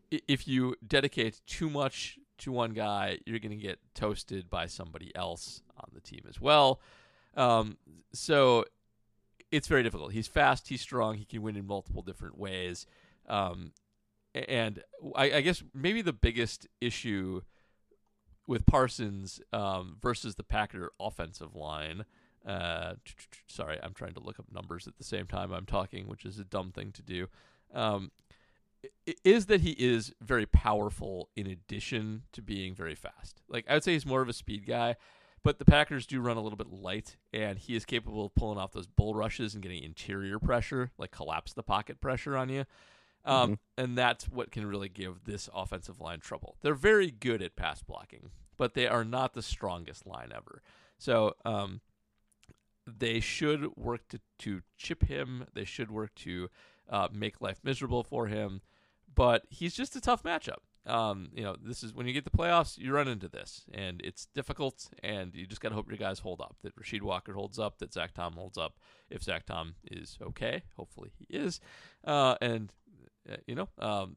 if 0.09 0.47
you 0.47 0.75
dedicate 0.85 1.41
too 1.45 1.69
much 1.69 2.19
to 2.39 2.51
one 2.51 2.71
guy, 2.71 3.19
you're 3.25 3.39
going 3.39 3.51
to 3.51 3.55
get 3.55 3.79
toasted 3.93 4.49
by 4.49 4.65
somebody 4.65 5.15
else 5.15 5.61
on 5.77 5.89
the 5.93 6.01
team 6.01 6.21
as 6.27 6.41
well. 6.41 6.81
Um, 7.37 7.77
so 8.13 8.65
it's 9.51 9.67
very 9.67 9.83
difficult. 9.83 10.13
He's 10.13 10.27
fast, 10.27 10.67
he's 10.67 10.81
strong, 10.81 11.15
he 11.15 11.25
can 11.25 11.41
win 11.41 11.55
in 11.55 11.67
multiple 11.67 12.01
different 12.01 12.37
ways. 12.37 12.85
Um, 13.27 13.73
and 14.33 14.83
I, 15.15 15.33
I 15.33 15.41
guess 15.41 15.63
maybe 15.73 16.01
the 16.01 16.13
biggest 16.13 16.67
issue 16.79 17.41
with 18.47 18.65
Parsons 18.65 19.39
um, 19.53 19.97
versus 20.01 20.35
the 20.35 20.43
Packer 20.43 20.91
offensive 20.99 21.55
line. 21.55 22.05
Uh, 22.45 22.93
sorry, 23.47 23.79
I'm 23.81 23.93
trying 23.93 24.13
to 24.13 24.19
look 24.19 24.39
up 24.39 24.45
numbers 24.51 24.87
at 24.87 24.97
the 24.97 25.03
same 25.03 25.27
time 25.27 25.51
I'm 25.51 25.65
talking, 25.65 26.07
which 26.07 26.25
is 26.25 26.39
a 26.39 26.43
dumb 26.43 26.71
thing 26.71 26.91
to 26.93 27.01
do. 27.01 27.27
Um, 27.73 28.11
is 29.23 29.45
that 29.45 29.61
he 29.61 29.71
is 29.71 30.13
very 30.21 30.45
powerful 30.47 31.29
in 31.35 31.45
addition 31.45 32.23
to 32.31 32.41
being 32.41 32.73
very 32.73 32.95
fast. 32.95 33.41
Like 33.47 33.65
I 33.69 33.75
would 33.75 33.83
say 33.83 33.93
he's 33.93 34.05
more 34.05 34.21
of 34.21 34.29
a 34.29 34.33
speed 34.33 34.65
guy, 34.65 34.95
but 35.43 35.59
the 35.59 35.65
Packers 35.65 36.07
do 36.07 36.19
run 36.19 36.37
a 36.37 36.41
little 36.41 36.57
bit 36.57 36.71
light, 36.71 37.17
and 37.31 37.59
he 37.59 37.75
is 37.75 37.85
capable 37.85 38.25
of 38.25 38.35
pulling 38.35 38.57
off 38.57 38.71
those 38.71 38.87
bull 38.87 39.13
rushes 39.13 39.53
and 39.53 39.61
getting 39.61 39.83
interior 39.83 40.39
pressure, 40.39 40.91
like 40.97 41.11
collapse 41.11 41.53
the 41.53 41.63
pocket 41.63 42.01
pressure 42.01 42.35
on 42.35 42.49
you. 42.49 42.65
Um, 43.23 43.59
And 43.77 43.95
that's 43.95 44.27
what 44.27 44.51
can 44.51 44.65
really 44.65 44.89
give 44.89 45.25
this 45.25 45.47
offensive 45.53 46.01
line 46.01 46.19
trouble. 46.19 46.57
They're 46.61 46.73
very 46.73 47.11
good 47.11 47.43
at 47.43 47.55
pass 47.55 47.83
blocking, 47.83 48.31
but 48.57 48.73
they 48.73 48.87
are 48.87 49.03
not 49.03 49.33
the 49.33 49.43
strongest 49.43 50.07
line 50.07 50.31
ever. 50.35 50.63
So 50.97 51.35
um, 51.45 51.81
they 52.87 53.19
should 53.19 53.75
work 53.75 54.07
to, 54.09 54.19
to 54.39 54.61
chip 54.77 55.03
him. 55.03 55.45
They 55.53 55.65
should 55.65 55.91
work 55.91 56.15
to 56.15 56.49
uh, 56.89 57.07
make 57.13 57.41
life 57.41 57.59
miserable 57.63 58.03
for 58.03 58.27
him. 58.27 58.61
But 59.13 59.43
he's 59.49 59.75
just 59.75 59.95
a 59.95 60.01
tough 60.01 60.23
matchup. 60.23 60.59
Um, 60.85 61.29
you 61.35 61.43
know, 61.43 61.55
this 61.61 61.83
is 61.83 61.93
when 61.93 62.07
you 62.07 62.13
get 62.13 62.23
the 62.23 62.31
playoffs, 62.31 62.77
you 62.77 62.91
run 62.91 63.07
into 63.07 63.27
this, 63.27 63.65
and 63.71 64.01
it's 64.03 64.25
difficult, 64.33 64.89
and 65.03 65.35
you 65.35 65.45
just 65.45 65.61
got 65.61 65.69
to 65.69 65.75
hope 65.75 65.87
your 65.87 65.97
guys 65.97 66.19
hold 66.19 66.41
up. 66.41 66.55
That 66.63 66.75
Rasheed 66.75 67.03
Walker 67.03 67.33
holds 67.33 67.59
up, 67.59 67.77
that 67.79 67.93
Zach 67.93 68.15
Tom 68.15 68.33
holds 68.33 68.57
up. 68.57 68.79
If 69.09 69.21
Zach 69.21 69.45
Tom 69.45 69.75
is 69.85 70.17
okay, 70.21 70.63
hopefully 70.77 71.11
he 71.19 71.27
is, 71.29 71.59
uh, 72.03 72.35
and 72.41 72.71
uh, 73.31 73.35
you 73.45 73.53
know, 73.53 73.69
um, 73.77 74.15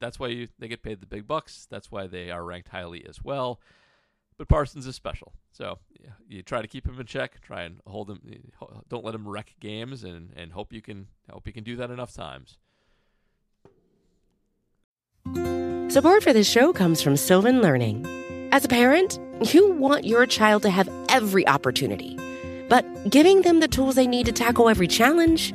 that's 0.00 0.18
why 0.18 0.28
you, 0.28 0.48
they 0.58 0.66
get 0.66 0.82
paid 0.82 1.00
the 1.00 1.06
big 1.06 1.28
bucks. 1.28 1.68
That's 1.70 1.92
why 1.92 2.08
they 2.08 2.30
are 2.30 2.44
ranked 2.44 2.70
highly 2.70 3.06
as 3.08 3.22
well. 3.22 3.60
But 4.40 4.48
Parsons 4.48 4.86
is 4.86 4.96
special, 4.96 5.34
so 5.52 5.78
yeah, 6.02 6.12
you 6.26 6.42
try 6.42 6.62
to 6.62 6.66
keep 6.66 6.86
him 6.86 6.98
in 6.98 7.04
check. 7.04 7.42
Try 7.42 7.64
and 7.64 7.78
hold 7.86 8.08
him. 8.08 8.22
Don't 8.88 9.04
let 9.04 9.14
him 9.14 9.28
wreck 9.28 9.54
games, 9.60 10.02
and, 10.02 10.32
and 10.34 10.50
hope 10.50 10.72
you 10.72 10.80
can 10.80 11.08
hope 11.30 11.46
you 11.46 11.52
can 11.52 11.62
do 11.62 11.76
that 11.76 11.90
enough 11.90 12.14
times. 12.14 12.56
Support 15.92 16.22
for 16.22 16.32
this 16.32 16.48
show 16.48 16.72
comes 16.72 17.02
from 17.02 17.18
Sylvan 17.18 17.60
Learning. 17.60 18.06
As 18.50 18.64
a 18.64 18.68
parent, 18.68 19.18
you 19.52 19.72
want 19.72 20.06
your 20.06 20.24
child 20.24 20.62
to 20.62 20.70
have 20.70 20.88
every 21.10 21.46
opportunity, 21.46 22.16
but 22.70 23.10
giving 23.10 23.42
them 23.42 23.60
the 23.60 23.68
tools 23.68 23.94
they 23.94 24.06
need 24.06 24.24
to 24.24 24.32
tackle 24.32 24.70
every 24.70 24.88
challenge, 24.88 25.52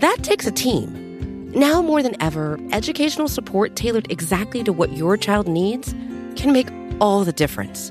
that 0.00 0.18
takes 0.20 0.46
a 0.46 0.52
team. 0.52 1.50
Now 1.52 1.80
more 1.80 2.02
than 2.02 2.14
ever, 2.20 2.60
educational 2.72 3.28
support 3.28 3.74
tailored 3.74 4.12
exactly 4.12 4.62
to 4.64 4.72
what 4.74 4.92
your 4.92 5.16
child 5.16 5.48
needs 5.48 5.94
can 6.36 6.52
make 6.52 6.68
all 7.00 7.24
the 7.24 7.32
difference. 7.32 7.90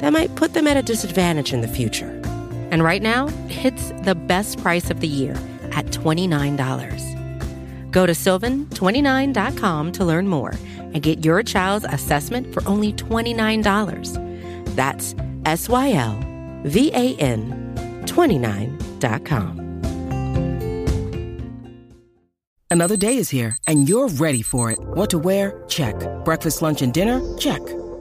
that 0.00 0.12
might 0.12 0.34
put 0.34 0.54
them 0.54 0.66
at 0.66 0.76
a 0.76 0.82
disadvantage 0.82 1.52
in 1.52 1.60
the 1.60 1.68
future. 1.68 2.08
And 2.70 2.82
right 2.82 3.02
now, 3.02 3.28
it's 3.48 3.90
the 4.02 4.14
best 4.14 4.60
price 4.60 4.90
of 4.90 5.00
the 5.00 5.08
year 5.08 5.34
at 5.72 5.86
$29. 5.86 7.90
Go 7.90 8.06
to 8.06 8.12
sylvan29.com 8.12 9.92
to 9.92 10.04
learn 10.04 10.28
more 10.28 10.54
and 10.78 11.02
get 11.02 11.24
your 11.24 11.42
child's 11.42 11.86
assessment 11.86 12.52
for 12.52 12.66
only 12.66 12.92
$29. 12.92 14.74
That's 14.76 15.14
S 15.44 15.68
Y 15.68 15.92
L 15.92 16.18
V 16.64 16.90
A 16.94 17.16
N 17.16 17.74
29.com. 18.06 19.60
Another 22.72 22.96
day 22.96 23.16
is 23.16 23.30
here, 23.30 23.58
and 23.66 23.88
you're 23.88 24.06
ready 24.06 24.42
for 24.42 24.70
it. 24.70 24.78
What 24.78 25.10
to 25.10 25.18
wear? 25.18 25.64
Check. 25.66 25.96
Breakfast, 26.24 26.62
lunch, 26.62 26.82
and 26.82 26.94
dinner? 26.94 27.20
Check. 27.36 27.60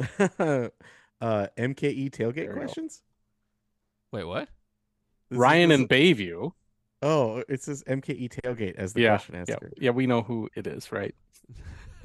uh, 0.38 0.68
MKE 1.56 2.10
tailgate 2.10 2.34
There 2.34 2.48
we 2.54 2.60
go. 2.60 2.60
questions. 2.60 3.02
Wait, 4.12 4.24
what? 4.24 4.48
This 5.30 5.38
Ryan 5.38 5.68
this 5.70 5.78
and 5.80 5.88
Bayview. 5.88 6.52
Oh, 7.02 7.42
it 7.48 7.62
says 7.62 7.82
MKE 7.84 8.28
tailgate 8.28 8.76
as 8.76 8.92
the 8.92 9.02
Yeah, 9.02 9.18
question 9.18 9.44
yeah, 9.48 9.56
yeah. 9.78 9.90
We 9.90 10.06
know 10.06 10.22
who 10.22 10.48
it 10.54 10.66
is, 10.66 10.92
right? 10.92 11.14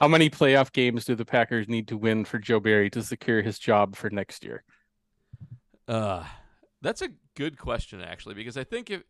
How 0.00 0.08
many 0.08 0.30
playoff 0.30 0.72
games 0.72 1.04
do 1.04 1.14
the 1.14 1.24
Packers 1.24 1.68
need 1.68 1.88
to 1.88 1.96
win 1.96 2.24
for 2.24 2.38
Joe 2.38 2.60
Barry 2.60 2.90
to 2.90 3.02
secure 3.02 3.42
his 3.42 3.58
job 3.58 3.96
for 3.96 4.10
next 4.10 4.44
year? 4.44 4.64
Uh, 5.86 6.24
that's 6.82 7.02
a 7.02 7.08
good 7.34 7.58
question 7.58 8.00
actually, 8.00 8.34
because 8.34 8.56
I 8.56 8.64
think 8.64 8.90
if 8.90 9.02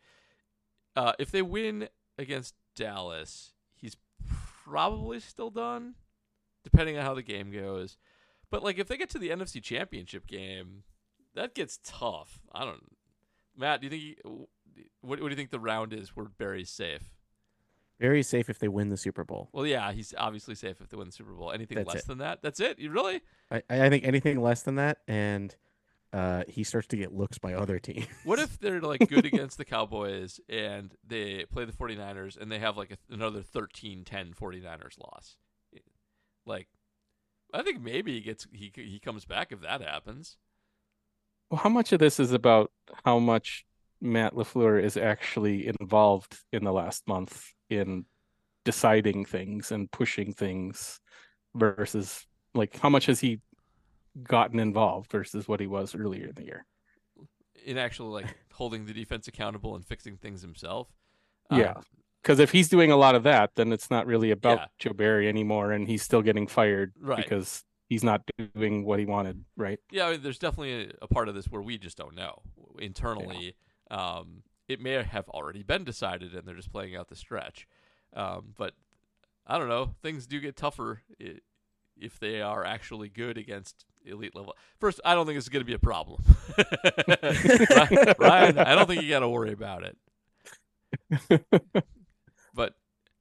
uh, 0.96 1.12
if 1.18 1.30
they 1.30 1.42
win 1.42 1.88
against 2.18 2.54
Dallas, 2.74 3.52
he's 3.76 3.96
probably 4.64 5.20
still 5.20 5.50
done, 5.50 5.94
depending 6.70 6.98
on 6.98 7.04
how 7.04 7.14
the 7.14 7.22
game 7.22 7.50
goes. 7.50 7.96
But 8.50 8.62
like 8.62 8.78
if 8.78 8.88
they 8.88 8.96
get 8.96 9.10
to 9.10 9.18
the 9.18 9.30
NFC 9.30 9.62
Championship 9.62 10.26
game, 10.26 10.84
that 11.34 11.54
gets 11.54 11.78
tough. 11.84 12.40
I 12.52 12.64
don't. 12.64 12.82
Matt, 13.56 13.80
do 13.80 13.86
you 13.86 13.90
think? 13.90 14.02
He, 14.02 14.16
what, 15.00 15.20
what 15.20 15.28
do 15.28 15.28
you 15.28 15.36
think 15.36 15.50
the 15.50 15.60
round 15.60 15.92
is 15.92 16.10
where 16.10 16.26
Barry's 16.26 16.70
safe? 16.70 17.10
Very 18.00 18.22
safe 18.22 18.48
if 18.48 18.60
they 18.60 18.68
win 18.68 18.90
the 18.90 18.96
Super 18.96 19.24
Bowl. 19.24 19.48
Well, 19.52 19.66
yeah, 19.66 19.90
he's 19.92 20.14
obviously 20.16 20.54
safe 20.54 20.80
if 20.80 20.88
they 20.88 20.96
win 20.96 21.08
the 21.08 21.12
Super 21.12 21.32
Bowl. 21.32 21.50
Anything 21.50 21.78
That's 21.78 21.88
less 21.88 22.02
it. 22.02 22.06
than 22.06 22.18
that, 22.18 22.42
that's 22.42 22.60
it. 22.60 22.78
You 22.78 22.92
really? 22.92 23.22
I, 23.50 23.62
I 23.68 23.88
think 23.88 24.04
anything 24.04 24.40
less 24.40 24.62
than 24.62 24.76
that, 24.76 24.98
and 25.08 25.54
uh, 26.12 26.44
he 26.46 26.62
starts 26.62 26.86
to 26.88 26.96
get 26.96 27.12
looks 27.12 27.38
by 27.38 27.54
other 27.54 27.78
teams. 27.78 28.06
What 28.24 28.38
if 28.38 28.58
they're 28.60 28.80
like 28.80 29.08
good 29.08 29.26
against 29.32 29.58
the 29.58 29.64
Cowboys 29.64 30.40
and 30.48 30.94
they 31.06 31.44
play 31.50 31.64
the 31.64 31.72
49ers 31.72 32.40
and 32.40 32.52
they 32.52 32.60
have 32.60 32.76
like 32.76 32.92
a, 32.92 32.96
another 33.12 33.40
13-10 33.40 34.04
49ers 34.36 34.98
loss? 34.98 35.36
Like 36.48 36.68
I 37.52 37.62
think 37.62 37.80
maybe 37.80 38.14
he 38.14 38.20
gets 38.20 38.46
he 38.52 38.72
he 38.74 38.98
comes 38.98 39.24
back 39.24 39.52
if 39.52 39.60
that 39.60 39.80
happens. 39.80 40.36
Well, 41.50 41.60
how 41.60 41.68
much 41.68 41.92
of 41.92 42.00
this 42.00 42.20
is 42.20 42.32
about 42.32 42.70
how 43.04 43.18
much 43.18 43.64
Matt 44.00 44.34
LaFleur 44.34 44.82
is 44.82 44.96
actually 44.96 45.70
involved 45.80 46.38
in 46.52 46.64
the 46.64 46.72
last 46.72 47.06
month 47.08 47.52
in 47.70 48.04
deciding 48.64 49.24
things 49.24 49.72
and 49.72 49.90
pushing 49.90 50.32
things 50.32 51.00
versus 51.54 52.26
like 52.54 52.78
how 52.78 52.90
much 52.90 53.06
has 53.06 53.20
he 53.20 53.40
gotten 54.22 54.60
involved 54.60 55.10
versus 55.10 55.48
what 55.48 55.60
he 55.60 55.66
was 55.66 55.94
earlier 55.94 56.26
in 56.26 56.34
the 56.34 56.44
year? 56.44 56.66
In 57.64 57.78
actually 57.78 58.22
like 58.22 58.36
holding 58.52 58.86
the 58.86 58.92
defense 58.92 59.28
accountable 59.28 59.74
and 59.74 59.84
fixing 59.86 60.16
things 60.16 60.42
himself. 60.42 60.88
Yeah. 61.50 61.72
Um, 61.76 61.82
Because 62.22 62.38
if 62.40 62.50
he's 62.52 62.68
doing 62.68 62.90
a 62.90 62.96
lot 62.96 63.14
of 63.14 63.22
that, 63.22 63.54
then 63.54 63.72
it's 63.72 63.90
not 63.90 64.06
really 64.06 64.30
about 64.30 64.58
Yeah. 64.58 64.66
Joe 64.78 64.92
Barry 64.92 65.28
anymore, 65.28 65.72
and 65.72 65.86
he's 65.88 66.02
still 66.02 66.22
getting 66.22 66.46
fired 66.46 66.92
Right. 67.00 67.16
because 67.16 67.64
he's 67.88 68.02
not 68.04 68.22
doing 68.54 68.84
what 68.84 68.98
he 68.98 69.06
wanted, 69.06 69.44
right? 69.56 69.78
yeah, 69.90 70.06
I 70.08 70.10
mean, 70.12 70.22
there's 70.22 70.38
definitely 70.38 70.84
a, 70.90 70.92
a 71.02 71.08
part 71.08 71.28
of 71.28 71.34
this 71.34 71.46
where 71.46 71.62
we 71.62 71.78
just 71.78 71.96
don't 71.96 72.14
know 72.14 72.42
internally. 72.78 73.54
Um, 73.90 74.42
it 74.68 74.80
may 74.80 75.02
have 75.02 75.28
already 75.30 75.62
been 75.62 75.84
decided 75.84 76.34
and 76.34 76.46
they're 76.46 76.54
just 76.56 76.70
playing 76.72 76.94
out 76.94 77.08
the 77.08 77.16
stretch. 77.16 77.66
Um, 78.14 78.52
but 78.58 78.74
I 79.46 79.56
don't 79.58 79.68
know. 79.68 79.94
Things 80.02 80.26
do 80.26 80.40
get 80.40 80.56
tougher 80.56 81.02
if 81.96 82.18
they 82.20 82.42
are 82.42 82.64
actually 82.64 83.08
good 83.08 83.38
against 83.38 83.86
elite 84.04 84.34
level. 84.36 84.54
First, 84.78 85.00
I 85.04 85.14
don't 85.14 85.24
think 85.26 85.38
it's 85.38 85.48
going 85.48 85.62
to 85.62 85.66
be 85.66 85.72
a 85.72 85.78
problem. 85.78 86.22
Ryan, 88.18 88.58
I 88.58 88.74
don't 88.74 88.86
think 88.86 89.02
you 89.02 89.08
got 89.08 89.20
to 89.20 89.28
worry 89.28 89.52
about 89.52 89.84
it. 89.84 89.96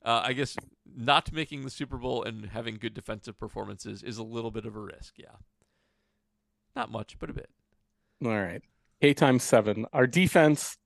Uh, 0.08 0.22
I 0.24 0.32
guess 0.32 0.56
not 0.96 1.34
making 1.34 1.64
the 1.64 1.70
Super 1.70 1.98
Bowl 1.98 2.24
and 2.24 2.46
having 2.46 2.78
good 2.78 2.94
defensive 2.94 3.38
performances 3.38 4.04
is 4.04 4.18
a 4.18 4.24
little 4.24 4.52
bit 4.52 4.66
of 4.66 4.78
a 4.78 4.80
risk. 4.80 5.16
Yeah. 5.18 5.36
Not 6.78 6.90
much, 6.90 7.20
but 7.20 7.30
a 7.30 7.34
bit. 7.34 7.50
All 8.24 8.32
right. 8.32 8.62
K 9.02 9.14
times 9.14 9.44
seven. 9.44 9.86
Our 9.92 10.08
defense 10.08 10.78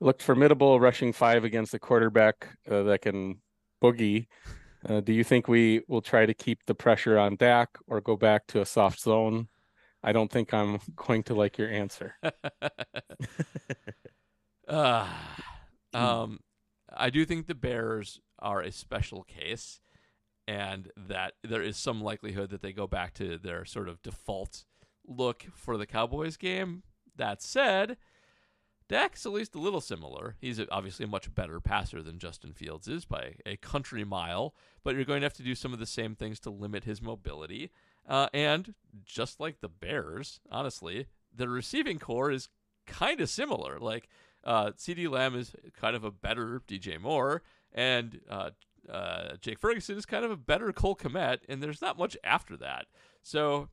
looked 0.00 0.22
formidable, 0.22 0.78
rushing 0.80 1.14
five 1.14 1.44
against 1.44 1.72
a 1.72 1.78
quarterback 1.78 2.46
uh, 2.70 2.82
that 2.82 3.00
can 3.00 3.40
boogie. 3.82 4.26
Uh, 4.86 5.00
do 5.00 5.14
you 5.14 5.24
think 5.24 5.48
we 5.48 5.80
will 5.88 6.02
try 6.02 6.26
to 6.26 6.34
keep 6.34 6.58
the 6.66 6.74
pressure 6.74 7.18
on 7.18 7.36
Dak 7.36 7.70
or 7.86 8.02
go 8.02 8.16
back 8.16 8.46
to 8.48 8.60
a 8.60 8.66
soft 8.66 9.00
zone? 9.00 9.48
I 10.02 10.12
don't 10.12 10.30
think 10.30 10.52
I'm 10.52 10.78
going 10.94 11.22
to 11.24 11.34
like 11.34 11.56
your 11.56 11.70
answer. 11.70 12.16
uh, 14.68 15.08
um, 15.94 16.40
I 16.94 17.08
do 17.08 17.24
think 17.24 17.46
the 17.46 17.54
Bears 17.54 18.20
are 18.38 18.60
a 18.60 18.72
special 18.72 19.24
case, 19.24 19.80
and 20.46 20.90
that 20.96 21.34
there 21.42 21.62
is 21.62 21.76
some 21.76 22.02
likelihood 22.02 22.50
that 22.50 22.62
they 22.62 22.72
go 22.72 22.86
back 22.86 23.14
to 23.14 23.38
their 23.38 23.64
sort 23.64 23.88
of 23.88 24.02
default 24.02 24.64
look 25.06 25.46
for 25.54 25.76
the 25.76 25.86
Cowboys 25.86 26.36
game. 26.36 26.82
That 27.16 27.42
said, 27.42 27.96
Dak's 28.88 29.26
at 29.26 29.32
least 29.32 29.54
a 29.54 29.60
little 29.60 29.80
similar. 29.80 30.36
He's 30.40 30.60
obviously 30.70 31.04
a 31.04 31.08
much 31.08 31.34
better 31.34 31.60
passer 31.60 32.02
than 32.02 32.18
Justin 32.18 32.52
Fields 32.52 32.88
is 32.88 33.04
by 33.04 33.34
a 33.44 33.56
country 33.56 34.04
mile, 34.04 34.54
but 34.82 34.94
you're 34.94 35.04
going 35.04 35.20
to 35.20 35.26
have 35.26 35.34
to 35.34 35.42
do 35.42 35.54
some 35.54 35.72
of 35.72 35.78
the 35.78 35.86
same 35.86 36.14
things 36.14 36.40
to 36.40 36.50
limit 36.50 36.84
his 36.84 37.02
mobility. 37.02 37.70
Uh, 38.08 38.28
and 38.32 38.74
just 39.04 39.40
like 39.40 39.60
the 39.60 39.68
Bears, 39.68 40.40
honestly, 40.50 41.06
the 41.34 41.48
receiving 41.48 41.98
corps 41.98 42.30
is 42.30 42.48
kind 42.86 43.20
of 43.20 43.28
similar. 43.28 43.78
Like 43.78 44.08
uh, 44.44 44.70
CeeDee 44.70 45.10
Lamb 45.10 45.36
is 45.36 45.54
kind 45.78 45.94
of 45.94 46.04
a 46.04 46.10
better 46.10 46.62
DJ 46.66 46.98
Moore, 46.98 47.42
and 47.78 48.20
uh, 48.28 48.50
uh, 48.90 49.36
Jake 49.40 49.60
Ferguson 49.60 49.96
is 49.96 50.04
kind 50.04 50.24
of 50.24 50.32
a 50.32 50.36
better 50.36 50.72
Cole 50.72 50.96
Kmet, 50.96 51.38
and 51.48 51.62
there's 51.62 51.80
not 51.80 51.96
much 51.96 52.16
after 52.24 52.56
that. 52.56 52.86
So 53.22 53.68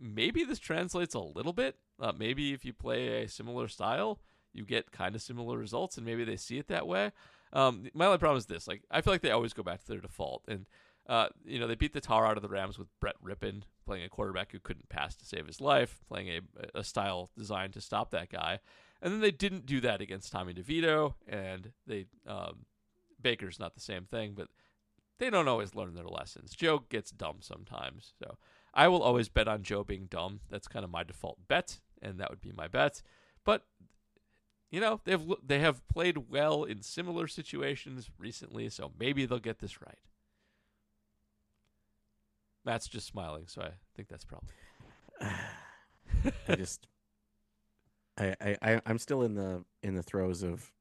maybe 0.00 0.42
this 0.42 0.58
translates 0.58 1.14
a 1.14 1.20
little 1.20 1.52
bit. 1.52 1.76
Uh, 2.00 2.12
maybe 2.18 2.54
if 2.54 2.64
you 2.64 2.72
play 2.72 3.22
a 3.22 3.28
similar 3.28 3.68
style, 3.68 4.20
you 4.54 4.64
get 4.64 4.90
kind 4.90 5.14
of 5.14 5.20
similar 5.20 5.58
results, 5.58 5.98
and 5.98 6.06
maybe 6.06 6.24
they 6.24 6.38
see 6.38 6.56
it 6.56 6.68
that 6.68 6.86
way. 6.86 7.12
Um, 7.52 7.88
my 7.92 8.06
only 8.06 8.16
problem 8.16 8.38
is 8.38 8.46
this: 8.46 8.66
like 8.66 8.84
I 8.90 9.02
feel 9.02 9.12
like 9.12 9.20
they 9.20 9.30
always 9.30 9.52
go 9.52 9.62
back 9.62 9.82
to 9.82 9.88
their 9.88 10.00
default, 10.00 10.44
and 10.48 10.64
uh, 11.06 11.28
you 11.44 11.60
know 11.60 11.66
they 11.66 11.74
beat 11.74 11.92
the 11.92 12.00
tar 12.00 12.26
out 12.26 12.38
of 12.38 12.42
the 12.42 12.48
Rams 12.48 12.78
with 12.78 12.88
Brett 13.00 13.16
Rypien 13.22 13.64
playing 13.84 14.04
a 14.04 14.08
quarterback 14.08 14.52
who 14.52 14.60
couldn't 14.60 14.88
pass 14.88 15.14
to 15.16 15.26
save 15.26 15.46
his 15.46 15.60
life, 15.60 16.00
playing 16.08 16.28
a, 16.28 16.78
a 16.78 16.84
style 16.84 17.28
designed 17.36 17.74
to 17.74 17.82
stop 17.82 18.12
that 18.12 18.30
guy, 18.30 18.60
and 19.02 19.12
then 19.12 19.20
they 19.20 19.30
didn't 19.30 19.66
do 19.66 19.78
that 19.82 20.00
against 20.00 20.32
Tommy 20.32 20.54
DeVito, 20.54 21.14
and 21.28 21.72
they 21.86 22.06
um, 22.26 22.64
Baker's 23.22 23.58
not 23.58 23.74
the 23.74 23.80
same 23.80 24.04
thing, 24.04 24.34
but 24.34 24.48
they 25.18 25.30
don't 25.30 25.48
always 25.48 25.74
learn 25.74 25.94
their 25.94 26.08
lessons. 26.08 26.52
Joe 26.52 26.84
gets 26.88 27.10
dumb 27.10 27.36
sometimes, 27.40 28.12
so 28.18 28.38
I 28.74 28.88
will 28.88 29.02
always 29.02 29.28
bet 29.28 29.48
on 29.48 29.62
Joe 29.62 29.84
being 29.84 30.06
dumb. 30.06 30.40
That's 30.50 30.68
kind 30.68 30.84
of 30.84 30.90
my 30.90 31.04
default 31.04 31.38
bet, 31.48 31.80
and 32.00 32.18
that 32.18 32.30
would 32.30 32.40
be 32.40 32.52
my 32.52 32.68
bet. 32.68 33.02
But 33.44 33.64
you 34.70 34.80
know 34.80 35.00
they've 35.04 35.20
they 35.44 35.58
have 35.60 35.86
played 35.88 36.30
well 36.30 36.64
in 36.64 36.82
similar 36.82 37.28
situations 37.28 38.10
recently, 38.18 38.68
so 38.68 38.92
maybe 38.98 39.26
they'll 39.26 39.38
get 39.38 39.60
this 39.60 39.80
right. 39.80 39.98
Matt's 42.64 42.88
just 42.88 43.06
smiling, 43.06 43.44
so 43.46 43.62
I 43.62 43.70
think 43.94 44.08
that's 44.08 44.24
probably. 44.24 44.48
I 46.48 46.54
just, 46.54 46.86
I, 48.16 48.36
I, 48.40 48.56
I, 48.62 48.80
I'm 48.86 48.98
still 48.98 49.22
in 49.22 49.34
the 49.34 49.64
in 49.82 49.94
the 49.94 50.02
throes 50.02 50.42
of 50.42 50.72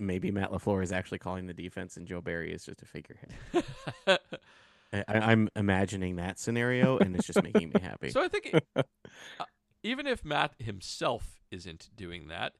maybe 0.00 0.30
Matt 0.30 0.50
Lafleur 0.50 0.82
is 0.82 0.90
actually 0.92 1.18
calling 1.18 1.46
the 1.46 1.54
defense, 1.54 1.96
and 1.96 2.06
Joe 2.06 2.20
Barry 2.20 2.52
is 2.52 2.64
just 2.64 2.82
a 2.82 2.86
figurehead. 2.86 3.32
I, 4.92 5.04
I- 5.08 5.18
I'm 5.30 5.48
imagining 5.54 6.16
that 6.16 6.38
scenario, 6.38 6.98
and 6.98 7.14
it's 7.14 7.26
just 7.26 7.42
making 7.42 7.68
me 7.74 7.80
happy. 7.80 8.10
So 8.12 8.22
I 8.24 8.28
think 8.28 8.46
it- 8.54 8.66
uh, 8.76 8.82
even 9.82 10.06
if 10.06 10.24
Matt 10.24 10.54
himself 10.58 11.40
isn't 11.50 11.90
doing 11.96 12.28
that, 12.28 12.54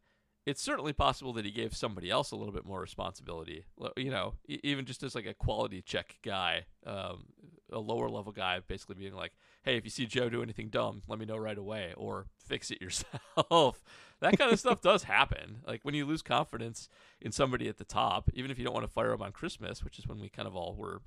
it's 0.47 0.63
certainly 0.63 0.93
possible 0.93 1.33
that 1.35 1.45
he 1.45 1.51
gave 1.51 1.77
somebody 1.77 2.11
else 2.11 2.31
a 2.31 2.37
little 2.37 2.53
bit 2.53 2.65
more 2.65 2.81
responsibility. 2.81 3.65
You 3.97 4.11
know, 4.11 4.35
even 4.47 4.87
just 4.87 5.03
as 5.03 5.15
like 5.15 5.27
a 5.27 5.35
quality 5.35 5.83
check 5.83 6.19
guy, 6.23 6.65
um, 6.87 7.27
a 7.73 7.79
lower 7.79 8.09
level 8.09 8.33
guy, 8.33 8.61
basically 8.67 8.97
being 8.97 9.15
like, 9.15 9.33
"Hey, 9.63 9.77
if 9.77 9.85
you 9.85 9.91
see 9.91 10.07
Joe 10.07 10.29
do 10.29 10.43
anything 10.43 10.69
dumb, 10.69 11.03
let 11.09 11.19
me 11.19 11.27
know 11.27 11.37
right 11.37 11.59
away, 11.59 11.93
or 11.97 12.27
fix 12.39 12.71
it 12.71 12.81
yourself." 12.83 13.83
that 14.21 14.39
kind 14.39 14.53
of 14.53 14.59
stuff 14.59 14.81
does 14.83 15.05
happen. 15.05 15.59
Like 15.67 15.81
when 15.83 15.95
you 15.95 16.07
lose 16.07 16.23
confidence 16.23 16.89
in 17.21 17.33
somebody 17.33 17.69
at 17.69 17.79
the 17.79 17.85
top, 17.85 18.31
even 18.35 18.51
if 18.51 18.59
you 18.59 18.65
don't 18.65 18.75
want 18.75 18.87
to 18.87 18.93
fire 18.93 19.13
him 19.13 19.23
on 19.23 19.33
Christmas, 19.33 19.85
which 19.85 19.99
is 19.99 20.07
when 20.07 20.21
we 20.21 20.29
kind 20.29 20.49
of 20.49 20.57
all 20.57 20.75
were 20.75 21.01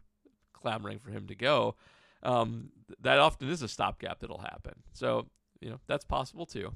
clamoring 0.54 1.00
for 1.00 1.12
him 1.12 1.28
to 1.28 1.36
go, 1.36 1.76
um, 2.22 2.70
that 3.02 3.20
often 3.20 3.50
is 3.50 3.62
a 3.62 3.68
stopgap 3.68 4.20
that'll 4.20 4.40
happen. 4.40 4.84
So 4.94 5.28
you 5.60 5.70
know 5.70 5.80
that's 5.88 6.06
possible 6.06 6.46
too. 6.46 6.74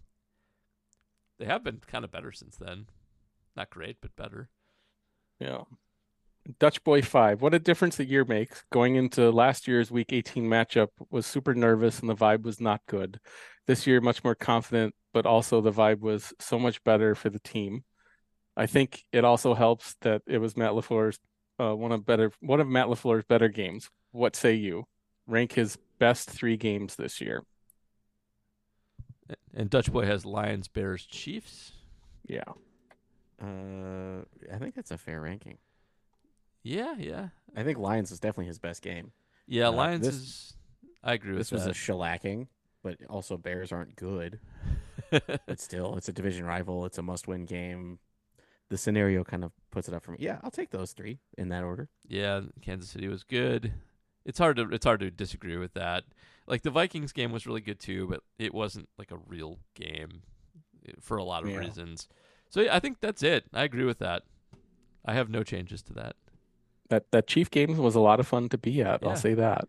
They 1.39 1.45
have 1.45 1.63
been 1.63 1.81
kind 1.85 2.03
of 2.03 2.11
better 2.11 2.31
since 2.31 2.55
then. 2.57 2.87
Not 3.55 3.69
great, 3.69 3.97
but 4.01 4.15
better. 4.15 4.49
Yeah. 5.39 5.61
Dutch 6.59 6.83
Boy 6.83 7.01
5. 7.01 7.41
What 7.41 7.53
a 7.53 7.59
difference 7.59 7.99
a 7.99 8.05
year 8.05 8.23
makes. 8.25 8.63
Going 8.71 8.95
into 8.95 9.31
last 9.31 9.67
year's 9.67 9.91
week 9.91 10.13
18 10.13 10.45
matchup 10.45 10.87
was 11.09 11.25
super 11.25 11.53
nervous 11.53 11.99
and 11.99 12.09
the 12.09 12.15
vibe 12.15 12.43
was 12.43 12.61
not 12.61 12.81
good. 12.87 13.19
This 13.65 13.85
year 13.85 13.99
much 13.99 14.23
more 14.23 14.35
confident, 14.35 14.95
but 15.13 15.25
also 15.25 15.59
the 15.59 15.71
vibe 15.71 15.99
was 15.99 16.33
so 16.39 16.57
much 16.57 16.83
better 16.83 17.15
for 17.15 17.29
the 17.29 17.39
team. 17.39 17.83
I 18.55 18.65
think 18.65 19.03
it 19.11 19.25
also 19.25 19.53
helps 19.53 19.95
that 20.01 20.21
it 20.25 20.37
was 20.39 20.57
Matt 20.57 20.71
LaFleur's 20.71 21.19
uh, 21.59 21.75
one 21.75 21.91
of 21.91 22.05
better 22.05 22.31
one 22.39 22.59
of 22.59 22.67
Matt 22.67 22.87
LaFleur's 22.87 23.25
better 23.25 23.49
games. 23.49 23.89
What 24.11 24.35
say 24.35 24.53
you? 24.53 24.85
Rank 25.27 25.53
his 25.53 25.77
best 25.99 26.29
3 26.29 26.55
games 26.55 26.95
this 26.95 27.19
year. 27.19 27.43
And 29.53 29.69
Dutch 29.69 29.91
Boy 29.91 30.05
has 30.05 30.25
Lions, 30.25 30.67
Bears, 30.67 31.05
Chiefs. 31.05 31.71
Yeah. 32.25 32.43
Uh, 33.41 34.21
I 34.53 34.57
think 34.57 34.75
that's 34.75 34.91
a 34.91 34.97
fair 34.97 35.21
ranking. 35.21 35.57
Yeah, 36.63 36.95
yeah, 36.97 37.29
I 37.55 37.63
think 37.63 37.77
Lions 37.77 38.11
is 38.11 38.19
definitely 38.19 38.47
his 38.47 38.59
best 38.59 38.81
game. 38.81 39.11
yeah. 39.47 39.67
Uh, 39.67 39.71
Lions 39.71 40.05
this- 40.05 40.15
is. 40.15 40.53
I 41.03 41.13
agree 41.13 41.31
with 41.31 41.39
This 41.39 41.51
was 41.51 41.65
a 41.65 41.69
shellacking, 41.71 42.47
but 42.83 42.97
also 43.09 43.37
Bears 43.37 43.71
aren't 43.71 43.95
good. 43.95 44.39
But 45.09 45.61
still, 45.61 45.95
it's 45.95 46.09
a 46.09 46.11
division 46.11 46.43
rival. 46.45 46.83
It's 46.85 46.97
a 46.97 47.01
must-win 47.01 47.45
game. 47.45 47.99
The 48.69 48.77
scenario 48.77 49.23
kind 49.23 49.45
of 49.45 49.53
puts 49.71 49.87
it 49.87 49.93
up 49.93 50.03
for 50.03 50.11
me. 50.11 50.17
Yeah, 50.19 50.39
I'll 50.43 50.51
take 50.51 50.71
those 50.71 50.91
three 50.91 51.19
in 51.37 51.47
that 51.49 51.63
order. 51.63 51.87
yeah, 52.09 52.41
Kansas 52.61 52.89
City 52.89 53.07
was 53.07 53.23
good. 53.23 53.71
It's 54.27 54.37
hard 54.37 54.57
to 54.57 54.69
it's 54.71 54.85
hard 54.85 54.99
to 54.99 55.09
disagree 55.09 55.57
with 55.57 55.73
that. 55.73 56.03
Like 56.45 56.61
the 56.61 56.69
Vikings 56.69 57.11
game 57.13 57.31
was 57.31 57.47
really 57.47 57.61
good 57.61 57.79
too, 57.79 58.05
but 58.07 58.21
it 58.37 58.53
wasn't 58.53 58.89
like 58.99 59.09
a 59.09 59.17
real 59.17 59.57
game 59.73 60.21
eh, 60.87 60.91
for 60.99 61.17
a 61.17 61.23
lot 61.23 61.43
of 61.43 61.49
Yeah. 61.49 61.57
reasons. 61.57 62.07
So 62.49 62.61
yeah, 62.61 62.75
I 62.75 62.79
think 62.79 62.99
that's 62.99 63.23
it. 63.23 63.45
I 63.53 63.63
agree 63.63 63.85
with 63.85 63.97
that. 63.99 64.23
I 65.05 65.13
have 65.13 65.29
no 65.29 65.41
changes 65.43 65.81
to 65.83 65.93
that. 65.93 66.15
That 66.89 67.09
that 67.11 67.25
Chief 67.27 67.49
game 67.49 67.77
was 67.77 67.95
a 67.95 67.99
lot 68.01 68.19
of 68.19 68.27
fun 68.27 68.49
to 68.49 68.57
be 68.57 68.81
at. 68.81 69.01
Yeah. 69.01 69.09
I'll 69.09 69.15
say 69.15 69.33
that. 69.33 69.67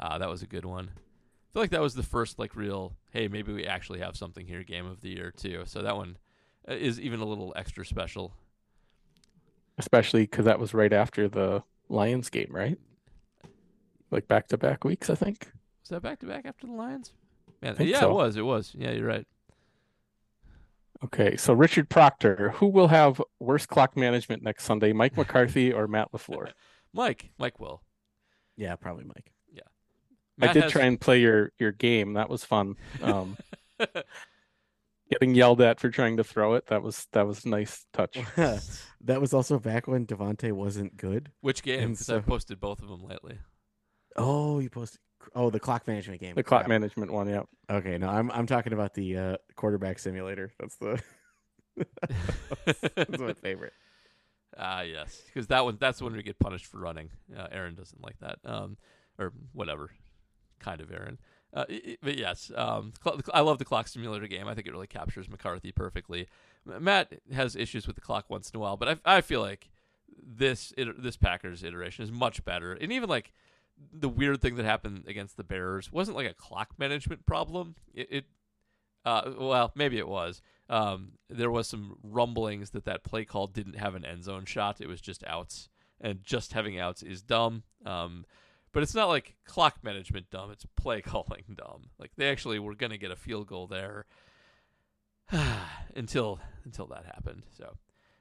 Ah, 0.00 0.18
that 0.18 0.28
was 0.28 0.42
a 0.42 0.46
good 0.46 0.64
one. 0.64 0.90
I 0.94 1.52
feel 1.52 1.62
like 1.62 1.70
that 1.70 1.80
was 1.80 1.94
the 1.94 2.02
first 2.02 2.38
like 2.38 2.56
real. 2.56 2.94
Hey, 3.12 3.28
maybe 3.28 3.52
we 3.52 3.64
actually 3.66 4.00
have 4.00 4.16
something 4.16 4.46
here. 4.46 4.62
Game 4.62 4.86
of 4.86 5.00
the 5.02 5.08
year 5.10 5.30
too. 5.30 5.62
So 5.66 5.82
that 5.82 5.96
one 5.96 6.16
uh, 6.68 6.72
is 6.74 6.98
even 7.00 7.20
a 7.20 7.24
little 7.26 7.52
extra 7.56 7.84
special. 7.84 8.32
especially 9.78 10.22
because 10.22 10.44
that 10.46 10.58
was 10.58 10.72
right 10.74 10.92
after 10.92 11.28
the 11.28 11.62
Lions 11.88 12.30
game, 12.30 12.48
right? 12.50 12.78
Like 14.10 14.28
back 14.28 14.48
to 14.48 14.58
back 14.58 14.84
weeks, 14.84 15.10
I 15.10 15.14
think. 15.14 15.48
Was 15.82 15.90
that 15.90 16.02
back 16.02 16.20
to 16.20 16.26
back 16.26 16.46
after 16.46 16.66
the 16.66 16.72
Lions? 16.72 17.12
Man, 17.62 17.76
yeah, 17.80 18.00
so. 18.00 18.10
it 18.10 18.14
was. 18.14 18.36
It 18.36 18.42
was. 18.42 18.74
Yeah, 18.76 18.90
you're 18.92 19.06
right. 19.06 19.26
Okay, 21.04 21.36
so 21.36 21.52
Richard 21.52 21.88
Proctor, 21.88 22.50
who 22.56 22.66
will 22.66 22.88
have 22.88 23.20
worse 23.38 23.66
clock 23.66 23.96
management 23.96 24.42
next 24.42 24.64
Sunday, 24.64 24.92
Mike 24.92 25.16
McCarthy 25.16 25.72
or 25.72 25.86
Matt 25.86 26.12
LaFleur? 26.12 26.52
Mike, 26.92 27.30
Mike 27.38 27.60
will. 27.60 27.82
Yeah, 28.56 28.76
probably 28.76 29.04
Mike. 29.04 29.32
Yeah. 29.52 29.60
I 30.40 30.52
did 30.52 30.64
has- 30.64 30.72
try 30.72 30.84
and 30.84 31.00
play 31.00 31.20
your 31.20 31.52
your 31.58 31.72
game. 31.72 32.14
That 32.14 32.30
was 32.30 32.44
fun. 32.44 32.76
Um, 33.02 33.36
getting 35.10 35.34
yelled 35.34 35.60
at 35.60 35.78
for 35.80 35.90
trying 35.90 36.16
to 36.16 36.24
throw 36.24 36.54
it. 36.54 36.66
That 36.68 36.82
was 36.82 37.06
that 37.12 37.26
was 37.26 37.44
a 37.44 37.48
nice 37.50 37.84
touch. 37.92 38.18
that 38.36 39.20
was 39.20 39.34
also 39.34 39.58
back 39.58 39.86
when 39.86 40.06
Devontae 40.06 40.52
wasn't 40.52 40.96
good. 40.96 41.30
Which 41.42 41.62
game? 41.62 41.92
Because 41.92 42.06
so- 42.06 42.16
I've 42.16 42.26
posted 42.26 42.58
both 42.60 42.82
of 42.82 42.88
them 42.88 43.02
lately. 43.02 43.38
Oh, 44.16 44.58
you 44.58 44.70
posted. 44.70 45.00
Oh, 45.34 45.50
the 45.50 45.60
clock 45.60 45.86
management 45.86 46.20
game. 46.20 46.34
The 46.34 46.42
clock 46.42 46.60
Crap. 46.62 46.68
management 46.68 47.12
one, 47.12 47.28
yeah. 47.28 47.42
Okay, 47.68 47.98
no, 47.98 48.08
I'm 48.08 48.30
I'm 48.30 48.46
talking 48.46 48.72
about 48.72 48.94
the 48.94 49.16
uh, 49.16 49.36
quarterback 49.56 49.98
simulator. 49.98 50.52
That's 50.58 50.76
the 50.76 51.02
That's 52.96 53.18
my 53.18 53.32
favorite. 53.42 53.72
Ah, 54.56 54.82
yes, 54.82 55.22
because 55.26 55.48
that 55.48 55.64
one 55.64 55.76
that's 55.80 56.00
when 56.00 56.14
we 56.14 56.22
get 56.22 56.38
punished 56.38 56.66
for 56.66 56.78
running. 56.78 57.10
Uh, 57.36 57.48
Aaron 57.50 57.74
doesn't 57.74 58.02
like 58.02 58.18
that, 58.20 58.38
um, 58.44 58.76
or 59.18 59.32
whatever 59.52 59.90
kind 60.60 60.80
of 60.80 60.90
Aaron. 60.90 61.18
Uh, 61.52 61.64
i- 61.68 61.82
i- 61.88 61.96
but 62.02 62.16
yes, 62.16 62.50
um, 62.56 62.92
cl- 63.02 63.20
I 63.34 63.40
love 63.40 63.58
the 63.58 63.64
clock 63.64 63.88
simulator 63.88 64.26
game. 64.26 64.48
I 64.48 64.54
think 64.54 64.66
it 64.66 64.72
really 64.72 64.86
captures 64.86 65.28
McCarthy 65.28 65.72
perfectly. 65.72 66.28
Matt 66.64 67.12
has 67.32 67.56
issues 67.56 67.86
with 67.86 67.96
the 67.96 68.02
clock 68.02 68.30
once 68.30 68.48
in 68.50 68.56
a 68.56 68.60
while, 68.60 68.76
but 68.76 69.00
I, 69.04 69.16
I 69.16 69.20
feel 69.20 69.40
like 69.40 69.70
this 70.24 70.72
iter- 70.78 70.94
this 70.96 71.16
Packers 71.16 71.62
iteration 71.62 72.04
is 72.04 72.12
much 72.12 72.44
better. 72.44 72.72
And 72.72 72.92
even 72.92 73.08
like 73.10 73.32
the 73.92 74.08
weird 74.08 74.40
thing 74.40 74.56
that 74.56 74.64
happened 74.64 75.04
against 75.06 75.36
the 75.36 75.44
Bears 75.44 75.92
wasn't 75.92 76.16
like 76.16 76.30
a 76.30 76.34
clock 76.34 76.70
management 76.78 77.26
problem. 77.26 77.76
It, 77.94 78.08
it 78.10 78.24
uh, 79.04 79.32
well, 79.38 79.72
maybe 79.74 79.98
it 79.98 80.08
was. 80.08 80.42
Um, 80.68 81.12
there 81.30 81.50
was 81.50 81.68
some 81.68 81.96
rumblings 82.02 82.70
that 82.70 82.84
that 82.86 83.04
play 83.04 83.24
call 83.24 83.46
didn't 83.46 83.76
have 83.76 83.94
an 83.94 84.04
end 84.04 84.24
zone 84.24 84.44
shot. 84.44 84.80
It 84.80 84.88
was 84.88 85.00
just 85.00 85.22
outs, 85.24 85.68
and 86.00 86.24
just 86.24 86.52
having 86.52 86.78
outs 86.78 87.02
is 87.02 87.22
dumb. 87.22 87.62
Um, 87.84 88.24
but 88.72 88.82
it's 88.82 88.94
not 88.94 89.08
like 89.08 89.36
clock 89.46 89.78
management 89.82 90.28
dumb. 90.30 90.50
It's 90.50 90.66
play 90.76 91.00
calling 91.02 91.44
dumb. 91.54 91.90
Like 91.98 92.12
they 92.16 92.28
actually 92.28 92.58
were 92.58 92.74
going 92.74 92.90
to 92.90 92.98
get 92.98 93.10
a 93.10 93.16
field 93.16 93.46
goal 93.46 93.66
there 93.66 94.06
until 95.94 96.40
until 96.64 96.86
that 96.88 97.06
happened. 97.06 97.44
So, 97.56 97.76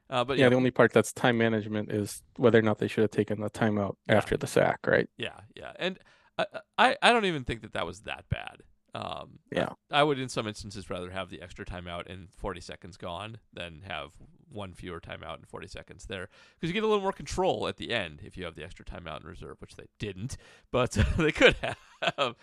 uh, 0.10 0.24
but 0.24 0.38
yeah, 0.38 0.46
yeah, 0.46 0.50
the 0.50 0.56
only 0.56 0.72
part 0.72 0.94
that's 0.94 1.12
time 1.14 1.38
management 1.38 1.92
is 1.92 2.22
whether 2.38 2.60
or 2.60 2.62
not 2.64 2.80
they 2.80 2.88
should 2.88 3.02
have 3.02 3.12
taken 3.12 3.42
the 3.42 3.50
timeout 3.50 3.96
Yeah. 4.08 4.16
after 4.16 4.38
the 4.38 4.48
sack, 4.48 4.80
right? 4.86 5.10
Yeah, 5.18 5.40
yeah, 5.56 5.74
and 5.78 6.00
I, 6.38 6.46
I, 6.78 6.98
I 7.02 7.12
don't 7.12 7.26
even 7.26 7.44
think 7.44 7.62
that 7.62 7.74
that 7.74 7.86
was 7.86 8.02
that 8.02 8.26
bad. 8.30 8.64
Um, 8.94 9.40
Yeah. 9.52 9.70
I, 9.92 10.00
I 10.00 10.04
would 10.04 10.20
in 10.20 10.30
some 10.30 10.48
instances 10.48 10.90
rather 10.90 11.10
have 11.12 11.30
the 11.30 11.42
extra 11.42 11.66
timeout 11.66 12.10
and 12.10 12.30
40 12.32 12.62
seconds 12.62 12.96
gone 12.98 13.40
than 13.54 13.82
have 13.86 14.12
one 14.50 14.74
fewer 14.74 15.02
timeout 15.02 15.36
and 15.36 15.48
40 15.48 15.68
seconds 15.68 16.06
there 16.06 16.30
because 16.56 16.70
you 16.70 16.74
get 16.74 16.84
a 16.84 16.88
little 16.88 17.02
more 17.02 17.12
control 17.12 17.68
at 17.68 17.76
the 17.76 17.92
end 17.92 18.22
if 18.24 18.38
you 18.38 18.46
have 18.46 18.56
the 18.56 18.64
extra 18.64 18.86
timeout 18.86 19.20
in 19.22 19.28
reserve, 19.28 19.58
which 19.60 19.76
they 19.76 19.88
didn't, 20.00 20.38
but 20.72 20.92
they 21.18 21.32
could 21.34 21.58
have. 22.02 22.36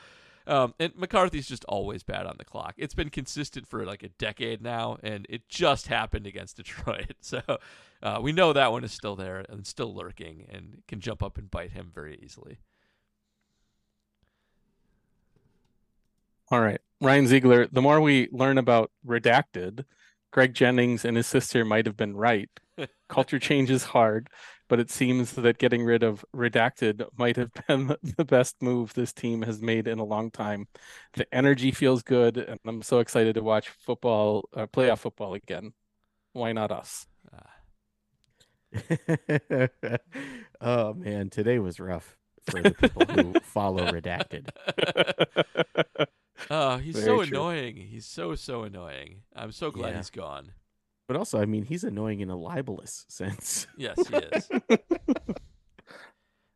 Um, 0.47 0.75
and 0.79 0.97
McCarthy's 0.97 1.49
just 1.49 1.65
always 1.67 2.03
bad 2.03 2.27
on 2.27 2.37
the 2.39 2.45
clock. 2.45 2.75
It's 2.77 2.95
been 2.95 3.11
consistent 3.11 3.67
for 3.67 3.85
like 3.85 4.03
a 4.03 4.09
decade 4.09 4.61
now, 4.61 4.99
and 5.03 5.27
it 5.29 5.49
just 5.49 5.89
happened 5.89 6.27
against 6.27 6.57
Detroit. 6.59 7.15
So 7.21 7.41
uh, 8.03 8.19
we 8.21 8.33
know 8.33 8.53
that 8.53 8.73
one 8.73 8.85
is 8.85 8.93
still 8.93 9.17
there 9.17 9.45
and 9.49 9.67
still 9.67 9.95
lurking 9.95 10.47
and 10.51 10.83
can 10.89 11.01
jump 11.01 11.23
up 11.23 11.39
and 11.39 11.51
bite 11.51 11.73
him 11.73 11.91
very 11.95 12.19
easily. 12.23 12.59
All 16.51 16.61
right. 16.61 16.81
Ryan 17.01 17.27
Ziegler, 17.27 17.67
the 17.67 17.81
more 17.81 18.01
we 18.01 18.29
learn 18.31 18.59
about 18.59 18.91
Redacted, 19.07 19.85
Greg 20.33 20.55
Jennings 20.55 21.05
and 21.05 21.17
his 21.17 21.27
sister 21.27 21.65
might 21.65 21.87
have 21.87 21.97
been 21.97 22.17
right. 22.17 22.51
Culture 23.09 23.39
change 23.39 23.71
is 23.71 23.85
hard, 23.85 24.29
but 24.73 24.81
it 24.81 24.91
seems 24.91 25.33
that 25.33 25.59
getting 25.59 25.85
rid 25.85 26.03
of 26.03 26.25
Redacted 26.35 27.07
might 27.19 27.37
have 27.37 27.51
been 27.69 27.95
the 28.17 28.25
best 28.25 28.57
move 28.63 28.95
this 28.95 29.13
team 29.13 29.43
has 29.43 29.61
made 29.61 29.87
in 29.87 29.99
a 29.99 30.05
long 30.05 30.31
time. 30.31 30.67
The 31.13 31.27
energy 31.35 31.73
feels 31.73 32.03
good, 32.03 32.39
and 32.39 32.59
I'm 32.65 32.81
so 32.81 33.01
excited 33.01 33.35
to 33.35 33.43
watch 33.43 33.69
football, 33.69 34.49
uh, 34.57 34.67
playoff 34.69 35.01
football 35.01 35.35
again. 35.35 35.75
Why 36.33 36.53
not 36.53 36.73
us? 36.73 37.07
oh 40.63 40.95
man, 40.95 41.29
today 41.29 41.59
was 41.59 41.79
rough 41.79 42.17
for 42.47 42.63
the 42.63 42.73
people 42.73 43.05
who 43.05 43.35
follow 43.43 43.91
redacted. 43.91 44.49
Oh, 46.51 46.79
he's 46.79 46.95
Very 46.95 47.05
so 47.05 47.23
true. 47.25 47.39
annoying. 47.39 47.77
He's 47.77 48.07
so 48.07 48.35
so 48.37 48.63
annoying. 48.63 49.23
I'm 49.35 49.53
so 49.53 49.71
glad 49.71 49.91
Yeah. 49.91 49.97
he's 49.97 50.11
gone. 50.11 50.53
But 51.13 51.19
also, 51.19 51.39
I 51.39 51.45
mean, 51.45 51.65
he's 51.67 51.85
annoying 51.85 52.21
in 52.21 52.31
a 52.31 52.37
libelous 52.37 53.05
sense. 53.09 53.67
Yes, 53.77 53.99
he 54.09 54.17
is. 54.17 54.49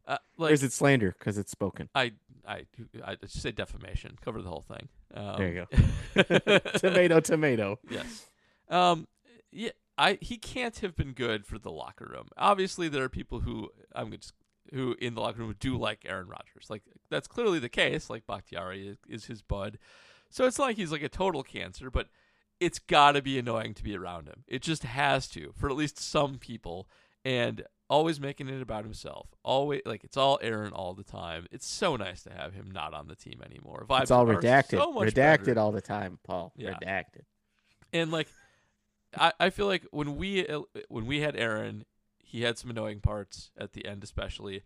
uh, 0.09 0.17
Or 0.39 0.51
is 0.51 0.63
it 0.63 0.73
slander 0.73 1.15
because 1.19 1.37
it's 1.37 1.51
spoken? 1.51 1.91
I, 1.95 2.13
I, 2.49 2.65
I 3.05 3.17
just 3.17 3.43
say 3.43 3.51
defamation. 3.53 4.17
Cover 4.25 4.41
the 4.41 4.49
whole 4.49 4.65
thing. 4.67 4.89
Um, 5.13 5.35
There 5.37 5.49
you 5.53 5.67
go. 6.15 6.59
tomato, 6.79 7.21
tomato. 7.21 7.79
yes. 7.91 8.29
Um. 8.71 9.09
Yeah. 9.53 9.73
I. 9.99 10.17
He 10.23 10.39
can't 10.39 10.79
have 10.79 10.97
been 10.97 11.13
good 11.13 11.45
for 11.45 11.59
the 11.59 11.71
locker 11.71 12.09
room. 12.11 12.29
Obviously, 12.39 12.89
there 12.89 13.05
are 13.05 13.11
people 13.11 13.41
who 13.41 13.69
I'm 13.95 14.11
just 14.13 14.33
who 14.73 14.97
in 14.99 15.15
the 15.15 15.21
locker 15.21 15.41
room 15.41 15.55
do 15.61 15.77
like 15.77 16.07
Aaron 16.09 16.29
Rodgers. 16.29 16.71
Like 16.71 16.83
that's 17.11 17.29
clearly 17.29 17.59
the 17.59 17.69
case. 17.69 18.09
Like 18.09 18.27
Bakhtiari 18.27 18.89
is, 18.89 18.97
is 19.07 19.27
his 19.27 19.43
bud. 19.43 19.77
So 20.31 20.47
it's 20.47 20.59
not 20.59 20.69
like 20.69 20.77
he's 20.79 20.93
like 20.93 21.03
a 21.03 21.11
total 21.11 21.43
cancer, 21.43 21.91
but 21.91 22.09
it's 22.61 22.79
got 22.79 23.13
to 23.13 23.23
be 23.23 23.39
annoying 23.39 23.75
to 23.75 23.83
be 23.83 23.97
around 23.97 24.29
him. 24.29 24.45
It 24.47 24.63
just 24.63 24.85
has 24.85 25.29
to 25.29 25.53
for 25.57 25.69
at 25.69 25.77
least 25.77 25.99
some 25.99 26.39
people. 26.39 26.89
And 27.25 27.65
always 27.89 28.21
making 28.21 28.49
it 28.49 28.63
about 28.63 28.85
himself. 28.85 29.29
Always 29.43 29.83
like 29.85 30.05
it's 30.05 30.17
all 30.17 30.39
Aaron 30.43 30.73
all 30.73 30.95
the 30.95 31.05
time. 31.05 31.47
It's 31.51 31.67
so 31.67 31.97
nice 31.97 32.23
to 32.25 32.31
have 32.31 32.55
him 32.55 32.71
not 32.71 32.95
on 32.95 33.09
the 33.09 33.15
team 33.15 33.41
anymore. 33.45 33.87
Vibes 33.89 34.03
It's 34.03 34.11
all 34.11 34.27
redacted. 34.27 34.79
So 34.79 34.93
redacted 34.95 35.47
better. 35.47 35.61
all 35.61 35.73
the 35.73 35.81
time, 35.81 36.19
Paul. 36.25 36.53
Yeah. 36.57 36.75
Redacted. 36.75 37.23
And 37.93 38.11
like, 38.11 38.29
I, 39.17 39.33
I 39.39 39.51
feel 39.51 39.67
like 39.67 39.87
when 39.91 40.17
we 40.17 40.47
uh, 40.47 40.63
when 40.89 41.07
we 41.07 41.21
had 41.21 41.37
Aaron, 41.37 41.85
he 42.19 42.43
had 42.43 42.59
some 42.59 42.71
annoying 42.71 43.01
parts 43.01 43.51
at 43.57 43.73
the 43.73 43.87
end, 43.87 44.03
especially, 44.05 44.63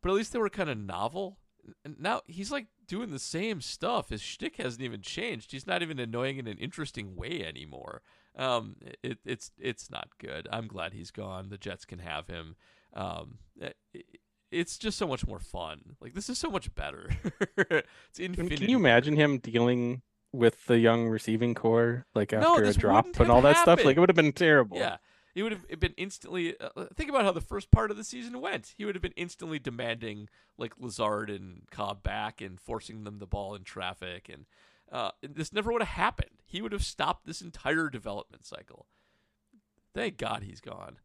but 0.00 0.10
at 0.10 0.14
least 0.14 0.32
they 0.32 0.38
were 0.38 0.48
kind 0.48 0.70
of 0.70 0.78
novel. 0.78 1.38
And 1.84 1.96
now 1.98 2.22
he's 2.26 2.50
like 2.50 2.66
doing 2.86 3.10
the 3.10 3.18
same 3.18 3.60
stuff. 3.60 4.10
His 4.10 4.20
shtick 4.20 4.56
hasn't 4.56 4.82
even 4.82 5.00
changed. 5.00 5.52
He's 5.52 5.66
not 5.66 5.82
even 5.82 5.98
annoying 5.98 6.38
in 6.38 6.46
an 6.46 6.58
interesting 6.58 7.16
way 7.16 7.44
anymore. 7.44 8.02
Um, 8.36 8.76
it, 9.02 9.18
it's 9.24 9.50
it's 9.58 9.90
not 9.90 10.08
good. 10.18 10.48
I'm 10.50 10.66
glad 10.66 10.92
he's 10.92 11.10
gone. 11.10 11.48
The 11.50 11.58
Jets 11.58 11.84
can 11.84 11.98
have 12.00 12.26
him. 12.26 12.56
Um, 12.94 13.38
it, 13.60 13.76
it's 14.50 14.76
just 14.78 14.98
so 14.98 15.06
much 15.06 15.26
more 15.26 15.38
fun. 15.38 15.96
Like 16.00 16.14
this 16.14 16.28
is 16.28 16.38
so 16.38 16.50
much 16.50 16.74
better. 16.74 17.08
it's 17.56 17.86
Can, 18.16 18.26
infinity. 18.26 18.56
can 18.56 18.70
you 18.70 18.76
imagine 18.76 19.16
him 19.16 19.38
dealing 19.38 20.02
with 20.32 20.64
the 20.66 20.78
young 20.78 21.08
receiving 21.08 21.54
corps 21.54 22.06
like 22.14 22.32
No, 22.32 22.54
after 22.54 22.64
a 22.64 22.72
drop 22.74 23.06
and 23.20 23.30
all 23.30 23.42
that 23.42 23.58
stuff? 23.58 23.84
Like 23.84 23.96
it 23.96 24.00
would 24.00 24.08
have 24.08 24.16
been 24.16 24.32
terrible. 24.32 24.78
Yeah. 24.78 24.96
He 25.34 25.42
would 25.42 25.52
have 25.52 25.80
been 25.80 25.94
instantly. 25.96 26.54
Uh, 26.60 26.86
think 26.94 27.08
about 27.08 27.24
how 27.24 27.32
the 27.32 27.40
first 27.40 27.70
part 27.70 27.90
of 27.90 27.96
the 27.96 28.04
season 28.04 28.40
went. 28.40 28.74
He 28.76 28.84
would 28.84 28.94
have 28.94 29.02
been 29.02 29.14
instantly 29.16 29.58
demanding 29.58 30.28
like 30.58 30.74
Lazard 30.78 31.30
and 31.30 31.62
Cobb 31.70 32.02
back 32.02 32.40
and 32.40 32.60
forcing 32.60 33.04
them 33.04 33.18
the 33.18 33.26
ball 33.26 33.54
in 33.54 33.64
traffic, 33.64 34.28
and 34.30 34.44
uh, 34.90 35.12
this 35.22 35.52
never 35.52 35.72
would 35.72 35.82
have 35.82 35.88
happened. 35.88 36.42
He 36.44 36.60
would 36.60 36.72
have 36.72 36.84
stopped 36.84 37.26
this 37.26 37.40
entire 37.40 37.88
development 37.88 38.44
cycle. 38.44 38.86
Thank 39.94 40.18
God 40.18 40.42
he's 40.42 40.60
gone. 40.60 40.98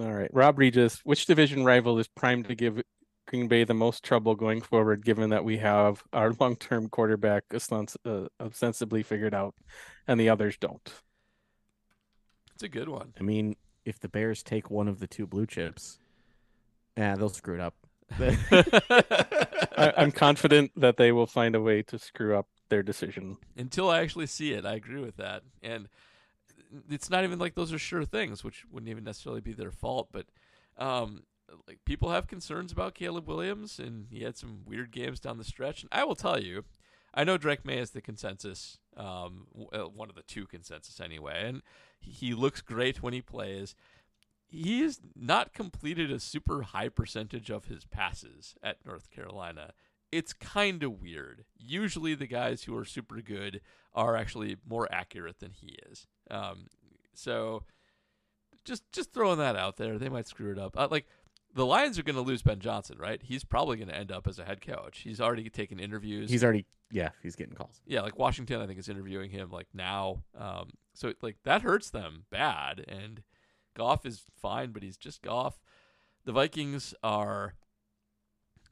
All 0.00 0.12
right. 0.12 0.30
Rob 0.32 0.58
Regis, 0.58 1.00
which 1.04 1.26
division 1.26 1.64
rival 1.64 1.98
is 1.98 2.06
primed 2.06 2.46
to 2.48 2.54
give 2.54 2.80
Green 3.26 3.48
Bay 3.48 3.64
the 3.64 3.74
most 3.74 4.04
trouble 4.04 4.36
going 4.36 4.60
forward, 4.60 5.04
given 5.04 5.30
that 5.30 5.44
we 5.44 5.58
have 5.58 6.04
our 6.12 6.32
long 6.40 6.54
term 6.54 6.88
quarterback 6.88 7.44
uh, 7.52 8.26
ostensibly 8.40 9.02
figured 9.02 9.34
out 9.34 9.54
and 10.06 10.20
the 10.20 10.28
others 10.28 10.56
don't? 10.56 10.92
It's 12.58 12.64
a 12.64 12.68
good 12.68 12.88
one. 12.88 13.12
I 13.20 13.22
mean, 13.22 13.54
if 13.84 14.00
the 14.00 14.08
Bears 14.08 14.42
take 14.42 14.68
one 14.68 14.88
of 14.88 14.98
the 14.98 15.06
two 15.06 15.28
blue 15.28 15.46
chips, 15.46 16.00
yeah, 16.96 17.14
they'll 17.14 17.28
screw 17.28 17.54
it 17.54 17.60
up. 17.60 17.76
I, 18.18 19.92
I'm 19.96 20.10
confident 20.10 20.72
that 20.74 20.96
they 20.96 21.12
will 21.12 21.28
find 21.28 21.54
a 21.54 21.60
way 21.60 21.82
to 21.82 22.00
screw 22.00 22.36
up 22.36 22.48
their 22.68 22.82
decision. 22.82 23.36
Until 23.56 23.88
I 23.88 24.00
actually 24.00 24.26
see 24.26 24.54
it, 24.54 24.66
I 24.66 24.74
agree 24.74 25.00
with 25.00 25.18
that. 25.18 25.44
And 25.62 25.88
it's 26.90 27.08
not 27.08 27.22
even 27.22 27.38
like 27.38 27.54
those 27.54 27.72
are 27.72 27.78
sure 27.78 28.04
things, 28.04 28.42
which 28.42 28.64
wouldn't 28.72 28.90
even 28.90 29.04
necessarily 29.04 29.40
be 29.40 29.52
their 29.52 29.70
fault. 29.70 30.08
But 30.10 30.26
um, 30.78 31.22
like 31.68 31.78
people 31.84 32.10
have 32.10 32.26
concerns 32.26 32.72
about 32.72 32.96
Caleb 32.96 33.28
Williams, 33.28 33.78
and 33.78 34.08
he 34.10 34.24
had 34.24 34.36
some 34.36 34.62
weird 34.66 34.90
games 34.90 35.20
down 35.20 35.38
the 35.38 35.44
stretch. 35.44 35.82
And 35.82 35.90
I 35.92 36.02
will 36.02 36.16
tell 36.16 36.40
you, 36.42 36.64
I 37.14 37.22
know 37.22 37.38
Drake 37.38 37.64
Maye 37.64 37.78
is 37.78 37.90
the 37.90 38.00
consensus, 38.00 38.78
um, 38.98 39.46
uh, 39.72 39.84
one 39.84 40.10
of 40.10 40.16
the 40.16 40.22
two 40.22 40.46
consensus 40.46 41.00
anyway, 41.00 41.44
and 41.46 41.62
he, 42.00 42.34
looks 42.34 42.60
great 42.60 43.02
when 43.02 43.12
he 43.12 43.22
plays. 43.22 43.74
He 44.46 44.82
has 44.82 45.00
not 45.14 45.54
completed 45.54 46.10
a 46.10 46.20
super 46.20 46.62
high 46.62 46.88
percentage 46.88 47.50
of 47.50 47.66
his 47.66 47.84
passes 47.84 48.54
at 48.62 48.84
North 48.84 49.10
Carolina. 49.10 49.72
It's 50.10 50.32
kind 50.32 50.82
of 50.82 51.00
weird. 51.00 51.44
Usually, 51.56 52.14
the 52.14 52.26
guys 52.26 52.64
who 52.64 52.76
are 52.76 52.84
super 52.84 53.20
good 53.20 53.60
are 53.94 54.16
actually 54.16 54.56
more 54.66 54.88
accurate 54.90 55.38
than 55.38 55.52
he 55.52 55.76
is. 55.90 56.06
Um, 56.30 56.66
so, 57.12 57.64
just 58.64 58.90
just 58.92 59.12
throwing 59.12 59.38
that 59.38 59.56
out 59.56 59.76
there, 59.76 59.98
they 59.98 60.08
might 60.08 60.28
screw 60.28 60.50
it 60.52 60.58
up. 60.58 60.78
Uh, 60.78 60.88
like 60.90 61.06
the 61.58 61.66
Lions 61.66 61.98
are 61.98 62.04
going 62.04 62.14
to 62.16 62.22
lose 62.22 62.40
Ben 62.40 62.60
Johnson, 62.60 62.98
right? 62.98 63.20
He's 63.20 63.42
probably 63.42 63.76
going 63.76 63.88
to 63.88 63.96
end 63.96 64.12
up 64.12 64.28
as 64.28 64.38
a 64.38 64.44
head 64.44 64.60
coach. 64.60 65.00
He's 65.00 65.20
already 65.20 65.50
taken 65.50 65.80
interviews. 65.80 66.30
he's 66.30 66.44
already, 66.44 66.66
yeah, 66.92 67.10
he's 67.20 67.34
getting 67.34 67.54
calls. 67.54 67.80
yeah, 67.84 68.00
like 68.00 68.16
Washington, 68.16 68.60
I 68.60 68.66
think 68.66 68.78
is 68.78 68.88
interviewing 68.88 69.30
him 69.30 69.50
like 69.50 69.66
now. 69.74 70.22
Um, 70.38 70.70
so 70.94 71.12
like 71.20 71.36
that 71.42 71.62
hurts 71.62 71.90
them 71.90 72.26
bad. 72.30 72.84
And 72.86 73.24
Goff 73.76 74.06
is 74.06 74.22
fine, 74.40 74.70
but 74.70 74.84
he's 74.84 74.96
just 74.96 75.20
Goff. 75.20 75.60
The 76.24 76.32
Vikings 76.32 76.94
are, 77.02 77.54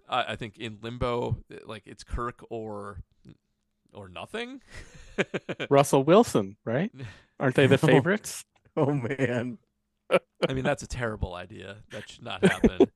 I, 0.09 0.33
I 0.33 0.37
think, 0.37 0.57
in 0.57 0.79
limbo. 0.81 1.39
Like 1.65 1.83
it's 1.87 2.05
Kirk 2.05 2.45
or 2.51 3.01
or 3.93 4.09
nothing. 4.09 4.61
Russell 5.71 6.05
Wilson, 6.05 6.57
right? 6.65 6.93
Aren't 7.41 7.57
they 7.57 7.67
the 7.67 7.79
favorites? 7.79 8.45
Oh 8.77 8.93
man, 8.93 9.59
I 10.11 10.53
mean, 10.53 10.65
that's 10.65 10.83
a 10.83 10.87
terrible 10.87 11.35
idea. 11.35 11.79
That 11.91 12.09
should 12.09 12.23
not 12.25 12.45
happen. 12.45 12.91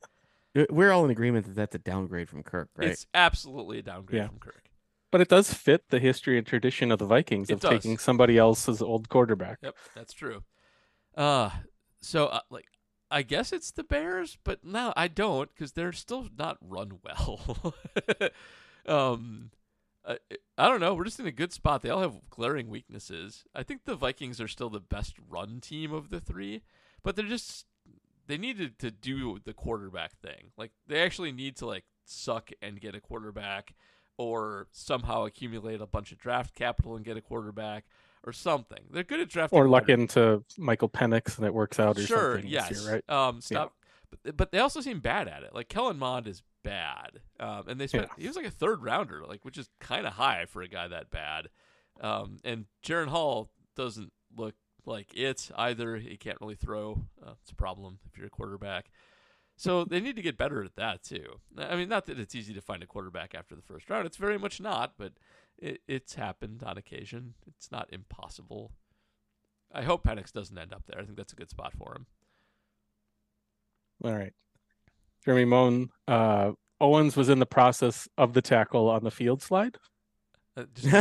We're 0.70 0.90
all 0.92 1.04
in 1.04 1.10
agreement 1.10 1.46
that 1.46 1.54
that's 1.54 1.74
a 1.74 1.78
downgrade 1.78 2.28
from 2.28 2.42
Kirk, 2.42 2.68
right? 2.76 2.88
It's 2.88 3.06
absolutely 3.14 3.78
a 3.78 3.82
downgrade 3.82 4.22
Yeah. 4.22 4.28
from 4.28 4.38
Kirk. 4.38 4.64
But 5.12 5.20
it 5.20 5.28
does 5.28 5.52
fit 5.52 5.84
the 5.90 5.98
history 5.98 6.38
and 6.38 6.46
tradition 6.46 6.92
of 6.92 6.98
the 6.98 7.06
Vikings 7.06 7.50
It 7.50 7.54
of 7.54 7.60
does. 7.60 7.70
taking 7.70 7.98
somebody 7.98 8.38
else's 8.38 8.80
old 8.82 9.08
quarterback. 9.08 9.58
Yep, 9.62 9.76
that's 9.94 10.12
true. 10.12 10.42
Uh 11.16 11.50
so 12.00 12.26
uh, 12.26 12.40
like 12.50 12.66
I 13.10 13.22
guess 13.22 13.52
it's 13.52 13.72
the 13.72 13.82
Bears, 13.82 14.38
but 14.44 14.64
no, 14.64 14.92
I 14.96 15.08
don't 15.08 15.48
because 15.52 15.72
they're 15.72 15.92
still 15.92 16.28
not 16.38 16.58
run 16.60 16.98
well. 17.02 17.74
um, 18.86 19.50
I, 20.06 20.18
I 20.56 20.68
don't 20.68 20.80
know. 20.80 20.94
We're 20.94 21.04
just 21.04 21.18
in 21.20 21.26
a 21.26 21.32
good 21.32 21.52
spot. 21.52 21.82
They 21.82 21.90
all 21.90 22.02
have 22.02 22.30
glaring 22.30 22.70
weaknesses. 22.70 23.44
I 23.54 23.64
think 23.64 23.84
the 23.84 23.96
Vikings 23.96 24.40
are 24.40 24.46
still 24.48 24.70
the 24.70 24.78
best 24.80 25.16
run 25.28 25.60
team 25.60 25.92
of 25.92 26.10
the 26.10 26.20
three, 26.20 26.62
but 27.02 27.16
they're 27.16 27.26
just 27.26 27.66
they 28.26 28.38
needed 28.38 28.78
to 28.80 28.90
do 28.90 29.38
the 29.44 29.52
quarterback 29.52 30.18
thing. 30.20 30.52
Like 30.56 30.72
they 30.86 31.02
actually 31.02 31.32
need 31.32 31.56
to 31.56 31.66
like 31.66 31.84
suck 32.04 32.50
and 32.62 32.80
get 32.80 32.94
a 32.94 33.00
quarterback, 33.00 33.74
or 34.16 34.66
somehow 34.72 35.24
accumulate 35.24 35.80
a 35.80 35.86
bunch 35.86 36.12
of 36.12 36.18
draft 36.18 36.54
capital 36.54 36.96
and 36.96 37.04
get 37.04 37.16
a 37.16 37.22
quarterback. 37.22 37.84
Or 38.22 38.34
something. 38.34 38.80
They're 38.90 39.02
good 39.02 39.20
at 39.20 39.30
drafting. 39.30 39.58
Or 39.58 39.66
luck 39.66 39.88
into 39.88 40.44
Michael 40.58 40.90
Penix 40.90 41.38
and 41.38 41.46
it 41.46 41.54
works 41.54 41.80
out 41.80 41.96
or 41.96 42.02
sure, 42.02 42.34
something 42.34 42.50
yes. 42.50 42.70
year, 42.70 42.92
right? 42.92 43.10
Um, 43.10 43.40
stop. 43.40 43.72
But, 44.22 44.36
but 44.36 44.52
they 44.52 44.58
also 44.58 44.82
seem 44.82 45.00
bad 45.00 45.26
at 45.26 45.42
it. 45.42 45.54
Like 45.54 45.70
Kellen 45.70 45.98
Mond 45.98 46.26
is 46.26 46.42
bad, 46.62 47.20
um, 47.38 47.64
and 47.66 47.80
they 47.80 47.86
spent 47.86 48.10
he 48.18 48.26
was 48.26 48.36
like 48.36 48.44
a 48.44 48.50
third 48.50 48.82
rounder, 48.82 49.24
like 49.26 49.42
which 49.46 49.56
is 49.56 49.70
kind 49.80 50.06
of 50.06 50.12
high 50.12 50.44
for 50.44 50.60
a 50.60 50.68
guy 50.68 50.86
that 50.86 51.10
bad. 51.10 51.48
Um, 52.02 52.36
and 52.44 52.66
Jaren 52.84 53.08
Hall 53.08 53.50
doesn't 53.74 54.12
look 54.36 54.54
like 54.90 55.14
it 55.14 55.50
either. 55.56 55.96
He 55.96 56.16
can't 56.16 56.40
really 56.40 56.56
throw. 56.56 57.04
Uh, 57.24 57.32
it's 57.40 57.52
a 57.52 57.54
problem 57.54 57.98
if 58.10 58.18
you're 58.18 58.26
a 58.26 58.30
quarterback. 58.30 58.90
So 59.56 59.84
they 59.84 60.00
need 60.00 60.16
to 60.16 60.22
get 60.22 60.38
better 60.38 60.64
at 60.64 60.76
that 60.76 61.02
too. 61.02 61.40
I 61.58 61.76
mean, 61.76 61.88
not 61.88 62.06
that 62.06 62.18
it's 62.18 62.34
easy 62.34 62.54
to 62.54 62.60
find 62.60 62.82
a 62.82 62.86
quarterback 62.86 63.34
after 63.34 63.54
the 63.54 63.62
first 63.62 63.88
round. 63.90 64.06
It's 64.06 64.16
very 64.16 64.38
much 64.38 64.60
not, 64.60 64.94
but 64.98 65.12
it, 65.58 65.80
it's 65.86 66.14
happened 66.14 66.62
on 66.62 66.78
occasion. 66.78 67.34
It's 67.46 67.70
not 67.70 67.88
impossible. 67.92 68.72
I 69.72 69.82
hope 69.82 70.04
Penix 70.04 70.32
doesn't 70.32 70.56
end 70.58 70.72
up 70.72 70.84
there. 70.86 70.98
I 70.98 71.04
think 71.04 71.16
that's 71.16 71.32
a 71.32 71.36
good 71.36 71.50
spot 71.50 71.74
for 71.76 71.94
him. 71.94 72.06
All 74.02 74.16
right. 74.16 74.32
Jeremy 75.24 75.44
Moan, 75.44 75.90
uh, 76.08 76.52
Owens 76.80 77.16
was 77.16 77.28
in 77.28 77.38
the 77.38 77.46
process 77.46 78.08
of 78.16 78.32
the 78.32 78.40
tackle 78.40 78.88
on 78.88 79.04
the 79.04 79.10
field 79.10 79.42
slide. 79.42 79.76
Uh, 80.56 80.64
just- 80.74 80.94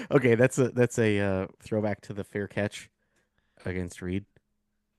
okay, 0.10 0.34
that's 0.34 0.58
a 0.58 0.68
that's 0.70 0.98
a 0.98 1.20
uh, 1.20 1.46
throwback 1.62 2.00
to 2.02 2.12
the 2.12 2.24
fair 2.24 2.46
catch 2.46 2.90
against 3.64 4.02
Reed. 4.02 4.24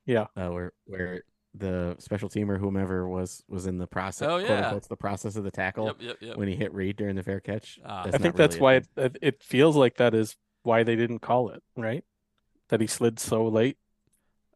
Yeah. 0.06 0.28
uh, 0.36 0.50
where 0.50 0.74
where 0.86 1.24
the 1.58 1.96
special 2.00 2.30
teamer 2.30 2.60
whomever 2.60 3.08
was 3.08 3.44
was 3.48 3.66
in 3.68 3.78
the 3.78 3.88
process. 3.88 4.28
Oh, 4.28 4.38
quote 4.38 4.50
yeah. 4.50 4.66
unquote, 4.66 4.90
the 4.90 4.98
process 4.98 5.36
of 5.36 5.44
the 5.44 5.52
tackle 5.52 5.88
yep, 5.88 5.96
yep, 6.00 6.18
yep. 6.20 6.38
when 6.38 6.48
he 6.48 6.56
hit 6.56 6.74
Reed 6.74 6.98
during 6.98 7.16
the 7.16 7.24
fair 7.24 7.40
catch. 7.40 7.80
That's 7.82 8.08
I 8.08 8.12
think 8.12 8.24
not 8.24 8.36
that's 8.36 8.56
really 8.56 8.64
why 8.64 8.74
it, 8.76 8.88
it 8.98 9.18
it 9.22 9.44
feels 9.44 9.76
like 9.76 9.98
that 9.98 10.14
is 10.14 10.36
why 10.64 10.84
they 10.84 10.96
didn't 10.96 11.20
call 11.20 11.50
it, 11.50 11.64
right? 11.78 12.04
That 12.70 12.82
he 12.82 12.88
slid 12.88 13.20
so 13.20 13.48
late. 13.48 13.78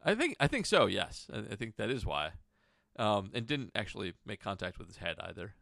I 0.04 0.14
think 0.14 0.36
I 0.40 0.46
think 0.46 0.66
so. 0.66 0.86
Yes, 0.86 1.26
I, 1.32 1.38
I 1.52 1.56
think 1.56 1.76
that 1.76 1.90
is 1.90 2.04
why. 2.04 2.32
Um, 2.96 3.30
and 3.32 3.46
didn't 3.46 3.70
actually 3.74 4.12
make 4.26 4.40
contact 4.40 4.78
with 4.78 4.88
his 4.88 4.98
head 4.98 5.16
either. 5.20 5.54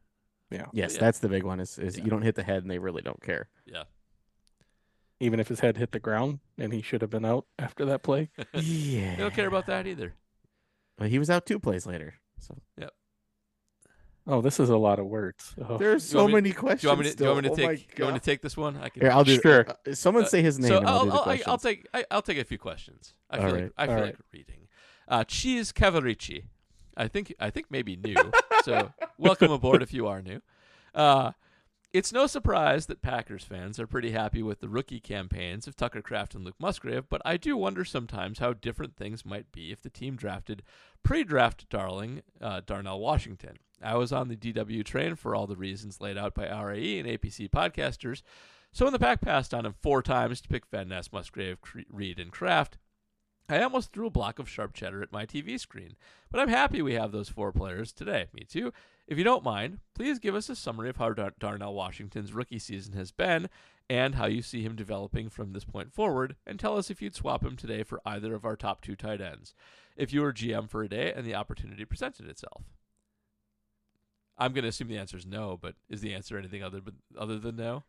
Yeah. 0.51 0.66
Yes, 0.73 0.95
yeah. 0.95 1.01
that's 1.01 1.19
the 1.19 1.29
big 1.29 1.43
one. 1.45 1.61
Is 1.61 1.79
is 1.79 1.97
Yeah. 1.99 2.05
you 2.05 2.11
don't 2.11 2.23
hit 2.23 2.35
the 2.35 2.43
head 2.43 2.62
and 2.62 2.70
they 2.70 2.79
really 2.79 3.03
don't 3.03 3.20
care. 3.23 3.49
Yeah. 3.66 3.85
Even 5.20 5.41
if 5.41 5.49
his 5.49 5.61
head 5.61 5.77
hit 5.77 5.93
the 5.93 5.99
ground 5.99 6.39
and 6.59 6.73
he 6.73 6.81
should 6.81 7.01
have 7.03 7.11
been 7.11 7.25
out 7.25 7.45
after 7.59 7.85
that 7.87 8.03
play. 8.03 8.31
yeah, 8.55 9.11
They 9.16 9.23
don't 9.23 9.35
care 9.35 9.49
about 9.49 9.66
that 9.66 9.87
either. 9.87 10.15
But 10.97 11.09
he 11.11 11.19
was 11.19 11.29
out 11.29 11.45
two 11.45 11.59
plays 11.59 11.87
later. 11.87 12.15
So 12.39 12.57
Yep. 12.79 12.93
Oh, 14.31 14.41
this 14.43 14.61
is 14.61 14.69
a 14.69 14.77
lot 14.77 14.99
of 14.99 15.07
words. 15.07 15.55
Oh. 15.66 15.79
there's 15.79 16.05
so 16.05 16.19
want 16.19 16.29
me- 16.29 16.35
many 16.35 16.51
Do 16.53 16.59
questions. 16.59 16.83
you 16.85 16.89
want 16.91 17.01
me 17.01 17.11
to, 17.11 17.16
do 17.16 17.25
you 17.25 17.31
want 17.31 17.43
me 17.45 17.49
to. 17.49 17.53
Oh 17.65 17.69
take? 17.69 17.95
do 17.95 17.95
you 17.99 18.05
want 18.05 18.15
me 18.15 18.20
to 18.20 18.25
take 18.25 18.43
this 18.43 18.57
one? 18.57 18.77
I 18.77 18.91
can. 18.91 19.01
Here, 19.03 19.11
I'll 19.11 19.25
do. 19.25 19.41
Sure. 19.41 19.66
uh, 19.69 19.95
someone 19.95 20.25
Uh, 20.25 20.29
say 20.29 20.43
his 20.43 20.59
name. 20.59 20.69
So 20.69 20.79
and 20.79 20.87
I'll, 20.87 20.99
I'll, 20.99 21.05
do 21.05 21.11
the 21.11 21.19
I'll. 21.47 21.53
I'll 21.53 21.59
take 21.59 21.87
I, 21.95 22.05
I'll 22.11 22.23
take 22.23 22.39
a 22.39 22.45
few 22.45 22.59
questions. 22.59 23.15
I 23.31 23.39
All 23.39 23.45
feel 23.47 23.55
right, 23.55 23.62
like 23.65 23.73
I 23.79 23.83
all 23.83 23.89
feel 23.89 23.97
right. 23.97 24.05
like 24.07 24.16
reading. 24.33 24.69
Uh, 25.09 25.25
Cheese 25.25 25.73
Cavarici. 25.73 26.45
I 26.97 27.09
think 27.09 27.35
I 27.41 27.49
think 27.51 27.66
maybe 27.70 27.97
new. 27.97 28.15
so 28.65 28.93
welcome 29.19 29.51
aboard 29.51 29.83
if 29.83 29.93
you 29.93 30.07
are 30.07 30.23
new. 30.23 30.41
Uh, 30.95 31.33
it's 31.93 32.13
no 32.13 32.27
surprise 32.27 32.87
that 32.87 33.01
Packers 33.01 33.45
fans 33.45 33.81
are 33.81 33.87
pretty 33.87 34.11
happy 34.11 34.43
with 34.43 34.61
the 34.61 34.69
rookie 34.69 35.01
campaigns 35.01 35.67
of 35.67 35.75
Tucker 35.75 36.03
Kraft 36.03 36.35
and 36.35 36.45
Luke 36.45 36.57
Musgrave, 36.59 37.09
but 37.09 37.23
I 37.25 37.37
do 37.39 37.57
wonder 37.57 37.85
sometimes 37.85 38.41
how 38.41 38.53
different 38.53 38.97
things 38.97 39.25
might 39.25 39.51
be 39.53 39.73
if 39.73 39.81
the 39.81 39.89
team 39.89 40.17
drafted 40.17 40.63
pre-draft 41.03 41.69
darling 41.71 42.23
uh, 42.41 42.61
Darnell 42.67 43.01
Washington. 43.01 43.57
I 43.83 43.97
was 43.97 44.13
on 44.13 44.29
the 44.29 44.37
DW 44.37 44.85
train 44.85 45.15
for 45.15 45.35
all 45.35 45.47
the 45.47 45.57
reasons 45.57 46.01
laid 46.01 46.19
out 46.19 46.35
by 46.35 46.49
RAE 46.49 46.99
and 46.99 47.09
APC 47.09 47.49
podcasters, 47.49 48.23
so 48.73 48.85
when 48.85 48.93
the 48.93 48.99
pack 48.99 49.21
passed 49.21 49.55
on 49.55 49.65
him 49.65 49.75
four 49.81 50.03
times 50.03 50.41
to 50.43 50.49
pick 50.49 50.67
Van 50.67 50.89
Ness, 50.89 51.11
Musgrave, 51.13 51.59
Reed, 51.91 52.19
and 52.19 52.31
Kraft, 52.31 52.77
I 53.49 53.62
almost 53.62 53.93
threw 53.93 54.07
a 54.07 54.11
block 54.11 54.39
of 54.39 54.49
sharp 54.49 54.75
cheddar 54.75 55.03
at 55.03 55.12
my 55.12 55.25
TV 55.25 55.59
screen. 55.59 55.97
But 56.31 56.41
I'm 56.41 56.49
happy 56.49 56.83
we 56.83 56.95
have 56.95 57.12
those 57.12 57.31
four 57.31 57.51
players 57.51 57.93
today. 57.93 58.27
Me 58.35 58.45
too. 58.45 58.73
If 59.07 59.16
you 59.16 59.25
don't 59.25 59.43
mind, 59.45 59.79
please 59.95 60.19
give 60.19 60.35
us 60.35 60.51
a 60.51 60.57
summary 60.57 60.91
of 60.91 60.99
how 60.99 61.15
Dar- 61.15 61.33
Darnell 61.39 61.73
Washington's 61.73 62.35
rookie 62.35 62.59
season 62.59 62.93
has 62.93 63.11
been 63.11 63.49
and 63.89 64.16
how 64.16 64.27
you 64.27 64.43
see 64.43 64.62
him 64.62 64.77
developing 64.77 65.31
from 65.31 65.55
this 65.55 65.65
point 65.65 65.95
forward, 65.95 66.37
and 66.47 66.61
tell 66.61 66.77
us 66.77 66.91
if 66.91 67.01
you'd 67.01 67.15
swap 67.15 67.43
him 67.43 67.57
today 67.57 67.83
for 67.83 68.03
either 68.05 68.35
of 68.35 68.45
our 68.45 68.55
top 68.55 68.83
two 68.83 68.95
tight 68.95 69.23
ends. 69.23 69.55
If 69.97 70.12
you 70.12 70.20
were 70.20 70.33
GM 70.35 70.69
for 70.69 70.83
a 70.83 70.89
day 70.91 71.11
and 71.16 71.25
the 71.27 71.35
opportunity 71.35 71.87
presented 71.87 72.29
itself. 72.29 72.65
I'm 74.37 74.53
going 74.53 74.65
to 74.65 74.69
assume 74.69 74.89
the 74.89 74.99
answer 74.99 75.16
is 75.16 75.25
no, 75.27 75.59
but 75.61 75.75
is 75.89 76.03
the 76.03 76.15
answer 76.15 76.37
anything 76.37 76.62
other 76.62 76.81
but 76.83 76.95
other 77.19 77.39
than 77.39 77.57
no? 77.57 77.85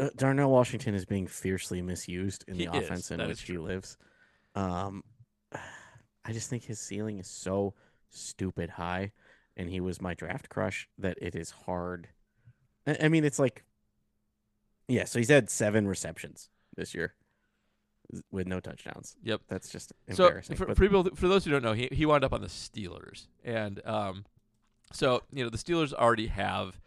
uh, 0.00 0.10
Darnell 0.16 0.50
Washington 0.50 0.94
is 0.96 1.04
being 1.06 1.26
fiercely 1.28 1.80
misused 1.80 2.44
in 2.48 2.56
He 2.56 2.66
the 2.66 2.76
is. 2.76 2.84
offense 2.84 3.10
in 3.12 3.18
That 3.18 3.28
which 3.28 3.42
he 3.42 3.56
lives. 3.56 3.96
Um, 4.56 5.04
I 6.24 6.32
just 6.32 6.50
think 6.50 6.64
his 6.64 6.80
ceiling 6.80 7.18
is 7.18 7.28
so 7.28 7.74
stupid 8.10 8.70
high, 8.70 9.12
and 9.56 9.68
he 9.70 9.80
was 9.80 10.00
my 10.00 10.14
draft 10.14 10.48
crush 10.48 10.88
that 10.98 11.16
it 11.20 11.34
is 11.36 11.50
hard. 11.50 12.08
I, 12.86 12.96
I 13.02 13.08
mean, 13.08 13.24
it's 13.24 13.38
like, 13.38 13.64
yeah. 14.88 15.04
So 15.04 15.18
he's 15.18 15.28
had 15.28 15.50
seven 15.50 15.86
receptions 15.86 16.48
this 16.76 16.94
year 16.94 17.14
with 18.30 18.46
no 18.46 18.60
touchdowns. 18.60 19.16
Yep. 19.22 19.42
That's 19.48 19.68
just 19.68 19.92
So 20.12 20.24
embarrassing. 20.26 20.56
for, 20.56 20.66
but- 20.66 20.76
for 20.76 20.82
people, 20.84 21.04
for 21.14 21.28
those 21.28 21.44
who 21.44 21.50
don't 21.50 21.62
know, 21.62 21.72
he 21.74 21.88
he 21.92 22.06
wound 22.06 22.24
up 22.24 22.32
on 22.32 22.40
the 22.40 22.48
Steelers, 22.48 23.26
and 23.44 23.80
um, 23.86 24.24
so 24.92 25.22
you 25.32 25.44
know 25.44 25.50
the 25.50 25.58
Steelers 25.58 25.92
already 25.92 26.28
have 26.28 26.80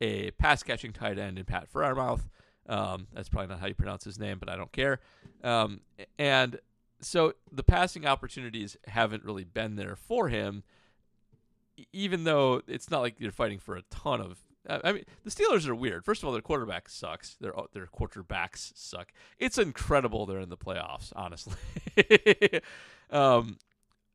a 0.00 0.32
pass 0.32 0.62
catching 0.62 0.92
tight 0.92 1.18
end 1.18 1.38
in 1.38 1.44
Pat 1.44 1.72
Fryermouth. 1.72 2.22
Um, 2.68 3.06
that's 3.12 3.28
probably 3.28 3.48
not 3.48 3.60
how 3.60 3.66
you 3.66 3.74
pronounce 3.74 4.04
his 4.04 4.18
name, 4.18 4.38
but 4.38 4.48
I 4.48 4.56
don't 4.56 4.72
care. 4.72 5.00
Um, 5.44 5.80
and 6.18 6.58
so 7.02 7.34
the 7.50 7.62
passing 7.62 8.06
opportunities 8.06 8.76
haven't 8.86 9.24
really 9.24 9.44
been 9.44 9.76
there 9.76 9.96
for 9.96 10.28
him, 10.28 10.62
even 11.92 12.24
though 12.24 12.62
it's 12.66 12.90
not 12.90 13.00
like 13.00 13.16
you're 13.18 13.32
fighting 13.32 13.58
for 13.58 13.76
a 13.76 13.82
ton 13.90 14.20
of. 14.20 14.38
I 14.68 14.80
I 14.84 14.92
mean, 14.92 15.04
the 15.24 15.30
Steelers 15.30 15.66
are 15.66 15.74
weird. 15.74 16.04
First 16.04 16.22
of 16.22 16.26
all, 16.26 16.32
their 16.32 16.42
quarterback 16.42 16.88
sucks. 16.88 17.36
Their 17.40 17.52
their 17.72 17.86
quarterbacks 17.86 18.72
suck. 18.74 19.12
It's 19.38 19.58
incredible 19.58 20.26
they're 20.26 20.40
in 20.40 20.48
the 20.48 20.56
playoffs, 20.56 21.12
honestly. 21.16 21.56
um, 23.10 23.58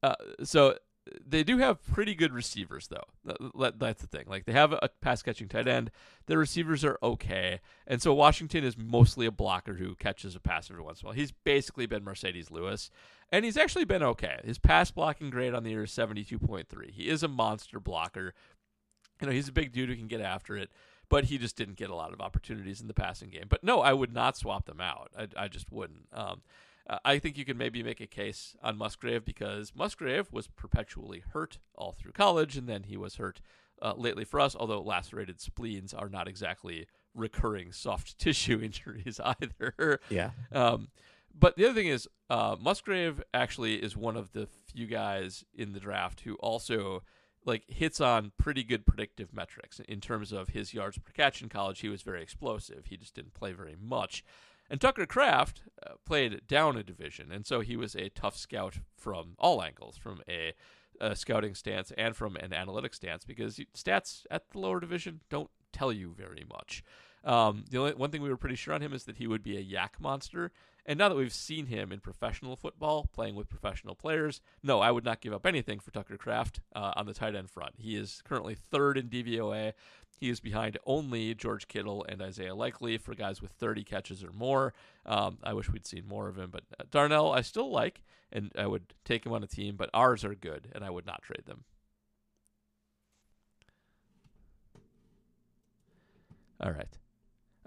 uh, 0.01 0.15
so 0.43 0.77
they 1.25 1.43
do 1.43 1.57
have 1.57 1.85
pretty 1.91 2.15
good 2.15 2.34
receivers, 2.34 2.88
though. 2.88 3.03
That's 3.77 4.01
the 4.01 4.07
thing. 4.07 4.25
Like 4.27 4.45
they 4.45 4.53
have 4.53 4.73
a 4.73 4.89
pass 5.01 5.21
catching 5.21 5.47
tight 5.47 5.67
end. 5.67 5.91
Their 6.25 6.38
receivers 6.38 6.84
are 6.84 6.97
okay, 7.01 7.61
and 7.85 8.01
so 8.01 8.13
Washington 8.13 8.63
is 8.63 8.77
mostly 8.77 9.25
a 9.25 9.31
blocker 9.31 9.75
who 9.75 9.95
catches 9.95 10.35
a 10.35 10.39
pass 10.39 10.69
every 10.69 10.84
once 10.84 11.01
in 11.01 11.05
a 11.05 11.07
while. 11.07 11.15
He's 11.15 11.31
basically 11.31 11.85
been 11.85 12.03
Marcedes 12.03 12.51
Lewis, 12.51 12.89
and 13.31 13.45
he's 13.45 13.57
actually 13.57 13.85
been 13.85 14.03
okay. 14.03 14.39
His 14.43 14.59
pass 14.59 14.91
blocking 14.91 15.29
grade 15.29 15.53
on 15.53 15.63
the 15.63 15.71
year 15.71 15.84
is 15.84 15.91
seventy 15.91 16.23
two 16.23 16.39
point 16.39 16.69
three. 16.69 16.91
He 16.91 17.09
is 17.09 17.23
a 17.23 17.27
monster 17.27 17.79
blocker. 17.79 18.34
You 19.21 19.27
know, 19.27 19.34
he's 19.34 19.47
a 19.47 19.53
big 19.53 19.71
dude 19.71 19.89
who 19.89 19.95
can 19.95 20.07
get 20.07 20.21
after 20.21 20.55
it, 20.55 20.69
but 21.09 21.25
he 21.25 21.38
just 21.38 21.55
didn't 21.55 21.77
get 21.77 21.89
a 21.89 21.95
lot 21.95 22.13
of 22.13 22.21
opportunities 22.21 22.81
in 22.81 22.88
the 22.88 22.93
passing 22.93 23.29
game. 23.29 23.45
But 23.49 23.63
no, 23.63 23.81
I 23.81 23.93
would 23.93 24.13
not 24.13 24.38
swap 24.38 24.65
them 24.65 24.79
out. 24.79 25.09
I, 25.17 25.27
I 25.35 25.47
just 25.47 25.71
wouldn't. 25.71 26.07
Um, 26.13 26.41
uh, 26.89 26.99
I 27.03 27.19
think 27.19 27.38
you 27.38 27.45
can 27.45 27.57
maybe 27.57 27.84
make 27.84 28.01
a 28.01 28.07
case 28.07 28.55
on 28.64 28.77
Musgrave 28.77 29.26
because 29.26 29.73
Musgrave 29.76 30.31
was 30.31 30.47
perpetually 30.47 31.23
hurt 31.34 31.57
all 31.76 31.91
through 31.91 32.14
college, 32.14 32.57
and 32.57 32.68
then 32.68 32.84
he 32.84 32.97
was 32.97 33.15
hurt 33.15 33.41
uh, 33.81 33.93
lately 33.95 34.26
for 34.26 34.39
us. 34.39 34.55
Although 34.55 34.81
lacerated 34.81 35.39
spleens 35.39 35.93
are 35.93 36.09
not 36.09 36.27
exactly 36.27 36.88
recurring 37.14 37.72
soft 37.72 38.18
tissue 38.19 38.61
injuries 38.61 39.19
either. 39.23 39.99
yeah, 40.09 40.31
Um, 40.51 40.89
but 41.39 41.55
the 41.55 41.65
other 41.65 41.76
thing 41.76 41.88
is, 41.88 42.07
uh, 42.30 42.55
Musgrave 42.59 43.22
actually 43.34 43.76
is 43.76 43.95
one 43.95 44.18
of 44.18 44.34
the 44.34 44.47
few 44.47 44.88
guys 44.88 45.45
in 45.53 45.73
the 45.73 45.80
draft 45.80 46.22
who 46.22 46.35
also 46.35 47.03
like 47.45 47.64
hits 47.68 48.01
on 48.01 48.31
pretty 48.38 48.64
good 48.64 48.85
predictive 48.85 49.34
metrics 49.34 49.80
in 49.88 50.01
terms 50.01 50.31
of 50.31 50.49
his 50.49 50.73
yards 50.73 50.97
per 50.97 51.11
catch 51.11 51.41
in 51.41 51.47
college. 51.47 51.80
He 51.80 51.89
was 51.89 52.01
very 52.01 52.22
explosive. 52.22 52.85
He 52.88 52.97
just 52.97 53.15
didn't 53.15 53.34
play 53.34 53.53
very 53.53 53.76
much. 53.80 54.23
And 54.69 54.81
Tucker 54.81 55.06
Kraft 55.06 55.64
uh, 55.85 55.94
played 56.06 56.41
down 56.48 56.77
a 56.77 56.84
division, 56.84 57.31
and 57.31 57.45
so 57.45 57.61
he 57.61 57.77
was 57.77 57.95
a 57.95 58.10
tough 58.10 58.35
scout 58.35 58.80
from 58.95 59.35
all 59.39 59.64
angles, 59.64 59.98
from 59.98 60.22
a, 60.27 60.53
a 60.99 61.15
scouting 61.15 61.56
stance 61.56 61.91
and 61.98 62.15
from 62.15 62.35
an 62.35 62.53
analytic 62.53 62.94
stance, 62.94 63.23
because 63.23 63.60
stats 63.73 64.26
at 64.30 64.49
the 64.52 64.60
lower 64.60 64.80
division 64.80 65.22
don't 65.30 65.49
tell 65.72 65.94
you 65.94 66.14
very 66.18 66.45
much. 66.49 66.84
Um, 67.23 67.65
the 67.69 67.77
only 67.80 67.94
one 67.94 68.11
thing 68.11 68.22
we 68.22 68.30
were 68.30 68.38
pretty 68.38 68.56
sure 68.56 68.73
on 68.73 68.81
him 68.81 68.94
is 68.94 69.03
that 69.06 69.18
he 69.18 69.27
would 69.27 69.44
be 69.44 69.57
a 69.57 69.64
YAC 69.64 69.99
monster. 69.99 70.52
And 70.85 70.98
now 70.98 71.10
that 71.10 71.15
we've 71.15 71.34
seen 71.34 71.65
him 71.65 71.91
in 71.91 71.99
professional 71.99 72.56
football, 72.56 73.10
playing 73.11 73.35
with 73.35 73.49
professional 73.49 73.94
players, 73.94 74.39
no, 74.64 74.80
I 74.80 74.91
would 74.91 75.03
not 75.03 75.19
give 75.19 75.34
up 75.34 75.45
anything 75.45 75.80
for 75.80 75.91
Tucker 75.91 76.15
Kraft 76.15 76.61
uh, 76.73 76.94
on 76.95 77.06
the 77.06 77.14
tight 77.14 77.35
end 77.35 77.49
front. 77.49 77.73
He 77.77 77.98
is 77.98 78.22
currently 78.23 78.56
third 78.56 78.98
in 78.98 79.10
DVOA. 79.10 79.73
He 80.18 80.30
is 80.30 80.39
behind 80.39 80.77
only 80.85 81.35
George 81.35 81.68
Kittle 81.68 82.06
and 82.07 82.22
Isaiah 82.22 82.56
Likely 82.56 82.98
for 82.98 83.14
guys 83.14 83.41
with 83.41 83.52
30 83.52 83.84
catches 83.84 84.23
or 84.23 84.31
more. 84.31 84.73
Um, 85.06 85.38
I 85.44 85.53
wish 85.53 85.69
we'd 85.69 85.85
seen 85.85 86.07
more 86.07 86.30
of 86.30 86.38
him, 86.38 86.49
but 86.52 86.64
uh, 86.80 86.85
Darnell 86.89 87.34
I 87.34 87.41
still 87.41 87.69
like, 87.69 88.02
and 88.31 88.52
I 88.57 88.65
would 88.65 88.94
take 89.03 89.26
him 89.26 89.34
on 89.34 89.44
a 89.44 89.48
team, 89.48 89.76
but 89.76 89.89
ours 89.94 90.23
are 90.23 90.35
good, 90.35 90.69
and 90.73 90.84
I 90.85 90.89
would 90.89 91.06
not 91.06 91.22
trade 91.22 91.45
them. 91.45 91.65
All 96.60 96.72
right. 96.72 96.98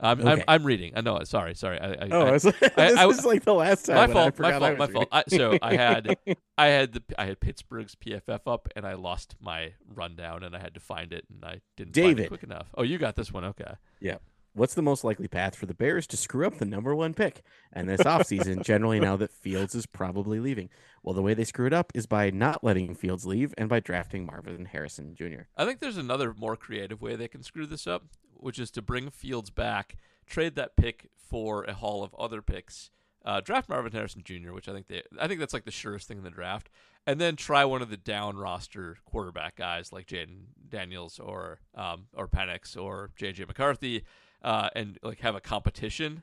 I'm, 0.00 0.20
Okay. 0.20 0.30
I'm, 0.30 0.42
I'm 0.48 0.64
reading. 0.64 0.92
I 0.96 1.00
know. 1.02 1.22
Sorry, 1.24 1.54
sorry. 1.54 1.78
I, 1.78 1.88
I, 1.92 2.08
Oh, 2.10 2.26
I, 2.26 2.30
this 2.38 2.46
I- 2.76 3.06
is 3.08 3.24
like 3.24 3.44
the 3.44 3.54
last 3.54 3.86
time. 3.86 3.96
my 3.96 4.06
fault. 4.12 4.38
My 4.38 4.58
fault. 4.58 4.78
My 4.78 4.86
fault. 4.86 5.08
So 5.28 5.58
I 5.62 5.76
had 5.76 6.16
I 6.58 6.66
had 6.68 6.92
the 6.94 7.02
I 7.18 7.26
had 7.26 7.40
Pittsburgh's 7.40 7.94
PFF 7.94 8.40
up, 8.46 8.68
and 8.76 8.86
I 8.86 8.94
lost 8.94 9.36
my 9.40 9.74
rundown, 9.94 10.42
and 10.42 10.56
I 10.56 10.60
had 10.60 10.74
to 10.74 10.80
find 10.80 11.12
it, 11.12 11.24
and 11.32 11.44
I 11.44 11.60
didn't 11.76 11.94
find 11.94 12.16
David. 12.16 12.24
it 12.24 12.28
quick 12.28 12.42
enough. 12.42 12.68
Oh, 12.76 12.82
you 12.82 12.98
got 12.98 13.16
this 13.16 13.32
one. 13.32 13.44
Okay. 13.44 13.74
Yeah. 14.00 14.16
What's 14.52 14.74
the 14.74 14.82
most 14.82 15.04
likely 15.04 15.28
path 15.28 15.54
for 15.54 15.66
the 15.66 15.74
Bears 15.74 16.08
to 16.08 16.16
screw 16.16 16.44
up 16.44 16.58
the 16.58 16.64
number 16.64 16.92
one 16.92 17.14
pick? 17.14 17.42
And 17.72 17.88
this 17.88 18.00
offseason, 18.00 18.64
generally 18.64 18.98
now 18.98 19.16
that 19.16 19.30
Fields 19.30 19.76
is 19.76 19.86
probably 19.86 20.40
leaving. 20.40 20.70
Well, 21.04 21.14
the 21.14 21.22
way 21.22 21.34
they 21.34 21.44
screw 21.44 21.68
it 21.68 21.72
up 21.72 21.92
is 21.94 22.06
by 22.06 22.30
not 22.30 22.64
letting 22.64 22.96
Fields 22.96 23.24
leave 23.24 23.54
and 23.56 23.68
by 23.68 23.78
drafting 23.78 24.26
Marvin 24.26 24.64
Harrison 24.64 25.14
Jr. 25.14 25.42
I 25.56 25.64
think 25.64 25.78
there's 25.78 25.96
another 25.96 26.34
more 26.36 26.56
creative 26.56 27.00
way 27.00 27.14
they 27.14 27.28
can 27.28 27.44
screw 27.44 27.64
this 27.64 27.86
up, 27.86 28.02
which 28.42 28.58
is 28.58 28.70
to 28.72 28.82
bring 28.82 29.10
Fields 29.10 29.50
back, 29.50 29.96
trade 30.26 30.54
that 30.56 30.76
pick 30.76 31.08
for 31.16 31.64
a 31.64 31.74
haul 31.74 32.02
of 32.02 32.14
other 32.16 32.42
picks, 32.42 32.90
uh, 33.24 33.40
draft 33.40 33.68
Marvin 33.68 33.92
Harrison 33.92 34.22
Jr., 34.24 34.52
which 34.52 34.68
I 34.68 34.72
think 34.72 34.88
they, 34.88 35.02
I 35.20 35.28
think 35.28 35.40
that's 35.40 35.52
like 35.54 35.64
the 35.64 35.70
surest 35.70 36.08
thing 36.08 36.18
in 36.18 36.24
the 36.24 36.30
draft, 36.30 36.68
and 37.06 37.20
then 37.20 37.36
try 37.36 37.64
one 37.64 37.82
of 37.82 37.90
the 37.90 37.96
down 37.96 38.36
roster 38.36 38.96
quarterback 39.04 39.56
guys 39.56 39.92
like 39.92 40.06
Jayden 40.06 40.44
Daniels 40.68 41.18
or 41.18 41.60
um, 41.74 42.06
or 42.14 42.28
Penix 42.28 42.76
or 42.76 43.10
JJ 43.18 43.46
McCarthy, 43.46 44.04
uh, 44.42 44.70
and 44.74 44.98
like 45.02 45.20
have 45.20 45.34
a 45.34 45.40
competition. 45.40 46.22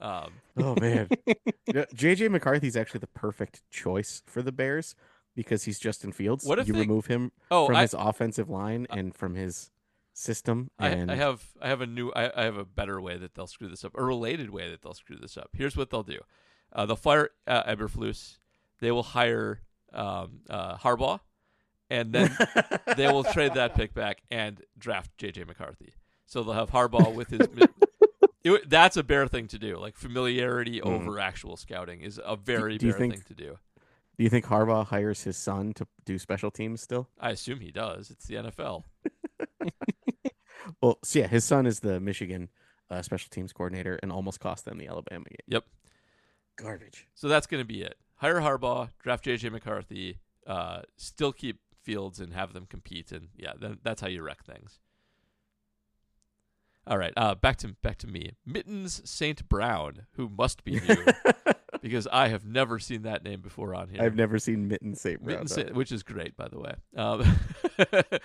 Um, 0.00 0.34
Oh, 0.56 0.76
man. 0.80 1.08
JJ 1.68 2.30
McCarthy's 2.30 2.76
actually 2.76 3.00
the 3.00 3.08
perfect 3.08 3.62
choice 3.70 4.22
for 4.26 4.42
the 4.42 4.52
Bears 4.52 4.94
because 5.34 5.64
he's 5.64 5.78
Justin 5.78 6.12
Fields. 6.12 6.44
What 6.44 6.58
if 6.58 6.68
you 6.68 6.74
they- 6.74 6.80
remove 6.80 7.06
him 7.06 7.32
oh, 7.50 7.66
from 7.66 7.76
I, 7.76 7.82
his 7.82 7.94
offensive 7.94 8.48
line 8.48 8.86
and 8.90 9.14
from 9.14 9.34
his 9.34 9.70
system? 10.18 10.70
I, 10.78 10.88
And 10.88 11.10
I 11.10 11.14
have 11.16 11.42
I 11.60 11.68
have 11.68 11.80
a 11.80 11.86
new 11.86 12.10
I, 12.14 12.30
I 12.34 12.44
have 12.44 12.56
a 12.56 12.64
better 12.64 13.00
way 13.00 13.16
that 13.18 13.34
they'll 13.34 13.46
screw 13.46 13.68
this 13.68 13.84
up, 13.84 13.92
a 13.96 14.02
related 14.04 14.50
way 14.50 14.70
that 14.70 14.82
they'll 14.82 14.94
screw 14.94 15.16
this 15.16 15.36
up. 15.36 15.50
Here's 15.52 15.76
what 15.76 15.90
they'll 15.90 16.02
do: 16.02 16.20
uh, 16.72 16.86
they'll 16.86 16.96
fire 16.96 17.30
uh, 17.46 17.62
Eberflus, 17.64 18.38
they 18.80 18.90
will 18.90 19.02
hire 19.02 19.60
um, 19.92 20.40
uh, 20.50 20.76
Harbaugh, 20.76 21.20
and 21.90 22.12
then 22.12 22.36
they 22.96 23.06
will 23.10 23.24
trade 23.24 23.54
that 23.54 23.74
pick 23.74 23.94
back 23.94 24.22
and 24.30 24.62
draft 24.76 25.10
JJ 25.18 25.46
McCarthy. 25.46 25.94
So 26.26 26.42
they'll 26.42 26.54
have 26.54 26.70
Harbaugh 26.70 27.14
with 27.14 27.28
his. 27.30 27.48
It, 28.44 28.70
that's 28.70 28.96
a 28.96 29.02
bear 29.02 29.26
thing 29.26 29.48
to 29.48 29.58
do. 29.58 29.76
Like 29.78 29.96
familiarity 29.96 30.80
Mhm. 30.80 30.86
over 30.86 31.18
actual 31.18 31.56
scouting 31.56 32.00
is 32.02 32.20
a 32.24 32.36
very 32.36 32.78
do 32.78 32.90
bear 32.90 32.98
think- 32.98 33.14
thing 33.14 33.22
to 33.26 33.34
do. 33.34 33.58
Do 34.16 34.24
you 34.24 34.30
think 34.30 34.46
Harbaugh 34.46 34.86
hires 34.86 35.24
his 35.24 35.36
son 35.36 35.72
to 35.74 35.86
do 36.06 36.18
special 36.18 36.50
teams 36.52 36.80
still? 36.80 37.08
I 37.20 37.30
assume 37.30 37.58
he 37.60 37.72
does. 37.72 38.10
It's 38.10 38.26
the 38.26 38.36
NFL. 38.36 38.84
Well, 40.80 40.98
so 41.02 41.20
yeah, 41.20 41.26
his 41.26 41.44
son 41.44 41.66
is 41.66 41.80
the 41.80 42.00
Michigan 42.00 42.48
uh, 42.90 43.02
special 43.02 43.28
teams 43.30 43.52
coordinator 43.52 43.98
and 44.02 44.12
almost 44.12 44.40
cost 44.40 44.64
them 44.64 44.78
the 44.78 44.88
Alabama 44.88 45.24
game. 45.24 45.36
Yep. 45.46 45.64
Garbage. 46.56 47.06
So 47.14 47.28
that's 47.28 47.46
going 47.46 47.62
to 47.62 47.66
be 47.66 47.82
it. 47.82 47.96
Hire 48.16 48.40
Harbaugh, 48.40 48.88
draft 49.02 49.24
JJ 49.24 49.52
McCarthy, 49.52 50.18
uh, 50.46 50.82
still 50.96 51.32
keep 51.32 51.60
Fields 51.82 52.20
and 52.20 52.34
have 52.34 52.52
them 52.52 52.66
compete, 52.68 53.12
and 53.12 53.28
yeah, 53.34 53.52
then 53.58 53.78
that's 53.82 54.02
how 54.02 54.08
you 54.08 54.20
wreck 54.22 54.44
things. 54.44 54.78
All 56.86 56.98
right, 56.98 57.14
uh, 57.16 57.34
back 57.34 57.56
to 57.58 57.68
back 57.82 57.96
to 57.98 58.06
me, 58.06 58.32
Mittens 58.44 59.00
Saint 59.08 59.48
Brown, 59.48 60.06
who 60.12 60.28
must 60.28 60.64
be 60.64 60.72
new 60.72 60.96
because 61.80 62.06
I 62.10 62.28
have 62.28 62.44
never 62.44 62.78
seen 62.78 63.02
that 63.02 63.24
name 63.24 63.40
before 63.40 63.74
on 63.74 63.88
here. 63.88 64.02
I've 64.02 64.14
never 64.14 64.38
seen 64.38 64.68
Mitten. 64.68 64.94
Brown. 64.94 65.18
Mittens 65.22 65.54
though. 65.54 65.72
Which 65.72 65.92
is 65.92 66.02
great, 66.02 66.36
by 66.36 66.48
the 66.48 66.58
way. 66.58 66.74
Um, 66.96 67.24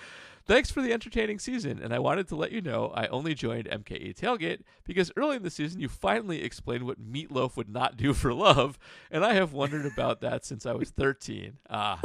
thanks 0.46 0.70
for 0.70 0.82
the 0.82 0.92
entertaining 0.92 1.38
season, 1.38 1.80
and 1.82 1.94
I 1.94 1.98
wanted 1.98 2.28
to 2.28 2.36
let 2.36 2.52
you 2.52 2.60
know 2.60 2.92
I 2.94 3.06
only 3.06 3.34
joined 3.34 3.66
MKE 3.66 4.14
Tailgate 4.14 4.60
because 4.84 5.12
early 5.16 5.36
in 5.36 5.42
the 5.42 5.50
season 5.50 5.80
you 5.80 5.88
finally 5.88 6.42
explained 6.42 6.84
what 6.84 7.00
meatloaf 7.00 7.56
would 7.56 7.68
not 7.68 7.96
do 7.96 8.12
for 8.14 8.32
love, 8.34 8.78
and 9.10 9.24
I 9.24 9.34
have 9.34 9.52
wondered 9.52 9.86
about 9.86 10.20
that 10.20 10.44
since 10.44 10.66
I 10.66 10.72
was 10.72 10.90
13. 10.90 11.58
Ah, 11.70 12.00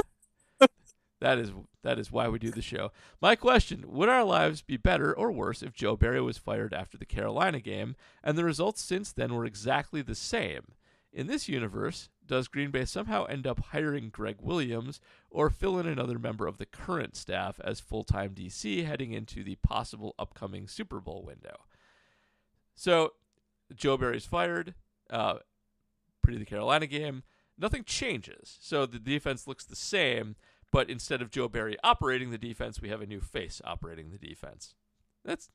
that 1.22 1.38
is 1.38 1.52
that 1.84 2.00
is 2.00 2.12
why 2.12 2.28
we 2.28 2.40
do 2.40 2.52
the 2.52 2.62
show. 2.62 2.92
My 3.22 3.36
question: 3.36 3.86
Would 3.88 4.10
our 4.10 4.24
lives 4.24 4.62
be 4.62 4.78
better 4.78 5.14
or 5.14 5.32
worse 5.32 5.62
if 5.62 5.74
Joe 5.74 5.96
Barry 5.96 6.22
was 6.22 6.38
fired 6.38 6.74
after 6.74 6.98
the 6.98 7.06
Carolina 7.06 7.60
game, 7.60 7.96
and 8.24 8.38
the 8.38 8.44
results 8.44 8.82
since 8.82 9.12
then 9.12 9.34
were 9.34 9.46
exactly 9.46 10.02
the 10.02 10.16
same? 10.16 10.74
In 11.12 11.28
this 11.28 11.50
universe, 11.50 12.10
does 12.26 12.48
Green 12.48 12.70
Bay 12.70 12.86
somehow 12.86 13.26
end 13.26 13.48
up 13.48 13.60
hiring 13.60 14.10
Greg 14.10 14.38
Williams 14.42 15.02
or 15.32 15.50
fill 15.50 15.80
in 15.80 15.88
another 15.88 16.20
member 16.20 16.46
of 16.46 16.58
the 16.58 16.66
current 16.66 17.16
staff 17.16 17.60
as 17.64 17.80
full 17.80 18.04
time 18.04 18.36
DC 18.36 18.86
heading 18.86 19.14
into 19.14 19.44
the 19.44 19.56
possible 19.56 20.14
upcoming 20.20 20.68
Super 20.68 21.00
Bowl 21.00 21.24
window? 21.26 21.56
So, 22.76 23.14
Joe 23.76 23.98
Barry's 23.98 24.26
fired. 24.26 24.76
Uh, 25.10 25.40
pre 26.22 26.38
the 26.38 26.46
Carolina 26.46 26.86
game, 26.88 27.24
nothing 27.58 27.84
changes. 27.84 28.58
So 28.62 28.86
the 28.86 29.00
defense 29.00 29.48
looks 29.48 29.66
the 29.66 29.76
same, 29.76 30.36
but 30.72 30.90
instead 30.90 31.22
of 31.22 31.32
Joe 31.32 31.48
Barry 31.48 31.78
operating 31.84 32.30
the 32.30 32.38
defense, 32.38 32.82
we 32.82 32.90
have 32.90 33.02
a 33.02 33.08
new 33.08 33.22
face 33.22 33.62
operating 33.66 34.12
the 34.12 34.18
defense. 34.18 34.76
That's 35.26 35.50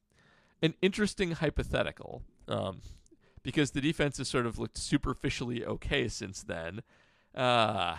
an 0.62 0.74
interesting 0.82 1.32
hypothetical. 1.32 2.22
Um, 2.48 2.80
because 3.44 3.70
the 3.70 3.80
defense 3.80 4.18
has 4.18 4.28
sort 4.28 4.46
of 4.46 4.58
looked 4.58 4.78
superficially 4.78 5.64
okay 5.64 6.08
since 6.08 6.42
then. 6.42 6.82
Uh, 7.34 7.96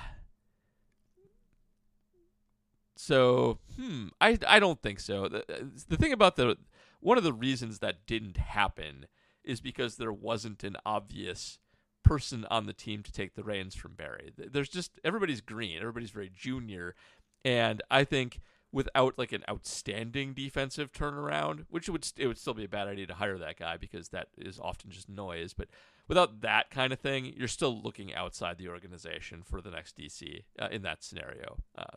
so, 2.98 3.60
hmm, 3.80 4.08
I, 4.20 4.38
I 4.48 4.60
don't 4.60 4.82
think 4.82 5.00
so. 5.00 5.30
The, 5.30 5.46
the 5.88 5.98
thing 5.98 6.12
about 6.12 6.36
the 6.36 6.58
one 7.00 7.18
of 7.18 7.24
the 7.24 7.34
reasons 7.34 7.80
that 7.80 8.06
didn't 8.08 8.38
happen 8.38 9.06
is 9.44 9.62
because 9.62 9.96
there 9.96 10.12
wasn't 10.12 10.64
an 10.64 10.76
obvious 10.86 11.60
person 12.04 12.46
on 12.50 12.66
the 12.66 12.74
team 12.74 13.04
to 13.04 13.12
take 13.12 13.36
the 13.36 13.44
reins 13.44 13.76
from 13.76 13.94
Barry. 13.94 14.34
There's 14.38 14.70
just 14.70 15.00
everybody's 15.04 15.42
green, 15.42 15.78
everybody's 15.78 16.10
very 16.12 16.32
junior, 16.34 16.96
and 17.44 17.82
I 17.92 18.04
think 18.04 18.42
without 18.76 19.18
like 19.18 19.31
an 19.31 19.41
outstanding 19.49 20.34
defensive 20.34 20.91
turnaround, 20.91 21.64
which 21.69 21.88
would 21.88 22.06
it 22.18 22.27
would 22.27 22.38
still 22.38 22.53
be 22.53 22.65
a 22.65 22.68
bad 22.68 22.89
idea 22.89 23.07
to 23.07 23.14
hire 23.14 23.38
that 23.38 23.57
guy 23.57 23.77
because 23.77 24.10
that 24.10 24.27
is 24.38 24.60
often 24.60 24.89
just 24.91 25.07
noise, 25.07 25.53
but 25.53 25.69
without 26.10 26.41
that 26.41 26.69
kind 26.69 26.91
of 26.91 26.99
thing, 26.99 27.34
you're 27.38 27.47
still 27.47 27.81
looking 27.81 28.14
outside 28.14 28.57
the 28.57 28.68
organization 28.68 29.41
for 29.43 29.61
the 29.61 29.72
next 29.72 29.97
DC 29.97 30.43
uh, 30.60 30.68
in 30.69 30.81
that 30.81 31.03
scenario. 31.06 31.56
Uh, 31.77 31.95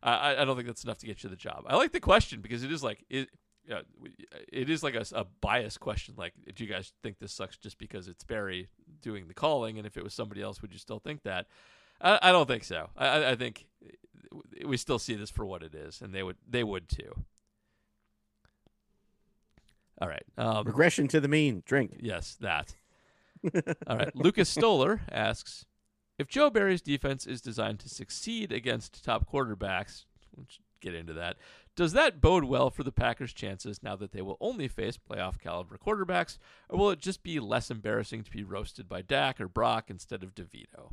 I, 0.00 0.36
I 0.40 0.44
don't 0.44 0.54
think 0.54 0.68
that's 0.68 0.84
enough 0.84 0.98
to 0.98 1.06
get 1.06 1.24
you 1.24 1.28
the 1.28 1.34
job. 1.34 1.64
I 1.66 1.74
like 1.74 1.90
the 1.90 1.98
question 1.98 2.40
because 2.40 2.62
it 2.62 2.70
is 2.70 2.84
like 2.84 3.04
it. 3.10 3.28
It 4.52 4.70
is 4.70 4.82
like 4.82 4.94
a, 4.94 5.04
a 5.14 5.24
biased 5.40 5.80
question. 5.80 6.14
Like, 6.16 6.34
do 6.54 6.64
you 6.64 6.70
guys 6.70 6.92
think 7.02 7.18
this 7.18 7.32
sucks 7.32 7.56
just 7.56 7.78
because 7.78 8.06
it's 8.08 8.24
Barry 8.24 8.68
doing 9.00 9.26
the 9.28 9.34
calling? 9.34 9.78
And 9.78 9.86
if 9.86 9.96
it 9.96 10.04
was 10.04 10.14
somebody 10.14 10.42
else, 10.42 10.62
would 10.62 10.72
you 10.72 10.78
still 10.78 10.98
think 10.98 11.22
that? 11.24 11.46
I, 12.00 12.18
I 12.22 12.32
don't 12.32 12.46
think 12.46 12.64
so. 12.64 12.90
I- 12.96 13.30
I 13.30 13.36
think 13.36 13.66
we 14.64 14.76
still 14.76 14.98
see 14.98 15.14
this 15.14 15.30
for 15.30 15.44
what 15.44 15.62
it 15.62 15.74
is, 15.74 16.00
and 16.00 16.14
they 16.14 16.22
would 16.22 16.36
they 16.48 16.64
would 16.64 16.88
too. 16.88 17.24
All 20.00 20.08
right. 20.08 20.24
Um, 20.36 20.66
Regression 20.66 21.06
to 21.08 21.20
the 21.20 21.28
mean. 21.28 21.62
Drink. 21.64 21.98
Yes, 22.00 22.36
that. 22.40 22.74
All 23.86 23.96
right. 23.96 24.14
Lucas 24.16 24.48
Stoller 24.48 25.02
asks 25.10 25.64
If 26.18 26.26
Joe 26.26 26.50
Barry's 26.50 26.82
defense 26.82 27.26
is 27.26 27.40
designed 27.40 27.78
to 27.80 27.88
succeed 27.88 28.52
against 28.52 29.04
top 29.04 29.30
quarterbacks, 29.30 30.04
let's 30.36 30.58
get 30.80 30.94
into 30.94 31.12
that, 31.12 31.36
does 31.74 31.92
that 31.92 32.20
bode 32.20 32.44
well 32.44 32.68
for 32.68 32.82
the 32.82 32.92
Packers' 32.92 33.32
chances 33.32 33.82
now 33.82 33.96
that 33.96 34.12
they 34.12 34.20
will 34.20 34.36
only 34.40 34.68
face 34.68 34.98
playoff 34.98 35.38
caliber 35.38 35.78
quarterbacks, 35.78 36.36
or 36.68 36.78
will 36.78 36.90
it 36.90 36.98
just 36.98 37.22
be 37.22 37.40
less 37.40 37.70
embarrassing 37.70 38.24
to 38.24 38.30
be 38.30 38.44
roasted 38.44 38.88
by 38.88 39.00
Dak 39.00 39.40
or 39.40 39.48
Brock 39.48 39.88
instead 39.88 40.22
of 40.22 40.34
DeVito? 40.34 40.92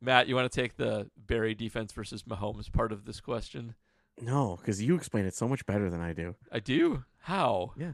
Matt, 0.00 0.28
you 0.28 0.34
want 0.34 0.50
to 0.50 0.60
take 0.60 0.76
the 0.76 1.10
Barry 1.16 1.54
defense 1.54 1.92
versus 1.92 2.22
Mahomes 2.22 2.72
part 2.72 2.92
of 2.92 3.04
this 3.04 3.20
question? 3.20 3.74
No, 4.20 4.56
because 4.56 4.82
you 4.82 4.94
explain 4.96 5.24
it 5.24 5.34
so 5.34 5.48
much 5.48 5.64
better 5.66 5.90
than 5.90 6.00
I 6.00 6.12
do. 6.12 6.34
I 6.52 6.60
do. 6.60 7.04
How? 7.20 7.72
Yeah. 7.76 7.92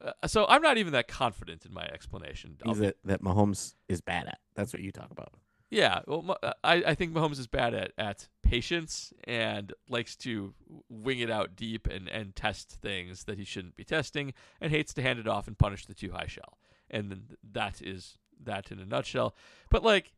Uh, 0.00 0.26
so 0.26 0.46
I'm 0.48 0.62
not 0.62 0.78
even 0.78 0.92
that 0.92 1.08
confident 1.08 1.64
in 1.64 1.72
my 1.72 1.84
explanation. 1.84 2.56
Be- 2.62 2.72
that, 2.74 2.96
that 3.04 3.22
Mahomes 3.22 3.74
is 3.88 4.00
bad 4.00 4.26
at. 4.26 4.38
That's 4.54 4.72
what 4.72 4.82
you 4.82 4.92
talk 4.92 5.10
about. 5.10 5.32
Yeah, 5.68 6.00
well, 6.06 6.38
uh, 6.42 6.52
I, 6.62 6.74
I 6.86 6.94
think 6.94 7.12
Mahomes 7.12 7.40
is 7.40 7.48
bad 7.48 7.74
at, 7.74 7.92
at 7.98 8.28
patience 8.44 9.12
and 9.24 9.72
likes 9.88 10.14
to 10.18 10.54
wing 10.88 11.18
it 11.18 11.30
out 11.30 11.56
deep 11.56 11.88
and, 11.88 12.08
and 12.08 12.36
test 12.36 12.70
things 12.70 13.24
that 13.24 13.36
he 13.36 13.44
shouldn't 13.44 13.74
be 13.74 13.82
testing 13.82 14.32
and 14.60 14.70
hates 14.70 14.94
to 14.94 15.02
hand 15.02 15.18
it 15.18 15.26
off 15.26 15.48
and 15.48 15.58
punish 15.58 15.86
the 15.86 15.94
too 15.94 16.12
high 16.12 16.28
shell. 16.28 16.58
And 16.88 17.36
that 17.52 17.82
is 17.82 18.16
that 18.44 18.70
in 18.70 18.78
a 18.78 18.86
nutshell. 18.86 19.34
But 19.68 19.82
like, 19.82 20.12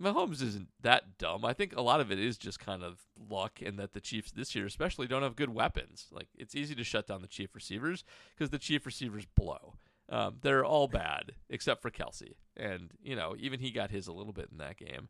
Mahomes 0.00 0.40
isn't 0.42 0.68
that 0.80 1.18
dumb. 1.18 1.44
I 1.44 1.52
think 1.52 1.74
a 1.76 1.82
lot 1.82 2.00
of 2.00 2.10
it 2.10 2.18
is 2.18 2.38
just 2.38 2.58
kind 2.58 2.82
of 2.82 3.00
luck 3.30 3.60
and 3.64 3.78
that 3.78 3.92
the 3.92 4.00
Chiefs 4.00 4.30
this 4.30 4.54
year 4.54 4.64
especially 4.66 5.06
don't 5.06 5.22
have 5.22 5.36
good 5.36 5.52
weapons. 5.54 6.06
Like 6.10 6.28
it's 6.36 6.54
easy 6.54 6.74
to 6.74 6.84
shut 6.84 7.06
down 7.06 7.20
the 7.22 7.28
Chief 7.28 7.54
receivers 7.54 8.04
because 8.34 8.50
the 8.50 8.58
Chief 8.58 8.86
receivers 8.86 9.26
blow. 9.26 9.74
Um, 10.08 10.36
they're 10.40 10.64
all 10.64 10.88
bad 11.02 11.32
except 11.48 11.82
for 11.82 11.90
Kelce, 11.90 12.34
and 12.56 12.90
you 13.02 13.14
know 13.14 13.34
even 13.38 13.60
he 13.60 13.70
got 13.70 13.90
his 13.90 14.06
a 14.08 14.12
little 14.12 14.32
bit 14.32 14.48
in 14.50 14.58
that 14.58 14.76
game. 14.78 15.08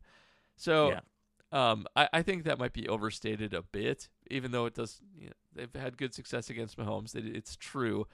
So 0.57 0.89
Yeah. 0.91 1.71
um, 1.71 1.87
I, 1.95 2.09
I 2.13 2.21
think 2.21 2.43
that 2.43 2.59
might 2.59 2.73
be 2.73 2.87
overstated 2.87 3.53
a 3.53 3.61
bit, 3.61 4.09
even 4.29 4.51
though 4.51 4.65
it 4.65 4.75
does. 4.75 4.99
You 5.17 5.27
know, 5.27 5.33
they've 5.53 5.81
had 5.81 5.97
good 5.97 6.13
success 6.13 6.49
against 6.49 6.77
Mahomes. 6.77 7.15
It, 7.15 7.25
it's 7.25 7.55
true, 7.55 8.07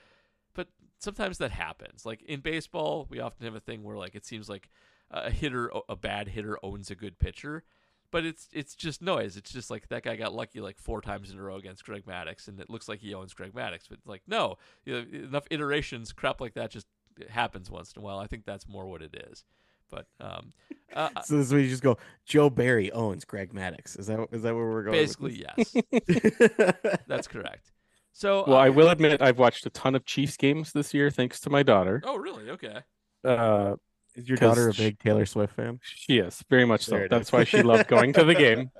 but 0.53 0.67
sometimes 0.99 1.39
that 1.39 1.51
happens. 1.51 2.05
Like 2.05 2.21
in 2.23 2.39
baseball, 2.39 3.07
we 3.09 3.19
often 3.19 3.45
have 3.45 3.55
a 3.55 3.59
thing 3.59 3.83
where 3.83 3.97
like 3.97 4.15
it 4.15 4.25
seems 4.25 4.47
like 4.47 4.69
a 5.11 5.29
hitter, 5.31 5.71
a 5.87 5.95
bad 5.95 6.29
hitter, 6.29 6.57
owns 6.63 6.91
a 6.91 6.95
good 6.95 7.19
pitcher. 7.19 7.63
But 8.09 8.25
it's 8.25 8.47
it's 8.53 8.73
just 8.73 9.01
noise. 9.01 9.35
It's 9.35 9.51
just 9.51 9.69
like 9.69 9.89
that 9.89 10.03
guy 10.03 10.15
got 10.15 10.33
lucky 10.33 10.61
like 10.61 10.77
four 10.77 11.01
times 11.01 11.29
in 11.29 11.37
a 11.37 11.41
row 11.41 11.57
against 11.57 11.83
Greg 11.83 12.05
Maddux, 12.05 12.47
and 12.47 12.59
it 12.59 12.69
looks 12.69 12.87
like 12.87 12.99
he 12.99 13.13
owns 13.13 13.33
Greg 13.33 13.53
Maddux. 13.53 13.81
But 13.89 13.97
it's 13.97 14.07
like 14.07 14.21
no, 14.27 14.57
you 14.85 14.93
know, 14.93 15.05
enough 15.27 15.45
iterations, 15.51 16.13
crap 16.13 16.39
like 16.39 16.53
that 16.53 16.71
just 16.71 16.87
happens 17.29 17.69
once 17.69 17.91
in 17.93 18.01
a 18.01 18.05
while. 18.05 18.19
I 18.19 18.27
think 18.27 18.45
that's 18.45 18.67
more 18.67 18.85
what 18.87 19.01
it 19.01 19.27
is. 19.29 19.43
But 19.89 20.07
um, 20.19 20.53
uh, 20.93 21.09
So 21.25 21.37
this 21.37 21.47
is 21.47 21.51
where 21.51 21.61
you 21.61 21.69
just 21.69 21.83
go. 21.83 21.97
Joe 22.25 22.49
Barry 22.49 22.91
owns 22.91 23.25
Greg 23.25 23.53
Maddux. 23.53 23.99
Is 23.99 24.07
that 24.07 24.19
is 24.31 24.43
that 24.43 24.55
where 24.55 24.65
we're 24.65 24.83
going? 24.83 24.97
with 24.97 25.19
basically 25.19 25.45
yes, 25.45 26.95
that's 27.07 27.27
correct. 27.27 27.71
So 28.13 28.45
Well, 28.47 28.57
uh, 28.57 28.61
I 28.61 28.69
will 28.69 28.89
admit 28.89 29.21
I've 29.21 29.37
watched 29.37 29.65
a 29.65 29.69
ton 29.69 29.95
of 29.95 30.05
Chiefs 30.05 30.37
games 30.37 30.71
this 30.71 30.93
year 30.93 31.11
thanks 31.11 31.39
to 31.41 31.49
my 31.49 31.63
daughter. 31.63 32.01
Oh 32.05 32.15
really? 32.15 32.49
Okay. 32.49 32.79
Uh, 33.23 33.75
is 34.17 34.27
your 34.27 34.37
daughter 34.37 34.69
a 34.69 34.73
sh- 34.73 34.77
big 34.77 34.99
Taylor 34.99 35.25
Swift 35.25 35.53
fan? 35.55 35.79
she 35.83 36.17
is 36.17 36.43
very 36.49 36.65
much 36.65 36.85
There 36.87 37.05
so. 37.05 37.07
That's 37.09 37.29
is. 37.29 37.33
why 37.33 37.43
she 37.45 37.61
loved 37.61 37.87
going 37.87 38.11
to 38.13 38.23
the 38.25 38.35
game. 38.45 38.71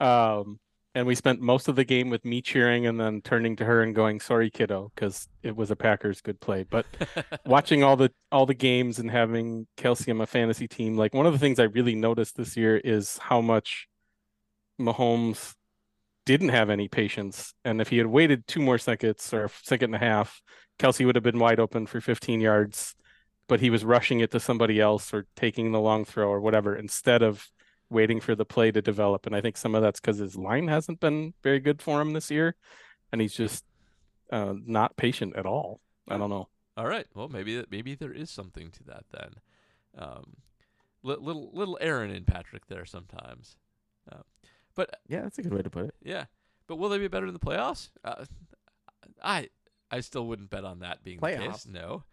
Um, 0.00 0.58
and 0.94 1.06
we 1.06 1.14
spent 1.14 1.40
most 1.40 1.68
of 1.68 1.76
the 1.76 1.84
game 1.84 2.10
with 2.10 2.22
me 2.24 2.42
cheering 2.42 2.86
and 2.86 3.00
then 3.00 3.22
turning 3.22 3.56
to 3.56 3.64
her 3.64 3.82
and 3.82 3.94
going, 3.94 4.20
"Sorry, 4.20 4.50
kiddo," 4.50 4.92
because 4.94 5.26
it 5.42 5.56
was 5.56 5.70
a 5.70 5.76
Packers 5.76 6.20
good 6.20 6.38
play. 6.40 6.64
But 6.68 6.84
watching 7.46 7.82
all 7.82 7.96
the 7.96 8.12
all 8.30 8.44
the 8.44 8.52
games 8.52 8.98
and 8.98 9.10
having 9.10 9.66
Kelce 9.78 10.10
on 10.10 10.18
my 10.18 10.26
fantasy 10.26 10.68
team, 10.68 10.98
like 10.98 11.14
one 11.14 11.24
of 11.24 11.32
the 11.32 11.38
things 11.38 11.58
I 11.58 11.64
really 11.64 11.94
noticed 11.94 12.36
this 12.36 12.58
year 12.58 12.76
is 12.76 13.16
how 13.16 13.40
much 13.40 13.88
Mahomes 14.78 15.54
didn't 16.26 16.50
have 16.50 16.68
any 16.70 16.88
patience. 16.88 17.54
And 17.64 17.80
if 17.80 17.88
he 17.88 17.98
had 17.98 18.06
waited 18.06 18.46
two 18.46 18.60
more 18.60 18.78
seconds 18.78 19.32
or 19.32 19.44
a 19.46 19.50
second 19.62 19.94
and 19.94 20.02
a 20.02 20.06
half, 20.06 20.40
Kelce 20.78 21.04
would 21.06 21.14
have 21.16 21.24
been 21.24 21.38
wide 21.38 21.58
open 21.60 21.86
for 21.86 22.00
15 22.00 22.40
yards. 22.40 22.94
But 23.48 23.60
he 23.60 23.70
was 23.70 23.84
rushing 23.84 24.20
it 24.20 24.30
to 24.30 24.40
somebody 24.40 24.80
else 24.80 25.12
or 25.12 25.26
taking 25.36 25.72
the 25.72 25.80
long 25.80 26.04
throw 26.04 26.28
or 26.28 26.40
whatever 26.40 26.74
instead 26.76 27.22
of 27.22 27.48
waiting 27.90 28.20
for 28.20 28.34
the 28.34 28.44
play 28.44 28.70
to 28.70 28.80
develop. 28.80 29.26
And 29.26 29.36
I 29.36 29.40
think 29.42 29.56
some 29.56 29.74
of 29.74 29.82
that's 29.82 30.00
because 30.00 30.18
his 30.18 30.36
line 30.36 30.68
hasn't 30.68 31.00
been 31.00 31.34
very 31.42 31.60
good 31.60 31.82
for 31.82 32.00
him 32.00 32.12
this 32.12 32.30
year, 32.30 32.54
and 33.10 33.20
he's 33.20 33.34
just 33.34 33.64
uh, 34.30 34.54
not 34.64 34.96
patient 34.96 35.36
at 35.36 35.44
all. 35.44 35.80
I 36.08 36.16
don't 36.16 36.30
know. 36.30 36.48
All 36.76 36.86
right. 36.86 37.06
Well, 37.14 37.28
maybe 37.28 37.64
maybe 37.70 37.94
there 37.94 38.12
is 38.12 38.30
something 38.30 38.70
to 38.70 38.84
that 38.84 39.04
then. 39.10 39.34
Um, 39.98 40.36
little 41.02 41.50
little 41.52 41.76
Aaron 41.80 42.10
and 42.10 42.26
Patrick 42.26 42.66
there 42.68 42.86
sometimes. 42.86 43.58
Uh, 44.10 44.22
but 44.74 45.00
Yeah, 45.08 45.22
that's 45.22 45.38
a 45.38 45.42
good 45.42 45.52
way 45.52 45.62
to 45.62 45.68
put 45.70 45.84
it. 45.84 45.94
yeah, 46.02 46.24
but 46.66 46.76
will 46.76 46.88
they 46.88 46.98
be 46.98 47.08
better 47.08 47.26
in 47.26 47.34
the 47.34 47.38
playoffs? 47.40 47.90
Uh, 48.02 48.24
I 49.22 49.50
I 49.90 50.00
still 50.00 50.26
wouldn't 50.26 50.48
bet 50.48 50.64
on 50.64 50.78
that 50.78 51.04
being 51.04 51.18
the 51.20 51.26
case. 51.52 51.66
No. 51.66 52.04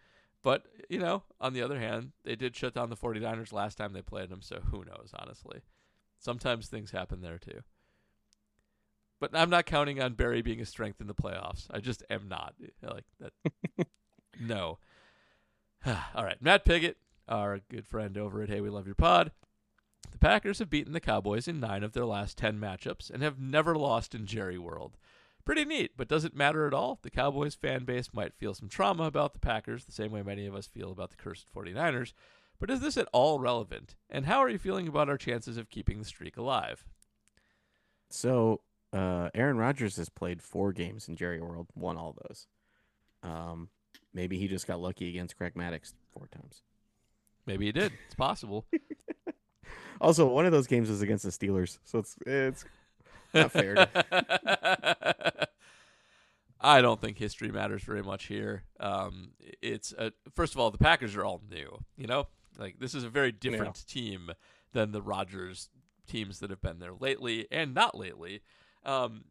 But, 0.42 0.66
you 0.90 1.00
know, 1.00 1.24
on 1.42 1.54
the 1.54 1.62
other 1.62 1.80
hand, 1.80 2.12
they 2.24 2.36
did 2.36 2.56
shut 2.56 2.74
down 2.74 2.90
the 2.90 2.96
49ers 2.96 3.52
last 3.52 3.78
time 3.78 3.94
they 3.94 4.02
played 4.02 4.30
them, 4.30 4.42
so 4.42 4.60
who 4.72 4.86
knows, 4.86 5.12
honestly. 5.14 5.62
Sometimes 6.18 6.68
things 6.68 6.92
happen 6.92 7.22
there 7.22 7.38
too. 7.38 7.62
But 9.20 9.32
I'm 9.34 9.50
not 9.50 9.66
counting 9.66 10.02
on 10.02 10.14
Barry 10.14 10.42
being 10.42 10.62
a 10.62 10.66
strength 10.66 11.02
in 11.02 11.08
the 11.08 11.14
playoffs. 11.14 11.68
I 11.72 11.80
just 11.80 12.04
am 12.10 12.30
not. 12.30 12.56
Like 12.82 13.06
that 13.20 13.34
No. 14.40 14.80
All 15.86 16.24
right, 16.24 16.42
Matt 16.42 16.66
Piggott, 16.66 16.98
our 17.28 17.60
good 17.70 17.86
friend 17.86 18.18
over 18.18 18.42
at 18.42 18.50
Hey 18.50 18.62
We 18.62 18.70
Love 18.70 18.86
Your 18.86 18.96
Pod. 18.96 19.32
The 20.12 20.18
Packers 20.18 20.60
have 20.60 20.70
beaten 20.70 20.94
the 20.94 21.00
Cowboys 21.00 21.48
in 21.48 21.60
9 21.60 21.84
of 21.84 21.94
their 21.94 22.06
last 22.06 22.38
10 22.38 22.60
matchups 22.60 23.10
and 23.10 23.22
have 23.22 23.40
never 23.40 23.76
lost 23.76 24.16
in 24.16 24.26
Jerry 24.26 24.58
World. 24.58 24.98
Pretty 25.50 25.66
neat, 25.66 25.94
but 25.98 26.08
does 26.08 26.26
it 26.26 26.36
matter 26.36 26.68
at 26.68 26.76
all? 26.76 27.00
The 27.02 27.10
Cowboys 27.10 27.56
fan 27.56 27.84
base 27.84 28.14
might 28.14 28.36
feel 28.36 28.54
some 28.54 28.70
trauma 28.70 29.06
about 29.06 29.34
the 29.34 29.40
Packers, 29.40 29.84
the 29.84 29.92
same 29.92 30.12
way 30.12 30.22
many 30.22 30.46
of 30.46 30.54
us 30.54 30.68
feel 30.68 30.92
about 30.92 31.10
the 31.10 31.16
cursed 31.16 31.48
49ers. 31.52 32.14
But 32.60 32.70
is 32.70 32.82
this 32.82 32.98
at 32.98 33.08
all 33.14 33.40
relevant? 33.40 33.96
And 34.12 34.28
how 34.28 34.44
are 34.44 34.50
you 34.50 34.60
feeling 34.60 34.88
about 34.88 35.10
our 35.10 35.18
chances 35.18 35.58
of 35.58 35.72
keeping 35.72 35.98
the 35.98 36.06
streak 36.06 36.38
alive? 36.38 36.86
So 38.12 38.62
uh, 38.94 39.32
Aaron 39.34 39.58
Rodgers 39.58 39.98
has 39.98 40.08
played 40.08 40.44
four 40.44 40.72
games 40.72 41.08
in 41.08 41.16
Jerry 41.16 41.42
World, 41.42 41.66
won 41.74 41.98
all 41.98 42.16
those. 42.28 42.46
Um, 43.24 43.70
maybe 44.14 44.38
he 44.38 44.48
just 44.48 44.68
got 44.68 44.80
lucky 44.80 45.10
against 45.10 45.36
Craig 45.36 45.56
Maddux 45.56 45.94
four 46.14 46.28
times. 46.28 46.62
Maybe 47.48 47.66
he 47.66 47.72
did. 47.72 47.92
It's 48.06 48.14
possible. 48.14 48.68
Also, 50.02 50.26
one 50.26 50.46
of 50.46 50.54
those 50.54 50.68
games 50.68 50.90
was 50.90 51.02
against 51.02 51.26
the 51.26 51.30
Steelers, 51.30 51.78
so 51.84 52.00
it's 52.00 52.16
it's 52.26 52.64
not 53.34 53.52
fair. 53.52 53.88
I 56.62 56.82
don't 56.82 57.00
think 57.00 57.18
history 57.18 57.52
matters 57.52 57.84
very 57.84 58.04
much 58.04 58.26
here. 58.26 58.64
Um, 58.80 59.32
it's 59.62 59.94
a, 59.98 60.12
first 60.36 60.54
of 60.54 60.60
all, 60.60 60.72
the 60.72 60.78
Packers 60.78 61.16
are 61.16 61.24
all 61.24 61.42
new. 61.50 61.80
You 61.96 62.08
know, 62.08 62.28
like 62.58 62.80
this 62.80 62.94
is 62.94 63.04
a 63.04 63.10
very 63.10 63.32
different 63.32 63.88
team 63.88 64.32
than 64.74 64.92
the 64.92 65.02
Rodgers 65.02 65.70
teams 66.08 66.40
that 66.40 66.50
have 66.50 66.62
been 66.62 66.80
there 66.80 66.94
lately 67.00 67.48
and 67.52 67.74
not 67.74 67.98
lately. 67.98 68.42
Um, 68.86 69.26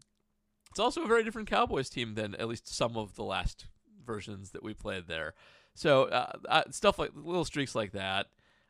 it's 0.70 0.80
also 0.80 1.02
a 1.02 1.06
very 1.06 1.24
different 1.24 1.48
Cowboys 1.48 1.90
team 1.90 2.14
than 2.14 2.34
at 2.36 2.48
least 2.48 2.74
some 2.74 2.96
of 2.96 3.14
the 3.14 3.24
last 3.24 3.66
versions 4.04 4.50
that 4.50 4.62
we 4.62 4.74
played 4.74 5.06
there. 5.06 5.34
So 5.74 6.04
uh, 6.04 6.32
uh, 6.48 6.62
stuff 6.70 6.98
like 6.98 7.10
little 7.14 7.44
streaks 7.44 7.74
like 7.74 7.92
that, 7.92 8.26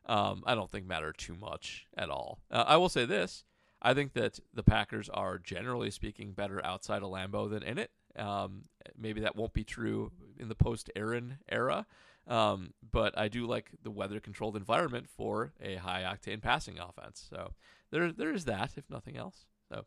um, 0.06 0.42
I 0.46 0.54
don't 0.54 0.70
think 0.70 0.86
matter 0.86 1.12
too 1.12 1.34
much 1.34 1.86
at 1.96 2.10
all. 2.10 2.40
Uh, 2.50 2.64
I 2.66 2.76
will 2.76 2.88
say 2.88 3.04
this: 3.04 3.44
I 3.80 3.94
think 3.94 4.14
that 4.14 4.40
the 4.52 4.62
Packers 4.62 5.08
are 5.08 5.38
generally 5.38 5.90
speaking 5.90 6.32
better 6.32 6.64
outside 6.64 7.02
of 7.02 7.10
Lambeau 7.10 7.48
than 7.48 7.62
in 7.62 7.78
it. 7.78 7.90
Um, 8.16 8.64
maybe 8.98 9.20
that 9.20 9.36
won't 9.36 9.52
be 9.52 9.64
true 9.64 10.10
in 10.38 10.48
the 10.48 10.54
post 10.54 10.90
Aaron 10.96 11.38
era, 11.48 11.86
um, 12.26 12.74
but 12.90 13.16
I 13.16 13.28
do 13.28 13.46
like 13.46 13.70
the 13.82 13.90
weather 13.90 14.18
controlled 14.18 14.56
environment 14.56 15.08
for 15.08 15.52
a 15.60 15.76
high 15.76 16.02
octane 16.02 16.42
passing 16.42 16.78
offense. 16.78 17.26
So 17.30 17.54
there 17.90 18.10
there 18.10 18.32
is 18.32 18.44
that, 18.46 18.72
if 18.76 18.90
nothing 18.90 19.16
else. 19.16 19.46
So 19.68 19.84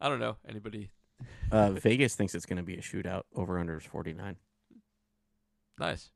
I 0.00 0.08
don't 0.08 0.20
know 0.20 0.36
anybody. 0.46 0.90
uh, 1.50 1.70
Vegas 1.70 2.14
thinks 2.14 2.34
it's 2.34 2.46
going 2.46 2.58
to 2.58 2.62
be 2.62 2.74
a 2.76 2.82
shootout. 2.82 3.22
Over 3.34 3.58
under 3.58 3.78
is 3.78 3.84
forty 3.84 4.12
nine. 4.12 4.36
Nice. 5.78 6.10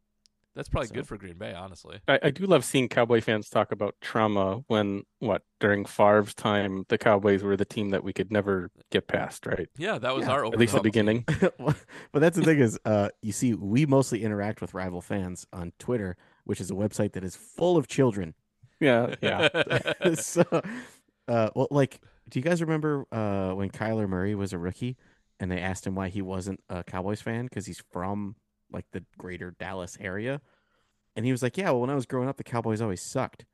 That's 0.56 0.68
probably 0.68 0.88
So- 0.88 0.94
good 0.94 1.06
for 1.06 1.16
Green 1.16 1.36
Bay, 1.38 1.52
honestly. 1.54 2.00
I, 2.08 2.18
I 2.24 2.30
do 2.30 2.46
love 2.46 2.64
seeing 2.64 2.88
Cowboy 2.88 3.20
fans 3.20 3.48
talk 3.48 3.70
about 3.70 3.94
trauma 4.00 4.64
when 4.66 5.04
what 5.20 5.42
during 5.60 5.84
Favre's 5.84 6.34
time 6.34 6.84
the 6.88 6.98
Cowboys 6.98 7.42
were 7.42 7.56
the 7.56 7.64
team 7.64 7.90
that 7.90 8.02
we 8.02 8.12
could 8.12 8.32
never 8.32 8.70
get 8.90 9.06
past, 9.06 9.46
right? 9.46 9.68
Yeah, 9.76 9.98
that 9.98 10.16
was 10.16 10.24
Yeah, 10.26 10.32
our 10.32 10.46
At 10.46 10.58
least 10.58 10.72
the 10.72 10.80
over 10.80 10.90
the 10.90 10.98
hump 10.98 11.26
team. 11.26 11.26
beginning. 11.26 11.74
but 12.12 12.20
that's 12.20 12.36
the 12.36 12.42
thing 12.42 12.58
is, 12.58 12.78
uh, 12.84 13.10
you 13.22 13.32
see, 13.32 13.54
we 13.54 13.86
mostly 13.86 14.24
interact 14.24 14.60
with 14.60 14.74
rival 14.74 15.00
fans 15.02 15.46
on 15.52 15.72
Twitter, 15.78 16.16
which 16.44 16.60
is 16.60 16.70
a 16.70 16.74
website 16.74 17.12
that 17.12 17.22
is 17.22 17.36
full 17.36 17.76
of 17.76 17.86
children. 17.86 18.34
Yeah, 18.80 19.14
yeah. 19.22 19.48
so, 20.14 20.42
uh, 21.28 21.50
well, 21.54 21.68
like, 21.70 22.00
do 22.28 22.38
you 22.38 22.42
guys 22.42 22.60
remember 22.60 23.04
uh, 23.12 23.52
when 23.52 23.70
Kyler 23.70 24.08
Murray 24.08 24.34
was 24.34 24.52
a 24.52 24.58
rookie 24.58 24.96
and 25.38 25.50
they 25.50 25.60
asked 25.60 25.86
him 25.86 25.94
why 25.94 26.08
he 26.08 26.22
wasn't 26.22 26.60
a 26.70 26.82
Cowboys 26.82 27.20
fan 27.20 27.44
because 27.44 27.66
he's 27.66 27.82
from 27.92 28.36
like 28.72 28.86
the 28.92 29.04
greater 29.18 29.50
Dallas 29.58 29.96
area? 30.00 30.40
And 31.14 31.24
he 31.24 31.32
was 31.32 31.42
like, 31.42 31.56
Yeah, 31.56 31.70
well, 31.70 31.80
when 31.80 31.90
I 31.90 31.94
was 31.94 32.06
growing 32.06 32.28
up, 32.28 32.36
the 32.36 32.44
Cowboys 32.44 32.80
always 32.80 33.02
sucked. 33.02 33.44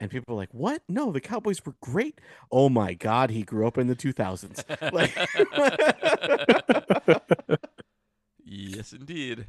And 0.00 0.10
people 0.10 0.34
were 0.34 0.40
like, 0.40 0.52
What? 0.54 0.82
No, 0.88 1.10
the 1.12 1.20
Cowboys 1.20 1.64
were 1.66 1.74
great. 1.80 2.20
Oh 2.52 2.68
my 2.68 2.94
God, 2.94 3.30
he 3.30 3.42
grew 3.42 3.66
up 3.66 3.76
in 3.78 3.86
the 3.88 3.96
2000s. 3.96 4.64
Like, 4.92 5.12
yes, 8.44 8.92
indeed. 8.92 9.46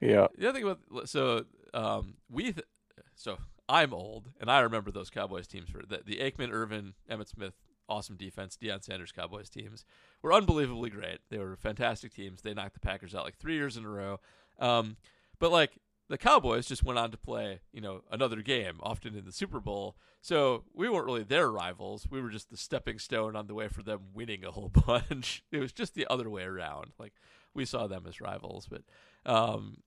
yeah. 0.00 0.26
The 0.36 0.48
other 0.48 0.58
thing 0.58 0.68
about 0.68 1.08
so 1.08 1.44
um, 1.74 2.14
we 2.30 2.52
th- 2.52 2.66
so 3.14 3.38
I'm 3.68 3.92
old, 3.94 4.30
and 4.40 4.50
I 4.50 4.60
remember 4.60 4.90
those 4.90 5.10
Cowboys 5.10 5.46
teams 5.46 5.68
for 5.70 5.82
the, 5.86 6.00
the 6.04 6.16
Aikman, 6.16 6.50
Irvin, 6.52 6.94
Emmitt 7.10 7.28
Smith, 7.28 7.54
awesome 7.88 8.16
defense, 8.16 8.56
Deion 8.60 8.82
Sanders 8.82 9.12
Cowboys 9.12 9.48
teams 9.50 9.84
were 10.22 10.32
unbelievably 10.32 10.90
great. 10.90 11.18
They 11.30 11.38
were 11.38 11.56
fantastic 11.56 12.14
teams. 12.14 12.42
They 12.42 12.54
knocked 12.54 12.74
the 12.74 12.80
Packers 12.80 13.14
out 13.14 13.24
like 13.24 13.36
three 13.38 13.54
years 13.54 13.76
in 13.76 13.84
a 13.84 13.88
row. 13.88 14.20
Um, 14.60 14.96
but 15.38 15.50
like 15.50 15.72
the 16.08 16.18
Cowboys 16.18 16.66
just 16.66 16.84
went 16.84 16.98
on 16.98 17.10
to 17.12 17.16
play, 17.16 17.60
you 17.72 17.80
know, 17.80 18.02
another 18.10 18.42
game, 18.42 18.78
often 18.82 19.16
in 19.16 19.24
the 19.24 19.32
Super 19.32 19.60
Bowl. 19.60 19.96
So 20.20 20.64
we 20.74 20.88
weren't 20.88 21.06
really 21.06 21.22
their 21.22 21.50
rivals. 21.50 22.06
We 22.10 22.20
were 22.20 22.30
just 22.30 22.50
the 22.50 22.56
stepping 22.56 22.98
stone 22.98 23.34
on 23.36 23.46
the 23.46 23.54
way 23.54 23.68
for 23.68 23.82
them 23.82 24.00
winning 24.12 24.44
a 24.44 24.50
whole 24.50 24.68
bunch. 24.86 25.44
It 25.50 25.58
was 25.58 25.72
just 25.72 25.94
the 25.94 26.06
other 26.10 26.28
way 26.28 26.42
around. 26.42 26.92
Like 26.98 27.14
we 27.54 27.64
saw 27.64 27.86
them 27.86 28.04
as 28.06 28.20
rivals, 28.20 28.68
but 28.68 28.82
um, 29.24 29.78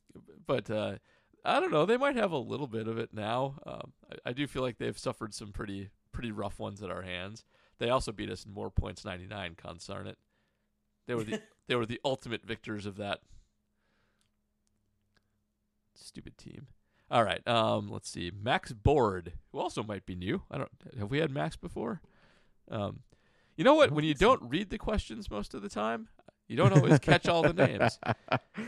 but 0.45 0.69
uh, 0.69 0.95
I 1.45 1.59
don't 1.59 1.71
know. 1.71 1.85
They 1.85 1.97
might 1.97 2.15
have 2.15 2.31
a 2.31 2.37
little 2.37 2.67
bit 2.67 2.87
of 2.87 2.97
it 2.97 3.13
now. 3.13 3.55
Um, 3.65 3.93
I, 4.11 4.29
I 4.29 4.33
do 4.33 4.47
feel 4.47 4.61
like 4.61 4.77
they've 4.77 4.97
suffered 4.97 5.33
some 5.33 5.51
pretty 5.51 5.89
pretty 6.11 6.31
rough 6.31 6.57
ones 6.57 6.81
at 6.81 6.89
our 6.89 7.01
hands. 7.01 7.45
They 7.79 7.89
also 7.89 8.11
beat 8.11 8.29
us 8.29 8.45
in 8.45 8.53
more 8.53 8.71
points, 8.71 9.05
ninety 9.05 9.27
nine. 9.27 9.55
Consarn 9.55 10.07
it. 10.07 10.17
They 11.05 11.15
were 11.15 11.23
the 11.23 11.41
they 11.67 11.75
were 11.75 11.85
the 11.85 11.99
ultimate 12.05 12.45
victors 12.45 12.85
of 12.85 12.95
that 12.97 13.19
stupid 16.03 16.37
team. 16.37 16.67
All 17.09 17.23
right. 17.23 17.45
Um, 17.47 17.89
let's 17.91 18.09
see. 18.09 18.31
Max 18.31 18.71
Board, 18.71 19.33
who 19.51 19.59
also 19.59 19.83
might 19.83 20.05
be 20.05 20.15
new. 20.15 20.43
I 20.49 20.57
don't 20.57 20.71
have 20.97 21.11
we 21.11 21.19
had 21.19 21.31
Max 21.31 21.55
before. 21.55 22.01
Um, 22.71 23.01
you 23.55 23.63
know 23.63 23.75
what? 23.75 23.91
When 23.91 24.03
you 24.03 24.13
don't 24.15 24.49
read 24.49 24.69
the 24.69 24.77
questions 24.77 25.29
most 25.29 25.53
of 25.53 25.61
the 25.61 25.69
time, 25.69 26.07
you 26.47 26.57
don't 26.57 26.73
always 26.73 26.99
catch 26.99 27.27
all 27.27 27.43
the 27.43 27.53
names. 27.53 27.99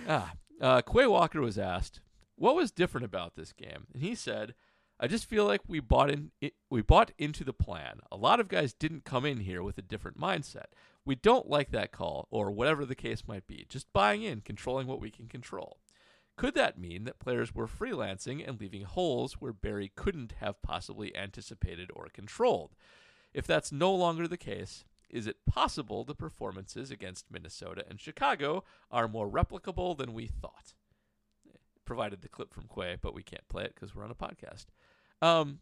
Ah, 0.08 0.34
uh, 0.62 0.82
Quay 0.82 1.08
Walker 1.08 1.42
was 1.42 1.58
asked, 1.58 2.00
"What 2.36 2.56
was 2.56 2.72
different 2.72 3.06
about 3.06 3.36
this 3.36 3.52
game?" 3.52 3.88
And 3.94 4.04
he 4.04 4.14
said, 4.14 4.54
"I 5.00 5.08
just 5.08 5.26
feel 5.26 5.46
like 5.46 5.62
we 5.68 5.80
bought 5.80 6.12
in. 6.12 6.32
It, 6.40 6.54
we 6.70 6.82
bought 6.84 7.12
into 7.18 7.44
the 7.44 7.54
plan. 7.54 8.00
A 8.12 8.18
lot 8.18 8.40
of 8.40 8.48
guys 8.48 8.74
didn't 8.74 9.06
come 9.06 9.26
in 9.26 9.40
here 9.40 9.64
with 9.64 9.80
a 9.80 9.84
different 9.84 10.20
mindset. 10.20 10.66
We 11.04 11.16
don't 11.16 11.50
like 11.50 11.72
that 11.72 11.92
call, 11.92 12.28
or 12.30 12.52
whatever 12.52 12.86
the 12.86 12.96
case 12.96 13.28
might 13.28 13.48
be. 13.48 13.66
Just 13.68 13.92
buying 13.94 14.22
in, 14.22 14.42
controlling 14.42 14.86
what 14.86 15.02
we 15.02 15.10
can 15.10 15.28
control." 15.28 15.80
Could 16.38 16.54
that 16.56 16.78
mean 16.78 17.06
that 17.06 17.20
players 17.20 17.56
were 17.56 17.68
freelancing 17.68 18.46
and 18.46 18.60
leaving 18.60 18.84
holes 18.84 19.34
where 19.34 19.54
Barry 19.54 19.92
couldn't 19.96 20.34
have 20.40 20.62
possibly 20.62 21.16
anticipated 21.16 21.90
or 21.94 22.08
controlled? 22.12 22.76
If 23.34 23.48
that's 23.48 23.72
no 23.72 23.94
longer 23.94 24.28
the 24.28 24.38
case, 24.38 24.84
is 25.10 25.28
it 25.28 25.46
possible 25.46 26.04
the 26.04 26.16
performances 26.16 26.92
against 26.92 27.32
Minnesota 27.32 27.86
and 27.90 28.02
Chicago 28.02 28.64
are 28.92 29.08
more 29.08 29.30
replicable 29.30 29.98
than 29.98 30.14
we 30.14 30.28
thought? 30.28 30.74
Provided 31.86 32.22
the 32.22 32.30
clip 32.30 32.54
from 32.54 32.68
Quay, 32.74 32.98
but 33.02 33.14
we 33.14 33.24
can't 33.24 33.48
play 33.48 33.64
it 33.64 33.74
because 33.76 33.96
we're 33.96 34.04
on 34.04 34.12
a 34.12 34.16
podcast. 34.16 34.66
Um, 35.22 35.60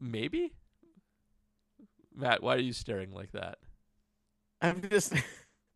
maybe. 0.00 0.52
Matt, 2.14 2.42
why 2.42 2.54
are 2.54 2.60
you 2.60 2.72
staring 2.72 3.12
like 3.12 3.32
that? 3.32 3.58
I'm 4.60 4.82
just 4.88 5.14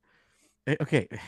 okay. 0.69 1.09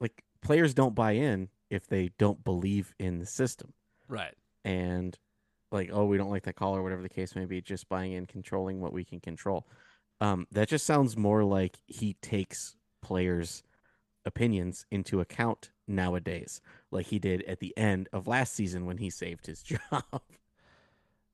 Like 0.00 0.24
players 0.44 0.74
don't 0.74 0.94
buy 0.94 1.12
in 1.12 1.48
if 1.70 1.88
they 1.88 2.10
don't 2.18 2.44
believe 2.44 2.94
in 3.00 3.18
the 3.18 3.26
system. 3.26 3.72
Right. 4.08 4.34
And 4.64 5.18
like, 5.72 5.90
oh, 5.92 6.04
we 6.04 6.16
don't 6.16 6.30
like 6.30 6.44
that 6.44 6.54
call 6.54 6.76
or 6.76 6.82
whatever 6.82 7.02
the 7.02 7.08
case 7.08 7.34
may 7.34 7.46
be, 7.46 7.60
just 7.60 7.88
buying 7.88 8.12
in, 8.12 8.26
controlling 8.26 8.80
what 8.80 8.92
we 8.92 9.04
can 9.04 9.18
control. 9.18 9.66
Um, 10.20 10.46
that 10.52 10.68
just 10.68 10.86
sounds 10.86 11.16
more 11.16 11.42
like 11.42 11.78
he 11.86 12.14
takes 12.22 12.76
players' 13.02 13.64
opinions 14.24 14.86
into 14.90 15.20
account 15.20 15.70
nowadays, 15.88 16.60
like 16.92 17.06
he 17.06 17.18
did 17.18 17.42
at 17.44 17.58
the 17.58 17.76
end 17.76 18.08
of 18.12 18.28
last 18.28 18.54
season 18.54 18.86
when 18.86 18.98
he 18.98 19.10
saved 19.10 19.46
his 19.46 19.62
job. 19.62 20.04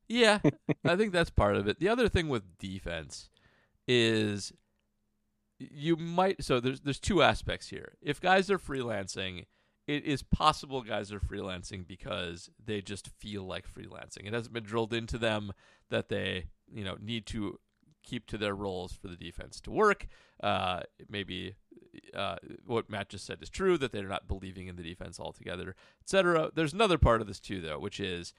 Yeah, 0.09 0.41
I 0.85 0.97
think 0.97 1.13
that's 1.13 1.31
part 1.31 1.57
of 1.57 1.69
it. 1.69 1.79
The 1.79 1.89
other 1.89 2.09
thing 2.09 2.29
with 2.29 2.59
defense 2.59 3.29
is 3.87 4.53
you 5.61 5.97
might 5.97 6.43
so 6.43 6.59
there's 6.59 6.81
there's 6.81 6.99
two 6.99 7.23
aspects 7.23 7.69
here. 7.69 7.95
If 8.01 8.21
guys 8.21 8.51
are 8.51 8.59
freelancing, 8.59 9.45
it 9.87 10.05
is 10.05 10.23
possible 10.23 10.83
guys 10.83 11.13
are 11.13 11.21
freelancing 11.21 11.87
because 11.87 12.51
they 12.65 12.81
just 12.81 13.09
feel 13.19 13.45
like 13.45 13.67
freelancing. 13.69 14.27
It 14.27 14.33
hasn't 14.33 14.55
been 14.55 14.65
drilled 14.65 14.95
into 14.95 15.19
them 15.19 15.53
that 15.91 16.09
they, 16.09 16.47
you 16.73 16.85
know, 16.85 16.97
need 17.01 17.27
to 17.27 17.59
keep 18.03 18.27
to 18.27 18.39
their 18.39 18.55
roles 18.55 18.93
for 18.93 19.09
the 19.09 19.17
defense 19.17 19.61
to 19.63 19.71
work. 19.71 20.07
Uh, 20.43 20.81
maybe 21.09 21.55
uh, 22.15 22.37
what 22.65 22.89
Matt 22.89 23.11
just 23.11 23.27
said 23.27 23.39
is 23.43 23.51
true 23.51 23.77
that 23.79 23.93
they're 23.93 24.09
not 24.09 24.29
believing 24.29 24.69
in 24.69 24.77
the 24.77 24.83
defense 24.83 25.21
altogether, 25.21 25.75
etc. 26.03 26.51
There's 26.55 26.73
another 26.73 26.99
part 26.99 27.21
of 27.21 27.27
this 27.27 27.41
too, 27.41 27.61
though, 27.61 27.79
which 27.79 28.01
is 28.01 28.33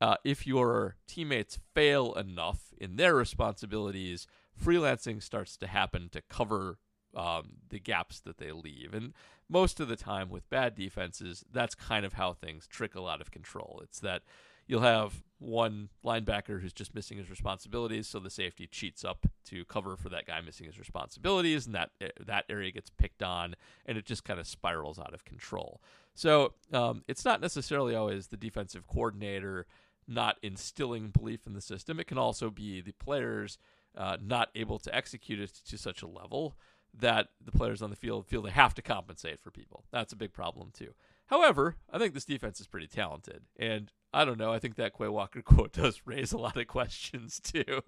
uh, 0.00 0.16
if 0.24 0.46
your 0.46 0.96
teammates 1.06 1.58
fail 1.74 2.14
enough 2.14 2.74
in 2.78 2.96
their 2.96 3.14
responsibilities, 3.14 4.26
freelancing 4.62 5.22
starts 5.22 5.56
to 5.58 5.66
happen 5.66 6.08
to 6.10 6.22
cover 6.22 6.78
um, 7.14 7.58
the 7.70 7.80
gaps 7.80 8.20
that 8.20 8.38
they 8.38 8.52
leave. 8.52 8.92
And 8.92 9.14
most 9.48 9.80
of 9.80 9.88
the 9.88 9.96
time 9.96 10.28
with 10.28 10.48
bad 10.50 10.74
defenses, 10.74 11.44
that's 11.50 11.74
kind 11.74 12.04
of 12.04 12.14
how 12.14 12.32
things 12.32 12.66
trickle 12.66 13.08
out 13.08 13.20
of 13.20 13.30
control. 13.30 13.80
It's 13.82 14.00
that 14.00 14.22
you'll 14.66 14.80
have 14.80 15.22
one 15.38 15.88
linebacker 16.04 16.60
who's 16.60 16.72
just 16.72 16.94
missing 16.94 17.18
his 17.18 17.30
responsibilities, 17.30 18.08
so 18.08 18.18
the 18.18 18.30
safety 18.30 18.66
cheats 18.66 19.04
up 19.04 19.26
to 19.44 19.64
cover 19.64 19.96
for 19.96 20.08
that 20.08 20.26
guy 20.26 20.40
missing 20.40 20.66
his 20.66 20.78
responsibilities, 20.78 21.66
and 21.66 21.74
that 21.74 21.90
eh, 22.00 22.08
that 22.24 22.44
area 22.48 22.70
gets 22.70 22.90
picked 22.90 23.22
on, 23.22 23.54
and 23.84 23.96
it 23.96 24.04
just 24.04 24.24
kind 24.24 24.40
of 24.40 24.46
spirals 24.46 24.98
out 24.98 25.14
of 25.14 25.24
control. 25.24 25.80
So 26.14 26.54
um, 26.72 27.04
it's 27.06 27.24
not 27.24 27.40
necessarily 27.40 27.94
always 27.94 28.28
the 28.28 28.36
defensive 28.36 28.86
coordinator 28.86 29.66
not 30.08 30.38
instilling 30.42 31.08
belief 31.08 31.46
in 31.46 31.52
the 31.52 31.60
system. 31.60 31.98
It 32.00 32.06
can 32.06 32.18
also 32.18 32.48
be 32.50 32.80
the 32.80 32.92
players 32.92 33.58
uh, 33.96 34.16
not 34.22 34.50
able 34.54 34.78
to 34.80 34.94
execute 34.94 35.40
it 35.40 35.52
to 35.68 35.78
such 35.78 36.02
a 36.02 36.06
level 36.06 36.56
that 36.98 37.28
the 37.44 37.52
players 37.52 37.82
on 37.82 37.90
the 37.90 37.96
field 37.96 38.26
feel 38.26 38.42
they 38.42 38.50
have 38.50 38.74
to 38.74 38.82
compensate 38.82 39.40
for 39.40 39.50
people. 39.50 39.84
That's 39.90 40.12
a 40.12 40.16
big 40.16 40.32
problem 40.32 40.70
too. 40.72 40.94
However, 41.26 41.76
I 41.92 41.98
think 41.98 42.14
this 42.14 42.24
defense 42.24 42.60
is 42.60 42.66
pretty 42.66 42.86
talented, 42.86 43.42
and 43.58 43.92
I 44.12 44.24
don't 44.24 44.38
know. 44.38 44.52
I 44.52 44.58
think 44.58 44.76
that 44.76 44.96
Quay 44.96 45.08
Walker 45.08 45.42
quote 45.44 45.72
does 45.72 46.02
raise 46.04 46.32
a 46.32 46.38
lot 46.38 46.56
of 46.56 46.66
questions 46.66 47.40
too, 47.42 47.82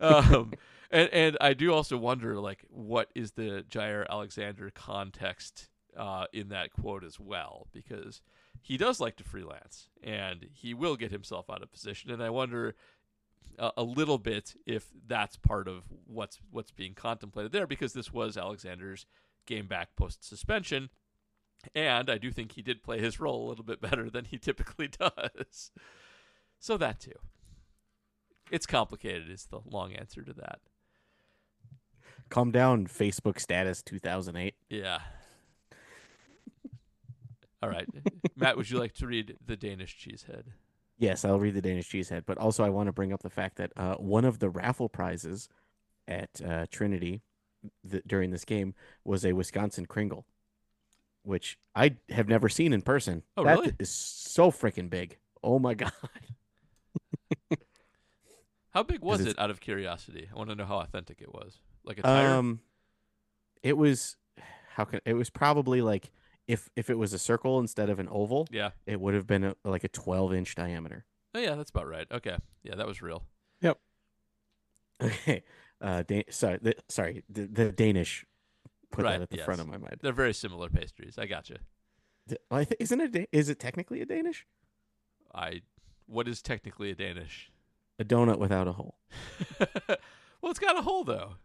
um, 0.00 0.52
and 0.90 1.08
and 1.12 1.36
I 1.40 1.54
do 1.54 1.72
also 1.72 1.96
wonder 1.96 2.38
like 2.38 2.64
what 2.68 3.10
is 3.14 3.32
the 3.32 3.64
Jaire 3.68 4.08
Alexander 4.08 4.70
context 4.70 5.68
uh, 5.96 6.26
in 6.32 6.48
that 6.50 6.72
quote 6.72 7.04
as 7.04 7.18
well 7.18 7.66
because 7.72 8.22
he 8.60 8.76
does 8.76 9.00
like 9.00 9.16
to 9.16 9.24
freelance 9.24 9.88
and 10.02 10.46
he 10.52 10.72
will 10.72 10.96
get 10.96 11.10
himself 11.10 11.50
out 11.50 11.62
of 11.62 11.72
position, 11.72 12.10
and 12.10 12.22
I 12.22 12.30
wonder 12.30 12.76
a, 13.58 13.70
a 13.78 13.82
little 13.82 14.18
bit 14.18 14.54
if 14.66 14.86
that's 15.06 15.36
part 15.36 15.68
of 15.68 15.84
what's 16.06 16.38
what's 16.50 16.70
being 16.70 16.94
contemplated 16.94 17.52
there 17.52 17.66
because 17.66 17.92
this 17.92 18.12
was 18.12 18.36
Alexander's 18.36 19.06
game 19.46 19.66
back 19.66 19.96
post 19.96 20.26
suspension. 20.26 20.90
And 21.74 22.10
I 22.10 22.18
do 22.18 22.32
think 22.32 22.52
he 22.52 22.62
did 22.62 22.82
play 22.82 22.98
his 22.98 23.20
role 23.20 23.46
a 23.46 23.48
little 23.48 23.64
bit 23.64 23.80
better 23.80 24.10
than 24.10 24.24
he 24.24 24.38
typically 24.38 24.88
does. 24.98 25.70
So 26.58 26.76
that 26.76 27.00
too. 27.00 27.12
It's 28.50 28.66
complicated 28.66 29.30
is 29.30 29.46
the 29.46 29.60
long 29.64 29.92
answer 29.92 30.22
to 30.22 30.32
that. 30.34 30.58
Calm 32.28 32.50
down, 32.50 32.86
Facebook 32.86 33.38
status 33.38 33.82
2008. 33.82 34.54
Yeah. 34.70 34.98
All 37.62 37.68
right. 37.68 37.86
Matt, 38.36 38.56
would 38.56 38.70
you 38.70 38.78
like 38.78 38.94
to 38.94 39.06
read 39.06 39.36
The 39.44 39.56
Danish 39.56 39.96
Cheesehead? 39.96 40.44
Yes, 41.02 41.24
I'll 41.24 41.40
read 41.40 41.54
the 41.54 41.60
Danish 41.60 41.90
cheesehead, 41.90 42.22
but 42.26 42.38
also 42.38 42.64
I 42.64 42.68
want 42.68 42.86
to 42.86 42.92
bring 42.92 43.12
up 43.12 43.22
the 43.24 43.28
fact 43.28 43.56
that 43.56 43.72
uh, 43.76 43.96
one 43.96 44.24
of 44.24 44.38
the 44.38 44.48
raffle 44.48 44.88
prizes 44.88 45.48
at 46.06 46.40
uh, 46.46 46.66
Trinity 46.70 47.22
th- 47.90 48.04
during 48.06 48.30
this 48.30 48.44
game 48.44 48.72
was 49.04 49.24
a 49.26 49.32
Wisconsin 49.32 49.86
Kringle, 49.86 50.24
which 51.24 51.58
I 51.74 51.96
have 52.10 52.28
never 52.28 52.48
seen 52.48 52.72
in 52.72 52.82
person. 52.82 53.24
Oh, 53.36 53.42
That 53.42 53.58
really? 53.58 53.72
is 53.80 53.90
so 53.90 54.52
freaking 54.52 54.88
big. 54.88 55.18
Oh 55.42 55.58
my 55.58 55.74
god! 55.82 55.90
How 58.70 58.84
big 58.84 59.00
was 59.02 59.26
it 59.26 59.36
out 59.40 59.50
of 59.50 59.58
curiosity? 59.60 60.28
I 60.32 60.38
want 60.38 60.50
to 60.50 60.54
know 60.54 60.66
how 60.66 60.78
authentic 60.78 61.20
it 61.20 61.34
was. 61.34 61.58
Like 61.84 61.98
a 61.98 62.02
tire? 62.02 62.28
Um, 62.34 62.60
it 63.64 63.76
was 63.76 64.16
how 64.76 64.84
can 64.84 65.00
it 65.04 65.14
was 65.14 65.30
probably 65.30 65.82
like 65.82 66.12
if 66.52 66.68
if 66.76 66.90
it 66.90 66.98
was 66.98 67.12
a 67.14 67.18
circle 67.18 67.58
instead 67.58 67.88
of 67.88 67.98
an 67.98 68.08
oval, 68.10 68.46
yeah. 68.50 68.70
it 68.86 69.00
would 69.00 69.14
have 69.14 69.26
been 69.26 69.42
a, 69.44 69.56
like 69.64 69.84
a 69.84 69.88
12 69.88 70.34
inch 70.34 70.54
diameter. 70.54 71.06
Oh, 71.34 71.38
yeah, 71.40 71.54
that's 71.54 71.70
about 71.70 71.88
right. 71.88 72.06
Okay. 72.12 72.36
Yeah, 72.62 72.74
that 72.74 72.86
was 72.86 73.00
real. 73.00 73.24
Yep. 73.62 73.78
Okay, 75.02 75.42
uh, 75.80 76.02
Dan- 76.02 76.24
sorry, 76.30 76.58
the, 76.60 76.74
sorry, 76.88 77.24
the, 77.28 77.46
the 77.46 77.72
Danish 77.72 78.26
put 78.90 79.04
Right, 79.04 79.12
that 79.12 79.22
at 79.22 79.30
the 79.30 79.38
front 79.38 79.60
of 79.60 79.66
my 79.66 79.78
mind. 79.78 79.96
They're 80.02 80.12
very 80.12 80.34
similar 80.34 80.68
pastries. 80.68 81.16
I 81.18 81.24
gotcha. 81.26 81.56
D- 82.28 82.36
well, 82.50 82.60
I 82.60 82.64
thi- 82.64 82.76
isn't 82.78 83.00
it? 83.00 83.12
Da- 83.12 83.26
Is 83.32 83.48
it 83.48 83.58
technically 83.58 84.00
a 84.02 84.06
Danish? 84.06 84.46
I. 85.34 85.62
What 86.06 86.28
is 86.28 86.42
technically 86.42 86.90
a 86.90 86.94
Danish? 86.94 87.50
A 87.98 88.04
donut 88.04 88.38
without 88.38 88.68
a 88.68 88.72
hole. 88.72 88.98
well, 89.58 90.50
it's 90.50 90.58
got 90.58 90.78
a 90.78 90.82
hole 90.82 91.04
though. 91.04 91.36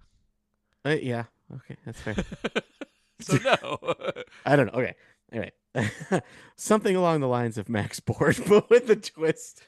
Uh, 0.86 0.98
yeah. 1.02 1.26
Okay, 1.56 1.78
that's 1.86 2.02
fair. 2.02 2.16
so 3.20 3.38
no. 3.38 3.94
I 4.46 4.56
don't 4.56 4.68
know. 4.68 4.80
Okay. 4.80 4.96
Anyway, 5.32 5.52
something 6.56 6.96
along 6.96 7.20
the 7.20 7.28
lines 7.28 7.58
of 7.58 7.68
Max 7.68 8.00
Board, 8.00 8.38
but 8.48 8.70
with 8.70 8.90
a 8.90 8.96
twist. 8.96 9.62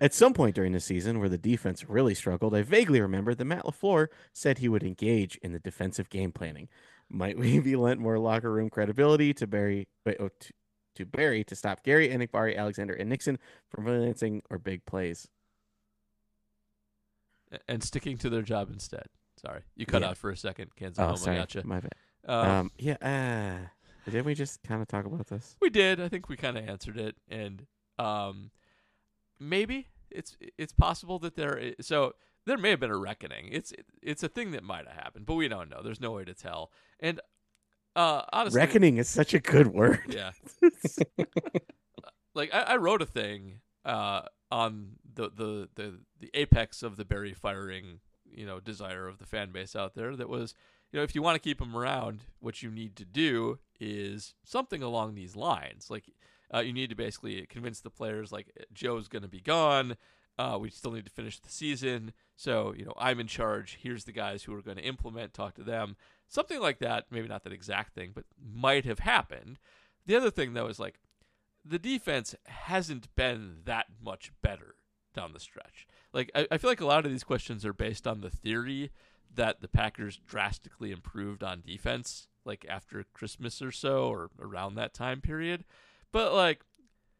At 0.00 0.14
some 0.14 0.32
point 0.34 0.54
during 0.54 0.72
the 0.72 0.78
season 0.80 1.18
where 1.18 1.28
the 1.28 1.36
defense 1.38 1.88
really 1.88 2.14
struggled, 2.14 2.54
I 2.54 2.62
vaguely 2.62 3.00
remember 3.00 3.34
that 3.34 3.44
Matt 3.44 3.64
LaFleur 3.64 4.06
said 4.32 4.58
he 4.58 4.68
would 4.68 4.84
engage 4.84 5.36
in 5.42 5.52
the 5.52 5.58
defensive 5.58 6.08
game 6.10 6.30
planning. 6.30 6.68
Might 7.10 7.38
we 7.38 7.58
be 7.58 7.74
lent 7.74 7.98
more 7.98 8.18
locker 8.20 8.52
room 8.52 8.70
credibility 8.70 9.34
to 9.34 9.46
Barry 9.48 9.88
wait, 10.06 10.18
oh, 10.20 10.28
to, 10.28 10.52
to 10.96 11.06
Barry 11.06 11.42
to 11.44 11.56
stop 11.56 11.82
Gary, 11.82 12.08
Enagbare, 12.10 12.56
Alexander, 12.56 12.94
and 12.94 13.08
Nixon 13.08 13.38
from 13.68 13.84
financing 13.84 14.42
or 14.50 14.58
big 14.58 14.84
plays? 14.86 15.26
and 17.66 17.82
sticking 17.82 18.18
to 18.18 18.28
their 18.28 18.42
job 18.42 18.68
instead. 18.70 19.06
Sorry, 19.40 19.62
you 19.74 19.86
cut 19.86 20.02
Yeah. 20.02 20.10
out 20.10 20.18
for 20.18 20.30
a 20.30 20.36
second, 20.36 20.76
Kansas. 20.76 20.98
Oh, 21.02 21.14
sorry, 21.14 21.38
gotcha. 21.38 21.66
my 21.66 21.80
bad. 21.80 21.92
Um, 22.28 22.48
Um, 22.48 22.70
yeah, 22.78 22.96
uh, 23.00 24.10
didn't 24.10 24.26
we 24.26 24.34
just 24.34 24.62
kind 24.62 24.82
of 24.82 24.88
talk 24.88 25.06
about 25.06 25.26
this? 25.28 25.56
we 25.60 25.70
did. 25.70 26.00
I 26.00 26.08
think 26.08 26.28
we 26.28 26.36
kind 26.36 26.56
of 26.58 26.68
answered 26.68 26.98
it, 26.98 27.16
and 27.28 27.66
um, 27.98 28.50
maybe 29.40 29.88
it's 30.10 30.36
it's 30.56 30.72
possible 30.72 31.18
that 31.20 31.36
there. 31.36 31.74
So 31.80 32.14
there 32.46 32.58
may 32.58 32.70
have 32.70 32.80
been 32.80 32.90
a 32.90 32.96
reckoning. 32.96 33.48
It's 33.50 33.72
it's 34.02 34.22
a 34.22 34.28
thing 34.28 34.50
that 34.52 34.62
might 34.62 34.86
have 34.86 34.96
happened, 34.96 35.26
but 35.26 35.34
we 35.34 35.48
don't 35.48 35.68
know. 35.70 35.82
There's 35.82 36.00
no 36.00 36.12
way 36.12 36.24
to 36.24 36.34
tell. 36.34 36.70
And 37.00 37.20
uh, 37.96 38.22
honestly, 38.32 38.58
Reckoning 38.60 38.96
is 38.98 39.08
such 39.08 39.34
a 39.34 39.38
good 39.40 39.68
word. 39.68 40.00
Yeah. 40.08 40.30
like 42.34 42.52
I, 42.54 42.60
I 42.60 42.76
wrote 42.76 43.02
a 43.02 43.06
thing 43.06 43.60
uh, 43.84 44.22
on 44.50 44.92
the, 45.14 45.30
the 45.30 45.68
the 45.74 46.00
the 46.20 46.30
apex 46.34 46.82
of 46.82 46.96
the 46.96 47.04
Barry 47.04 47.34
firing, 47.34 48.00
you 48.24 48.46
know, 48.46 48.60
desire 48.60 49.06
of 49.08 49.18
the 49.18 49.26
fan 49.26 49.50
base 49.50 49.74
out 49.74 49.94
there. 49.94 50.14
That 50.16 50.28
was, 50.28 50.54
you 50.92 50.98
know, 50.98 51.02
if 51.02 51.14
you 51.14 51.22
want 51.22 51.34
to 51.34 51.40
keep 51.40 51.60
him 51.60 51.76
around, 51.76 52.24
what 52.40 52.62
you 52.62 52.70
need 52.70 52.96
to 52.96 53.04
do 53.04 53.58
is 53.78 54.34
something 54.44 54.82
along 54.82 55.14
these 55.14 55.36
lines. 55.36 55.90
Like, 55.90 56.04
uh, 56.52 56.60
you 56.60 56.72
need 56.72 56.90
to 56.90 56.96
basically 56.96 57.44
convince 57.46 57.80
the 57.80 57.90
players, 57.90 58.32
like 58.32 58.50
Joe's 58.72 59.08
going 59.08 59.22
to 59.22 59.28
be 59.28 59.40
gone. 59.40 59.96
Uh, 60.38 60.56
we 60.58 60.70
still 60.70 60.92
need 60.92 61.04
to 61.04 61.10
finish 61.10 61.40
the 61.40 61.50
season. 61.50 62.12
So, 62.36 62.72
you 62.76 62.84
know, 62.84 62.94
I'm 62.96 63.18
in 63.18 63.26
charge. 63.26 63.78
Here's 63.82 64.04
the 64.04 64.12
guys 64.12 64.44
who 64.44 64.54
are 64.54 64.62
going 64.62 64.76
to 64.76 64.84
implement, 64.84 65.34
talk 65.34 65.54
to 65.56 65.64
them. 65.64 65.96
Something 66.28 66.60
like 66.60 66.78
that. 66.78 67.06
Maybe 67.10 67.28
not 67.28 67.42
that 67.44 67.52
exact 67.52 67.94
thing, 67.94 68.12
but 68.14 68.24
might 68.40 68.84
have 68.84 69.00
happened. 69.00 69.58
The 70.06 70.16
other 70.16 70.30
thing, 70.30 70.54
though, 70.54 70.68
is 70.68 70.78
like 70.78 71.00
the 71.64 71.78
defense 71.78 72.34
hasn't 72.46 73.14
been 73.16 73.58
that 73.64 73.86
much 74.02 74.32
better 74.40 74.76
down 75.12 75.32
the 75.32 75.40
stretch. 75.40 75.86
Like, 76.12 76.30
I, 76.34 76.46
I 76.52 76.58
feel 76.58 76.70
like 76.70 76.80
a 76.80 76.86
lot 76.86 77.04
of 77.04 77.10
these 77.10 77.24
questions 77.24 77.66
are 77.66 77.72
based 77.72 78.06
on 78.06 78.20
the 78.20 78.30
theory 78.30 78.90
that 79.34 79.60
the 79.60 79.68
Packers 79.68 80.16
drastically 80.16 80.90
improved 80.90 81.42
on 81.42 81.62
defense, 81.64 82.28
like 82.44 82.66
after 82.68 83.04
Christmas 83.12 83.60
or 83.62 83.72
so, 83.72 84.08
or 84.08 84.30
around 84.40 84.74
that 84.74 84.94
time 84.94 85.20
period. 85.20 85.64
But, 86.12 86.32
like, 86.34 86.62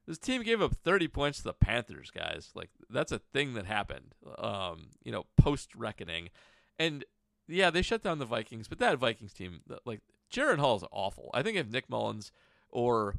this 0.07 0.19
team 0.19 0.43
gave 0.43 0.63
up 0.63 0.75
30 0.75 1.09
points 1.09 1.39
to 1.39 1.45
the 1.45 1.53
Panthers, 1.53 2.11
guys. 2.11 2.51
Like, 2.55 2.71
that's 2.89 3.13
a 3.13 3.19
thing 3.19 3.55
that 3.55 3.67
happened, 3.67 4.15
um, 4.39 4.89
you 5.05 5.13
know, 5.13 5.27
post 5.37 5.75
reckoning. 5.75 6.31
And 6.79 7.05
yeah, 7.47 7.71
they 7.71 7.83
shut 7.83 8.03
down 8.03 8.19
the 8.19 8.25
Vikings, 8.25 8.69
but 8.69 8.79
that 8.79 8.99
Vikings 8.99 9.33
team, 9.35 9.61
like, 9.85 10.01
Jaren 10.33 10.59
Hall 10.59 10.77
is 10.77 10.85
awful. 10.91 11.31
I 11.35 11.43
think 11.43 11.57
if 11.57 11.69
Nick 11.69 11.89
Mullens 11.89 12.31
or 12.71 13.17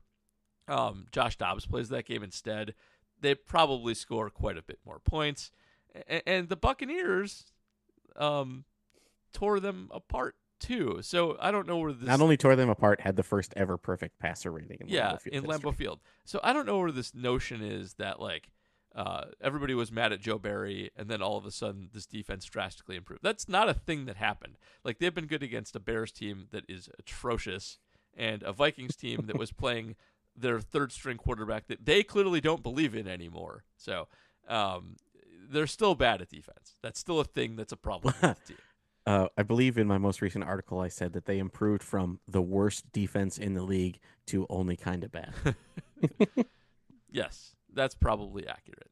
um, 0.68 1.08
Josh 1.12 1.36
Dobbs 1.36 1.66
plays 1.66 1.90
that 1.90 2.06
game 2.06 2.24
instead, 2.24 2.74
they 3.20 3.36
probably 3.36 3.94
score 3.94 4.30
quite 4.30 4.58
a 4.58 4.62
bit 4.62 4.80
more 4.86 5.00
points. 5.00 5.52
A- 5.96 6.28
and 6.28 6.50
the 6.50 6.56
Buccaneers 6.56 7.52
um, 8.16 8.66
tore 9.34 9.60
them 9.60 9.90
apart 9.92 10.36
too. 10.60 11.00
So 11.02 11.38
I 11.40 11.52
don't 11.52 11.68
know 11.68 11.78
where 11.78 11.94
this 11.94 12.08
Not 12.08 12.22
only 12.22 12.38
tore 12.38 12.56
them 12.56 12.70
apart, 12.70 13.02
had 13.02 13.16
the 13.16 13.24
first 13.24 13.54
ever 13.56 13.78
perfect 13.78 14.20
passer 14.20 14.52
rating. 14.52 14.80
In 14.82 14.88
yeah 14.90 15.14
Lambeau 15.14 15.22
Field 15.22 15.34
in 15.34 15.44
history. 15.44 15.60
Lambeau 15.60 15.76
Field. 15.76 16.00
So 16.26 16.40
I 16.44 16.54
don't 16.54 16.66
know 16.66 16.80
where 16.80 16.92
this 16.92 17.16
notion 17.16 17.62
is 17.62 17.94
that 17.96 18.20
like 18.20 18.52
uh, 18.96 19.26
everybody 19.42 19.74
was 19.74 19.92
mad 19.92 20.12
at 20.12 20.20
Joe 20.20 20.38
Barry, 20.38 20.92
and 20.98 21.10
then 21.10 21.22
all 21.22 21.38
of 21.38 21.46
a 21.46 21.52
sudden 21.52 21.90
this 21.94 22.06
defense 22.06 22.46
drastically 22.46 22.96
improved. 22.96 23.24
That's 23.24 23.48
not 23.48 23.70
a 23.70 23.74
thing 23.74 24.06
that 24.06 24.18
happened. 24.18 24.58
Like 24.84 25.00
they've 25.00 25.14
been 25.14 25.28
good 25.28 25.44
against 25.44 25.76
a 25.76 25.80
Bears 25.80 26.12
team 26.12 26.48
that 26.52 26.64
is 26.68 26.90
atrocious, 26.98 27.80
and 28.16 28.44
a 28.44 28.52
Vikings 28.52 28.96
team 28.96 29.26
that 29.28 29.38
was 29.38 29.52
playing 29.52 29.96
their 30.36 30.60
third 30.60 30.92
string 30.92 31.18
quarterback 31.18 31.68
that 31.68 31.86
they 31.86 32.04
clearly 32.04 32.42
don't 32.42 32.64
believe 32.64 32.96
in 32.96 33.08
anymore. 33.08 33.64
So 33.78 34.08
um, 34.48 34.96
they're 35.50 35.68
still 35.68 35.96
bad 35.96 36.22
at 36.22 36.30
defense. 36.30 36.76
That's 36.82 37.00
still 37.00 37.20
a 37.20 37.26
thing 37.26 37.56
that's 37.56 37.72
a 37.72 37.78
problem 37.78 38.14
with 38.22 38.40
the 38.40 38.48
team. 38.54 38.58
Uh, 39.10 39.28
I 39.36 39.42
believe 39.42 39.80
in 39.80 39.88
my 39.88 39.98
most 39.98 40.22
recent 40.22 40.44
article, 40.44 40.80
I 40.80 40.88
said 40.88 41.14
that 41.14 41.26
they 41.26 41.40
improved 41.40 41.82
from 41.82 42.20
the 42.28 42.44
worst 42.44 42.92
defense 42.92 43.40
in 43.40 43.56
the 43.56 43.64
league 43.64 43.98
to 44.28 44.46
only 44.52 44.76
kind 44.78 45.04
of 45.04 45.12
bad. 45.12 45.34
Yes, 47.12 47.56
that's 47.74 47.96
probably 47.96 48.48
accurate. 48.48 48.92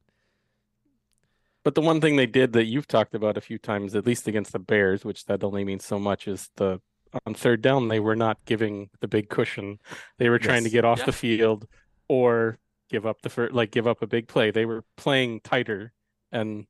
But 1.63 1.75
the 1.75 1.81
one 1.81 2.01
thing 2.01 2.15
they 2.15 2.25
did 2.25 2.53
that 2.53 2.65
you've 2.65 2.87
talked 2.87 3.13
about 3.13 3.37
a 3.37 3.41
few 3.41 3.59
times, 3.59 3.93
at 3.93 4.07
least 4.07 4.27
against 4.27 4.53
the 4.53 4.59
Bears, 4.59 5.05
which 5.05 5.25
that 5.25 5.43
only 5.43 5.63
means 5.63 5.85
so 5.85 5.99
much, 5.99 6.27
is 6.27 6.49
the 6.55 6.81
on 7.27 7.35
third 7.35 7.61
down 7.61 7.89
they 7.89 7.99
were 7.99 8.15
not 8.15 8.43
giving 8.45 8.89
the 9.01 9.07
big 9.07 9.29
cushion. 9.29 9.77
They 10.17 10.29
were 10.29 10.39
trying 10.39 10.63
to 10.63 10.69
get 10.71 10.83
off 10.83 10.99
Yeah. 10.99 11.05
the 11.05 11.11
field 11.11 11.67
or 12.07 12.57
give 12.89 13.05
up 13.05 13.21
the 13.21 13.29
first, 13.29 13.53
like 13.53 13.69
give 13.69 13.85
up 13.85 14.01
a 14.01 14.07
big 14.07 14.27
play. 14.27 14.49
They 14.49 14.65
were 14.65 14.83
playing 14.95 15.41
tighter 15.41 15.93
and 16.31 16.65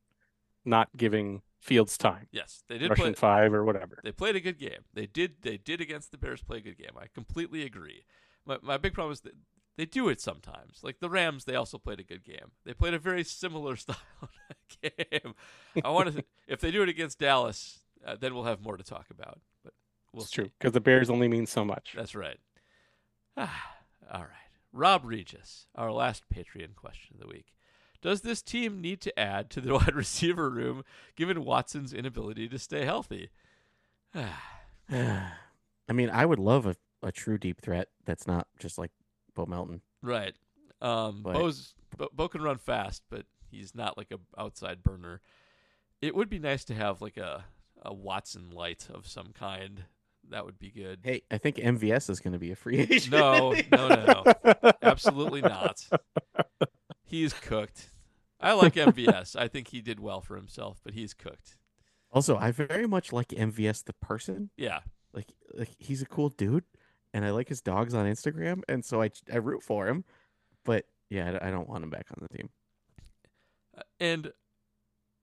not 0.66 0.90
giving 0.98 1.44
Fields 1.68 1.98
time, 1.98 2.28
Yes, 2.32 2.64
they 2.70 2.78
did 2.78 2.90
rushing 2.90 3.04
play. 3.06 3.14
five 3.14 3.54
or 3.54 3.64
whatever. 3.66 4.00
They 4.04 4.12
played 4.14 4.36
a 4.38 4.40
good 4.40 4.58
game. 4.58 4.86
They 4.94 5.06
did. 5.06 5.42
They 5.42 5.58
did 5.58 5.82
against 5.82 6.12
the 6.12 6.18
Bears 6.18 6.42
play 6.42 6.58
a 6.58 6.62
good 6.62 6.78
game. 6.78 6.92
I 6.98 7.08
completely 7.14 7.64
agree. 7.64 8.06
My 8.46 8.58
my 8.62 8.78
big 8.78 8.94
problem 8.94 9.12
is 9.12 9.20
that 9.22 9.34
they 9.76 9.86
do 9.86 10.08
it 10.10 10.22
sometimes. 10.22 10.80
Like 10.82 11.00
the 11.02 11.10
Rams, 11.10 11.44
they 11.44 11.56
also 11.56 11.78
played 11.78 12.00
a 12.00 12.04
good 12.04 12.24
game. 12.24 12.52
They 12.66 12.74
played 12.74 12.94
a 12.94 13.00
very 13.00 13.24
similar 13.24 13.76
style 13.84 13.98
game. 14.82 15.36
I 15.84 15.90
want 15.90 16.16
to. 16.16 16.24
if 16.48 16.62
they 16.62 16.72
do 16.72 16.82
it 16.84 16.90
against 16.90 17.20
Dallas, 17.20 17.80
uh, 18.06 18.16
then 18.20 18.34
we'll 18.34 18.46
have 18.46 18.62
more 18.62 18.78
to 18.78 18.84
talk 18.84 19.08
about. 19.12 19.40
But 19.64 19.74
we'll 20.14 20.24
it's 20.24 20.32
see. 20.32 20.44
true 20.44 20.52
because 20.58 20.72
the 20.72 20.80
Bears 20.82 21.10
only 21.10 21.28
mean 21.28 21.46
so 21.46 21.66
much. 21.66 21.94
That's 21.96 22.16
right. 22.16 22.40
Ah, 23.36 23.76
All 24.12 24.22
right. 24.22 24.30
Rob 24.74 25.02
Regis, 25.06 25.68
our 25.76 25.92
last 25.92 26.24
Patreon 26.34 26.76
question 26.76 27.16
of 27.16 27.20
the 27.22 27.28
week. 27.28 27.48
Does 28.02 28.22
this 28.22 28.42
team 28.42 28.80
need 28.82 29.02
to 29.02 29.20
add 29.20 29.50
to 29.52 29.62
the 29.62 29.74
wide 29.76 29.96
receiver 29.96 30.50
room 30.50 30.84
given 31.16 31.44
Watson's 31.44 31.94
inability 31.94 32.48
to 32.50 32.60
stay 32.60 32.86
healthy? 32.86 33.30
I 34.90 35.94
mean, 35.94 36.10
I 36.10 36.26
would 36.26 36.40
love 36.40 36.66
a, 36.66 36.76
a 37.04 37.12
true 37.12 37.38
deep 37.38 37.62
threat 37.62 37.90
that's 38.06 38.28
not 38.28 38.48
just 38.60 38.78
like 38.78 38.92
Bo 39.36 39.46
Melton. 39.46 39.82
right. 40.02 40.36
Um, 40.80 41.22
But- 41.24 41.34
Bo's, 41.34 41.74
Bo, 41.98 42.08
Bo 42.14 42.28
can 42.28 42.42
run 42.42 42.58
fast, 42.58 43.02
but 43.10 43.26
he's 43.50 43.74
not 43.74 43.98
like 43.98 44.12
a 44.12 44.20
outside 44.40 44.84
burner. 44.84 45.22
It 46.02 46.14
would 46.16 46.30
be 46.30 46.38
nice 46.38 46.64
to 46.66 46.76
have 46.76 47.02
like 47.02 47.18
a, 47.18 47.46
a 47.82 47.92
Watson 47.94 48.52
light 48.52 48.88
of 48.94 49.08
some 49.08 49.30
kind. 49.34 49.86
That 50.30 50.46
would 50.46 50.60
be 50.60 50.70
good. 50.70 51.00
Hey, 51.04 51.24
I 51.32 51.38
think 51.40 51.56
MVS 51.56 52.10
is 52.12 52.20
going 52.20 52.34
to 52.34 52.40
be 52.40 52.52
a 52.52 52.56
free 52.56 52.78
agent. 52.90 53.10
No, 53.12 53.54
no, 53.72 53.88
no, 53.88 54.24
no. 54.26 54.72
Absolutely 54.84 55.42
not. 55.42 55.88
He's 57.08 57.34
cooked. 57.34 57.90
I 58.40 58.54
like 58.54 58.76
MVS. 58.76 59.36
I 59.36 59.48
think 59.48 59.70
he 59.70 59.82
did 59.82 60.00
well 60.00 60.22
for 60.22 60.36
himself, 60.36 60.80
but 60.84 60.94
he's 60.94 61.14
cooked. 61.14 61.58
Also, 62.12 62.38
I 62.38 62.52
very 62.52 62.88
much 62.88 63.12
like 63.12 63.30
MVS 63.30 63.86
the 63.86 63.94
person. 63.94 64.50
Yeah. 64.58 64.80
Like, 65.14 65.34
like 65.54 65.70
he's 65.80 66.02
a 66.02 66.06
cool 66.06 66.30
dude, 66.30 66.66
and 67.14 67.26
I 67.26 67.32
like 67.32 67.50
his 67.50 67.62
dogs 67.62 67.94
on 67.94 68.06
Instagram, 68.06 68.62
and 68.70 68.86
so 68.86 69.02
I 69.02 69.10
I 69.32 69.38
root 69.38 69.64
for 69.64 69.88
him. 69.88 70.04
But 70.64 70.86
yeah, 71.10 71.40
I 71.42 71.50
don't 71.50 71.68
want 71.70 71.84
him 71.84 71.90
back 71.90 72.08
on 72.12 72.28
the 72.30 72.38
team. 72.38 72.50
Uh, 73.78 73.82
And 74.00 74.28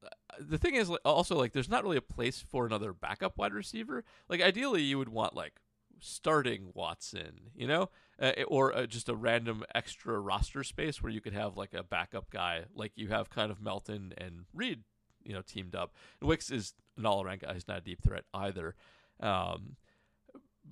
uh, 0.02 0.08
the 0.40 0.58
thing 0.58 0.74
is, 0.74 0.90
also, 1.04 1.36
like, 1.36 1.52
there's 1.52 1.68
not 1.68 1.84
really 1.84 1.98
a 1.98 2.02
place 2.02 2.40
for 2.40 2.66
another 2.66 2.92
backup 2.92 3.36
wide 3.36 3.52
receiver. 3.52 4.04
Like, 4.28 4.40
ideally, 4.40 4.82
you 4.82 4.98
would 4.98 5.10
want, 5.10 5.34
like, 5.36 5.60
starting 6.00 6.70
Watson, 6.74 7.50
you 7.54 7.66
know? 7.66 7.90
Uh, 8.20 8.32
or 8.46 8.74
uh, 8.76 8.86
just 8.86 9.08
a 9.08 9.14
random 9.14 9.64
extra 9.74 10.18
roster 10.18 10.62
space 10.62 11.02
where 11.02 11.10
you 11.10 11.20
could 11.20 11.32
have, 11.32 11.56
like, 11.56 11.74
a 11.74 11.82
backup 11.82 12.30
guy, 12.30 12.64
like 12.74 12.92
you 12.94 13.08
have 13.08 13.28
kind 13.28 13.50
of 13.50 13.60
Melton 13.60 14.14
and 14.16 14.44
Reed, 14.54 14.84
you 15.24 15.32
know, 15.32 15.42
teamed 15.42 15.74
up. 15.74 15.94
And 16.20 16.28
Wicks 16.28 16.50
is 16.50 16.74
an 16.96 17.06
all 17.06 17.24
around 17.24 17.40
guy. 17.40 17.54
He's 17.54 17.66
not 17.66 17.78
a 17.78 17.80
deep 17.80 18.02
threat 18.02 18.24
either. 18.32 18.76
Um, 19.20 19.76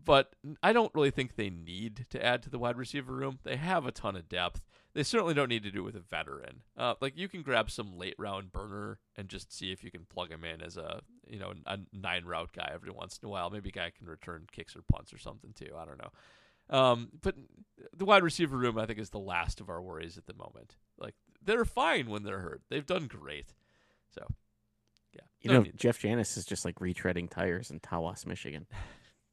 but 0.05 0.35
I 0.63 0.73
don't 0.73 0.95
really 0.95 1.11
think 1.11 1.37
they 1.37 1.51
need 1.51 2.07
to 2.11 2.25
add 2.25 2.43
to 2.43 2.51
the 2.51 2.59
wide 2.59 2.77
receiver 2.77 3.13
room. 3.13 3.39
They 3.45 3.57
have 3.57 3.87
a 3.87 3.93
ton 3.93 4.17
of 4.17 4.29
depth. 4.29 4.63
They 4.95 5.03
certainly 5.03 5.33
don't 5.35 5.49
need 5.49 5.63
to 5.63 5.71
do 5.71 5.81
it 5.81 5.85
with 5.85 5.97
a 5.97 6.01
veteran. 6.01 6.63
Uh, 6.77 6.95
like 7.01 7.17
you 7.17 7.29
can 7.29 7.43
grab 7.43 7.71
some 7.71 7.97
late 7.97 8.15
round 8.19 8.53
burner 8.53 8.99
and 9.17 9.29
just 9.29 9.53
see 9.53 9.73
if 9.73 9.83
you 9.83 9.91
can 9.91 10.05
plug 10.05 10.31
him 10.31 10.45
in 10.45 10.61
as 10.61 10.77
a 10.77 11.01
you 11.27 11.39
know 11.39 11.53
a 11.67 11.79
nine 11.93 12.25
route 12.25 12.53
guy 12.53 12.71
every 12.75 12.91
once 12.91 13.19
in 13.23 13.27
a 13.27 13.31
while. 13.31 13.49
Maybe 13.51 13.71
a 13.71 13.73
guy 13.73 13.91
can 13.97 14.07
return 14.07 14.47
kicks 14.53 14.77
or 14.77 14.83
punts 14.83 15.13
or 15.13 15.19
something 15.19 15.53
too. 15.55 15.75
I 15.77 15.85
don't 15.85 15.99
know. 15.99 16.11
Um, 16.71 17.09
but 17.23 17.37
the 17.97 18.05
wide 18.05 18.23
receiver 18.23 18.57
room, 18.57 18.79
I 18.79 18.87
think, 18.87 18.99
is 18.99 19.11
the 19.11 19.19
last 19.19 19.61
of 19.61 19.69
our 19.69 19.81
worries 19.83 20.17
at 20.19 20.27
the 20.27 20.35
moment. 20.35 20.77
Like 20.99 21.15
they're 21.45 21.65
fine 21.65 22.09
when 22.09 22.23
they're 22.23 22.41
hurt. 22.41 22.63
They've 22.69 22.87
done 22.87 23.07
great. 23.07 23.55
So, 24.15 24.27
yeah, 25.15 25.23
You 25.41 25.49
no 25.51 25.55
know, 25.59 25.63
need. 25.65 25.79
Jeff 25.79 25.99
Janis 25.99 26.37
is 26.37 26.45
just 26.45 26.65
like 26.65 26.77
retreading 26.77 27.31
tires 27.31 27.71
in 27.71 27.81
Tawas, 27.81 28.27
Michigan. 28.27 28.67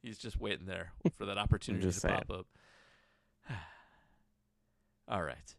He's 0.01 0.17
just 0.17 0.39
waiting 0.39 0.65
there 0.65 0.93
for 1.17 1.25
that 1.25 1.37
opportunity 1.37 1.85
to 1.85 1.91
saying. 1.91 2.15
pop 2.27 2.31
up. 2.39 2.47
All 5.07 5.23
right. 5.23 5.55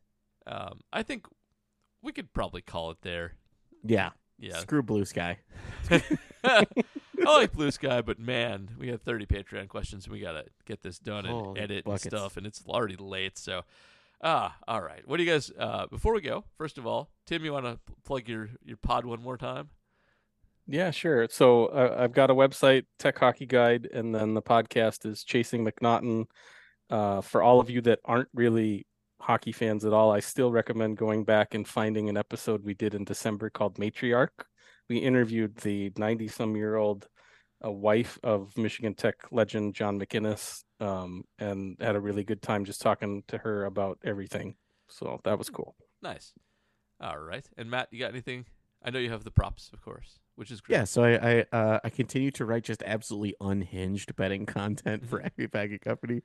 Um, 0.46 0.80
I 0.92 1.02
think 1.02 1.26
we 2.02 2.12
could 2.12 2.32
probably 2.32 2.62
call 2.62 2.90
it 2.90 2.98
there. 3.02 3.34
Yeah. 3.84 4.10
Yeah. 4.38 4.58
Screw 4.58 4.82
blue 4.82 5.04
sky. 5.04 5.38
I 6.44 6.64
like 7.24 7.52
Blue 7.52 7.70
Sky, 7.70 8.00
but 8.00 8.18
man, 8.18 8.70
we 8.78 8.86
got 8.86 9.02
30 9.02 9.26
Patreon 9.26 9.68
questions 9.68 10.06
and 10.06 10.12
we 10.12 10.20
got 10.20 10.32
to 10.32 10.44
get 10.64 10.82
this 10.82 10.98
done 10.98 11.26
and 11.26 11.34
Holy 11.34 11.60
edit 11.60 11.84
buckets. 11.84 12.06
and 12.06 12.12
stuff, 12.12 12.36
and 12.36 12.46
it's 12.46 12.62
already 12.66 12.96
late. 12.96 13.36
So, 13.36 13.62
ah, 14.22 14.56
all 14.66 14.80
right. 14.80 15.06
What 15.06 15.18
do 15.18 15.24
you 15.24 15.30
guys, 15.30 15.50
uh, 15.58 15.86
before 15.86 16.14
we 16.14 16.22
go, 16.22 16.44
first 16.56 16.78
of 16.78 16.86
all, 16.86 17.10
Tim, 17.26 17.44
you 17.44 17.52
want 17.52 17.66
to 17.66 17.78
plug 18.04 18.28
your, 18.28 18.50
your 18.64 18.78
pod 18.78 19.04
one 19.04 19.22
more 19.22 19.36
time? 19.36 19.68
Yeah, 20.66 20.90
sure. 20.90 21.26
So 21.30 21.66
uh, 21.66 21.96
I've 21.98 22.12
got 22.12 22.30
a 22.30 22.34
website, 22.34 22.84
Tech 22.98 23.18
Hockey 23.18 23.46
Guide, 23.46 23.88
and 23.92 24.14
then 24.14 24.34
the 24.34 24.42
podcast 24.42 25.04
is 25.06 25.24
Chasing 25.24 25.64
MacNaughton. 25.64 26.26
Uh, 26.88 27.20
for 27.20 27.42
all 27.42 27.60
of 27.60 27.70
you 27.70 27.80
that 27.82 28.00
aren't 28.04 28.28
really 28.34 28.86
hockey 29.20 29.52
fans 29.52 29.84
at 29.84 29.92
all, 29.92 30.10
I 30.12 30.20
still 30.20 30.52
recommend 30.52 30.96
going 30.96 31.24
back 31.24 31.54
and 31.54 31.66
finding 31.66 32.08
an 32.08 32.16
episode 32.16 32.64
we 32.64 32.74
did 32.74 32.94
in 32.94 33.04
December 33.04 33.50
called 33.50 33.78
Matriarch. 33.78 34.44
We 34.88 34.98
interviewed 34.98 35.56
the 35.56 35.92
90 35.96 36.28
some 36.28 36.56
year 36.56 36.76
old 36.76 37.08
uh, 37.64 37.70
wife 37.70 38.18
of 38.22 38.56
Michigan 38.56 38.94
Tech 38.94 39.16
legend 39.30 39.74
John 39.74 39.98
MacInnes 39.98 40.64
um, 40.80 41.24
and 41.38 41.76
had 41.80 41.96
a 41.96 42.00
really 42.00 42.24
good 42.24 42.42
time 42.42 42.64
just 42.64 42.80
talking 42.80 43.22
to 43.28 43.38
her 43.38 43.64
about 43.64 43.98
everything. 44.04 44.54
So 44.88 45.20
that 45.24 45.38
was 45.38 45.50
cool. 45.50 45.76
Nice. 46.02 46.32
All 47.00 47.18
right. 47.18 47.46
And 47.56 47.70
Matt, 47.70 47.88
you 47.90 48.00
got 48.00 48.10
anything? 48.10 48.46
I 48.82 48.90
know 48.90 48.98
you 48.98 49.10
have 49.10 49.24
the 49.24 49.30
props, 49.30 49.70
of 49.72 49.82
course, 49.82 50.19
which 50.36 50.50
is 50.50 50.60
great. 50.60 50.76
Yeah, 50.76 50.84
so 50.84 51.04
I 51.04 51.10
I, 51.12 51.44
uh, 51.52 51.80
I 51.84 51.90
continue 51.90 52.30
to 52.32 52.44
write 52.44 52.64
just 52.64 52.82
absolutely 52.84 53.34
unhinged 53.40 54.14
betting 54.16 54.46
content 54.58 55.08
for 55.08 55.20
Happy 55.20 55.46
Packet 55.46 55.82
Company, 55.82 56.22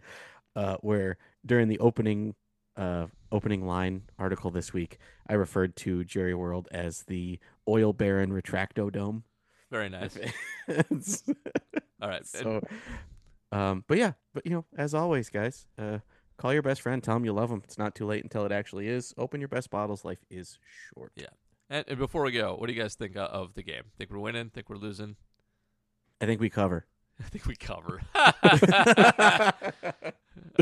uh, 0.56 0.78
where 0.82 1.18
during 1.46 1.68
the 1.68 1.80
opening 1.80 2.36
uh, 2.78 3.08
opening 3.32 3.66
line 3.66 4.04
article 4.20 4.52
this 4.52 4.74
week, 4.74 4.98
I 5.28 5.34
referred 5.34 5.76
to 5.78 6.04
Jerry 6.04 6.34
World 6.34 6.68
as 6.72 7.04
the 7.04 7.40
oil 7.68 7.94
baron 7.94 8.32
retracto 8.32 8.92
dome. 8.92 9.24
Very 9.72 9.90
nice. 9.90 10.18
All 12.02 12.10
right. 12.10 12.26
So, 12.26 12.62
um, 13.52 13.84
but 13.88 13.98
yeah, 13.98 14.14
but 14.34 14.46
you 14.46 14.52
know, 14.52 14.66
as 14.78 14.94
always, 14.94 15.30
guys, 15.30 15.66
uh, 15.78 16.00
call 16.38 16.54
your 16.54 16.62
best 16.62 16.82
friend, 16.82 17.04
tell 17.04 17.16
him 17.16 17.26
you 17.26 17.34
love 17.34 17.50
him. 17.50 17.62
It's 17.64 17.78
not 17.78 17.96
too 17.96 18.06
late 18.06 18.24
until 18.24 18.46
it 18.46 18.52
actually 18.52 18.88
is. 18.88 19.14
Open 19.18 19.42
your 19.42 19.48
best 19.48 19.70
bottles. 19.70 20.06
Life 20.06 20.24
is 20.30 20.60
short. 20.94 21.12
Yeah. 21.16 21.28
And, 21.70 21.86
and 21.88 21.98
before 21.98 22.24
we 22.24 22.32
go, 22.32 22.56
what 22.56 22.68
do 22.68 22.74
you 22.74 22.82
guys 22.82 22.96
think 22.96 23.18
uh, 23.18 23.30
of 23.32 23.54
the 23.54 23.64
game? 23.64 23.84
Think 23.98 24.12
we're 24.12 24.20
winning? 24.20 24.50
Think 24.50 24.70
we're 24.70 24.78
losing? 24.78 25.16
I 26.22 26.26
think 26.26 26.40
we 26.40 26.50
cover. 26.50 26.86
I 27.20 27.24
think 27.24 27.46
we 27.46 27.56
cover. 27.56 28.02
All 28.16 28.32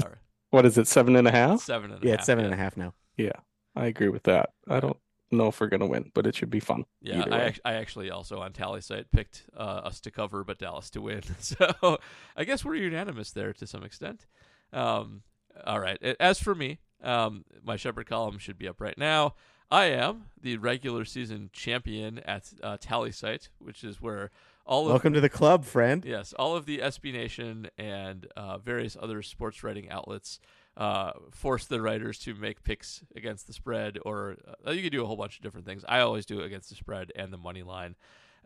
right. 0.09 0.17
What 0.51 0.65
is 0.65 0.77
it, 0.77 0.87
seven 0.87 1.15
and 1.15 1.27
a 1.27 1.31
half? 1.31 1.61
Seven 1.61 1.91
and 1.91 2.03
a 2.03 2.05
yeah, 2.05 2.11
half, 2.11 2.19
it's 2.19 2.27
seven 2.27 2.43
yeah. 2.43 2.51
and 2.51 2.59
a 2.59 2.63
half 2.63 2.77
now. 2.77 2.93
Yeah, 3.17 3.31
I 3.75 3.87
agree 3.87 4.09
with 4.09 4.23
that. 4.23 4.51
I 4.69 4.79
don't 4.79 4.97
know 5.31 5.47
if 5.47 5.59
we're 5.59 5.67
going 5.67 5.79
to 5.79 5.87
win, 5.87 6.11
but 6.13 6.27
it 6.27 6.35
should 6.35 6.51
be 6.51 6.59
fun. 6.59 6.85
Yeah, 7.01 7.25
I, 7.31 7.55
I 7.65 7.73
actually 7.73 8.11
also 8.11 8.39
on 8.39 8.53
Tallysight 8.53 9.05
picked 9.11 9.45
uh, 9.57 9.81
us 9.83 9.99
to 10.01 10.11
cover, 10.11 10.43
but 10.43 10.59
Dallas 10.59 10.91
to 10.91 11.01
win. 11.01 11.23
So 11.39 11.97
I 12.37 12.43
guess 12.43 12.63
we're 12.63 12.75
unanimous 12.75 13.31
there 13.31 13.51
to 13.53 13.65
some 13.65 13.83
extent. 13.83 14.27
Um, 14.71 15.23
all 15.65 15.79
right. 15.79 16.01
As 16.19 16.39
for 16.39 16.53
me, 16.53 16.79
um, 17.01 17.45
my 17.63 17.75
Shepherd 17.75 18.07
column 18.07 18.37
should 18.37 18.57
be 18.57 18.67
up 18.67 18.79
right 18.79 18.97
now. 18.97 19.33
I 19.73 19.85
am 19.85 20.25
the 20.39 20.57
regular 20.57 21.03
season 21.03 21.49
champion 21.51 22.19
at 22.19 22.53
uh, 22.61 22.77
Tallysight, 22.77 23.49
which 23.57 23.83
is 23.83 23.99
where 23.99 24.29
all 24.67 24.85
of 24.85 24.91
Welcome 24.91 25.13
to 25.13 25.19
the 25.19 25.29
club, 25.29 25.65
friend. 25.65 26.05
Yes, 26.05 26.31
all 26.33 26.55
of 26.55 26.67
the 26.67 26.77
SB 26.77 27.11
Nation 27.11 27.71
and 27.75 28.27
uh, 28.37 28.59
various 28.59 28.95
other 29.01 29.23
sports 29.23 29.63
writing 29.63 29.89
outlets 29.89 30.39
uh, 30.77 31.13
force 31.31 31.65
the 31.65 31.81
writers 31.81 32.19
to 32.19 32.35
make 32.35 32.63
picks 32.63 33.01
against 33.15 33.47
the 33.47 33.53
spread, 33.53 33.97
or 34.05 34.37
uh, 34.67 34.69
you 34.69 34.83
can 34.83 34.91
do 34.91 35.01
a 35.01 35.07
whole 35.07 35.17
bunch 35.17 35.37
of 35.37 35.41
different 35.41 35.65
things. 35.65 35.83
I 35.89 36.01
always 36.01 36.27
do 36.27 36.39
it 36.41 36.45
against 36.45 36.69
the 36.69 36.75
spread 36.75 37.11
and 37.15 37.33
the 37.33 37.39
money 37.39 37.63
line 37.63 37.95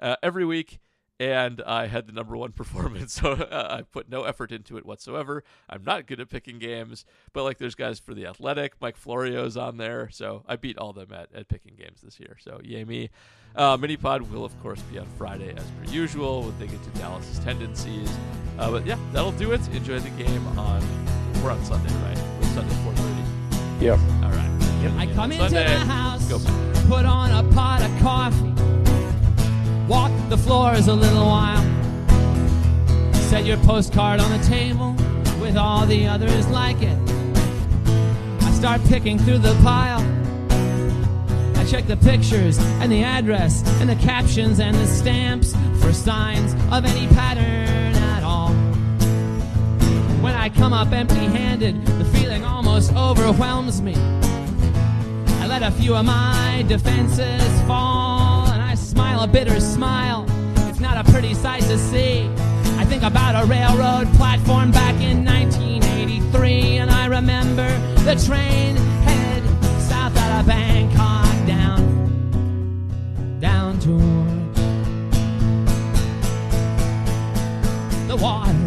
uh, 0.01 0.15
every 0.23 0.45
week, 0.45 0.79
and 1.19 1.61
I 1.65 1.87
had 1.87 2.07
the 2.07 2.13
number 2.13 2.35
one 2.35 2.51
performance, 2.53 3.13
so 3.13 3.31
uh, 3.33 3.77
I 3.79 3.81
put 3.83 4.09
no 4.09 4.23
effort 4.23 4.51
into 4.51 4.77
it 4.77 4.85
whatsoever. 4.85 5.43
I'm 5.69 5.83
not 5.83 6.07
good 6.07 6.19
at 6.19 6.29
picking 6.29 6.59
games, 6.59 7.05
but 7.33 7.43
like 7.43 7.57
there's 7.57 7.75
guys 7.75 7.99
for 7.99 8.13
the 8.13 8.25
Athletic, 8.25 8.75
Mike 8.81 8.97
Florio's 8.97 9.57
on 9.57 9.77
there, 9.77 10.09
so 10.11 10.43
I 10.47 10.55
beat 10.55 10.77
all 10.77 10.93
them 10.93 11.11
at, 11.13 11.29
at 11.33 11.47
picking 11.47 11.75
games 11.75 12.01
this 12.01 12.19
year. 12.19 12.37
So 12.39 12.59
yay 12.63 12.83
me. 12.83 13.09
Uh, 13.55 13.77
Minipod 13.77 14.29
will 14.29 14.45
of 14.45 14.59
course 14.61 14.81
be 14.83 14.99
on 14.99 15.07
Friday 15.17 15.53
as 15.55 15.63
per 15.63 15.91
usual. 15.91 16.43
when 16.43 16.59
they 16.59 16.67
get 16.67 16.83
to 16.83 16.89
Dallas's 16.99 17.39
tendencies, 17.39 18.09
uh, 18.59 18.69
but 18.69 18.85
yeah, 18.85 18.97
that'll 19.13 19.31
do 19.31 19.51
it. 19.51 19.61
Enjoy 19.69 19.99
the 19.99 20.09
game 20.11 20.45
on 20.59 20.81
we're 21.43 21.51
on 21.51 21.63
Sunday, 21.65 21.93
right? 22.03 22.17
It's 22.39 22.49
Sunday 22.49 22.73
4:30. 22.83 23.81
Yep. 23.81 23.99
All 24.23 24.31
right. 24.31 24.43
I 24.97 25.05
come 25.13 25.31
into 25.31 25.43
Sunday. 25.49 25.63
the 25.65 25.79
house, 25.79 26.27
Go 26.29 26.39
put 26.87 27.05
on 27.05 27.31
a 27.31 27.43
pot 27.53 27.81
of 27.81 27.99
coffee, 27.99 28.53
walk 29.87 30.11
the 30.29 30.37
floors 30.37 30.87
a 30.87 30.93
little 30.93 31.25
while, 31.25 31.63
set 33.29 33.45
your 33.45 33.57
postcard 33.57 34.19
on 34.19 34.29
the 34.37 34.45
table 34.45 34.93
with 35.39 35.55
all 35.55 35.85
the 35.85 36.05
others 36.05 36.47
like 36.49 36.81
it. 36.81 36.97
I 38.41 38.51
start 38.51 38.81
picking 38.85 39.17
through 39.17 39.37
the 39.39 39.53
pile. 39.63 40.01
I 41.57 41.65
check 41.65 41.87
the 41.87 41.97
pictures 41.97 42.57
and 42.81 42.91
the 42.91 43.03
address 43.03 43.63
and 43.79 43.89
the 43.89 43.95
captions 43.95 44.59
and 44.59 44.75
the 44.75 44.87
stamps 44.87 45.55
for 45.81 45.93
signs 45.93 46.53
of 46.71 46.83
any 46.85 47.07
pattern 47.15 47.95
at 47.95 48.23
all. 48.23 48.49
When 50.21 50.33
I 50.33 50.49
come 50.49 50.73
up 50.73 50.91
empty 50.91 51.15
handed, 51.15 51.85
the 51.85 52.05
feeling 52.05 52.43
almost 52.43 52.93
overwhelms 52.93 53.81
me. 53.81 53.95
I 53.95 55.47
let 55.47 55.63
a 55.63 55.71
few 55.71 55.95
of 55.95 56.05
my 56.05 56.65
defenses 56.67 57.61
fall, 57.61 58.16
smile 58.97 59.21
a 59.21 59.27
bitter 59.27 59.59
smile. 59.59 60.25
It's 60.69 60.79
not 60.79 60.97
a 60.97 61.11
pretty 61.11 61.35
sight 61.35 61.61
to 61.65 61.77
see. 61.77 62.27
I 62.81 62.83
think 62.83 63.03
about 63.03 63.43
a 63.43 63.45
railroad 63.45 64.11
platform 64.15 64.71
back 64.71 64.95
in 64.99 65.23
1983, 65.23 66.79
and 66.79 66.89
I 66.89 67.05
remember 67.05 67.69
the 68.05 68.15
train 68.25 68.75
headed 69.05 69.43
south 69.79 70.17
out 70.17 70.39
of 70.39 70.47
Bangkok 70.47 71.29
down, 71.45 71.79
down 73.39 73.79
toward 73.79 74.55
the 78.07 78.15
water. 78.15 78.66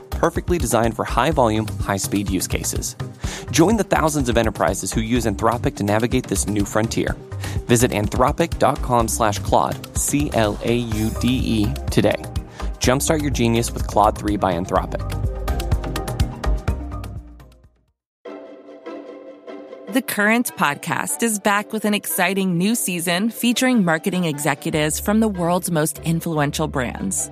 perfectly 0.21 0.59
designed 0.59 0.95
for 0.95 1.03
high 1.03 1.31
volume, 1.31 1.67
high 1.79 1.97
speed 1.97 2.29
use 2.29 2.47
cases. 2.47 2.95
Join 3.49 3.75
the 3.77 3.83
thousands 3.83 4.29
of 4.29 4.37
enterprises 4.37 4.93
who 4.93 5.01
use 5.01 5.25
Anthropic 5.25 5.75
to 5.77 5.83
navigate 5.83 6.27
this 6.27 6.47
new 6.47 6.63
frontier. 6.63 7.15
Visit 7.65 7.89
anthropic.com 7.89 9.07
slash 9.07 9.39
Claude, 9.39 9.97
C 9.97 10.29
L 10.33 10.59
A 10.63 10.75
U 10.75 11.09
D 11.19 11.27
E, 11.27 11.73
today. 11.89 12.21
Jumpstart 12.79 13.21
your 13.21 13.31
genius 13.31 13.71
with 13.71 13.87
Claude 13.87 14.15
3 14.15 14.37
by 14.37 14.53
Anthropic. 14.53 15.01
The 19.91 20.03
Current 20.03 20.55
podcast 20.55 21.23
is 21.23 21.39
back 21.39 21.73
with 21.73 21.83
an 21.83 21.95
exciting 21.95 22.59
new 22.59 22.75
season 22.75 23.31
featuring 23.31 23.83
marketing 23.83 24.25
executives 24.25 24.99
from 24.99 25.19
the 25.19 25.27
world's 25.27 25.71
most 25.71 25.97
influential 25.99 26.67
brands. 26.67 27.31